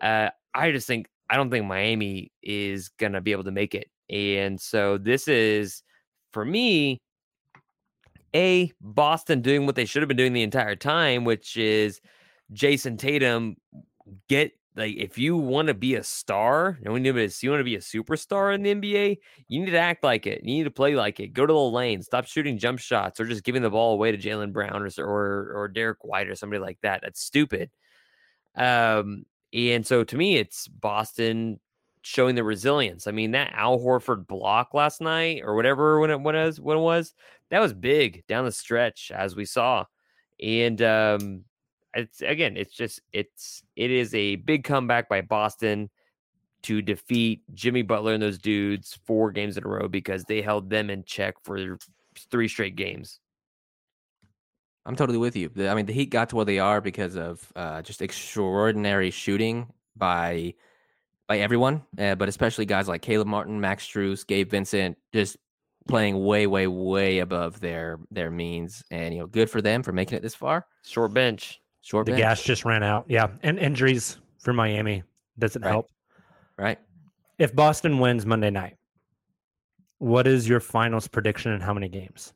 Uh, 0.00 0.30
I 0.54 0.72
just 0.72 0.86
think 0.86 1.06
I 1.28 1.36
don't 1.36 1.50
think 1.50 1.66
Miami 1.66 2.32
is 2.42 2.88
gonna 2.88 3.20
be 3.20 3.32
able 3.32 3.44
to 3.44 3.50
make 3.50 3.74
it, 3.74 3.88
and 4.08 4.58
so 4.58 4.96
this 4.96 5.28
is 5.28 5.82
for 6.32 6.44
me 6.44 7.02
a 8.34 8.72
Boston 8.80 9.42
doing 9.42 9.66
what 9.66 9.74
they 9.74 9.84
should 9.84 10.02
have 10.02 10.08
been 10.08 10.16
doing 10.16 10.32
the 10.32 10.42
entire 10.42 10.76
time, 10.76 11.24
which 11.24 11.56
is 11.56 12.00
Jayson 12.52 12.96
Tatum 12.96 13.56
get 14.28 14.52
like 14.76 14.96
if 14.96 15.16
you 15.16 15.36
want 15.36 15.68
to 15.68 15.74
be 15.74 15.94
a 15.94 16.02
star, 16.02 16.78
and 16.84 16.92
when 16.92 17.04
you 17.04 17.14
want 17.14 17.30
to 17.32 17.64
be 17.64 17.76
a 17.76 17.80
superstar 17.80 18.54
in 18.54 18.62
the 18.62 18.74
NBA, 18.74 19.18
you 19.48 19.60
need 19.60 19.70
to 19.70 19.78
act 19.78 20.04
like 20.04 20.26
it. 20.26 20.42
You 20.44 20.58
need 20.58 20.64
to 20.64 20.70
play 20.70 20.94
like 20.94 21.18
it. 21.18 21.32
Go 21.32 21.46
to 21.46 21.52
the 21.52 21.58
lane. 21.58 22.02
Stop 22.02 22.26
shooting 22.26 22.58
jump 22.58 22.78
shots 22.78 23.18
or 23.18 23.26
just 23.26 23.42
giving 23.42 23.62
the 23.62 23.70
ball 23.70 23.94
away 23.94 24.12
to 24.12 24.18
Jaylen 24.18 24.52
Brown 24.52 24.82
or 24.82 24.90
or 24.98 25.52
or 25.54 25.68
Derrick 25.68 26.04
White 26.04 26.28
or 26.28 26.34
somebody 26.34 26.60
like 26.60 26.78
that. 26.82 27.00
That's 27.02 27.22
stupid. 27.22 27.70
Um, 28.54 29.24
and 29.52 29.86
so 29.86 30.04
to 30.04 30.16
me, 30.16 30.36
it's 30.36 30.68
Boston 30.68 31.58
showing 32.02 32.34
the 32.34 32.44
resilience. 32.44 33.06
I 33.06 33.10
mean, 33.10 33.30
that 33.30 33.52
Al 33.54 33.78
Horford 33.80 34.26
block 34.26 34.74
last 34.74 35.00
night 35.00 35.42
or 35.42 35.54
whatever 35.56 35.98
when 36.00 36.10
it, 36.10 36.20
when 36.20 36.36
it 36.36 36.44
was 36.44 36.60
when 36.60 36.76
it 36.76 36.82
was 36.82 37.14
that 37.50 37.60
was 37.60 37.72
big 37.72 38.26
down 38.26 38.44
the 38.44 38.52
stretch 38.52 39.10
as 39.10 39.34
we 39.34 39.46
saw, 39.46 39.86
and 40.42 40.82
um, 40.82 41.44
it's 41.96 42.22
again, 42.22 42.56
it's 42.56 42.74
just 42.74 43.00
it's 43.12 43.62
it 43.74 43.90
is 43.90 44.14
a 44.14 44.36
big 44.36 44.64
comeback 44.64 45.08
by 45.08 45.22
Boston 45.22 45.90
to 46.62 46.82
defeat 46.82 47.42
Jimmy 47.54 47.82
Butler 47.82 48.14
and 48.14 48.22
those 48.22 48.38
dudes 48.38 48.98
four 49.06 49.30
games 49.30 49.56
in 49.56 49.64
a 49.64 49.68
row 49.68 49.88
because 49.88 50.24
they 50.24 50.42
held 50.42 50.68
them 50.68 50.90
in 50.90 51.04
check 51.04 51.36
for 51.42 51.78
three 52.30 52.48
straight 52.48 52.76
games. 52.76 53.20
I'm 54.84 54.96
totally 54.96 55.18
with 55.18 55.36
you. 55.36 55.50
I 55.58 55.74
mean, 55.74 55.86
the 55.86 55.92
Heat 55.92 56.10
got 56.10 56.28
to 56.30 56.36
where 56.36 56.44
they 56.44 56.60
are 56.60 56.80
because 56.80 57.16
of 57.16 57.52
uh, 57.56 57.82
just 57.82 58.02
extraordinary 58.02 59.10
shooting 59.10 59.72
by 59.96 60.54
by 61.26 61.38
everyone, 61.38 61.82
uh, 61.98 62.14
but 62.14 62.28
especially 62.28 62.66
guys 62.66 62.86
like 62.86 63.02
Caleb 63.02 63.26
Martin, 63.26 63.60
Max 63.60 63.84
Strus, 63.84 64.24
Gabe 64.24 64.48
Vincent, 64.48 64.96
just 65.12 65.36
playing 65.88 66.24
way, 66.24 66.46
way, 66.46 66.66
way 66.66 67.18
above 67.18 67.60
their 67.60 67.98
their 68.10 68.30
means. 68.30 68.84
And 68.90 69.14
you 69.14 69.20
know, 69.20 69.26
good 69.26 69.50
for 69.50 69.60
them 69.60 69.82
for 69.82 69.92
making 69.92 70.18
it 70.18 70.22
this 70.22 70.34
far. 70.34 70.66
Short 70.84 71.12
bench, 71.12 71.60
short 71.86 72.04
The 72.06 72.12
bench. 72.12 72.20
gas 72.22 72.42
just 72.42 72.64
ran 72.64 72.82
out. 72.82 73.04
Yeah, 73.08 73.28
and 73.44 73.58
injuries 73.60 74.18
for 74.40 74.52
Miami 74.52 75.04
doesn't 75.38 75.62
Right. 75.62 75.70
help. 75.70 75.88
Right. 76.58 76.78
If 77.38 77.54
Boston 77.54 78.00
wins 78.00 78.26
Monday 78.26 78.50
night, 78.50 78.76
what 79.98 80.26
is 80.26 80.48
your 80.48 80.58
finals 80.58 81.06
prediction 81.06 81.52
and 81.52 81.62
how 81.62 81.72
many 81.72 81.88
games? 81.88 82.32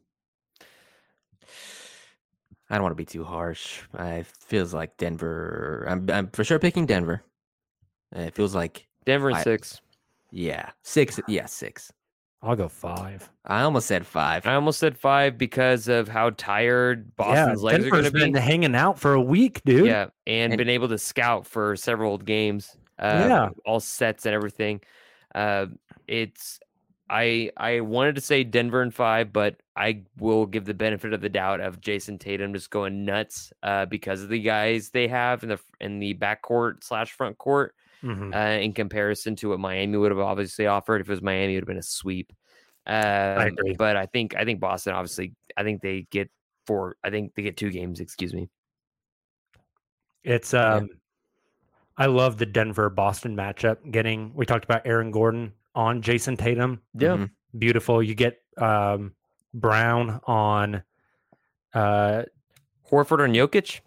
I 2.69 2.75
don't 2.77 2.83
want 2.83 2.93
to 2.93 2.97
be 2.97 3.05
too 3.05 3.25
harsh. 3.25 3.81
I 3.95 4.23
feels 4.23 4.73
like 4.73 4.97
Denver. 4.97 5.85
I'm 5.89 6.09
I'm 6.11 6.29
for 6.31 6.45
sure 6.45 6.61
picking 6.61 6.87
Denver. 6.87 7.23
It 8.13 8.35
feels 8.35 8.55
like 8.55 8.87
Denver 9.05 9.31
in 9.31 9.37
I- 9.37 9.43
six. 9.43 9.81
Yeah, 10.31 10.71
six. 10.85 11.19
Yeah, 11.27 11.47
six. 11.47 11.91
I'll 12.43 12.57
go 12.57 12.69
five. 12.69 13.29
I 13.45 13.63
almost 13.63 13.87
said 13.87 14.07
five. 14.07 14.47
I 14.47 14.55
almost 14.55 14.79
said 14.79 14.97
five 14.97 15.37
because 15.37 15.89
of 15.89 16.09
how 16.09 16.31
tired 16.31 17.15
Boston's 17.17 17.61
yeah, 17.61 17.67
legs 17.67 17.87
are 17.87 17.91
going 17.91 18.05
to 18.05 18.11
Denver's 18.11 18.25
be. 18.29 18.33
been 18.33 18.43
hanging 18.43 18.75
out 18.75 18.99
for 18.99 19.13
a 19.13 19.21
week, 19.21 19.63
dude. 19.65 19.87
Yeah, 19.87 20.07
and, 20.27 20.53
And- 20.53 20.59
been 20.59 20.69
able 20.71 20.89
to 20.89 20.99
scout 20.99 21.47
for 21.47 21.77
several 21.77 22.17
games. 22.17 22.77
Uh, 22.99 23.27
Yeah. 23.29 23.49
all 23.67 23.81
sets 23.81 24.25
and 24.27 24.35
everything. 24.35 24.81
Uh, 25.35 25.67
it's 26.09 26.61
I 27.11 27.51
I 27.57 27.81
wanted 27.81 28.15
to 28.15 28.21
say 28.21 28.45
Denver 28.45 28.83
in 28.83 28.91
five, 28.91 29.33
but 29.33 29.57
I 29.77 30.03
will 30.19 30.47
give 30.47 30.65
the 30.65 30.75
benefit 30.75 31.13
of 31.13 31.21
the 31.21 31.29
doubt 31.29 31.61
of 31.61 31.81
Jayson 31.81 32.19
Tatum 32.19 32.53
just 32.55 32.71
going 32.71 33.05
nuts 33.05 33.53
uh, 33.63 33.87
because 33.87 34.23
of 34.23 34.29
the 34.29 34.41
guys 34.41 34.91
they 34.91 35.09
have 35.09 35.43
in 35.43 35.49
the 35.51 35.59
in 35.81 35.99
the 35.99 36.15
backcourt 36.15 36.85
slash 36.85 37.13
front 37.13 37.37
court 37.39 37.75
Mhm. 38.03 38.35
uh, 38.35 38.61
in 38.63 38.73
comparison 38.73 39.37
to 39.37 39.51
what 39.51 39.61
Miami 39.61 39.97
would 39.99 40.11
have 40.11 40.19
obviously 40.21 40.67
offered. 40.67 41.01
If 41.01 41.09
it 41.09 41.13
was 41.13 41.23
Miami, 41.23 41.53
it 41.53 41.57
would 41.57 41.63
have 41.65 41.69
been 41.69 41.77
a 41.79 41.83
sweep. 41.83 42.33
Um, 42.87 43.39
agree. 43.49 43.75
But 43.77 43.97
I 43.97 44.07
think 44.07 44.35
I 44.35 44.45
think 44.45 44.59
Boston 44.61 44.95
obviously 44.95 45.35
I 45.57 45.63
think 45.63 45.83
they 45.83 46.07
get 46.11 46.31
four. 46.67 46.97
I 47.05 47.11
think 47.11 47.35
they 47.35 47.43
get 47.43 47.57
two 47.57 47.71
games. 47.71 48.01
Excuse 48.01 48.33
me. 48.35 48.49
It's 50.25 50.55
um 50.55 50.89
I 51.97 52.07
love 52.07 52.39
the 52.39 52.47
Denver 52.47 52.89
Boston 52.91 53.37
matchup. 53.37 53.91
Getting 53.91 54.33
we 54.35 54.47
talked 54.47 54.65
about 54.65 54.87
Aaron 54.87 55.11
Gordon 55.11 55.53
on 55.75 56.03
Jayson 56.03 56.37
Tatum. 56.37 56.81
Yeah. 56.95 57.17
Mhm. 57.17 57.31
Beautiful. 57.59 58.03
You 58.03 58.15
get 58.15 58.41
um 58.57 59.15
Brown 59.55 60.21
on 60.25 60.83
uh 61.75 62.23
Horford 62.91 63.25
and 63.25 63.35
Jokic. 63.35 63.81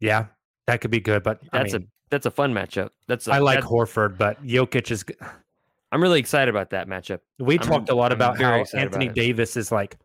yeah, 0.00 0.26
that 0.66 0.80
could 0.80 0.90
be 0.90 1.00
good, 1.00 1.22
but 1.22 1.40
That's 1.52 1.74
I 1.74 1.76
a 1.76 1.80
mean, 1.80 1.88
that's 2.10 2.26
a 2.26 2.30
fun 2.30 2.52
matchup. 2.54 2.90
That's 3.08 3.26
a, 3.28 3.32
I 3.32 3.38
like 3.38 3.60
that- 3.60 3.68
Horford, 3.68 4.16
but 4.18 4.44
Jokic 4.44 4.90
is 4.90 5.04
I'm 5.92 6.02
really 6.02 6.18
excited 6.20 6.48
about 6.48 6.70
that 6.70 6.88
matchup. 6.88 7.20
we 7.38 7.58
I'm- 7.58 7.66
talked 7.68 7.88
a 7.88 7.94
lot 7.94 8.12
I'm 8.12 8.18
about 8.18 8.40
how 8.40 8.54
excited 8.60 8.88
about 8.88 9.02
Anthony. 9.02 9.14
Davis 9.14 9.56
is 9.56 9.70
like 9.72 9.96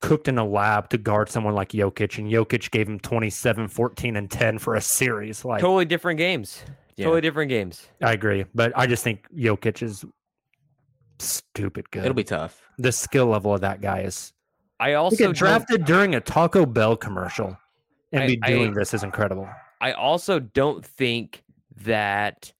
cooked 0.00 0.26
in 0.28 0.36
a 0.38 0.44
lab 0.44 0.88
to 0.90 0.98
guard 0.98 1.28
someone 1.28 1.54
like 1.54 1.70
Jokic 1.70 2.18
and 2.18 2.28
Jokic 2.30 2.70
gave 2.70 2.88
him 2.88 2.98
27, 2.98 3.68
14 3.68 4.16
and 4.16 4.30
10 4.30 4.58
for 4.58 4.74
a 4.74 4.80
series. 4.80 5.44
Like 5.44 5.60
Totally 5.60 5.84
different 5.84 6.18
games. 6.18 6.62
Yeah. 6.96 7.04
Totally 7.06 7.20
different 7.22 7.48
games. 7.48 7.86
I 8.02 8.12
agree, 8.12 8.44
but 8.54 8.72
I 8.76 8.86
just 8.86 9.02
think 9.04 9.26
Jokic 9.34 9.82
is 9.82 10.04
stupid 11.18 11.90
good. 11.90 12.02
It'll 12.04 12.14
be 12.14 12.24
tough. 12.24 12.60
the 12.78 12.92
skill 12.92 13.26
level 13.26 13.54
of 13.54 13.60
that 13.60 13.80
guy 13.80 14.00
is 14.00 14.32
I 14.80 14.94
also 14.94 15.32
drafted 15.32 15.84
during 15.84 16.14
a 16.16 16.20
Taco 16.20 16.66
Bell 16.66 16.96
commercial 16.96 17.56
and 18.12 18.24
I- 18.24 18.26
be 18.26 18.36
doing 18.36 18.70
I- 18.72 18.74
this 18.74 18.92
is 18.94 19.04
incredible. 19.04 19.48
I 19.82 19.92
also 19.92 20.38
don't 20.38 20.86
think 20.86 21.42
that 21.82 22.52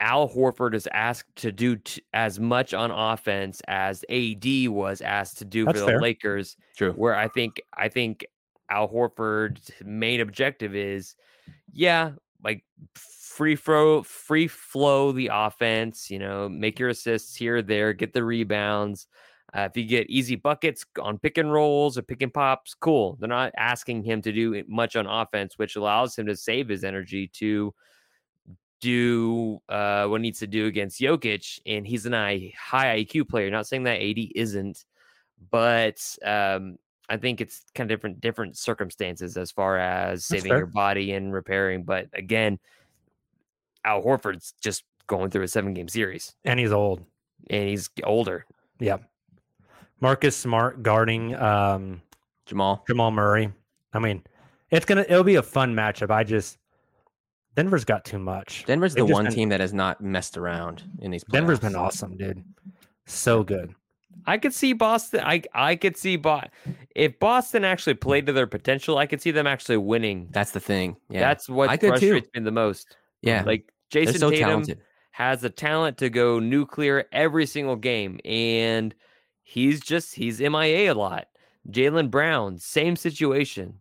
Al 0.00 0.28
Horford 0.28 0.74
is 0.74 0.86
asked 0.92 1.34
to 1.36 1.50
do 1.50 1.76
t- 1.76 2.02
as 2.12 2.38
much 2.38 2.74
on 2.74 2.90
offense 2.90 3.62
as 3.68 4.04
AD 4.10 4.68
was 4.68 5.00
asked 5.00 5.38
to 5.38 5.46
do 5.46 5.64
That's 5.64 5.78
for 5.78 5.86
the 5.86 5.92
fair. 5.92 6.00
Lakers. 6.02 6.58
True. 6.76 6.92
Where 6.92 7.14
I 7.14 7.28
think 7.28 7.62
I 7.72 7.88
think 7.88 8.26
Al 8.68 8.86
Horford's 8.86 9.70
main 9.82 10.20
objective 10.20 10.74
is, 10.74 11.16
yeah, 11.72 12.12
like 12.42 12.64
free 12.94 13.56
throw, 13.56 14.02
free 14.02 14.46
flow 14.46 15.10
the 15.10 15.30
offense. 15.32 16.10
You 16.10 16.18
know, 16.18 16.50
make 16.50 16.78
your 16.78 16.90
assists 16.90 17.34
here, 17.34 17.62
there, 17.62 17.94
get 17.94 18.12
the 18.12 18.24
rebounds. 18.24 19.06
Uh, 19.54 19.68
if 19.70 19.76
you 19.76 19.84
get 19.84 20.10
easy 20.10 20.34
buckets 20.34 20.84
on 21.00 21.16
pick 21.16 21.38
and 21.38 21.52
rolls 21.52 21.96
or 21.96 22.02
pick 22.02 22.22
and 22.22 22.34
pops, 22.34 22.74
cool. 22.74 23.16
They're 23.20 23.28
not 23.28 23.52
asking 23.56 24.02
him 24.02 24.20
to 24.22 24.32
do 24.32 24.64
much 24.66 24.96
on 24.96 25.06
offense, 25.06 25.56
which 25.58 25.76
allows 25.76 26.18
him 26.18 26.26
to 26.26 26.36
save 26.36 26.68
his 26.68 26.82
energy 26.82 27.28
to 27.34 27.72
do 28.80 29.60
uh, 29.68 30.06
what 30.06 30.20
he 30.20 30.22
needs 30.22 30.40
to 30.40 30.46
do 30.46 30.66
against 30.66 31.00
Jokic. 31.00 31.60
And 31.66 31.86
he's 31.86 32.04
an 32.04 32.14
I, 32.14 32.52
high 32.58 33.04
IQ 33.04 33.28
player. 33.28 33.48
Not 33.50 33.66
saying 33.66 33.84
that 33.84 34.00
AD 34.02 34.18
isn't, 34.34 34.84
but 35.50 36.04
um, 36.24 36.76
I 37.08 37.16
think 37.16 37.40
it's 37.40 37.62
kind 37.74 37.90
of 37.90 37.96
different 37.96 38.20
different 38.20 38.58
circumstances 38.58 39.36
as 39.36 39.50
far 39.52 39.78
as 39.78 40.24
saving 40.24 40.50
your 40.52 40.66
body 40.66 41.12
and 41.12 41.32
repairing. 41.32 41.84
But 41.84 42.08
again, 42.12 42.58
Al 43.84 44.02
Horford's 44.02 44.52
just 44.60 44.82
going 45.06 45.30
through 45.30 45.44
a 45.44 45.48
seven 45.48 45.74
game 45.74 45.88
series, 45.88 46.34
And 46.44 46.58
he's 46.58 46.72
old. 46.72 47.04
and 47.50 47.68
he's 47.68 47.88
older. 48.02 48.46
Yeah. 48.80 48.96
Marcus 50.04 50.36
Smart 50.36 50.82
guarding 50.82 51.34
um, 51.34 52.02
Jamal. 52.44 52.84
Jamal 52.86 53.10
Murray. 53.10 53.50
I 53.94 53.98
mean, 53.98 54.22
it's 54.70 54.84
gonna 54.84 55.00
it'll 55.08 55.24
be 55.24 55.36
a 55.36 55.42
fun 55.42 55.74
matchup. 55.74 56.10
I 56.10 56.24
just 56.24 56.58
Denver's 57.56 57.86
got 57.86 58.04
too 58.04 58.18
much. 58.18 58.64
Denver's 58.66 58.92
They've 58.94 59.06
the 59.06 59.12
one 59.12 59.24
been- 59.24 59.32
team 59.34 59.48
that 59.48 59.60
has 59.60 59.72
not 59.72 60.02
messed 60.02 60.36
around 60.36 60.82
in 60.98 61.10
these. 61.10 61.24
Playoffs. 61.24 61.32
Denver's 61.32 61.58
been 61.60 61.74
awesome, 61.74 62.16
dude. 62.18 62.44
So 63.06 63.42
good. 63.42 63.74
I 64.26 64.36
could 64.36 64.52
see 64.52 64.74
Boston. 64.74 65.20
I 65.24 65.42
I 65.54 65.74
could 65.76 65.96
see 65.96 66.16
Boston. 66.16 66.50
If 66.94 67.18
Boston 67.18 67.64
actually 67.64 67.94
played 67.94 68.26
to 68.26 68.32
their 68.34 68.46
potential, 68.46 68.98
I 68.98 69.06
could 69.06 69.22
see 69.22 69.30
them 69.30 69.46
actually 69.46 69.78
winning. 69.78 70.28
That's 70.32 70.50
the 70.50 70.60
thing. 70.60 70.96
Yeah, 71.08 71.20
That's 71.20 71.48
what 71.48 71.70
I 71.70 71.78
could 71.78 71.94
too. 71.94 72.10
frustrates 72.10 72.28
me 72.34 72.42
the 72.42 72.50
most. 72.50 72.94
Yeah, 73.22 73.42
Like 73.44 73.72
Jayson 73.90 74.18
so 74.18 74.28
Tatum 74.28 74.48
talented. 74.48 74.80
has 75.12 75.40
the 75.40 75.48
talent 75.50 75.96
to 75.98 76.10
go 76.10 76.40
nuclear 76.40 77.06
every 77.10 77.46
single 77.46 77.76
game, 77.76 78.20
and 78.24 78.94
he's 79.44 79.80
just 79.80 80.14
he's 80.16 80.40
MIA 80.40 80.92
a 80.92 80.94
lot. 80.94 81.28
Jaylen 81.70 82.10
Brown, 82.10 82.58
same 82.58 82.96
situation. 82.96 83.80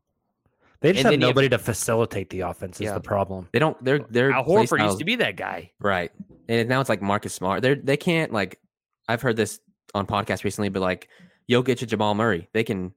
They 0.81 0.91
just 0.91 0.99
And 0.99 1.05
have 1.05 1.11
then 1.13 1.21
you 1.21 1.27
have- 1.27 1.35
nobody 1.35 1.49
to 1.49 1.57
facilitate 1.57 2.29
the 2.29 2.41
offense. 2.41 2.79
Is 2.79 2.85
Yeah. 2.85 2.93
the 2.93 2.99
problem? 3.01 3.47
They 3.53 3.59
don't. 3.59 3.81
They're 3.83 3.99
they're 4.09 4.31
Al 4.31 4.43
play 4.43 4.65
Horford 4.65 4.83
used 4.83 4.99
to 4.99 5.05
be 5.05 5.15
that 5.17 5.35
guy. 5.37 5.71
right, 5.79 6.11
and 6.49 6.67
now 6.69 6.79
it's 6.81 6.89
like 6.89 7.01
Marcus 7.01 7.33
Smart. 7.33 7.61
They 7.63 7.73
they 7.75 7.97
can't 7.97 8.31
like. 8.31 8.59
I've 9.09 9.21
heard 9.21 9.35
this 9.37 9.59
on 9.95 10.05
podcast 10.07 10.43
recently, 10.43 10.69
but 10.69 10.81
like 10.81 11.07
Jokic 11.49 11.81
and 11.81 11.89
Jamal 11.89 12.13
Murray, 12.15 12.47
they 12.53 12.63
can 12.63 12.93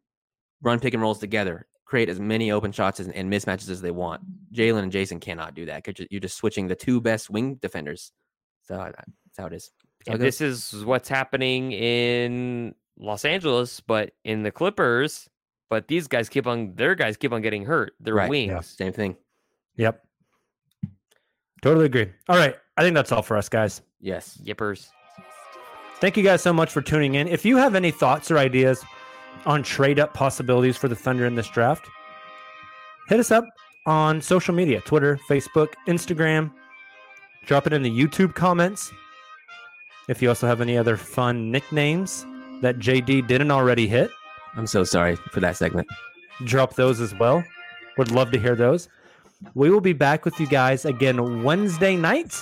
run 0.62 0.78
pick 0.80 0.94
and 0.94 1.02
rolls 1.02 1.18
together, 1.18 1.66
create 1.84 2.08
as 2.08 2.18
many 2.20 2.50
open 2.52 2.70
shots 2.72 3.00
as, 3.00 3.08
and 3.08 3.32
mismatches 3.32 3.68
as 3.70 3.80
they 3.80 3.90
want. 3.90 4.22
Jaylen 4.52 4.82
and 4.84 4.92
Jayson 4.92 5.20
cannot 5.20 5.54
do 5.54 5.66
that 5.66 5.82
because 5.84 6.06
you're 6.10 6.20
just 6.20 6.36
switching 6.36 6.66
the 6.68 6.74
two 6.76 7.00
best 7.00 7.28
wing 7.28 7.56
defenders. 7.56 8.12
So 8.62 8.76
that's 8.76 9.38
how 9.38 9.46
it 9.46 9.52
is. 9.52 9.70
That's 10.06 10.14
And 10.14 10.20
this 10.22 10.40
is 10.40 10.84
what's 10.84 11.08
happening 11.08 11.72
in 11.72 12.74
Los 12.98 13.24
Angeles, 13.24 13.80
but 13.80 14.12
in 14.24 14.42
the 14.42 14.50
Clippers. 14.50 15.28
But 15.68 15.88
these 15.88 16.06
guys 16.06 16.28
keep 16.28 16.46
on 16.46 16.74
their 16.76 16.94
guys 16.94 17.16
keep 17.16 17.32
on 17.32 17.42
getting 17.42 17.64
hurt. 17.64 17.94
Their 18.00 18.14
Right, 18.14 18.30
wings. 18.30 18.50
yeah. 18.50 18.60
Same 18.60 18.92
thing. 18.92 19.16
Yep. 19.76 20.02
Totally 21.62 21.86
agree. 21.86 22.08
All 22.28 22.36
right. 22.36 22.54
I 22.76 22.82
think 22.82 22.94
that's 22.94 23.10
all 23.10 23.22
for 23.22 23.36
us, 23.36 23.48
guys. 23.48 23.82
Yes. 24.00 24.38
Yippers. 24.44 24.88
Thank 26.00 26.16
you 26.16 26.22
guys 26.22 26.42
so 26.42 26.52
much 26.52 26.70
for 26.70 26.82
tuning 26.82 27.14
in. 27.14 27.26
If 27.26 27.44
you 27.44 27.56
have 27.56 27.74
any 27.74 27.90
thoughts 27.90 28.30
or 28.30 28.38
ideas 28.38 28.84
on 29.46 29.62
trade 29.62 29.98
up 29.98 30.14
possibilities 30.14 30.76
for 30.76 30.88
the 30.88 30.94
Thunder 30.94 31.26
in 31.26 31.34
this 31.34 31.48
draft, 31.48 31.88
hit 33.08 33.18
us 33.18 33.30
up 33.30 33.44
on 33.86 34.20
social 34.20 34.54
media 34.54 34.80
Twitter, 34.82 35.18
Facebook, 35.28 35.72
Instagram. 35.88 36.52
Drop 37.46 37.66
it 37.66 37.72
in 37.72 37.82
the 37.82 37.90
YouTube 37.90 38.34
comments. 38.34 38.92
If 40.08 40.22
you 40.22 40.28
also 40.28 40.46
have 40.46 40.60
any 40.60 40.78
other 40.78 40.96
fun 40.96 41.50
nicknames 41.50 42.24
that 42.62 42.78
JD 42.78 43.26
didn't 43.26 43.50
already 43.50 43.88
hit, 43.88 44.10
I'm 44.54 44.66
so 44.66 44.84
sorry 44.84 45.16
for 45.16 45.40
that 45.40 45.56
segment. 45.56 45.88
drop 46.44 46.74
those 46.74 47.00
as 47.00 47.14
well. 47.14 47.44
Would 47.98 48.10
love 48.10 48.30
to 48.32 48.38
hear 48.38 48.54
those. 48.54 48.88
We 49.54 49.70
will 49.70 49.80
be 49.80 49.92
back 49.92 50.24
with 50.24 50.38
you 50.40 50.46
guys 50.46 50.84
again 50.84 51.42
Wednesday 51.42 51.96
night, 51.96 52.40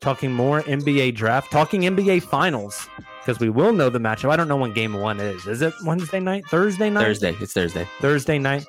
talking 0.00 0.32
more 0.32 0.62
NBA 0.62 1.14
draft, 1.14 1.50
talking 1.50 1.82
NBA 1.82 2.22
finals, 2.22 2.88
because 3.20 3.40
we 3.40 3.50
will 3.50 3.72
know 3.72 3.88
the 3.90 3.98
matchup. 3.98 4.30
I 4.30 4.36
don't 4.36 4.48
know 4.48 4.56
when 4.56 4.72
game 4.72 4.94
one 4.94 5.20
is. 5.20 5.46
Is 5.46 5.62
it 5.62 5.72
Wednesday 5.84 6.20
night? 6.20 6.44
Thursday 6.46 6.90
night? 6.90 7.04
Thursday. 7.04 7.36
It's 7.40 7.52
Thursday. 7.52 7.88
Thursday 8.00 8.38
night. 8.38 8.64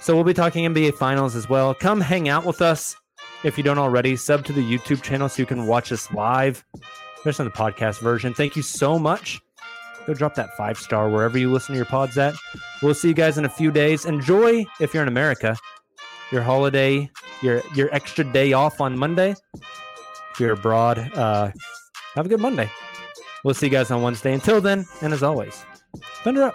So 0.00 0.14
we'll 0.14 0.24
be 0.24 0.34
talking 0.34 0.72
NBA 0.72 0.94
finals 0.94 1.34
as 1.34 1.48
well. 1.48 1.74
Come 1.74 2.00
hang 2.00 2.28
out 2.28 2.44
with 2.44 2.62
us 2.62 2.96
if 3.44 3.56
you 3.56 3.64
don't 3.64 3.78
already. 3.78 4.16
Sub 4.16 4.44
to 4.44 4.52
the 4.52 4.62
YouTube 4.62 5.02
channel 5.02 5.28
so 5.28 5.42
you 5.42 5.46
can 5.46 5.66
watch 5.66 5.92
us 5.92 6.10
live, 6.12 6.64
especially 7.26 7.46
in 7.46 7.52
the 7.52 7.72
podcast 7.72 8.00
version. 8.00 8.32
Thank 8.32 8.54
you 8.54 8.62
so 8.62 8.98
much. 8.98 9.40
Go 10.06 10.14
drop 10.14 10.36
that 10.36 10.56
five 10.56 10.78
star 10.78 11.10
wherever 11.10 11.36
you 11.36 11.50
listen 11.50 11.72
to 11.72 11.76
your 11.76 11.86
pods 11.86 12.16
at. 12.16 12.34
We'll 12.82 12.94
see 12.94 13.08
you 13.08 13.14
guys 13.14 13.36
in 13.36 13.44
a 13.44 13.48
few 13.48 13.72
days. 13.72 14.04
Enjoy, 14.04 14.64
if 14.78 14.94
you're 14.94 15.02
in 15.02 15.08
America, 15.08 15.56
your 16.30 16.42
holiday, 16.42 17.10
your 17.42 17.62
your 17.74 17.92
extra 17.92 18.22
day 18.22 18.52
off 18.52 18.80
on 18.80 18.96
Monday. 18.96 19.34
If 20.32 20.40
you're 20.40 20.52
abroad, 20.52 20.98
uh, 21.16 21.50
have 22.14 22.26
a 22.26 22.28
good 22.28 22.40
Monday. 22.40 22.70
We'll 23.42 23.54
see 23.54 23.66
you 23.66 23.72
guys 23.72 23.90
on 23.90 24.02
Wednesday. 24.02 24.32
Until 24.32 24.60
then, 24.60 24.86
and 25.02 25.12
as 25.12 25.24
always, 25.24 25.64
thunder 26.22 26.44
up. 26.44 26.54